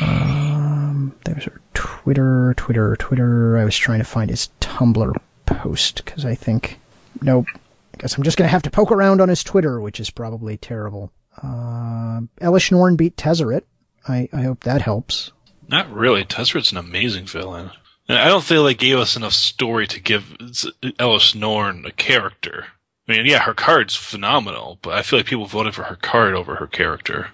Um, 0.00 1.14
There's 1.24 1.46
our 1.48 1.60
Twitter, 1.74 2.52
Twitter, 2.56 2.96
Twitter. 2.96 3.56
I 3.56 3.64
was 3.64 3.76
trying 3.76 3.98
to 4.00 4.04
find 4.04 4.28
his 4.30 4.50
Tumblr 4.60 5.14
post 5.46 6.04
because 6.04 6.24
I 6.26 6.34
think, 6.34 6.78
nope. 7.22 7.46
I 7.54 7.98
guess 7.98 8.16
I'm 8.16 8.22
just 8.24 8.36
going 8.36 8.46
to 8.46 8.52
have 8.52 8.62
to 8.64 8.70
poke 8.70 8.92
around 8.92 9.22
on 9.22 9.30
his 9.30 9.42
Twitter, 9.42 9.80
which 9.80 9.98
is 9.98 10.10
probably 10.10 10.58
terrible. 10.58 11.10
Uh, 11.42 12.20
Elesh 12.40 12.70
Norn 12.70 12.96
beat 12.96 13.16
Tezzeret. 13.16 13.62
I, 14.08 14.28
I 14.32 14.42
hope 14.42 14.64
that 14.64 14.82
helps. 14.82 15.32
Not 15.68 15.92
really. 15.92 16.24
Tezzeret's 16.24 16.72
an 16.72 16.78
amazing 16.78 17.26
villain. 17.26 17.70
And 18.08 18.18
I 18.18 18.28
don't 18.28 18.44
feel 18.44 18.64
they 18.64 18.74
gave 18.74 18.98
us 18.98 19.16
enough 19.16 19.32
story 19.32 19.86
to 19.88 20.00
give 20.00 20.36
Elesh 20.38 21.34
Norn 21.34 21.84
a 21.84 21.90
character. 21.90 22.66
I 23.08 23.12
mean, 23.12 23.26
yeah, 23.26 23.40
her 23.40 23.54
card's 23.54 23.94
phenomenal, 23.94 24.78
but 24.82 24.94
I 24.94 25.02
feel 25.02 25.18
like 25.18 25.26
people 25.26 25.46
voted 25.46 25.74
for 25.74 25.84
her 25.84 25.96
card 25.96 26.34
over 26.34 26.56
her 26.56 26.66
character. 26.66 27.30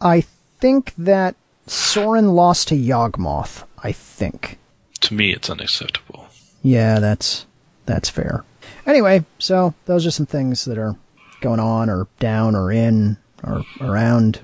I 0.00 0.22
think 0.60 0.94
that 0.96 1.36
Sorin 1.66 2.28
lost 2.28 2.68
to 2.68 2.74
Yawgmoth. 2.74 3.64
I 3.82 3.92
think. 3.92 4.58
To 5.00 5.14
me, 5.14 5.32
it's 5.32 5.48
unacceptable. 5.48 6.28
Yeah, 6.62 7.00
that's 7.00 7.46
that's 7.86 8.10
fair. 8.10 8.44
Anyway, 8.86 9.24
so 9.38 9.74
those 9.86 10.06
are 10.06 10.10
some 10.10 10.26
things 10.26 10.64
that 10.66 10.78
are 10.78 10.96
going 11.40 11.60
on 11.60 11.88
or 11.88 12.06
down 12.18 12.54
or 12.54 12.70
in 12.70 13.16
or 13.42 13.64
around. 13.80 14.40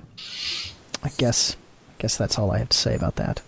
I 1.03 1.09
guess 1.17 1.55
I 1.89 2.01
guess 2.01 2.17
that's 2.17 2.37
all 2.37 2.51
I 2.51 2.59
have 2.59 2.69
to 2.69 2.77
say 2.77 2.95
about 2.95 3.15
that. 3.15 3.41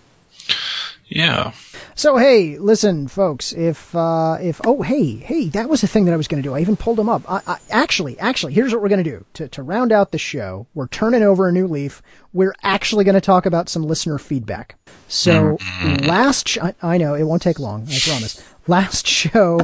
Yeah. 1.10 1.52
So 1.96 2.16
hey, 2.16 2.56
listen, 2.56 3.08
folks. 3.08 3.52
If 3.52 3.94
uh, 3.94 4.38
if 4.40 4.60
oh 4.64 4.82
hey 4.82 5.16
hey, 5.16 5.48
that 5.48 5.68
was 5.68 5.80
the 5.80 5.88
thing 5.88 6.04
that 6.04 6.14
I 6.14 6.16
was 6.16 6.28
going 6.28 6.42
to 6.42 6.48
do. 6.48 6.54
I 6.54 6.60
even 6.60 6.76
pulled 6.76 6.98
them 6.98 7.08
up. 7.08 7.30
I, 7.30 7.42
I, 7.46 7.58
actually, 7.68 8.18
actually, 8.20 8.54
here's 8.54 8.72
what 8.72 8.80
we're 8.80 8.88
going 8.88 9.04
to 9.04 9.10
do 9.10 9.24
to 9.34 9.48
to 9.48 9.62
round 9.62 9.90
out 9.92 10.12
the 10.12 10.18
show. 10.18 10.66
We're 10.72 10.86
turning 10.86 11.22
over 11.22 11.48
a 11.48 11.52
new 11.52 11.66
leaf. 11.66 12.00
We're 12.32 12.54
actually 12.62 13.04
going 13.04 13.16
to 13.16 13.20
talk 13.20 13.44
about 13.44 13.68
some 13.68 13.82
listener 13.82 14.18
feedback. 14.18 14.76
So 15.08 15.58
last, 16.02 16.48
sh- 16.48 16.58
I, 16.62 16.74
I 16.80 16.96
know 16.96 17.14
it 17.14 17.24
won't 17.24 17.42
take 17.42 17.58
long. 17.58 17.88
I 17.90 17.98
promise. 17.98 18.42
Last 18.68 19.06
show, 19.08 19.60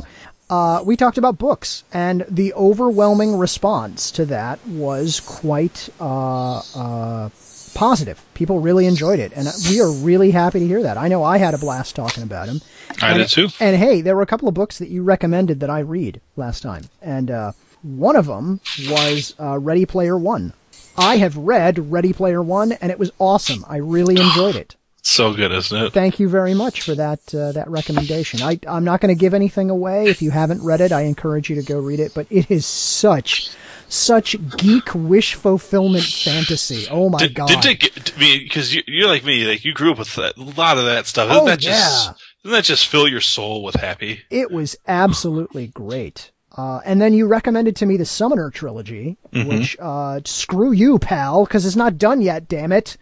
uh, 0.49 0.83
we 0.85 0.97
talked 0.97 1.19
about 1.19 1.39
books, 1.39 1.85
and 1.93 2.25
the 2.29 2.53
overwhelming 2.55 3.37
response 3.37 4.11
to 4.13 4.25
that 4.27 4.65
was 4.67 5.21
quite 5.21 5.89
uh, 6.01 6.59
uh, 6.75 7.31
positive. 7.75 8.25
People 8.35 8.61
really 8.61 8.87
enjoyed 8.87 9.19
it, 9.19 9.33
and 9.35 9.49
we 9.69 9.81
are 9.81 9.91
really 9.91 10.31
happy 10.31 10.61
to 10.61 10.67
hear 10.67 10.83
that. 10.83 10.97
I 10.97 11.09
know 11.09 11.25
I 11.25 11.39
had 11.39 11.55
a 11.55 11.59
blast 11.59 11.97
talking 11.97 12.23
about 12.23 12.49
him. 12.49 12.61
I 13.03 13.11
and, 13.11 13.19
did 13.19 13.29
too. 13.29 13.49
And 13.59 13.77
hey, 13.77 14.01
there 14.01 14.15
were 14.15 14.23
a 14.23 14.27
couple 14.27 14.49
of 14.49 14.55
books 14.55 14.79
that 14.79 14.89
you 14.89 15.03
recommended 15.03 15.61
that 15.61 15.71
I 15.71 15.81
read 15.81 16.21
last 16.37 16.63
time, 16.63 16.85
and 17.03 17.31
uh, 17.31 17.53
one 17.83 18.17
of 18.17 18.27
them 18.27 18.61
was 18.89 19.35
uh, 19.41 19.59
Ready 19.59 19.85
Player 19.85 20.17
One. 20.17 20.53
I 20.97 21.19
have 21.19 21.37
read 21.37 21.91
Ready 21.91 22.13
Player 22.13 22.43
One, 22.43 22.73
and 22.73 22.91
it 22.91 22.99
was 22.99 23.11
awesome. 23.19 23.65
I 23.69 23.77
really 23.79 24.21
enjoyed 24.21 24.57
it. 24.57 24.77
So 25.09 25.33
good, 25.33 25.53
isn't 25.53 25.83
it? 25.85 25.93
Thank 25.93 26.19
you 26.19 26.29
very 26.29 26.53
much 26.53 26.83
for 26.83 26.97
that 26.97 27.33
uh, 27.33 27.53
that 27.53 27.69
recommendation. 27.71 28.43
I, 28.43 28.59
I'm 28.67 28.83
not 28.83 29.01
going 29.01 29.15
to 29.15 29.19
give 29.19 29.35
anything 29.35 29.71
away. 29.71 30.07
If 30.07 30.21
you 30.21 30.33
haven't 30.33 30.65
read 30.65 30.81
it, 30.81 30.91
I 30.91 31.03
encourage 31.03 31.49
you 31.49 31.55
to 31.55 31.63
go 31.63 31.79
read 31.79 32.01
it. 32.01 32.13
But 32.13 32.27
it 32.29 32.51
is 32.51 32.67
such 32.67 33.51
such 33.89 34.35
geek 34.57 34.93
wish 34.97 35.35
fulfillment 35.35 36.05
fantasy. 36.05 36.89
Oh 36.91 37.09
my 37.09 37.19
Did, 37.19 37.35
god! 37.35 37.47
did 37.49 37.65
it 37.67 37.79
get 37.79 37.95
to 38.07 38.19
me 38.19 38.41
because 38.41 38.75
you, 38.75 38.83
you're 38.89 39.07
like 39.07 39.25
me, 39.25 39.47
like 39.47 39.65
you 39.65 39.73
grew 39.73 39.93
up 39.93 39.99
with 39.99 40.13
that, 40.17 40.37
a 40.37 40.43
lot 40.43 40.77
of 40.77 40.85
that 40.87 41.07
stuff. 41.07 41.29
Doesn't 41.29 41.43
Oh, 41.45 41.47
that 41.47 41.61
just 41.61 42.07
yeah. 42.09 42.13
doesn't 42.43 42.57
that 42.57 42.65
just 42.65 42.89
fill 42.89 43.07
your 43.07 43.21
soul 43.21 43.63
with 43.63 43.77
happy? 43.77 44.23
It 44.29 44.51
was 44.51 44.77
absolutely 44.89 45.69
great. 45.69 46.33
Uh, 46.57 46.81
and 46.85 47.01
then 47.01 47.13
you 47.13 47.27
recommended 47.29 47.77
to 47.77 47.87
me 47.87 47.97
the 47.99 48.05
Summoner 48.07 48.51
trilogy, 48.51 49.19
Mm-hmm. 49.33 49.49
which 49.51 49.77
uh, 49.79 50.21
screw 50.25 50.73
you, 50.73 50.99
pal, 50.99 51.45
because 51.45 51.65
it's 51.67 51.77
not 51.77 51.99
done 51.99 52.23
yet. 52.23 52.49
Damn 52.49 52.73
it! 52.73 52.97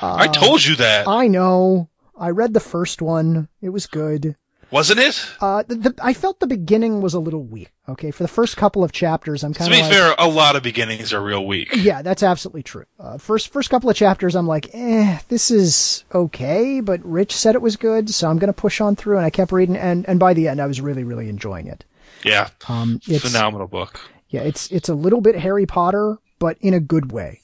I 0.00 0.28
told 0.28 0.64
you 0.64 0.76
that, 0.76 1.06
I 1.08 1.26
know. 1.28 1.88
I 2.18 2.30
read 2.30 2.52
the 2.54 2.60
first 2.60 3.00
one. 3.00 3.48
It 3.62 3.70
was 3.70 3.86
good. 3.86 4.36
wasn't 4.70 5.00
it? 5.00 5.26
Uh, 5.40 5.62
the, 5.66 5.74
the, 5.74 5.94
I 6.02 6.12
felt 6.12 6.38
the 6.38 6.46
beginning 6.46 7.00
was 7.00 7.14
a 7.14 7.18
little 7.18 7.42
weak. 7.42 7.72
Okay, 7.88 8.10
for 8.12 8.22
the 8.22 8.28
first 8.28 8.56
couple 8.56 8.84
of 8.84 8.92
chapters, 8.92 9.42
I'm 9.42 9.52
To 9.54 9.58
kind 9.58 9.70
be 9.72 9.80
of 9.80 9.86
like, 9.86 9.92
fair, 9.92 10.14
a 10.18 10.28
lot 10.28 10.54
of 10.54 10.62
beginnings 10.62 11.12
are 11.12 11.20
real 11.22 11.44
weak. 11.44 11.70
yeah, 11.74 12.02
that's 12.02 12.22
absolutely 12.22 12.62
true. 12.62 12.84
Uh, 12.98 13.18
first 13.18 13.48
first 13.52 13.68
couple 13.70 13.90
of 13.90 13.96
chapters, 13.96 14.36
I'm 14.36 14.46
like, 14.46 14.68
eh, 14.74 15.18
this 15.28 15.50
is 15.50 16.04
okay, 16.14 16.80
but 16.80 17.04
Rich 17.04 17.34
said 17.34 17.54
it 17.56 17.62
was 17.62 17.76
good, 17.76 18.10
so 18.10 18.28
I'm 18.30 18.38
gonna 18.38 18.52
push 18.52 18.80
on 18.80 18.94
through. 18.96 19.16
And 19.16 19.26
I 19.26 19.30
kept 19.30 19.50
reading, 19.50 19.76
and 19.76 20.06
and 20.08 20.20
by 20.20 20.34
the 20.34 20.46
end, 20.46 20.60
I 20.60 20.66
was 20.66 20.80
really 20.80 21.02
really 21.04 21.28
enjoying 21.28 21.66
it. 21.66 21.84
Yeah, 22.24 22.50
Um, 22.68 23.00
it's 23.08 23.24
phenomenal 23.24 23.66
book. 23.66 23.98
yeah, 24.28 24.42
it's 24.42 24.70
it's 24.70 24.88
a 24.90 24.94
little 24.94 25.20
bit 25.22 25.34
Harry 25.36 25.66
Potter, 25.66 26.18
but 26.38 26.58
in 26.60 26.74
a 26.74 26.80
good 26.80 27.10
way. 27.12 27.40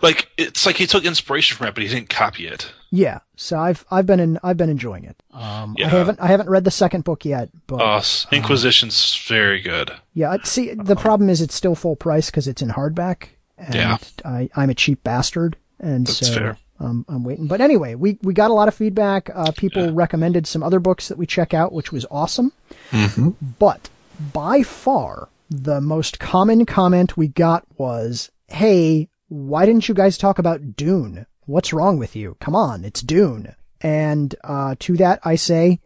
Like 0.00 0.28
it's 0.36 0.66
like 0.66 0.76
he 0.76 0.86
took 0.86 1.04
inspiration 1.04 1.56
from 1.56 1.68
it, 1.68 1.74
but 1.74 1.82
he 1.82 1.88
didn't 1.88 2.08
copy 2.08 2.46
it. 2.46 2.72
Yeah, 2.90 3.20
so 3.36 3.58
I've 3.58 3.84
I've 3.90 4.04
been 4.06 4.20
in, 4.20 4.38
I've 4.42 4.56
been 4.56 4.68
enjoying 4.68 5.04
it. 5.04 5.22
Um, 5.32 5.74
yeah. 5.78 5.86
I 5.86 5.90
haven't 5.90 6.20
I 6.20 6.26
haven't 6.26 6.50
read 6.50 6.64
the 6.64 6.70
second 6.70 7.04
book 7.04 7.24
yet, 7.24 7.48
but 7.66 7.80
Uh, 7.80 7.96
s- 7.98 8.26
Inquisition's 8.32 9.16
very 9.26 9.60
good. 9.60 9.92
yeah. 10.14 10.36
See, 10.44 10.74
the 10.74 10.96
problem 10.96 11.30
is 11.30 11.40
it's 11.40 11.54
still 11.54 11.74
full 11.74 11.96
price 11.96 12.26
because 12.30 12.46
it's 12.48 12.60
in 12.62 12.68
hardback, 12.70 13.28
and 13.56 13.74
Yeah. 13.74 13.98
I, 14.24 14.50
I'm 14.56 14.68
a 14.70 14.74
cheap 14.74 15.02
bastard, 15.04 15.56
and 15.80 16.06
That's 16.06 16.26
so 16.26 16.34
fair. 16.34 16.58
Um, 16.80 17.04
I'm 17.08 17.22
waiting. 17.24 17.46
But 17.46 17.60
anyway, 17.60 17.94
we 17.94 18.18
we 18.22 18.34
got 18.34 18.50
a 18.50 18.54
lot 18.54 18.68
of 18.68 18.74
feedback. 18.74 19.30
Uh, 19.34 19.52
people 19.56 19.92
recommended 19.92 20.46
some 20.46 20.62
other 20.62 20.80
books 20.80 21.08
that 21.08 21.16
we 21.16 21.26
check 21.26 21.54
out, 21.54 21.72
which 21.72 21.92
was 21.92 22.04
awesome. 22.10 22.52
Mm-hmm. 22.90 23.30
But 23.58 23.88
by 24.32 24.62
far, 24.62 25.28
the 25.48 25.80
most 25.80 26.18
common 26.18 26.66
comment 26.66 27.16
we 27.16 27.28
got 27.28 27.64
was, 27.78 28.30
"Hey, 28.52 29.08
why 29.28 29.66
didn't 29.66 29.88
you 29.88 29.94
guys 29.94 30.18
talk 30.18 30.38
about 30.38 30.76
Dune? 30.76 31.26
What's 31.46 31.72
wrong 31.72 31.98
with 31.98 32.14
you? 32.14 32.36
Come 32.40 32.54
on, 32.54 32.84
it's 32.84 33.00
Dune." 33.00 33.54
And 33.80 34.34
uh, 34.44 34.76
to 34.80 34.96
that, 34.98 35.20
I 35.24 35.34
say, 35.34 35.80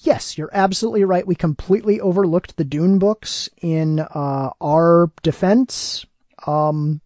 yes, 0.00 0.38
you're 0.38 0.50
absolutely 0.52 1.04
right. 1.04 1.26
We 1.26 1.34
completely 1.34 2.00
overlooked 2.00 2.56
the 2.56 2.64
Dune 2.64 2.98
books 2.98 3.48
in 3.60 4.00
uh, 4.00 4.50
our 4.60 5.10
defense. 5.22 6.06
Um, 6.46 7.00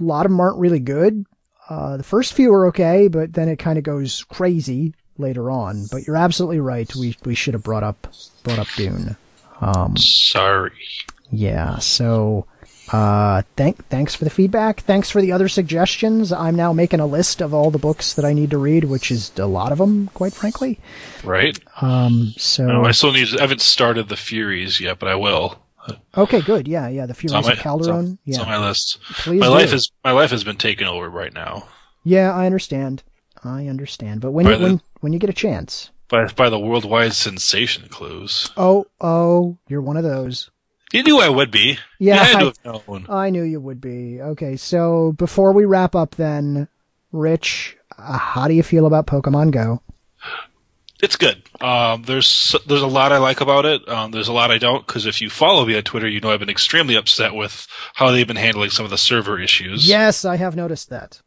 a 0.00 0.02
lot 0.02 0.26
of 0.26 0.32
them 0.32 0.40
aren't 0.40 0.58
really 0.58 0.80
good. 0.80 1.24
Uh, 1.68 1.96
the 1.96 2.02
first 2.02 2.32
few 2.34 2.52
are 2.52 2.66
okay, 2.68 3.08
but 3.08 3.32
then 3.32 3.48
it 3.48 3.58
kind 3.58 3.78
of 3.78 3.84
goes 3.84 4.24
crazy 4.24 4.94
later 5.16 5.50
on. 5.50 5.86
But 5.90 6.06
you're 6.06 6.16
absolutely 6.16 6.60
right. 6.60 6.92
We 6.94 7.16
we 7.24 7.34
should 7.34 7.54
have 7.54 7.62
brought 7.62 7.84
up 7.84 8.08
brought 8.42 8.58
up 8.58 8.68
Dune. 8.76 9.16
Sorry. 9.96 10.72
Yeah. 11.30 11.78
So, 11.78 12.46
uh, 12.92 13.42
thank 13.56 13.84
thanks 13.88 14.14
for 14.14 14.24
the 14.24 14.30
feedback. 14.30 14.80
Thanks 14.80 15.10
for 15.10 15.20
the 15.22 15.32
other 15.32 15.48
suggestions. 15.48 16.32
I'm 16.32 16.54
now 16.56 16.72
making 16.72 17.00
a 17.00 17.06
list 17.06 17.40
of 17.40 17.54
all 17.54 17.70
the 17.70 17.78
books 17.78 18.12
that 18.14 18.24
I 18.24 18.32
need 18.34 18.50
to 18.50 18.58
read, 18.58 18.84
which 18.84 19.10
is 19.10 19.32
a 19.38 19.46
lot 19.46 19.72
of 19.72 19.78
them, 19.78 20.08
quite 20.14 20.32
frankly. 20.34 20.78
Right? 21.24 21.58
Um. 21.80 22.34
So. 22.36 22.66
No, 22.66 22.84
I 22.84 22.90
still 22.92 23.12
need. 23.12 23.28
I 23.36 23.40
haven't 23.40 23.62
started 23.62 24.08
the 24.08 24.16
Furies 24.16 24.80
yet, 24.80 24.98
but 24.98 25.08
I 25.08 25.14
will. 25.14 25.58
okay. 26.16 26.40
Good. 26.42 26.68
Yeah. 26.68 26.88
Yeah. 26.88 27.06
The 27.06 27.14
Furies 27.14 27.46
my, 27.46 27.52
of 27.52 27.58
Calderon. 27.58 27.88
it's 27.88 28.08
on, 28.10 28.18
it's 28.26 28.36
yeah. 28.38 28.42
on 28.44 28.48
my 28.48 28.68
list. 28.68 28.98
Please 29.02 29.40
my 29.40 29.46
do. 29.46 29.52
life 29.52 29.72
is 29.72 29.90
my 30.04 30.12
life 30.12 30.30
has 30.30 30.44
been 30.44 30.56
taken 30.58 30.86
over 30.86 31.08
right 31.10 31.32
now 31.32 31.66
Yeah. 32.04 32.32
I 32.32 32.46
understand. 32.46 33.02
I 33.42 33.66
understand. 33.66 34.20
But 34.20 34.30
when 34.30 34.44
By 34.44 34.52
you 34.52 34.58
the- 34.58 34.64
when 34.64 34.80
when 35.00 35.12
you 35.12 35.18
get 35.18 35.30
a 35.30 35.32
chance. 35.32 35.90
by 36.08 36.26
by 36.26 36.48
the 36.50 36.58
worldwide 36.60 37.14
sensation 37.14 37.88
clues. 37.88 38.48
Oh. 38.56 38.86
Oh. 39.00 39.58
You're 39.66 39.80
one 39.82 39.96
of 39.96 40.04
those. 40.04 40.51
You 40.92 41.02
knew 41.02 41.18
I 41.20 41.28
would 41.28 41.50
be. 41.50 41.78
Yeah, 41.98 42.14
you 42.14 42.20
had 42.20 42.36
I- 42.36 42.40
to 42.40 42.44
have 42.46 42.86
known. 42.88 43.06
I 43.08 43.30
knew 43.30 43.42
you 43.42 43.60
would 43.60 43.80
be. 43.80 44.20
Okay, 44.20 44.56
so 44.56 45.12
before 45.12 45.52
we 45.52 45.64
wrap 45.64 45.94
up, 45.94 46.16
then, 46.16 46.68
Rich, 47.12 47.76
uh, 47.98 48.18
how 48.18 48.46
do 48.48 48.54
you 48.54 48.62
feel 48.62 48.86
about 48.86 49.06
Pokemon 49.06 49.50
Go? 49.52 49.82
It's 51.02 51.16
good. 51.16 51.42
Um, 51.60 52.04
there's 52.04 52.54
there's 52.68 52.82
a 52.82 52.86
lot 52.86 53.10
I 53.10 53.18
like 53.18 53.40
about 53.40 53.66
it. 53.66 53.88
Um, 53.88 54.12
there's 54.12 54.28
a 54.28 54.32
lot 54.32 54.52
I 54.52 54.58
don't 54.58 54.86
because 54.86 55.04
if 55.04 55.20
you 55.20 55.30
follow 55.30 55.66
me 55.66 55.76
on 55.76 55.82
Twitter, 55.82 56.06
you 56.08 56.20
know 56.20 56.30
I've 56.30 56.38
been 56.38 56.48
extremely 56.48 56.94
upset 56.94 57.34
with 57.34 57.66
how 57.94 58.12
they've 58.12 58.26
been 58.26 58.36
handling 58.36 58.70
some 58.70 58.84
of 58.84 58.90
the 58.92 58.98
server 58.98 59.36
issues. 59.40 59.88
Yes, 59.88 60.24
I 60.24 60.36
have 60.36 60.54
noticed 60.54 60.90
that. 60.90 61.20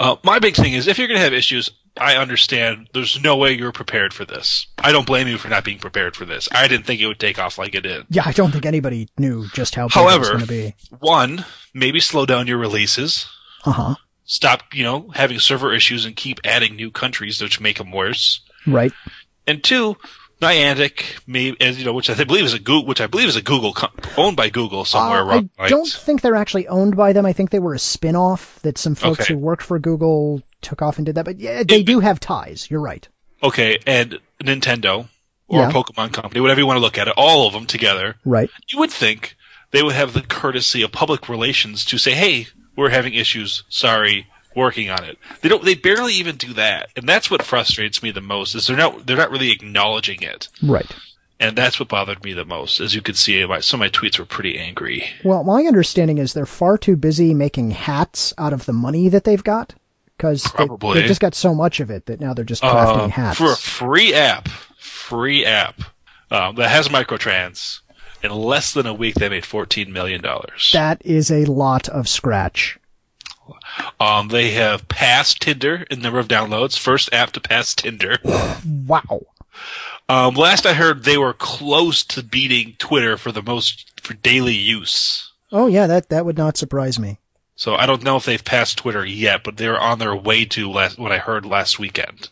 Uh, 0.00 0.16
my 0.24 0.38
big 0.38 0.54
thing 0.56 0.72
is 0.72 0.86
if 0.88 0.98
you're 0.98 1.08
going 1.08 1.18
to 1.18 1.24
have 1.24 1.34
issues, 1.34 1.70
I 2.00 2.16
understand. 2.16 2.88
There's 2.94 3.22
no 3.22 3.36
way 3.36 3.52
you 3.52 3.64
were 3.64 3.72
prepared 3.72 4.14
for 4.14 4.24
this. 4.24 4.66
I 4.78 4.92
don't 4.92 5.06
blame 5.06 5.28
you 5.28 5.36
for 5.38 5.48
not 5.48 5.64
being 5.64 5.78
prepared 5.78 6.16
for 6.16 6.24
this. 6.24 6.48
I 6.52 6.66
didn't 6.66 6.86
think 6.86 7.00
it 7.00 7.06
would 7.06 7.20
take 7.20 7.38
off 7.38 7.58
like 7.58 7.74
it 7.74 7.82
did. 7.82 8.06
Yeah, 8.08 8.22
I 8.24 8.32
don't 8.32 8.50
think 8.50 8.64
anybody 8.64 9.08
knew 9.18 9.46
just 9.54 9.74
how 9.74 9.88
big 9.88 9.96
it 9.96 10.00
was 10.00 10.10
However, 10.12 10.24
going 10.32 10.40
to 10.40 10.46
be. 10.48 10.74
one, 11.00 11.44
maybe 11.74 12.00
slow 12.00 12.24
down 12.24 12.46
your 12.46 12.58
releases. 12.58 13.26
Uh 13.64 13.72
huh. 13.72 13.94
Stop, 14.24 14.62
you 14.72 14.82
know, 14.84 15.10
having 15.14 15.38
server 15.38 15.74
issues 15.74 16.04
and 16.06 16.16
keep 16.16 16.40
adding 16.44 16.76
new 16.76 16.90
countries, 16.90 17.42
which 17.42 17.60
make 17.60 17.76
them 17.78 17.90
worse. 17.92 18.40
Right. 18.66 18.92
And 19.46 19.62
two, 19.62 19.96
Niantic, 20.40 21.20
maybe, 21.26 21.60
as 21.60 21.78
you 21.78 21.84
know, 21.84 21.92
which 21.92 22.08
I 22.10 22.24
believe 22.24 22.44
is 22.44 22.54
a 22.54 22.58
Google, 22.58 22.86
which 22.86 23.00
I 23.00 23.06
believe 23.06 23.28
is 23.28 23.36
a 23.36 23.42
Google 23.42 23.72
co- 23.74 23.90
owned 24.16 24.36
by 24.36 24.48
Google 24.48 24.84
somewhere 24.84 25.20
Uh, 25.20 25.24
around. 25.26 25.50
I 25.58 25.68
don't 25.68 25.88
think 25.88 26.20
they're 26.22 26.34
actually 26.34 26.66
owned 26.68 26.96
by 26.96 27.12
them. 27.12 27.26
I 27.26 27.32
think 27.32 27.50
they 27.50 27.58
were 27.58 27.74
a 27.74 27.78
spin 27.78 28.16
off 28.16 28.58
that 28.62 28.78
some 28.78 28.94
folks 28.94 29.20
Okay. 29.20 29.34
who 29.34 29.38
worked 29.40 29.62
for 29.62 29.78
Google 29.78 30.42
took 30.62 30.80
off 30.82 30.96
and 30.98 31.04
did 31.06 31.14
that. 31.16 31.24
But 31.24 31.38
yeah, 31.38 31.62
they 31.62 31.82
do 31.82 32.00
have 32.00 32.20
ties. 32.20 32.70
You're 32.70 32.80
right. 32.80 33.06
Okay, 33.42 33.78
and 33.86 34.18
Nintendo 34.42 35.08
or 35.48 35.60
Yeah. 35.62 35.70
Pokemon 35.70 36.12
company, 36.12 36.40
whatever 36.40 36.60
you 36.60 36.66
want 36.66 36.76
to 36.76 36.80
look 36.82 36.96
at 36.98 37.08
it, 37.08 37.14
all 37.16 37.46
of 37.46 37.52
them 37.52 37.66
together. 37.66 38.16
Right. 38.24 38.48
You 38.70 38.78
would 38.78 38.90
think 38.90 39.36
they 39.72 39.82
would 39.82 39.94
have 39.94 40.12
the 40.12 40.22
courtesy 40.22 40.80
of 40.82 40.92
public 40.92 41.28
relations 41.28 41.84
to 41.86 41.98
say, 41.98 42.12
"Hey, 42.12 42.46
we're 42.76 42.90
having 42.90 43.14
issues. 43.14 43.64
Sorry, 43.68 44.26
working 44.54 44.90
on 44.90 45.02
it." 45.04 45.18
They 45.40 45.48
don't. 45.48 45.64
They 45.64 45.74
barely 45.74 46.14
even 46.14 46.36
do 46.36 46.52
that, 46.54 46.88
and 46.96 47.08
that's 47.08 47.30
what 47.30 47.42
frustrates 47.42 48.02
me 48.02 48.10
the 48.10 48.20
most. 48.20 48.54
Is 48.54 48.66
they're 48.68 48.76
not 48.76 49.06
they're 49.06 49.16
not 49.16 49.30
really 49.30 49.50
acknowledging 49.50 50.22
it, 50.22 50.48
Right. 50.62 50.90
and 51.40 51.56
that's 51.56 51.80
what 51.80 51.88
bothered 51.88 52.22
me 52.22 52.32
the 52.34 52.44
most. 52.44 52.78
As 52.80 52.94
you 52.94 53.02
could 53.02 53.16
see, 53.16 53.44
my, 53.44 53.60
some 53.60 53.80
of 53.82 53.86
my 53.86 53.88
tweets 53.90 54.18
were 54.18 54.24
pretty 54.24 54.58
angry. 54.58 55.04
Well, 55.24 55.42
my 55.42 55.62
understanding 55.64 56.18
is 56.18 56.32
they're 56.32 56.46
far 56.46 56.78
too 56.78 56.96
busy 56.96 57.34
making 57.34 57.72
hats 57.72 58.32
out 58.38 58.52
of 58.52 58.66
the 58.66 58.72
money 58.72 59.08
that 59.08 59.24
they've 59.24 59.42
got 59.42 59.74
because 60.22 60.44
they, 60.44 60.50
Probably. 60.50 61.00
have 61.00 61.08
just 61.08 61.20
got 61.20 61.34
so 61.34 61.52
much 61.52 61.80
of 61.80 61.90
it 61.90 62.06
that 62.06 62.20
now 62.20 62.32
they're 62.32 62.44
just 62.44 62.62
crafting 62.62 63.06
Uh, 63.06 63.08
hats. 63.08 63.38
for 63.38 63.50
a 63.52 63.56
free 63.56 64.14
app, 64.14 64.48
free 64.78 65.44
app 65.44 65.80
um, 66.30 66.54
that 66.54 66.68
has 66.70 66.86
microtrans. 66.88 67.80
In 68.22 68.30
less 68.30 68.72
than 68.72 68.86
a 68.86 68.94
week, 68.94 69.16
they 69.16 69.28
made 69.28 69.44
fourteen 69.44 69.92
million 69.92 70.20
dollars. 70.22 70.70
that 70.72 71.02
is 71.04 71.28
a 71.32 71.44
lot 71.46 71.88
of 71.88 72.08
scratch. 72.08 72.78
Um, 73.98 74.28
they 74.28 74.52
have 74.52 74.86
passed 74.86 75.42
Tinder 75.42 75.84
in 75.90 76.00
number 76.00 76.20
of 76.20 76.28
downloads. 76.28 76.78
First 76.78 77.12
app 77.12 77.32
to 77.32 77.40
pass 77.40 77.74
Tinder. 77.74 78.18
Wow. 78.86 79.22
Um, 80.08 80.34
last 80.34 80.66
I 80.66 80.74
heard, 80.74 81.02
they 81.02 81.18
were 81.18 81.32
close 81.32 82.04
to 82.04 82.22
beating 82.22 82.76
Twitter 82.78 83.16
for 83.16 83.32
the 83.32 83.42
most 83.42 84.00
for 84.00 84.14
daily 84.14 84.54
use. 84.54 85.32
Oh 85.50 85.66
yeah, 85.66 85.88
that 85.88 86.08
that 86.10 86.24
would 86.24 86.38
not 86.38 86.56
surprise 86.56 86.98
me. 87.00 87.18
So 87.54 87.74
I 87.76 87.86
don't 87.86 88.02
know 88.02 88.16
if 88.16 88.24
they've 88.24 88.44
passed 88.44 88.78
Twitter 88.78 89.04
yet, 89.04 89.44
but 89.44 89.56
they're 89.56 89.78
on 89.78 89.98
their 89.98 90.16
way 90.16 90.44
to 90.46 90.70
last, 90.70 90.98
what 90.98 91.12
I 91.12 91.18
heard 91.18 91.44
last 91.44 91.78
weekend. 91.78 92.28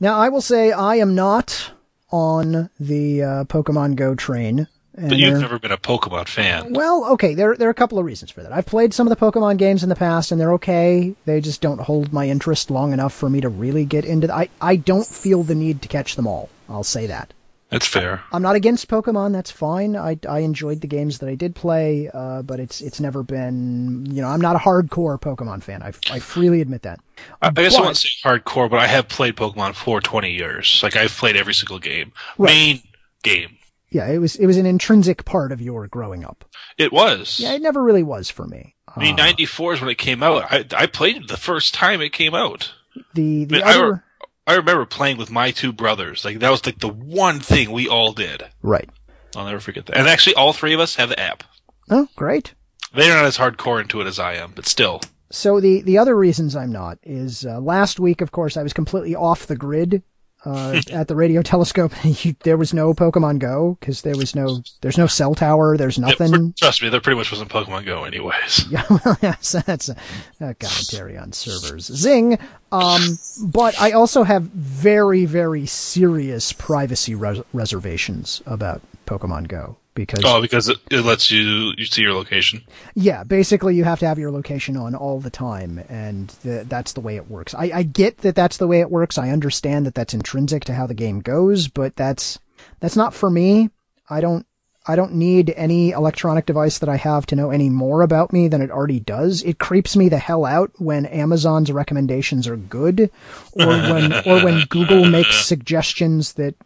Now 0.00 0.18
I 0.18 0.28
will 0.28 0.40
say 0.40 0.72
I 0.72 0.96
am 0.96 1.14
not 1.14 1.72
on 2.10 2.70
the 2.78 3.22
uh, 3.22 3.44
Pokemon 3.44 3.96
Go 3.96 4.14
train. 4.14 4.68
and 4.94 5.08
But 5.08 5.18
you've 5.18 5.40
never 5.40 5.58
been 5.58 5.72
a 5.72 5.78
Pokemon 5.78 6.28
fan. 6.28 6.74
Well, 6.74 7.06
okay, 7.12 7.34
there 7.34 7.56
there 7.56 7.68
are 7.68 7.70
a 7.70 7.74
couple 7.74 7.98
of 7.98 8.04
reasons 8.04 8.30
for 8.30 8.42
that. 8.42 8.52
I've 8.52 8.66
played 8.66 8.92
some 8.92 9.06
of 9.06 9.16
the 9.16 9.24
Pokemon 9.24 9.56
games 9.56 9.82
in 9.82 9.88
the 9.88 9.94
past, 9.96 10.30
and 10.30 10.40
they're 10.40 10.52
okay. 10.54 11.14
They 11.24 11.40
just 11.40 11.60
don't 11.60 11.80
hold 11.80 12.12
my 12.12 12.28
interest 12.28 12.70
long 12.70 12.92
enough 12.92 13.14
for 13.14 13.30
me 13.30 13.40
to 13.40 13.48
really 13.48 13.84
get 13.84 14.04
into. 14.04 14.26
The, 14.26 14.34
I 14.34 14.48
I 14.60 14.76
don't 14.76 15.06
feel 15.06 15.42
the 15.42 15.54
need 15.54 15.82
to 15.82 15.88
catch 15.88 16.16
them 16.16 16.26
all. 16.26 16.50
I'll 16.68 16.84
say 16.84 17.06
that. 17.06 17.32
That's 17.72 17.86
fair. 17.86 18.22
I'm 18.32 18.42
not 18.42 18.54
against 18.54 18.86
Pokemon. 18.88 19.32
That's 19.32 19.50
fine. 19.50 19.96
I, 19.96 20.18
I 20.28 20.40
enjoyed 20.40 20.82
the 20.82 20.86
games 20.86 21.20
that 21.20 21.30
I 21.30 21.34
did 21.34 21.54
play, 21.54 22.10
uh, 22.12 22.42
but 22.42 22.60
it's 22.60 22.82
it's 22.82 23.00
never 23.00 23.22
been. 23.22 24.04
You 24.10 24.20
know, 24.20 24.28
I'm 24.28 24.42
not 24.42 24.56
a 24.56 24.58
hardcore 24.58 25.18
Pokemon 25.18 25.62
fan. 25.62 25.82
I, 25.82 25.92
I 26.10 26.18
freely 26.18 26.60
admit 26.60 26.82
that. 26.82 27.00
I, 27.40 27.46
I 27.46 27.50
guess 27.50 27.74
I 27.74 27.80
won't 27.80 27.96
say 27.96 28.10
hardcore, 28.22 28.68
but 28.68 28.78
I 28.78 28.88
have 28.88 29.08
played 29.08 29.36
Pokemon 29.36 29.74
for 29.74 30.02
20 30.02 30.30
years. 30.30 30.80
Like 30.82 30.96
I've 30.96 31.12
played 31.12 31.34
every 31.34 31.54
single 31.54 31.78
game. 31.78 32.12
Right. 32.36 32.48
Main 32.48 32.82
game. 33.22 33.56
Yeah, 33.88 34.06
it 34.08 34.18
was 34.18 34.36
it 34.36 34.44
was 34.44 34.58
an 34.58 34.66
intrinsic 34.66 35.24
part 35.24 35.50
of 35.50 35.62
your 35.62 35.88
growing 35.88 36.26
up. 36.26 36.44
It 36.76 36.92
was. 36.92 37.40
Yeah, 37.40 37.54
it 37.54 37.62
never 37.62 37.82
really 37.82 38.02
was 38.02 38.28
for 38.28 38.46
me. 38.46 38.76
I 38.94 39.00
mean, 39.00 39.16
94 39.16 39.74
is 39.74 39.80
when 39.80 39.88
it 39.88 39.96
came 39.96 40.22
out. 40.22 40.44
I, 40.52 40.66
I 40.76 40.86
played 40.86 41.16
it 41.16 41.28
the 41.28 41.38
first 41.38 41.72
time 41.72 42.02
it 42.02 42.12
came 42.12 42.34
out. 42.34 42.74
The 43.14 43.46
the 43.46 43.62
I, 43.62 43.72
mean, 43.72 43.82
other 43.82 44.04
I 44.46 44.54
remember 44.54 44.84
playing 44.84 45.18
with 45.18 45.30
my 45.30 45.50
two 45.50 45.72
brothers. 45.72 46.24
Like 46.24 46.40
that 46.40 46.50
was 46.50 46.64
like 46.66 46.80
the 46.80 46.88
one 46.88 47.40
thing 47.40 47.70
we 47.70 47.88
all 47.88 48.12
did. 48.12 48.44
right. 48.62 48.88
I'll 49.34 49.46
never 49.46 49.60
forget 49.60 49.86
that. 49.86 49.96
And 49.96 50.08
actually, 50.08 50.34
all 50.34 50.52
three 50.52 50.74
of 50.74 50.80
us 50.80 50.96
have 50.96 51.08
the 51.08 51.18
app. 51.18 51.42
Oh, 51.88 52.08
great. 52.16 52.52
They're 52.92 53.14
not 53.14 53.24
as 53.24 53.38
hardcore 53.38 53.80
into 53.80 54.00
it 54.02 54.06
as 54.06 54.18
I 54.18 54.34
am, 54.34 54.52
but 54.54 54.66
still. 54.66 55.00
So 55.30 55.60
the 55.60 55.80
the 55.80 55.96
other 55.96 56.14
reasons 56.14 56.54
I'm 56.54 56.72
not 56.72 56.98
is 57.02 57.46
uh, 57.46 57.58
last 57.58 57.98
week, 57.98 58.20
of 58.20 58.32
course, 58.32 58.58
I 58.58 58.62
was 58.62 58.74
completely 58.74 59.14
off 59.14 59.46
the 59.46 59.56
grid 59.56 60.02
uh, 60.44 60.80
at 60.92 61.08
the 61.08 61.14
radio 61.16 61.42
telescope. 61.52 61.92
You- 62.04 62.34
there 62.44 62.56
was 62.56 62.74
no 62.74 62.94
Pokemon 62.94 63.38
Go 63.38 63.76
because 63.80 64.02
there 64.02 64.16
was 64.16 64.34
no 64.34 64.62
there's 64.80 64.98
no 64.98 65.06
cell 65.06 65.34
tower. 65.34 65.76
There's 65.76 65.98
Yeah, 65.98 66.06
nothing. 66.08 66.54
trust 66.58 66.82
me, 66.82 66.88
there 66.88 67.00
pretty 67.00 67.18
much 67.18 67.30
wasn't 67.30 67.50
Pokemon 67.50 67.84
Go 67.86 68.04
anyways. 68.04 68.66
Yeah, 68.70 68.84
well, 68.88 69.16
yes, 69.22 69.52
that's 69.66 69.88
a, 69.88 69.96
a 70.40 70.54
commentary 70.54 71.16
on 71.18 71.32
servers. 71.32 71.86
Zing. 71.86 72.38
Um, 72.70 73.18
but 73.42 73.78
I 73.80 73.90
also 73.92 74.22
have 74.22 74.42
very, 74.44 75.26
very 75.26 75.66
serious 75.66 76.52
privacy 76.52 77.14
res- 77.14 77.42
reservations 77.52 78.40
about 78.46 78.80
Pokemon 79.06 79.48
Go 79.48 79.76
because 79.94 80.24
Oh, 80.24 80.40
because 80.40 80.68
it, 80.68 80.78
it 80.90 81.04
lets 81.04 81.30
you 81.30 81.72
you 81.76 81.84
see 81.84 82.02
your 82.02 82.14
location. 82.14 82.62
Yeah, 82.94 83.24
basically 83.24 83.74
you 83.76 83.84
have 83.84 83.98
to 84.00 84.06
have 84.06 84.18
your 84.18 84.30
location 84.30 84.76
on 84.76 84.94
all 84.94 85.20
the 85.20 85.30
time, 85.30 85.82
and 85.88 86.28
th- 86.42 86.66
that's 86.66 86.92
the 86.92 87.00
way 87.00 87.16
it 87.16 87.30
works. 87.30 87.54
I, 87.54 87.70
I 87.74 87.82
get 87.82 88.18
that 88.18 88.34
that's 88.34 88.56
the 88.56 88.66
way 88.66 88.80
it 88.80 88.90
works. 88.90 89.18
I 89.18 89.30
understand 89.30 89.86
that 89.86 89.94
that's 89.94 90.14
intrinsic 90.14 90.64
to 90.64 90.74
how 90.74 90.86
the 90.86 90.94
game 90.94 91.20
goes, 91.20 91.68
but 91.68 91.96
that's 91.96 92.38
that's 92.80 92.96
not 92.96 93.14
for 93.14 93.30
me. 93.30 93.70
I 94.08 94.20
don't 94.20 94.46
I 94.86 94.96
don't 94.96 95.14
need 95.14 95.52
any 95.56 95.90
electronic 95.90 96.44
device 96.44 96.78
that 96.80 96.88
I 96.88 96.96
have 96.96 97.24
to 97.26 97.36
know 97.36 97.50
any 97.50 97.70
more 97.70 98.02
about 98.02 98.32
me 98.32 98.48
than 98.48 98.60
it 98.60 98.70
already 98.70 98.98
does. 98.98 99.42
It 99.42 99.60
creeps 99.60 99.94
me 99.96 100.08
the 100.08 100.18
hell 100.18 100.44
out 100.44 100.72
when 100.78 101.06
Amazon's 101.06 101.70
recommendations 101.70 102.48
are 102.48 102.56
good, 102.56 103.10
or 103.52 103.66
when 103.66 104.12
or 104.26 104.42
when 104.44 104.64
Google 104.68 105.04
makes 105.04 105.46
suggestions 105.46 106.32
that 106.34 106.56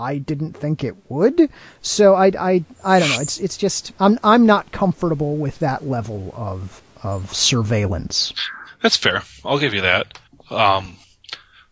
I 0.00 0.18
didn't 0.18 0.54
think 0.56 0.82
it 0.82 0.96
would. 1.08 1.50
So 1.82 2.14
I, 2.14 2.26
I, 2.38 2.64
I 2.84 2.98
don't 2.98 3.10
know. 3.10 3.20
It's, 3.20 3.38
it's 3.38 3.56
just, 3.56 3.92
I'm, 4.00 4.18
I'm 4.24 4.46
not 4.46 4.72
comfortable 4.72 5.36
with 5.36 5.58
that 5.58 5.86
level 5.86 6.32
of, 6.36 6.82
of 7.02 7.34
surveillance. 7.34 8.32
That's 8.82 8.96
fair. 8.96 9.22
I'll 9.44 9.58
give 9.58 9.74
you 9.74 9.82
that. 9.82 10.18
Um, 10.50 10.96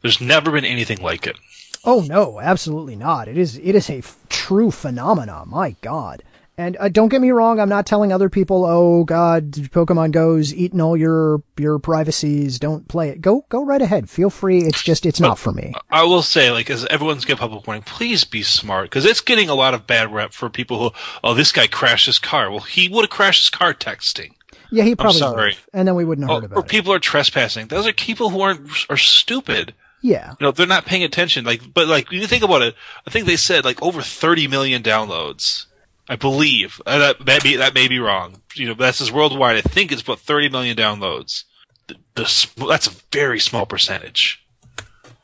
there's 0.03 0.21
never 0.21 0.51
been 0.51 0.65
anything 0.65 1.01
like 1.03 1.27
it. 1.27 1.37
Oh 1.85 2.01
no, 2.01 2.39
absolutely 2.41 2.97
not. 2.97 3.29
It 3.29 3.39
is, 3.39 3.57
it 3.57 3.75
is 3.75 3.89
a 3.89 3.99
f- 3.99 4.17
true 4.29 4.71
phenomenon. 4.71 5.49
My 5.49 5.75
God. 5.81 6.23
And 6.59 6.77
uh, 6.81 6.89
don't 6.89 7.09
get 7.09 7.21
me 7.21 7.31
wrong. 7.31 7.61
I'm 7.61 7.69
not 7.69 7.87
telling 7.87 8.13
other 8.13 8.29
people, 8.29 8.65
oh 8.67 9.05
God, 9.05 9.53
Pokemon 9.53 10.11
Go's 10.11 10.53
eating 10.53 10.81
all 10.81 10.97
your, 10.97 11.41
your 11.57 11.79
privacies. 11.79 12.59
Don't 12.59 12.89
play 12.89 13.11
it. 13.11 13.21
Go, 13.21 13.47
go 13.49 13.65
right 13.65 13.81
ahead. 13.81 14.11
Feel 14.11 14.29
free. 14.29 14.59
It's 14.65 14.83
just, 14.83 15.07
it's 15.07 15.21
not 15.21 15.39
for 15.39 15.53
me. 15.53 15.73
I 15.89 16.03
will 16.03 16.23
say, 16.23 16.51
like, 16.51 16.69
as 16.69 16.85
everyone's 16.87 17.25
getting 17.25 17.39
public 17.39 17.65
warning, 17.65 17.85
please 17.85 18.25
be 18.25 18.43
smart 18.43 18.87
because 18.91 19.05
it's 19.07 19.21
getting 19.21 19.49
a 19.49 19.55
lot 19.55 19.73
of 19.73 19.87
bad 19.87 20.13
rep 20.13 20.33
for 20.33 20.51
people 20.51 20.81
who, 20.81 20.91
oh, 21.23 21.33
this 21.33 21.53
guy 21.53 21.69
crashed 21.69 22.07
his 22.07 22.19
car. 22.19 22.51
Well, 22.51 22.61
he 22.61 22.89
would 22.89 23.05
have 23.05 23.11
crashed 23.11 23.45
his 23.45 23.51
car 23.51 23.73
texting. 23.73 24.33
Yeah, 24.73 24.83
he 24.83 24.97
probably 24.97 25.21
sorry. 25.21 25.51
would. 25.51 25.57
And 25.73 25.87
then 25.87 25.95
we 25.95 26.05
wouldn't 26.05 26.29
have 26.29 26.31
Oh, 26.31 26.41
heard 26.41 26.43
or 26.43 26.47
about 26.47 26.57
it. 26.57 26.65
Or 26.65 26.69
people 26.69 26.93
are 26.93 26.99
trespassing. 26.99 27.69
Those 27.69 27.87
are 27.87 27.93
people 27.93 28.31
who 28.31 28.41
aren't 28.41 28.69
are 28.91 28.97
stupid. 28.97 29.75
Yeah. 30.03 30.33
You 30.41 30.47
know, 30.47 30.51
they're 30.51 30.67
not 30.67 30.87
paying 30.87 31.05
attention. 31.05 31.45
Like, 31.45 31.73
but 31.73 31.87
like 31.87 32.11
when 32.11 32.21
you 32.21 32.27
think 32.27 32.43
about 32.43 32.63
it, 32.63 32.75
I 33.07 33.11
think 33.11 33.27
they 33.27 33.37
said 33.37 33.65
like 33.65 33.81
over 33.81 34.03
30 34.03 34.49
million 34.49 34.83
downloads. 34.83 35.67
I 36.09 36.17
believe 36.17 36.81
uh, 36.87 36.99
that 36.99 37.27
that 37.27 37.45
may, 37.45 37.57
that 37.57 37.75
may 37.75 37.89
be 37.89 37.99
wrong. 37.99 38.41
You 38.55 38.69
know, 38.69 38.75
but 38.75 38.85
that's 38.85 38.99
just 38.99 39.13
worldwide. 39.13 39.57
I 39.57 39.61
think 39.61 39.93
it's 39.93 40.03
about 40.03 40.21
30 40.21 40.49
million 40.49 40.77
downloads. 40.77 41.45
The, 41.87 41.97
the, 42.15 42.67
that's 42.67 42.87
a 42.87 42.95
very 43.13 43.39
small 43.41 43.67
percentage 43.67 44.45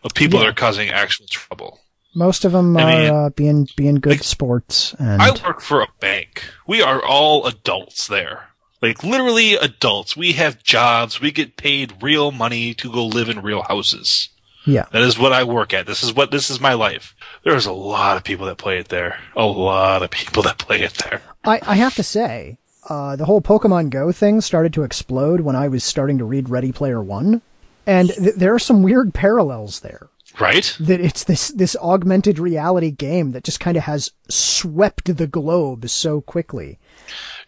of 0.03 0.15
people 0.15 0.39
that 0.41 0.49
are 0.49 0.53
causing 0.53 0.91
actual 0.91 1.27
trouble. 1.27 1.81
Most 2.15 2.45
of 2.45 2.53
them 2.53 2.77
I 2.77 2.83
are 2.83 2.87
mean, 2.87 3.11
uh, 3.11 3.31
being 3.31 3.69
being 3.77 3.97
good 3.97 4.11
like, 4.11 4.23
sports, 4.23 4.95
and 4.99 5.21
I 5.21 5.31
work 5.45 5.61
for 5.61 5.81
a 5.81 5.89
bank. 5.99 6.45
We 6.67 6.81
are 6.81 7.05
all 7.05 7.47
adults 7.47 8.07
there. 8.07 8.51
Like 8.81 9.03
literally 9.03 9.55
adults. 9.55 10.17
We 10.17 10.33
have 10.33 10.63
jobs. 10.63 11.21
We 11.21 11.33
get 11.33 11.57
paid 11.57 12.03
real 12.03 12.31
money 12.31 12.75
to 12.75 12.93
go 12.93 13.07
live 13.07 13.31
in 13.31 13.41
real 13.41 13.63
houses. 13.63 14.29
Yeah, 14.67 14.87
That 14.93 15.03
is 15.03 15.19
what 15.19 15.33
I 15.33 15.45
work 15.45 15.75
at. 15.75 15.87
This 15.87 16.03
is 16.03 16.15
what 16.15 16.31
this 16.31 16.51
is 16.51 16.61
my 16.61 16.73
life. 16.73 17.15
There's 17.43 17.67
a 17.67 17.73
lot 17.73 18.17
of 18.17 18.25
people 18.25 18.47
that 18.47 18.57
play 18.57 18.79
it 18.79 18.89
there. 18.89 19.19
A 19.37 19.45
lot 19.45 20.03
of 20.03 20.11
people 20.11 20.43
that 20.45 20.59
play 20.59 20.83
it 20.83 20.95
there. 20.95 21.21
I, 21.45 21.61
I 21.63 21.75
have 21.77 21.95
to 21.97 22.03
say, 22.03 22.59
uh, 22.89 23.17
the 23.17 23.27
whole 23.27 23.41
Pokemon 23.43 23.91
Go 23.91 24.13
thing 24.13 24.41
started 24.41 24.73
to 24.75 24.83
explode 24.83 25.41
when 25.41 25.57
I 25.57 25.69
was 25.69 25.85
starting 25.85 26.19
to 26.19 26.25
read 26.25 26.49
Ready 26.49 26.73
Player 26.73 27.03
One, 27.03 27.43
and 27.87 28.11
th- 28.11 28.37
there 28.37 28.55
are 28.55 28.59
some 28.59 28.83
weird 28.83 29.15
parallels 29.15 29.81
there. 29.81 30.09
Right? 30.41 30.77
That 30.81 31.01
it's 31.01 31.25
this 31.25 31.49
this 31.49 31.77
augmented 31.77 32.39
reality 32.39 32.91
game 32.91 33.33
that 33.33 33.45
just 33.45 33.61
kind 33.61 33.77
of 33.77 33.85
has 33.85 34.11
swept 34.29 35.17
the 35.17 35.29
globe 35.29 35.89
so 35.89 36.21
quickly. 36.21 36.79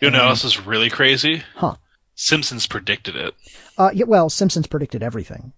You 0.00 0.10
know 0.10 0.20
what 0.20 0.28
else 0.28 0.44
is 0.44 0.66
really 0.66 0.90
crazy? 0.90 1.42
Huh. 1.56 1.76
Simpsons 2.14 2.66
predicted 2.66 3.16
it. 3.16 3.34
Uh, 3.76 3.90
yeah, 3.92 4.04
well, 4.04 4.30
Simpsons 4.30 4.66
predicted 4.66 5.02
everything. 5.02 5.52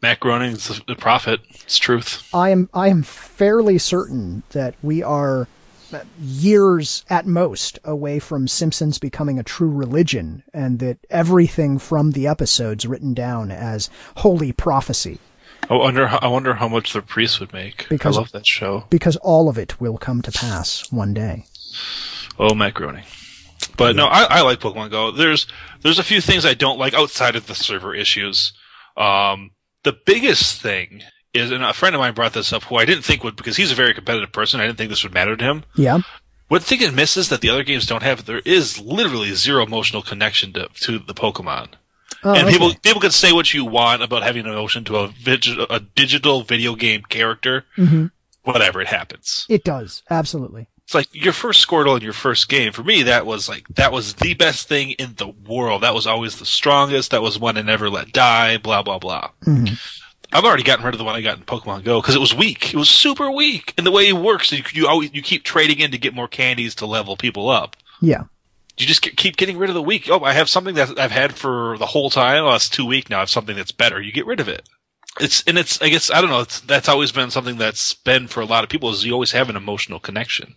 Matt 0.00 0.24
is 0.24 0.80
the, 0.86 0.94
prophet. 0.94 1.40
It's 1.50 1.78
truth. 1.78 2.28
I 2.32 2.50
am 2.50 2.68
I 2.72 2.88
am 2.88 3.02
fairly 3.02 3.78
certain 3.78 4.44
that 4.50 4.74
we 4.82 5.02
are 5.02 5.48
uh, 5.92 6.00
years 6.20 7.04
at 7.10 7.26
most 7.26 7.78
away 7.84 8.18
from 8.18 8.46
Simpsons 8.46 8.98
becoming 8.98 9.38
a 9.38 9.42
true 9.42 9.70
religion, 9.70 10.44
and 10.54 10.78
that 10.78 10.98
everything 11.10 11.78
from 11.78 12.12
the 12.12 12.26
episodes 12.26 12.86
written 12.86 13.12
down 13.14 13.50
as 13.50 13.90
holy 14.16 14.52
prophecy, 14.52 15.18
I 15.68 15.74
wonder. 15.74 16.06
How, 16.06 16.18
I 16.18 16.28
wonder 16.28 16.54
how 16.54 16.68
much 16.68 16.92
the 16.92 17.02
priests 17.02 17.40
would 17.40 17.52
make. 17.52 17.88
Because- 17.88 18.16
I 18.16 18.20
love 18.20 18.32
that 18.32 18.46
show. 18.46 18.84
because 18.90 19.16
all 19.16 19.48
of 19.48 19.58
it 19.58 19.80
will 19.80 19.98
come 19.98 20.22
to 20.22 20.32
pass 20.32 20.92
one 20.92 21.12
day. 21.14 21.44
Oh, 22.38 22.54
Matt 22.54 22.74
Groening. 22.74 23.04
But 23.76 23.96
no, 23.96 24.06
I, 24.06 24.24
I 24.24 24.40
like 24.42 24.60
Pokemon 24.60 24.90
Go. 24.90 25.10
There's 25.10 25.46
there's 25.82 25.98
a 25.98 26.04
few 26.04 26.20
things 26.20 26.44
I 26.44 26.54
don't 26.54 26.78
like 26.78 26.94
outside 26.94 27.36
of 27.36 27.46
the 27.46 27.54
server 27.54 27.94
issues. 27.94 28.52
Um, 28.96 29.52
the 29.84 29.92
biggest 30.06 30.60
thing 30.60 31.02
is, 31.34 31.50
and 31.50 31.62
a 31.62 31.72
friend 31.72 31.94
of 31.94 32.00
mine 32.00 32.14
brought 32.14 32.32
this 32.32 32.52
up, 32.52 32.64
who 32.64 32.76
I 32.76 32.84
didn't 32.84 33.04
think 33.04 33.22
would, 33.24 33.36
because 33.36 33.56
he's 33.56 33.72
a 33.72 33.74
very 33.76 33.94
competitive 33.94 34.32
person. 34.32 34.60
I 34.60 34.66
didn't 34.66 34.78
think 34.78 34.90
this 34.90 35.02
would 35.04 35.14
matter 35.14 35.36
to 35.36 35.44
him. 35.44 35.64
Yeah, 35.76 35.98
One 36.48 36.60
thing 36.60 36.80
it 36.82 36.94
misses 36.94 37.28
that 37.28 37.40
the 37.42 37.50
other 37.50 37.62
games 37.62 37.86
don't 37.86 38.02
have, 38.02 38.24
there 38.24 38.40
is 38.44 38.80
literally 38.80 39.32
zero 39.34 39.62
emotional 39.64 40.02
connection 40.02 40.52
to 40.54 40.68
to 40.80 40.98
the 40.98 41.14
Pokemon. 41.14 41.68
oh, 42.24 42.32
and 42.34 42.44
okay. 42.48 42.52
people 42.52 42.74
people 42.82 43.00
can 43.00 43.10
say 43.10 43.32
what 43.32 43.52
you 43.54 43.64
want 43.64 44.02
about 44.02 44.22
having 44.22 44.46
an 44.46 44.52
emotion 44.52 44.84
to 44.84 44.96
a, 44.96 45.08
vig- 45.08 45.46
a 45.70 45.80
digital 45.80 46.42
video 46.42 46.74
game 46.74 47.02
character. 47.08 47.64
Mm-hmm. 47.76 48.06
Whatever, 48.44 48.80
it 48.80 48.86
happens. 48.88 49.44
it 49.50 49.62
does 49.62 50.02
absolutely. 50.10 50.68
It's 50.88 50.94
like 50.94 51.08
your 51.12 51.34
first 51.34 51.68
Squirtle 51.68 51.98
in 51.98 52.02
your 52.02 52.14
first 52.14 52.48
game. 52.48 52.72
For 52.72 52.82
me, 52.82 53.02
that 53.02 53.26
was 53.26 53.46
like 53.46 53.68
that 53.74 53.92
was 53.92 54.14
the 54.14 54.32
best 54.32 54.68
thing 54.68 54.92
in 54.92 55.16
the 55.16 55.28
world. 55.28 55.82
That 55.82 55.92
was 55.92 56.06
always 56.06 56.38
the 56.38 56.46
strongest. 56.46 57.10
That 57.10 57.20
was 57.20 57.38
one 57.38 57.58
I 57.58 57.60
never 57.60 57.90
let 57.90 58.10
die. 58.10 58.56
Blah 58.56 58.84
blah 58.84 58.98
blah. 58.98 59.28
Mm-hmm. 59.44 59.74
I've 60.32 60.46
already 60.46 60.62
gotten 60.62 60.86
rid 60.86 60.94
of 60.94 60.98
the 60.98 61.04
one 61.04 61.14
I 61.14 61.20
got 61.20 61.36
in 61.36 61.44
Pokemon 61.44 61.84
Go 61.84 62.00
because 62.00 62.14
it 62.14 62.22
was 62.22 62.34
weak. 62.34 62.72
It 62.72 62.78
was 62.78 62.88
super 62.88 63.30
weak. 63.30 63.74
And 63.76 63.86
the 63.86 63.90
way 63.90 64.08
it 64.08 64.14
works, 64.14 64.50
you, 64.50 64.62
you 64.72 64.88
always 64.88 65.12
you 65.12 65.20
keep 65.20 65.44
trading 65.44 65.78
in 65.80 65.90
to 65.90 65.98
get 65.98 66.14
more 66.14 66.26
candies 66.26 66.74
to 66.76 66.86
level 66.86 67.18
people 67.18 67.50
up. 67.50 67.76
Yeah, 68.00 68.24
you 68.78 68.86
just 68.86 69.02
keep 69.02 69.36
getting 69.36 69.58
rid 69.58 69.68
of 69.68 69.74
the 69.74 69.82
weak. 69.82 70.08
Oh, 70.08 70.24
I 70.24 70.32
have 70.32 70.48
something 70.48 70.74
that 70.76 70.98
I've 70.98 71.10
had 71.10 71.34
for 71.34 71.76
the 71.76 71.84
whole 71.84 72.08
time. 72.08 72.44
Oh, 72.44 72.54
it's 72.54 72.70
too 72.70 72.86
weak 72.86 73.10
now. 73.10 73.18
I 73.18 73.20
have 73.20 73.28
something 73.28 73.56
that's 73.56 73.72
better. 73.72 74.00
You 74.00 74.10
get 74.10 74.24
rid 74.24 74.40
of 74.40 74.48
it. 74.48 74.66
It's 75.20 75.44
and 75.46 75.58
it's. 75.58 75.82
I 75.82 75.90
guess 75.90 76.10
I 76.10 76.22
don't 76.22 76.30
know. 76.30 76.40
It's, 76.40 76.60
that's 76.60 76.88
always 76.88 77.12
been 77.12 77.30
something 77.30 77.58
that's 77.58 77.92
been 77.92 78.26
for 78.26 78.40
a 78.40 78.46
lot 78.46 78.64
of 78.64 78.70
people. 78.70 78.88
Is 78.88 79.04
you 79.04 79.12
always 79.12 79.32
have 79.32 79.50
an 79.50 79.56
emotional 79.56 80.00
connection. 80.00 80.54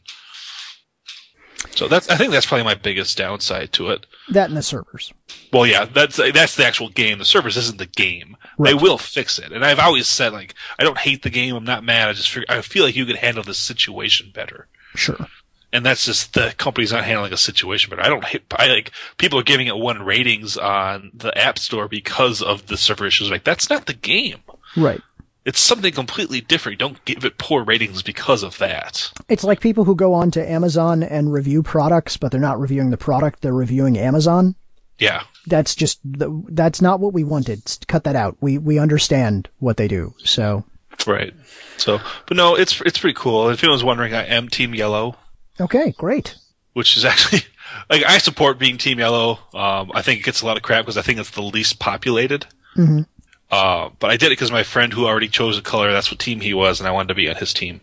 So 1.75 1.88
that's. 1.88 2.09
I 2.09 2.15
think 2.15 2.31
that's 2.31 2.45
probably 2.45 2.63
my 2.63 2.75
biggest 2.75 3.17
downside 3.17 3.71
to 3.73 3.89
it. 3.89 4.05
That 4.29 4.49
and 4.49 4.57
the 4.57 4.63
servers. 4.63 5.13
Well, 5.51 5.65
yeah, 5.65 5.85
that's 5.85 6.17
that's 6.17 6.55
the 6.55 6.65
actual 6.65 6.89
game. 6.89 7.19
The 7.19 7.25
servers 7.25 7.57
isn't 7.57 7.77
the 7.77 7.85
game. 7.85 8.38
They 8.59 8.73
will 8.73 8.97
fix 8.97 9.39
it. 9.39 9.51
And 9.51 9.65
I've 9.65 9.79
always 9.79 10.07
said 10.07 10.33
like 10.33 10.55
I 10.77 10.83
don't 10.83 10.99
hate 10.99 11.23
the 11.23 11.29
game. 11.29 11.55
I'm 11.55 11.63
not 11.63 11.83
mad. 11.83 12.09
I 12.09 12.13
just 12.13 12.29
figure, 12.29 12.45
I 12.49 12.61
feel 12.61 12.83
like 12.83 12.95
you 12.95 13.05
could 13.05 13.17
handle 13.17 13.43
this 13.43 13.57
situation 13.57 14.31
better. 14.33 14.67
Sure. 14.95 15.27
And 15.73 15.85
that's 15.85 16.05
just 16.05 16.33
the 16.33 16.53
company's 16.57 16.91
not 16.91 17.05
handling 17.05 17.31
a 17.31 17.38
situation 17.38 17.89
better. 17.89 18.01
I 18.01 18.09
don't 18.09 18.25
hate. 18.25 18.43
I 18.51 18.67
like 18.67 18.91
people 19.17 19.39
are 19.39 19.43
giving 19.43 19.67
it 19.67 19.77
one 19.77 20.03
ratings 20.03 20.57
on 20.57 21.11
the 21.13 21.35
App 21.38 21.57
Store 21.57 21.88
because 21.88 22.41
of 22.41 22.67
the 22.67 22.77
server 22.77 23.05
issues. 23.05 23.31
Like 23.31 23.45
that's 23.45 23.69
not 23.69 23.85
the 23.85 23.93
game. 23.93 24.39
Right. 24.75 25.01
It's 25.43 25.59
something 25.59 25.91
completely 25.91 26.39
different. 26.41 26.77
Don't 26.80 27.03
give 27.05 27.26
it 27.26 27.38
poor 27.39 27.63
ratings 27.63 28.03
because 28.03 28.43
of 28.43 28.57
that. 28.59 29.11
It's 29.27 29.43
like 29.43 29.59
people 29.59 29.85
who 29.85 29.95
go 29.95 30.13
on 30.13 30.30
to 30.31 30.49
Amazon 30.51 31.01
and 31.01 31.34
review 31.34 31.63
products, 31.63 32.15
but 32.18 32.31
they're 32.31 32.39
not 32.39 32.59
reviewing 32.59 32.91
the 32.91 32.97
product, 32.97 33.41
they're 33.41 33.53
reviewing 33.53 33.97
Amazon. 33.97 34.55
Yeah. 34.99 35.23
That's 35.47 35.73
just 35.73 35.99
the, 36.03 36.30
that's 36.49 36.80
not 36.81 36.99
what 36.99 37.13
we 37.13 37.23
wanted. 37.23 37.63
Cut 37.88 38.03
that 38.03 38.15
out. 38.15 38.38
We 38.39 38.59
we 38.59 38.77
understand 38.77 39.49
what 39.57 39.77
they 39.77 39.88
do. 39.88 40.13
So, 40.23 40.63
Right. 41.07 41.34
So, 41.77 41.99
but 42.27 42.38
no, 42.38 42.53
it's 42.55 42.80
it's 42.81 42.99
pretty 42.99 43.15
cool. 43.19 43.49
If 43.49 43.63
anyone's 43.63 43.84
wondering, 43.84 44.13
I 44.13 44.26
am 44.26 44.47
Team 44.47 44.76
Yellow. 44.76 45.15
okay, 45.59 45.95
great. 45.97 46.35
which 46.73 46.95
is 46.95 47.03
actually 47.11 47.41
like 47.89 48.03
I 48.05 48.19
support 48.19 48.59
being 48.59 48.77
Team 48.77 48.99
Yellow. 48.99 49.39
Um, 49.55 49.91
I 49.95 50.03
think 50.03 50.19
it 50.19 50.23
gets 50.23 50.43
a 50.43 50.45
lot 50.45 50.57
of 50.57 50.61
crap 50.61 50.85
because 50.85 50.97
I 50.97 51.01
think 51.01 51.18
it's 51.19 51.31
the 51.31 51.41
least 51.41 51.80
populated. 51.80 52.45
Mhm. 52.77 53.07
Uh, 53.51 53.89
but 53.99 54.09
I 54.09 54.17
did 54.17 54.27
it 54.27 54.31
because 54.31 54.51
my 54.51 54.63
friend 54.63 54.93
who 54.93 55.05
already 55.05 55.27
chose 55.27 55.57
a 55.57 55.61
color, 55.61 55.91
that's 55.91 56.09
what 56.09 56.19
team 56.19 56.39
he 56.39 56.53
was, 56.53 56.79
and 56.79 56.87
I 56.87 56.91
wanted 56.91 57.09
to 57.09 57.15
be 57.15 57.29
on 57.29 57.35
his 57.35 57.53
team. 57.53 57.81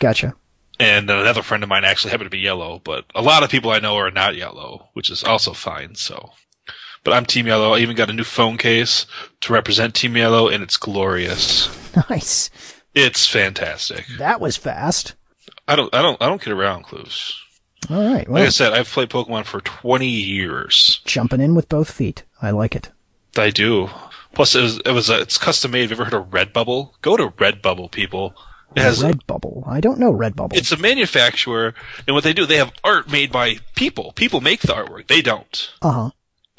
Gotcha. 0.00 0.34
And 0.78 1.08
then 1.08 1.18
another 1.18 1.42
friend 1.42 1.62
of 1.62 1.68
mine 1.68 1.84
actually 1.84 2.10
happened 2.10 2.26
to 2.30 2.36
be 2.36 2.38
yellow, 2.38 2.80
but 2.84 3.04
a 3.14 3.22
lot 3.22 3.42
of 3.42 3.50
people 3.50 3.70
I 3.70 3.80
know 3.80 3.96
are 3.96 4.10
not 4.10 4.36
yellow, 4.36 4.90
which 4.92 5.10
is 5.10 5.24
also 5.24 5.52
fine. 5.52 5.96
So, 5.96 6.30
but 7.02 7.14
I'm 7.14 7.26
Team 7.26 7.46
Yellow. 7.46 7.72
I 7.72 7.78
even 7.78 7.96
got 7.96 8.10
a 8.10 8.12
new 8.12 8.22
phone 8.22 8.58
case 8.58 9.06
to 9.40 9.52
represent 9.52 9.94
Team 9.94 10.16
Yellow, 10.16 10.48
and 10.48 10.62
it's 10.62 10.76
glorious. 10.76 11.68
Nice. 12.10 12.50
It's 12.94 13.26
fantastic. 13.26 14.04
That 14.18 14.40
was 14.40 14.56
fast. 14.56 15.14
I 15.66 15.74
don't, 15.74 15.92
I 15.92 16.00
don't, 16.00 16.20
I 16.22 16.28
don't 16.28 16.42
get 16.42 16.52
around 16.52 16.84
clues. 16.84 17.34
All 17.90 18.04
right. 18.04 18.28
Like 18.28 18.44
I 18.46 18.48
said, 18.50 18.72
I've 18.72 18.88
played 18.88 19.08
Pokemon 19.08 19.46
for 19.46 19.60
20 19.60 20.06
years. 20.06 21.00
jumping 21.04 21.40
in 21.40 21.54
with 21.54 21.68
both 21.68 21.90
feet. 21.90 22.22
I 22.40 22.50
like 22.50 22.76
it. 22.76 22.90
I 23.36 23.50
do. 23.50 23.90
Plus, 24.34 24.54
it 24.54 24.62
was, 24.62 24.78
it 24.84 24.90
was 24.92 25.10
uh, 25.10 25.18
it's 25.20 25.38
custom 25.38 25.70
made. 25.72 25.82
Have 25.82 25.90
you 25.90 25.96
ever 25.96 26.04
heard 26.04 26.14
of 26.14 26.30
Redbubble? 26.30 26.92
Go 27.02 27.16
to 27.16 27.28
Redbubble, 27.30 27.90
people. 27.90 28.34
It 28.76 28.80
has 28.82 29.02
Redbubble. 29.02 29.66
I 29.66 29.80
don't 29.80 29.98
know 29.98 30.12
Redbubble. 30.12 30.54
it's 30.54 30.70
a 30.72 30.76
manufacturer, 30.76 31.74
and 32.06 32.14
what 32.14 32.22
they 32.24 32.32
do, 32.34 32.44
they 32.46 32.56
have 32.58 32.72
art 32.84 33.10
made 33.10 33.32
by 33.32 33.58
people. 33.74 34.12
People 34.12 34.40
make 34.40 34.60
the 34.60 34.74
artwork. 34.74 35.06
They 35.08 35.22
don't. 35.22 35.70
Uh 35.82 35.90
huh. 35.92 36.10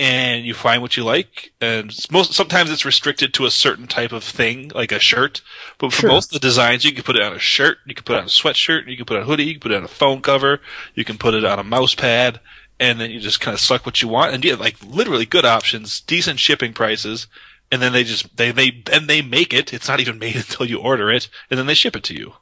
And 0.01 0.45
you 0.45 0.53
find 0.53 0.81
what 0.81 0.95
you 0.95 1.03
like, 1.03 1.51
and 1.59 1.93
most 2.09 2.33
sometimes 2.33 2.71
it's 2.71 2.85
restricted 2.85 3.33
to 3.33 3.45
a 3.45 3.51
certain 3.51 3.85
type 3.85 4.13
of 4.13 4.23
thing, 4.23 4.71
like 4.73 4.93
a 4.93 4.99
shirt. 4.99 5.41
But 5.77 5.91
for 5.91 6.01
Sure. 6.01 6.09
most 6.09 6.29
of 6.33 6.33
the 6.41 6.47
designs, 6.47 6.85
you 6.85 6.93
can 6.93 7.03
put 7.03 7.17
it 7.17 7.21
on 7.21 7.33
a 7.33 7.39
shirt, 7.39 7.79
you 7.85 7.93
can 7.93 8.05
put 8.05 8.15
it 8.15 8.19
on 8.19 8.23
a 8.23 8.27
sweatshirt, 8.27 8.87
you 8.87 8.95
can 8.95 9.05
put 9.05 9.15
it 9.15 9.17
on 9.17 9.23
a 9.23 9.25
hoodie, 9.27 9.43
you 9.43 9.53
can 9.55 9.59
put 9.59 9.71
it 9.73 9.77
on 9.77 9.83
a 9.83 9.89
phone 9.89 10.21
cover, 10.21 10.61
you 10.95 11.03
can 11.03 11.17
put 11.17 11.33
it 11.33 11.43
on 11.43 11.59
a 11.59 11.63
mouse 11.65 11.95
pad, 11.95 12.39
and 12.79 12.97
then 13.01 13.11
you 13.11 13.19
just 13.19 13.41
kind 13.41 13.53
of 13.53 13.59
select 13.59 13.85
what 13.85 14.01
you 14.01 14.07
want, 14.07 14.33
and 14.33 14.43
you 14.45 14.51
have 14.51 14.59
like 14.61 14.77
literally 14.81 15.25
good 15.25 15.43
options, 15.45 15.99
decent 15.99 16.39
shipping 16.39 16.71
prices, 16.73 17.27
and 17.71 17.81
then 17.81 17.93
they 17.93 18.03
just 18.03 18.35
they 18.37 18.51
they 18.51 18.71
then 18.85 19.07
they 19.07 19.21
make 19.21 19.53
it. 19.53 19.73
It's 19.73 19.87
not 19.87 19.99
even 19.99 20.19
made 20.19 20.35
until 20.43 20.65
you 20.65 20.79
order 20.79 21.11
it, 21.11 21.29
and 21.49 21.57
then 21.59 21.67
they 21.67 21.73
ship 21.75 21.95
it 21.95 22.03
to 22.05 22.15
you. 22.15 22.33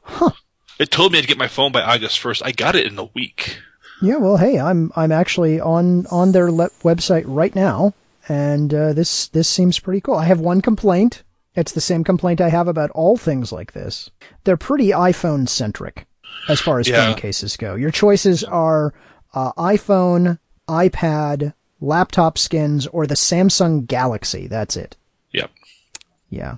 It 0.78 0.90
told 0.90 1.12
me 1.12 1.20
to 1.20 1.26
get 1.26 1.38
my 1.38 1.48
phone 1.48 1.72
by 1.72 1.82
August 1.82 2.18
first. 2.20 2.42
I 2.44 2.52
got 2.52 2.76
it 2.76 2.86
in 2.86 2.98
a 2.98 3.04
week. 3.14 3.58
Yeah. 4.00 4.16
Well, 4.16 4.36
hey, 4.36 4.58
I'm 4.60 4.92
I'm 4.94 5.10
actually 5.12 5.60
on 5.60 6.06
on 6.06 6.32
their 6.32 6.52
le- 6.52 6.70
website 6.84 7.24
right 7.26 7.54
now, 7.54 7.94
and 8.28 8.72
uh, 8.72 8.92
this 8.92 9.26
this 9.28 9.48
seems 9.48 9.78
pretty 9.80 10.00
cool. 10.00 10.14
I 10.14 10.24
have 10.24 10.40
one 10.40 10.60
complaint. 10.62 11.24
It's 11.56 11.72
the 11.72 11.80
same 11.80 12.04
complaint 12.04 12.40
I 12.40 12.50
have 12.50 12.68
about 12.68 12.90
all 12.90 13.16
things 13.16 13.50
like 13.50 13.72
this. 13.72 14.10
They're 14.44 14.56
pretty 14.56 14.90
iPhone 14.90 15.48
centric 15.48 16.06
as 16.48 16.60
far 16.60 16.78
as 16.78 16.86
Yeah. 16.86 17.06
phone 17.06 17.16
cases 17.20 17.56
go. 17.56 17.74
Your 17.74 17.90
choices 17.90 18.44
are 18.44 18.94
uh, 19.34 19.50
iPhone, 19.54 20.38
iPad, 20.68 21.54
laptop 21.80 22.38
skins, 22.38 22.86
or 22.86 23.06
the 23.08 23.16
Samsung 23.16 23.86
Galaxy. 23.88 24.46
That's 24.46 24.76
it. 24.76 24.96
Yeah. 26.28 26.56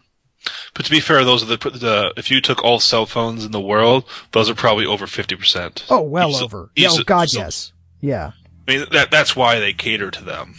But 0.75 0.87
to 0.87 0.91
be 0.91 1.01
fair, 1.01 1.25
those 1.25 1.43
are 1.43 1.57
the, 1.57 1.71
the 1.71 2.13
if 2.17 2.31
you 2.31 2.41
took 2.41 2.65
all 2.65 2.81
cell 2.81 3.07
phones 3.07 3.45
in 3.45 3.53
the 3.53 3.61
world, 3.61 4.05
those 4.33 4.49
are 4.49 4.55
probably 4.55 4.87
over 4.87 5.07
fifty 5.07 5.37
percent. 5.37 5.85
Oh, 5.91 6.01
well 6.03 6.35
over. 6.37 6.71
Yeah, 6.75 6.89
oh, 6.93 7.03
God, 7.05 7.33
yes. 7.33 7.73
Yeah. 8.01 8.33
I 8.67 8.73
mean 8.73 8.87
that 8.93 9.11
that's 9.11 9.37
why 9.37 9.59
they 9.59 9.73
cater 9.73 10.11
to 10.11 10.25
them. 10.25 10.55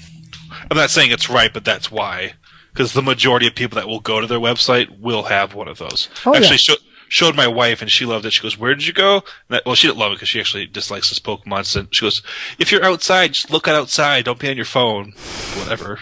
I'm 0.70 0.78
not 0.78 0.92
saying 0.92 1.12
it's 1.12 1.30
right, 1.30 1.52
but 1.52 1.66
that's 1.66 1.90
why 1.90 2.34
because 2.72 2.94
the 2.94 3.02
majority 3.02 3.48
of 3.48 3.56
people 3.56 3.76
that 3.76 3.88
will 3.88 4.00
go 4.00 4.22
to 4.22 4.28
their 4.28 4.40
website 4.40 5.00
will 5.00 5.24
have 5.24 5.54
one 5.54 5.68
of 5.68 5.78
those. 5.78 6.10
Oh, 6.26 6.36
actually, 6.36 6.52
yeah. 6.52 6.58
sho- 6.58 6.76
showed 7.10 7.36
my 7.36 7.48
wife 7.48 7.82
and 7.82 7.92
she 7.92 8.06
loved 8.06 8.26
it. 8.26 8.34
She 8.34 8.42
goes, 8.42 8.58
"Where 8.58 8.76
did 8.76 8.86
you 8.88 8.94
go?" 8.94 9.16
And 9.16 9.24
that, 9.50 9.66
well, 9.66 9.76
she 9.76 9.88
didn't 9.88 10.00
love 10.00 10.12
it 10.12 10.16
because 10.16 10.30
she 10.30 10.40
actually 10.40 10.68
dislikes 10.68 11.10
this 11.10 11.20
Pokemon. 11.20 11.66
So 11.66 11.88
she 11.92 12.06
goes, 12.06 12.22
"If 12.60 12.72
you're 12.72 12.86
outside, 12.86 13.34
just 13.34 13.52
look 13.52 13.68
outside. 13.68 14.26
Don't 14.26 14.40
be 14.40 14.50
on 14.50 14.56
your 14.56 14.66
phone. 14.66 15.14
Whatever." 15.58 16.00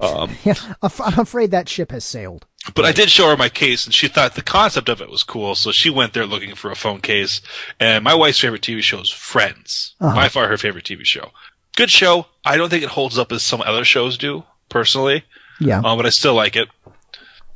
Um, 0.00 0.36
Yeah. 0.44 0.54
I'm 0.82 1.18
afraid 1.18 1.50
that 1.50 1.68
ship 1.68 1.90
has 1.90 2.04
sailed. 2.04 2.46
But 2.74 2.84
I 2.84 2.92
did 2.92 3.10
show 3.10 3.28
her 3.30 3.36
my 3.36 3.48
case, 3.48 3.84
and 3.86 3.94
she 3.94 4.08
thought 4.08 4.34
the 4.34 4.42
concept 4.42 4.88
of 4.88 5.00
it 5.00 5.10
was 5.10 5.22
cool. 5.22 5.54
So 5.54 5.72
she 5.72 5.90
went 5.90 6.12
there 6.12 6.26
looking 6.26 6.54
for 6.54 6.70
a 6.70 6.76
phone 6.76 7.00
case. 7.00 7.40
And 7.80 8.04
my 8.04 8.14
wife's 8.14 8.40
favorite 8.40 8.62
TV 8.62 8.82
show 8.82 9.00
is 9.00 9.10
Friends. 9.10 9.94
Uh-huh. 10.00 10.14
By 10.14 10.28
far 10.28 10.48
her 10.48 10.58
favorite 10.58 10.84
TV 10.84 11.04
show. 11.04 11.30
Good 11.76 11.90
show. 11.90 12.26
I 12.44 12.56
don't 12.56 12.68
think 12.68 12.82
it 12.82 12.90
holds 12.90 13.18
up 13.18 13.32
as 13.32 13.42
some 13.42 13.62
other 13.62 13.84
shows 13.84 14.18
do, 14.18 14.44
personally. 14.68 15.24
Yeah. 15.60 15.78
Um, 15.80 15.96
but 15.96 16.06
I 16.06 16.10
still 16.10 16.34
like 16.34 16.56
it. 16.56 16.68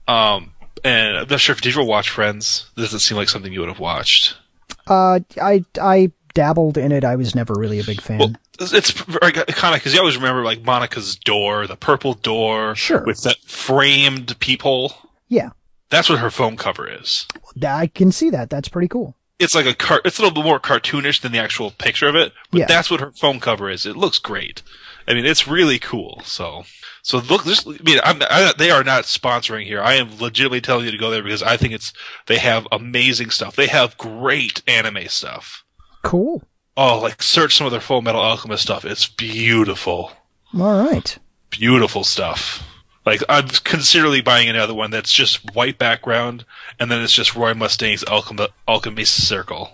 Um, 0.09 0.53
and 0.85 1.19
I'm 1.19 1.29
not 1.29 1.41
sure 1.41 1.55
if 1.55 1.61
did 1.61 1.75
you 1.75 1.81
ever 1.81 1.89
watch 1.89 2.09
Friends. 2.11 2.71
This 2.77 2.87
doesn't 2.87 3.01
seem 3.01 3.17
like 3.17 3.29
something 3.29 3.53
you 3.53 3.61
would 3.61 3.69
have 3.69 3.79
watched. 3.81 4.37
Uh, 4.87 5.21
I 5.41 5.65
I 5.81 6.11
dabbled 6.35 6.77
in 6.79 6.93
it. 6.93 7.05
I 7.05 7.17
was 7.17 7.35
never 7.35 7.55
really 7.55 7.79
a 7.81 7.85
big 7.85 8.01
fan. 8.01 8.19
Well, 8.19 8.33
it's, 8.61 8.91
very 8.91 9.33
kind 9.33 9.75
of 9.75 9.81
because 9.81 9.95
you 9.95 10.01
always 10.01 10.17
remember 10.17 10.43
like 10.45 10.63
Monica's 10.63 11.17
door, 11.17 11.67
the 11.67 11.77
purple 11.77 12.15
door, 12.15 12.75
Sure. 12.75 13.05
with 13.05 13.23
that 13.23 13.39
framed 13.43 14.39
peephole. 14.41 14.93
yeah, 15.29 15.51
That's 15.91 16.09
what 16.09 16.19
her 16.21 16.31
phone 16.31 16.57
cover 16.57 16.89
is. 16.89 17.27
I 17.67 17.87
can 17.87 18.13
see 18.13 18.31
that. 18.31 18.51
That's 18.51 18.69
pretty 18.69 18.89
cool. 18.89 19.17
it's 19.39 19.55
like 19.55 19.67
a 19.67 19.75
car. 19.75 20.01
It's 20.05 20.19
a 20.19 20.23
little 20.23 20.35
bit 20.35 20.45
more 20.47 20.61
cartoonish 20.61 21.21
than 21.21 21.33
the 21.33 21.39
actual 21.39 21.71
picture 21.73 22.07
of 22.09 22.15
it, 22.15 22.33
but 22.51 22.61
Yeah. 22.61 22.67
that's 22.67 22.91
what 22.91 23.01
her 23.01 23.11
phone 23.13 23.41
cover 23.41 23.69
is. 23.69 23.85
It 23.87 23.97
looks 23.97 24.19
great. 24.19 24.63
I 25.09 25.15
mean, 25.15 25.27
it's 25.27 25.49
really 25.49 25.81
cool. 25.81 26.23
So, 26.25 26.63
so 27.03 27.19
look, 27.19 27.45
just 27.45 27.67
I 27.67 27.73
mean, 27.83 27.99
I'm, 28.05 28.23
I, 28.23 28.53
they 28.57 28.71
are 28.71 28.85
not 28.85 29.05
sponsoring 29.05 29.65
here. 29.67 29.83
I 29.83 29.95
am 29.95 30.17
legitimately 30.21 30.61
telling 30.61 30.85
you 30.85 30.93
to 30.93 30.97
go 30.99 31.11
there 31.11 31.25
because 31.25 31.43
I 31.43 31.57
think 31.57 31.73
it's 31.75 31.93
they 32.27 32.39
have 32.39 32.69
amazing 32.71 33.31
stuff. 33.31 33.57
They 33.57 33.67
have 33.67 33.99
great 33.99 34.63
anime 34.69 35.09
stuff. 35.09 35.65
Cool. 36.03 36.43
Oh, 36.77 36.99
like 37.01 37.23
search 37.23 37.57
some 37.57 37.67
of 37.67 37.71
their 37.73 37.81
Full 37.81 38.03
Metal 38.03 38.21
Alchemist 38.21 38.63
stuff. 38.63 38.85
It's 38.85 39.07
beautiful, 39.07 40.13
All 40.59 40.85
right. 40.85 41.19
beautiful 41.51 42.03
stuff. 42.05 42.67
Like 43.05 43.23
I'm 43.29 43.49
considerably 43.49 44.21
buying 44.21 44.49
another 44.49 44.75
one 44.75 44.91
that's 44.91 45.13
just 45.13 45.55
white 45.55 45.77
background, 45.79 46.45
and 46.79 46.91
then 46.91 47.03
it's 47.03 47.13
just 47.13 47.35
Roy 47.35 47.53
Mustang's 47.53 48.05
Alchemy, 48.05 48.47
Alchemy 48.69 49.05
Circle. 49.05 49.71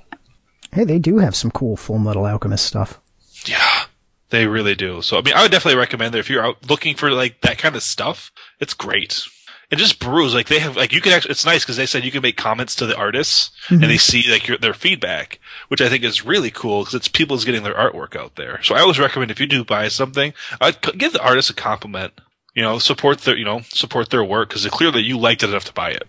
Hey, 0.73 0.85
they 0.85 0.99
do 0.99 1.19
have 1.19 1.37
some 1.37 1.51
cool 1.51 1.77
Full 1.77 1.99
Metal 1.99 2.27
Alchemist 2.27 2.67
stuff. 2.67 3.01
Yeah, 3.45 3.85
they 4.31 4.47
really 4.47 4.75
do. 4.75 5.01
So 5.03 5.19
I 5.19 5.23
mean, 5.23 5.35
I 5.35 5.43
would 5.43 5.51
definitely 5.53 5.79
recommend 5.79 6.15
that 6.15 6.19
if 6.19 6.29
you're 6.31 6.45
out 6.45 6.69
looking 6.69 6.95
for 6.97 7.11
like 7.11 7.43
that 7.43 7.59
kind 7.59 7.77
of 7.77 7.83
stuff, 7.83 8.33
it's 8.61 8.75
great. 8.75 9.23
And 9.71 9.79
just 9.79 10.01
brews 10.01 10.35
like 10.35 10.47
they 10.49 10.61
have 10.61 10.77
like 10.77 10.95
you 10.95 11.01
can 11.03 11.13
actually 11.13 11.33
it's 11.33 11.45
nice 11.45 11.63
because 11.63 11.77
they 11.77 11.85
said 11.85 12.03
you 12.03 12.11
can 12.11 12.23
make 12.23 12.39
comments 12.39 12.75
to 12.77 12.87
the 12.87 12.97
artists 12.97 13.51
and 13.69 13.83
they 13.83 13.99
see 13.99 14.25
like 14.31 14.49
your, 14.49 14.57
their 14.57 14.73
feedback, 14.73 15.39
which 15.69 15.83
I 15.83 15.91
think 15.91 16.05
is 16.05 16.25
really 16.25 16.51
cool 16.51 16.81
because 16.81 16.95
it's 16.95 17.09
people's 17.09 17.45
getting 17.45 17.65
their 17.65 17.75
artwork 17.75 18.17
out 18.17 18.37
there. 18.37 18.63
So 18.63 18.75
I 18.75 18.81
always 18.81 18.99
recommend 18.99 19.31
if 19.31 19.41
you 19.41 19.47
do 19.47 19.65
buy 19.65 19.89
something, 19.89 20.33
I'd 20.59 20.83
c- 20.83 20.97
give 20.97 21.13
the 21.13 21.23
artist 21.23 21.51
a 21.51 21.55
compliment. 21.55 22.15
You 22.55 22.63
know, 22.63 22.79
support 22.79 23.21
their 23.21 23.37
you 23.37 23.45
know 23.45 23.61
support 23.69 24.09
their 24.09 24.25
work 24.25 24.49
because 24.49 24.65
clearly 24.69 25.03
you 25.03 25.19
liked 25.19 25.43
it 25.43 25.51
enough 25.51 25.65
to 25.67 25.73
buy 25.75 25.91
it. 25.91 26.05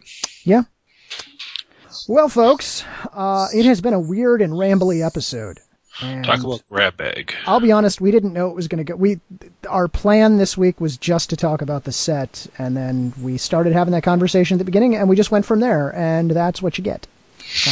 Yeah. 0.45 0.64
Well, 2.07 2.30
folks, 2.30 2.86
uh, 3.14 3.48
it 3.53 3.65
has 3.65 3.81
been 3.81 3.94
a 3.94 3.99
weird 3.99 4.41
and 4.41 4.53
rambly 4.53 5.06
episode. 5.06 5.60
And 6.02 6.24
Talk 6.24 6.44
about 6.44 6.62
grab 6.70 6.98
bag. 6.98 7.34
I'll 7.46 7.60
be 7.60 7.72
honest, 7.72 8.00
we 8.02 8.12
didn't 8.12 8.34
know 8.34 8.50
it 8.50 8.56
was 8.56 8.68
going 8.68 8.78
to 8.78 8.84
go. 8.84 8.96
We, 8.96 9.20
our 9.70 9.88
plan 9.88 10.38
this 10.38 10.58
week 10.58 10.80
was 10.80 10.98
just 10.98 11.30
to 11.32 11.36
talk 11.36 11.62
about 11.62 11.84
the 11.84 11.92
set, 11.92 12.48
and 12.58 12.76
then 12.78 13.14
we 13.22 13.38
started 13.38 13.74
having 13.74 13.92
that 13.92 14.04
conversation 14.04 14.56
at 14.56 14.60
the 14.60 14.66
beginning, 14.66 14.96
and 14.96 15.10
we 15.10 15.16
just 15.16 15.32
went 15.32 15.46
from 15.46 15.60
there, 15.60 15.94
and 15.96 16.32
that's 16.32 16.62
what 16.62 16.78
you 16.78 16.84
get. 16.84 17.08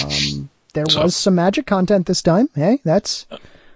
Um, 0.04 0.49
there 0.74 0.86
So- 0.90 1.04
was 1.04 1.16
some 1.16 1.36
magic 1.36 1.66
content 1.66 2.06
this 2.08 2.22
time. 2.22 2.49
Hey, 2.56 2.82
that's 2.84 3.26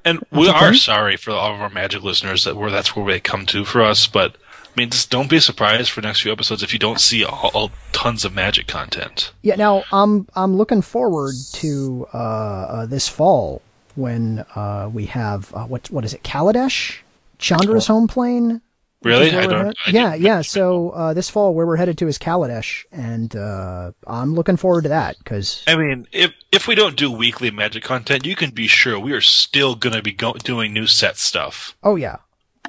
And 0.04 0.20
we 0.32 0.50
okay. 0.50 0.58
are 0.58 0.74
sorry 0.74 1.16
for 1.16 1.32
all 1.32 1.54
of 1.54 1.62
our 1.62 1.70
magic 1.70 2.04
listeners 2.04 2.44
that 2.44 2.56
where 2.58 2.72
that's 2.72 2.96
where 2.96 3.06
they 3.06 3.20
come 3.20 3.46
to 3.48 3.64
for 3.66 3.82
us, 3.82 4.08
but 4.08 4.36
I 4.66 4.80
mean, 4.80 4.90
just 4.90 5.10
don't 5.10 5.30
be 5.30 5.40
surprised 5.40 5.92
for 5.92 6.02
next 6.02 6.22
few 6.22 6.32
episodes 6.32 6.64
if 6.64 6.72
you 6.74 6.80
don't 6.80 7.00
see 7.00 7.24
all, 7.26 7.52
all 7.54 7.72
tons 7.92 8.24
of 8.26 8.34
magic 8.34 8.68
content. 8.68 9.32
Yeah, 9.42 9.56
now 9.56 9.84
I'm 9.92 10.28
I'm 10.36 10.56
looking 10.56 10.82
forward 10.82 11.36
to 11.54 12.08
uh, 12.14 12.18
uh, 12.18 12.86
this 12.86 13.08
fall 13.08 13.62
when 13.96 14.46
uh, 14.56 14.90
we 14.94 15.06
have 15.08 15.54
uh, 15.54 15.66
what 15.66 15.90
what 15.92 16.06
is 16.06 16.14
it, 16.14 16.24
Kaladesh, 16.24 16.98
Chandra's 17.40 17.88
home 17.88 18.08
plane. 18.08 18.62
Really? 19.04 19.32
I 19.36 19.48
don't. 19.48 19.76
I 19.88 19.90
yeah, 19.90 20.14
yeah. 20.14 20.42
So 20.42 20.92
uh, 20.92 21.14
this 21.16 21.28
fall, 21.28 21.56
where 21.56 21.66
we're 21.66 21.76
headed 21.78 21.98
to 22.00 22.08
is 22.08 22.20
Kaladesh, 22.20 22.86
and 22.92 23.36
uh, 23.36 23.94
I'm 24.06 24.36
looking 24.36 24.58
forward 24.58 24.84
to 24.84 24.90
that 24.90 25.18
because 25.18 25.64
I 25.66 25.76
mean, 25.76 26.08
if 26.12 26.34
if 26.52 26.68
we 26.68 26.76
don't 26.76 26.96
do 26.96 27.12
weekly 27.12 27.50
magic 27.50 27.84
content, 27.84 28.28
you 28.28 28.36
can 28.36 28.52
be 28.52 28.68
sure 28.68 29.00
we 29.00 29.14
are 29.14 29.22
still 29.22 29.74
going 29.74 29.96
to 29.96 30.04
be 30.04 30.12
go- 30.12 30.34
doing 30.34 30.72
new 30.72 30.86
set 30.86 31.18
stuff. 31.18 31.76
oh 31.84 31.96
yeah, 31.96 32.18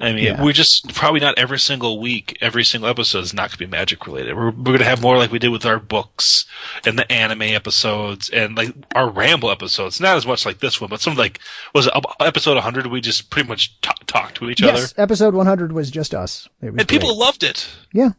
I 0.00 0.12
mean, 0.12 0.24
Yeah. 0.24 0.42
we're 0.42 0.52
just 0.52 0.92
probably 0.94 1.20
not 1.20 1.38
every 1.38 1.58
single 1.58 2.00
week, 2.00 2.36
every 2.40 2.64
single 2.64 2.88
episode 2.88 3.20
is 3.24 3.34
not 3.34 3.42
going 3.42 3.50
to 3.50 3.58
be 3.58 3.66
magic 3.66 4.06
related. 4.06 4.34
We're, 4.34 4.46
we're 4.50 4.64
going 4.64 4.78
to 4.78 4.84
have 4.84 5.02
more 5.02 5.16
like 5.18 5.30
we 5.30 5.38
did 5.38 5.50
with 5.50 5.66
our 5.66 5.78
books 5.78 6.46
and 6.84 6.98
the 6.98 7.10
anime 7.12 7.42
episodes 7.42 8.28
and 8.30 8.56
like 8.56 8.74
our 8.94 9.08
ramble 9.10 9.50
episodes. 9.50 10.00
Not 10.00 10.16
as 10.16 10.26
much 10.26 10.44
like 10.46 10.58
this 10.60 10.80
one, 10.80 10.90
but 10.90 11.00
some 11.00 11.14
like, 11.14 11.38
was 11.74 11.86
it 11.86 11.92
episode 12.20 12.54
100? 12.54 12.86
We 12.86 13.00
just 13.00 13.30
pretty 13.30 13.48
much 13.48 13.80
t- 13.82 13.90
talked 14.06 14.36
to 14.36 14.50
each 14.50 14.62
other. 14.62 14.72
yes. 14.78 14.94
Episode 14.96 15.34
100 15.34 15.72
was 15.72 15.90
just 15.90 16.14
us. 16.14 16.48
And 16.60 16.88
people 16.88 17.16
loved 17.16 17.42
it. 17.42 17.68
yeah. 17.92 18.10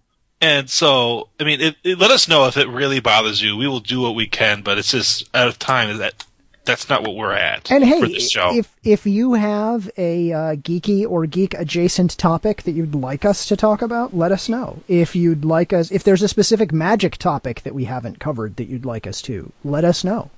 And 0.41 0.69
so, 0.69 1.29
I 1.39 1.45
mean, 1.45 1.61
it, 1.61 1.75
it, 1.85 1.97
let 1.97 2.11
us 2.11 2.27
know 2.27 2.45
if 2.47 2.57
it 2.57 2.67
really 2.67 2.99
bothers 2.99 3.41
you. 3.41 3.55
We 3.55 3.65
will 3.67 3.79
do 3.79 4.01
what 4.01 4.13
we 4.13 4.27
can, 4.27 4.61
but 4.61 4.77
it's 4.77 4.91
just 4.91 5.29
out 5.33 5.47
of 5.47 5.57
time 5.57 5.97
that 5.99 6.25
that's 6.65 6.89
not 6.89 7.03
what 7.03 7.15
we're 7.15 7.33
at 7.33 7.69
And 7.71 7.83
hey, 7.83 7.99
for 7.99 8.07
this 8.07 8.29
show. 8.31 8.55
if 8.55 8.75
if 8.83 9.05
you 9.05 9.33
have 9.33 9.89
a 9.97 10.31
uh, 10.31 10.37
geeky 10.55 11.05
or 11.09 11.25
geek 11.25 11.53
adjacent 11.55 12.17
topic 12.17 12.63
that 12.63 12.71
you'd 12.71 12.95
like 12.95 13.25
us 13.25 13.45
to 13.47 13.55
talk 13.55 13.81
about, 13.81 14.15
let 14.15 14.31
us 14.31 14.47
know. 14.49 14.81
If 14.87 15.15
you'd 15.15 15.45
like 15.45 15.73
us, 15.73 15.91
if 15.91 16.03
there's 16.03 16.21
a 16.21 16.27
specific 16.27 16.71
magic 16.71 17.17
topic 17.17 17.61
that 17.63 17.75
we 17.75 17.85
haven't 17.85 18.19
covered 18.19 18.55
that 18.57 18.65
you'd 18.65 18.85
like 18.85 19.05
us 19.07 19.21
to, 19.23 19.51
let 19.63 19.83
us 19.83 20.03
know. 20.03 20.29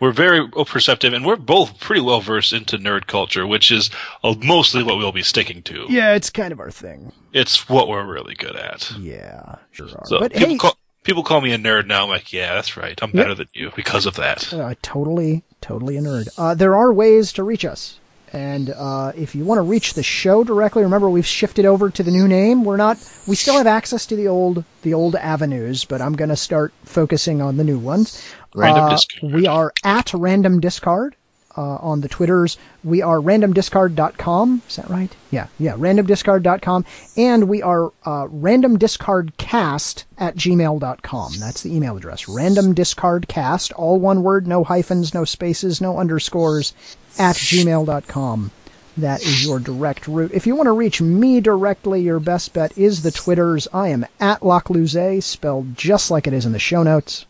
we're 0.00 0.10
very 0.12 0.48
perceptive, 0.48 1.12
and 1.12 1.24
we're 1.24 1.36
both 1.36 1.78
pretty 1.78 2.00
well 2.00 2.20
versed 2.20 2.52
into 2.52 2.76
nerd 2.76 3.06
culture, 3.06 3.46
which 3.46 3.70
is 3.70 3.88
uh, 4.24 4.34
mostly 4.42 4.82
what 4.82 4.98
we'll 4.98 5.12
be 5.12 5.22
sticking 5.22 5.62
to. 5.62 5.86
Yeah, 5.88 6.14
it's 6.14 6.30
kind 6.30 6.52
of 6.52 6.58
our 6.58 6.72
thing. 6.72 7.12
It's 7.32 7.68
what 7.68 7.86
we're 7.88 8.04
really 8.04 8.34
good 8.34 8.56
at. 8.56 8.90
Yeah, 8.98 9.56
sure 9.70 9.86
are. 9.86 10.06
So 10.06 10.18
but 10.18 10.32
hey, 10.36 10.56
call 10.56 10.76
people 11.04 11.22
call 11.22 11.40
me 11.40 11.52
a 11.52 11.58
nerd 11.58 11.86
now. 11.86 12.04
I'm 12.04 12.08
like, 12.10 12.32
yeah, 12.32 12.54
that's 12.54 12.76
right. 12.76 12.98
I'm 13.02 13.12
better 13.12 13.34
than 13.34 13.48
you 13.52 13.72
because 13.76 14.06
of 14.06 14.16
that. 14.16 14.52
uh, 14.52 14.74
totally, 14.82 15.42
totally 15.60 15.96
a 15.96 16.00
nerd. 16.00 16.28
Uh, 16.38 16.54
there 16.54 16.76
are 16.76 16.92
ways 16.92 17.32
to 17.34 17.42
reach 17.42 17.64
us. 17.64 17.96
And 18.32 18.70
uh, 18.70 19.10
if 19.16 19.34
you 19.34 19.44
want 19.44 19.58
to 19.58 19.62
reach 19.62 19.94
the 19.94 20.04
show 20.04 20.44
directly, 20.44 20.82
remember 20.84 21.10
we've 21.10 21.26
shifted 21.26 21.64
over 21.64 21.90
to 21.90 22.02
the 22.04 22.12
new 22.12 22.28
name. 22.28 22.62
We're 22.64 22.76
not. 22.76 22.96
We 23.26 23.34
still 23.34 23.56
have 23.56 23.66
access 23.66 24.06
to 24.06 24.14
the 24.14 24.28
old 24.28 24.62
the 24.82 24.94
old 24.94 25.16
avenues, 25.16 25.84
but 25.84 26.00
I'm 26.00 26.12
going 26.12 26.28
to 26.28 26.36
start 26.36 26.72
focusing 26.84 27.42
on 27.42 27.56
the 27.56 27.64
new 27.64 27.76
ones. 27.78 28.22
Random 28.54 28.84
Uh, 28.84 28.90
Discard. 28.90 29.32
We 29.34 29.46
are 29.48 29.72
at 29.82 30.14
Random 30.14 30.60
Discard 30.60 31.16
uh, 31.56 31.76
on 31.76 32.00
the 32.00 32.08
Twitters. 32.08 32.56
We 32.84 33.02
are 33.02 33.18
randomdiscard.com. 33.18 34.62
Is 34.68 34.76
that 34.76 34.88
right? 34.88 35.14
Yeah, 35.30 35.48
yeah, 35.58 35.74
randomdiscard.com. 35.74 36.84
And 37.16 37.48
we 37.48 37.62
are 37.62 37.86
uh, 38.04 38.26
randomdiscardcast 38.26 40.04
at 40.18 40.36
gmail.com. 40.36 41.32
That's 41.38 41.62
the 41.62 41.74
email 41.74 41.96
address. 41.96 42.24
Randomdiscardcast, 42.24 43.72
all 43.76 43.98
one 43.98 44.22
word, 44.22 44.46
no 44.46 44.64
hyphens, 44.64 45.14
no 45.14 45.24
spaces, 45.24 45.80
no 45.80 45.98
underscores, 45.98 46.72
at 47.18 47.36
gmail.com. 47.36 48.50
That 48.96 49.22
is 49.22 49.44
your 49.44 49.58
direct 49.60 50.08
route. 50.08 50.32
If 50.34 50.46
you 50.46 50.54
want 50.56 50.66
to 50.66 50.72
reach 50.72 51.00
me 51.00 51.40
directly, 51.40 52.02
your 52.02 52.20
best 52.20 52.52
bet 52.52 52.76
is 52.76 53.02
the 53.02 53.10
Twitters. 53.10 53.66
I 53.72 53.88
am 53.88 54.04
at 54.18 54.40
Locluze, 54.40 55.22
spelled 55.22 55.76
just 55.76 56.10
like 56.10 56.26
it 56.26 56.32
is 56.32 56.44
in 56.44 56.52
the 56.52 56.58
show 56.58 56.82
notes. 56.82 57.24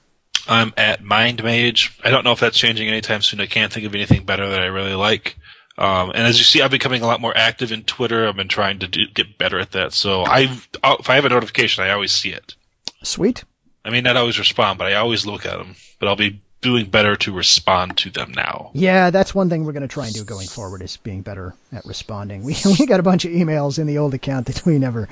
I'm 0.49 0.73
at 0.77 1.03
Mind 1.03 1.43
Mage. 1.43 1.97
I 2.05 2.11
don't 2.11 2.25
know 2.25 2.33
if 2.33 2.41
that's 2.41 2.59
changing 2.59 2.89
anytime 2.89 3.23
soon. 3.23 3.41
I 3.41 3.47
can't 3.47 3.73
think 3.73 3.87
of 3.87 3.95
anything 3.95 4.25
better 4.25 4.49
that 4.49 4.61
I 4.61 4.67
really 4.67 4.95
like. 4.95 5.37
Um, 5.79 6.11
and 6.11 6.27
as 6.27 6.39
you 6.39 6.45
see, 6.45 6.62
I'm 6.62 6.71
becoming 6.71 7.03
a 7.03 7.07
lot 7.07 7.21
more 7.21 7.37
active 7.37 7.73
in 7.73 7.85
Twitter. 7.85 8.29
I've 8.29 8.37
been 8.37 8.49
trying 8.49 8.79
to 8.81 8.87
do, 8.87 9.07
get 9.07 9.39
better 9.39 9.59
at 9.59 9.73
that. 9.73 9.93
So 9.93 10.23
I, 10.23 10.61
if 10.85 11.09
I 11.09 11.15
have 11.15 11.25
a 11.25 11.31
notification, 11.31 11.83
I 11.83 11.91
always 11.91 12.12
see 12.12 12.31
it. 12.31 12.55
Sweet. 13.03 13.45
I 13.85 13.91
may 13.91 14.03
not 14.03 14.17
always 14.17 14.39
respond, 14.39 14.79
but 14.79 14.89
I 14.89 14.95
always 14.95 15.25
look 15.25 15.47
at 15.47 15.57
them. 15.57 15.77
But 15.99 16.09
I'll 16.09 16.17
be 16.17 16.43
doing 16.61 16.87
better 16.91 17.17
to 17.17 17.33
respond 17.33 17.97
to 17.97 18.11
them 18.11 18.33
now. 18.33 18.71
Yeah, 18.75 19.11
that's 19.11 19.35
one 19.35 19.49
thing 19.49 19.65
we're 19.65 19.73
going 19.73 19.83
to 19.83 19.89
try 19.89 20.05
and 20.05 20.15
do 20.15 20.25
going 20.25 20.49
forward 20.49 20.83
is 20.83 20.99
being 20.99 21.23
better 21.23 21.55
at 21.73 21.87
responding. 21.87 22.43
We 22.45 22.57
we 22.79 22.87
got 22.87 23.01
a 23.01 23.05
bunch 23.05 23.25
of 23.25 23.33
emails 23.33 23.79
in 23.79 23.87
the 23.87 23.99
old 23.99 24.15
account 24.15 24.47
that 24.47 24.67
we 24.67 24.79
never 24.79 25.09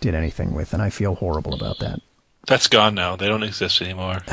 did 0.00 0.14
anything 0.14 0.54
with, 0.54 0.72
and 0.72 0.82
I 0.82 0.90
feel 0.90 1.14
horrible 1.14 1.54
about 1.54 1.78
that. 1.78 2.00
That's 2.48 2.66
gone 2.66 2.94
now. 2.94 3.14
They 3.14 3.28
don't 3.28 3.42
exist 3.42 3.82
anymore. 3.82 4.22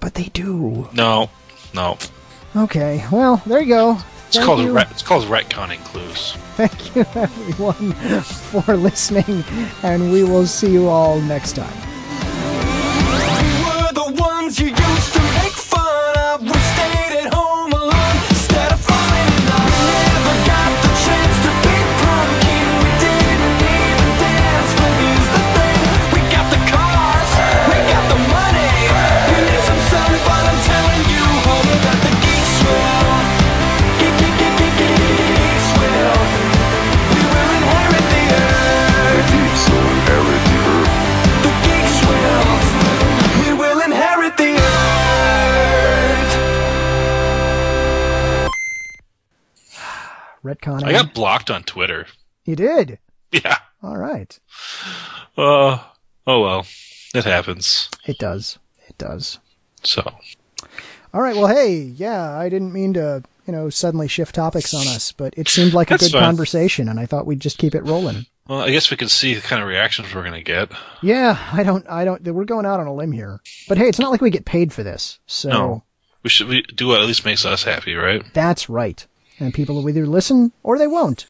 But 0.00 0.14
they 0.14 0.24
do. 0.24 0.88
No, 0.92 1.30
no. 1.74 1.98
Okay, 2.54 3.04
well, 3.10 3.42
there 3.46 3.60
you 3.60 3.68
go. 3.68 3.98
It's 4.26 4.36
Thank 4.36 4.46
called 4.46 4.60
you. 4.60 4.72
ret- 4.72 4.90
it's 4.90 5.02
called 5.02 5.24
retconning 5.24 5.82
clues. 5.84 6.32
Thank 6.56 6.96
you, 6.96 7.04
everyone, 7.14 7.92
for 8.22 8.76
listening, 8.76 9.44
and 9.82 10.12
we 10.12 10.24
will 10.24 10.46
see 10.46 10.70
you 10.72 10.88
all 10.88 11.20
next 11.20 11.54
time. 11.56 11.72
Retcon. 50.46 50.82
I 50.84 50.92
got 50.92 51.12
blocked 51.14 51.50
on 51.50 51.62
Twitter. 51.64 52.06
You 52.44 52.56
did. 52.56 52.98
Yeah. 53.32 53.58
All 53.82 53.96
right. 53.96 54.38
Uh, 55.36 55.78
oh 56.26 56.40
well, 56.40 56.66
it 57.14 57.24
happens. 57.24 57.90
It 58.06 58.18
does. 58.18 58.58
It 58.88 58.96
does. 58.98 59.38
So 59.82 60.02
All 61.12 61.20
right. 61.20 61.36
Well, 61.36 61.48
hey, 61.48 61.76
yeah, 61.78 62.36
I 62.36 62.48
didn't 62.48 62.72
mean 62.72 62.94
to, 62.94 63.22
you 63.46 63.52
know, 63.52 63.68
suddenly 63.70 64.08
shift 64.08 64.34
topics 64.34 64.72
on 64.74 64.86
us, 64.88 65.12
but 65.12 65.34
it 65.36 65.48
seemed 65.48 65.74
like 65.74 65.90
a 65.90 65.98
good 65.98 66.12
fine. 66.12 66.22
conversation, 66.22 66.88
and 66.88 66.98
I 66.98 67.06
thought 67.06 67.26
we'd 67.26 67.40
just 67.40 67.58
keep 67.58 67.74
it 67.74 67.84
rolling. 67.84 68.26
well, 68.48 68.60
I 68.60 68.70
guess 68.70 68.90
we 68.90 68.96
can 68.96 69.08
see 69.08 69.34
the 69.34 69.40
kind 69.40 69.60
of 69.62 69.68
reactions 69.68 70.14
we're 70.14 70.24
gonna 70.24 70.42
get. 70.42 70.70
Yeah, 71.02 71.38
I 71.52 71.62
don't, 71.62 71.86
I 71.88 72.04
don't. 72.04 72.22
We're 72.24 72.44
going 72.44 72.66
out 72.66 72.80
on 72.80 72.86
a 72.86 72.94
limb 72.94 73.12
here, 73.12 73.40
but 73.68 73.76
hey, 73.78 73.88
it's 73.88 73.98
not 73.98 74.10
like 74.10 74.20
we 74.20 74.30
get 74.30 74.44
paid 74.44 74.72
for 74.72 74.82
this, 74.82 75.18
so 75.26 75.48
No, 75.48 75.84
we 76.22 76.30
should 76.30 76.48
we 76.48 76.62
do 76.62 76.88
what 76.88 77.00
at 77.00 77.06
least 77.06 77.24
makes 77.24 77.44
us 77.44 77.64
happy, 77.64 77.94
right? 77.94 78.22
that's 78.32 78.68
right. 78.68 79.06
And 79.38 79.54
people 79.54 79.76
will 79.76 79.88
either 79.88 80.06
listen 80.06 80.52
or 80.62 80.78
they 80.78 80.86
won't. 80.86 81.24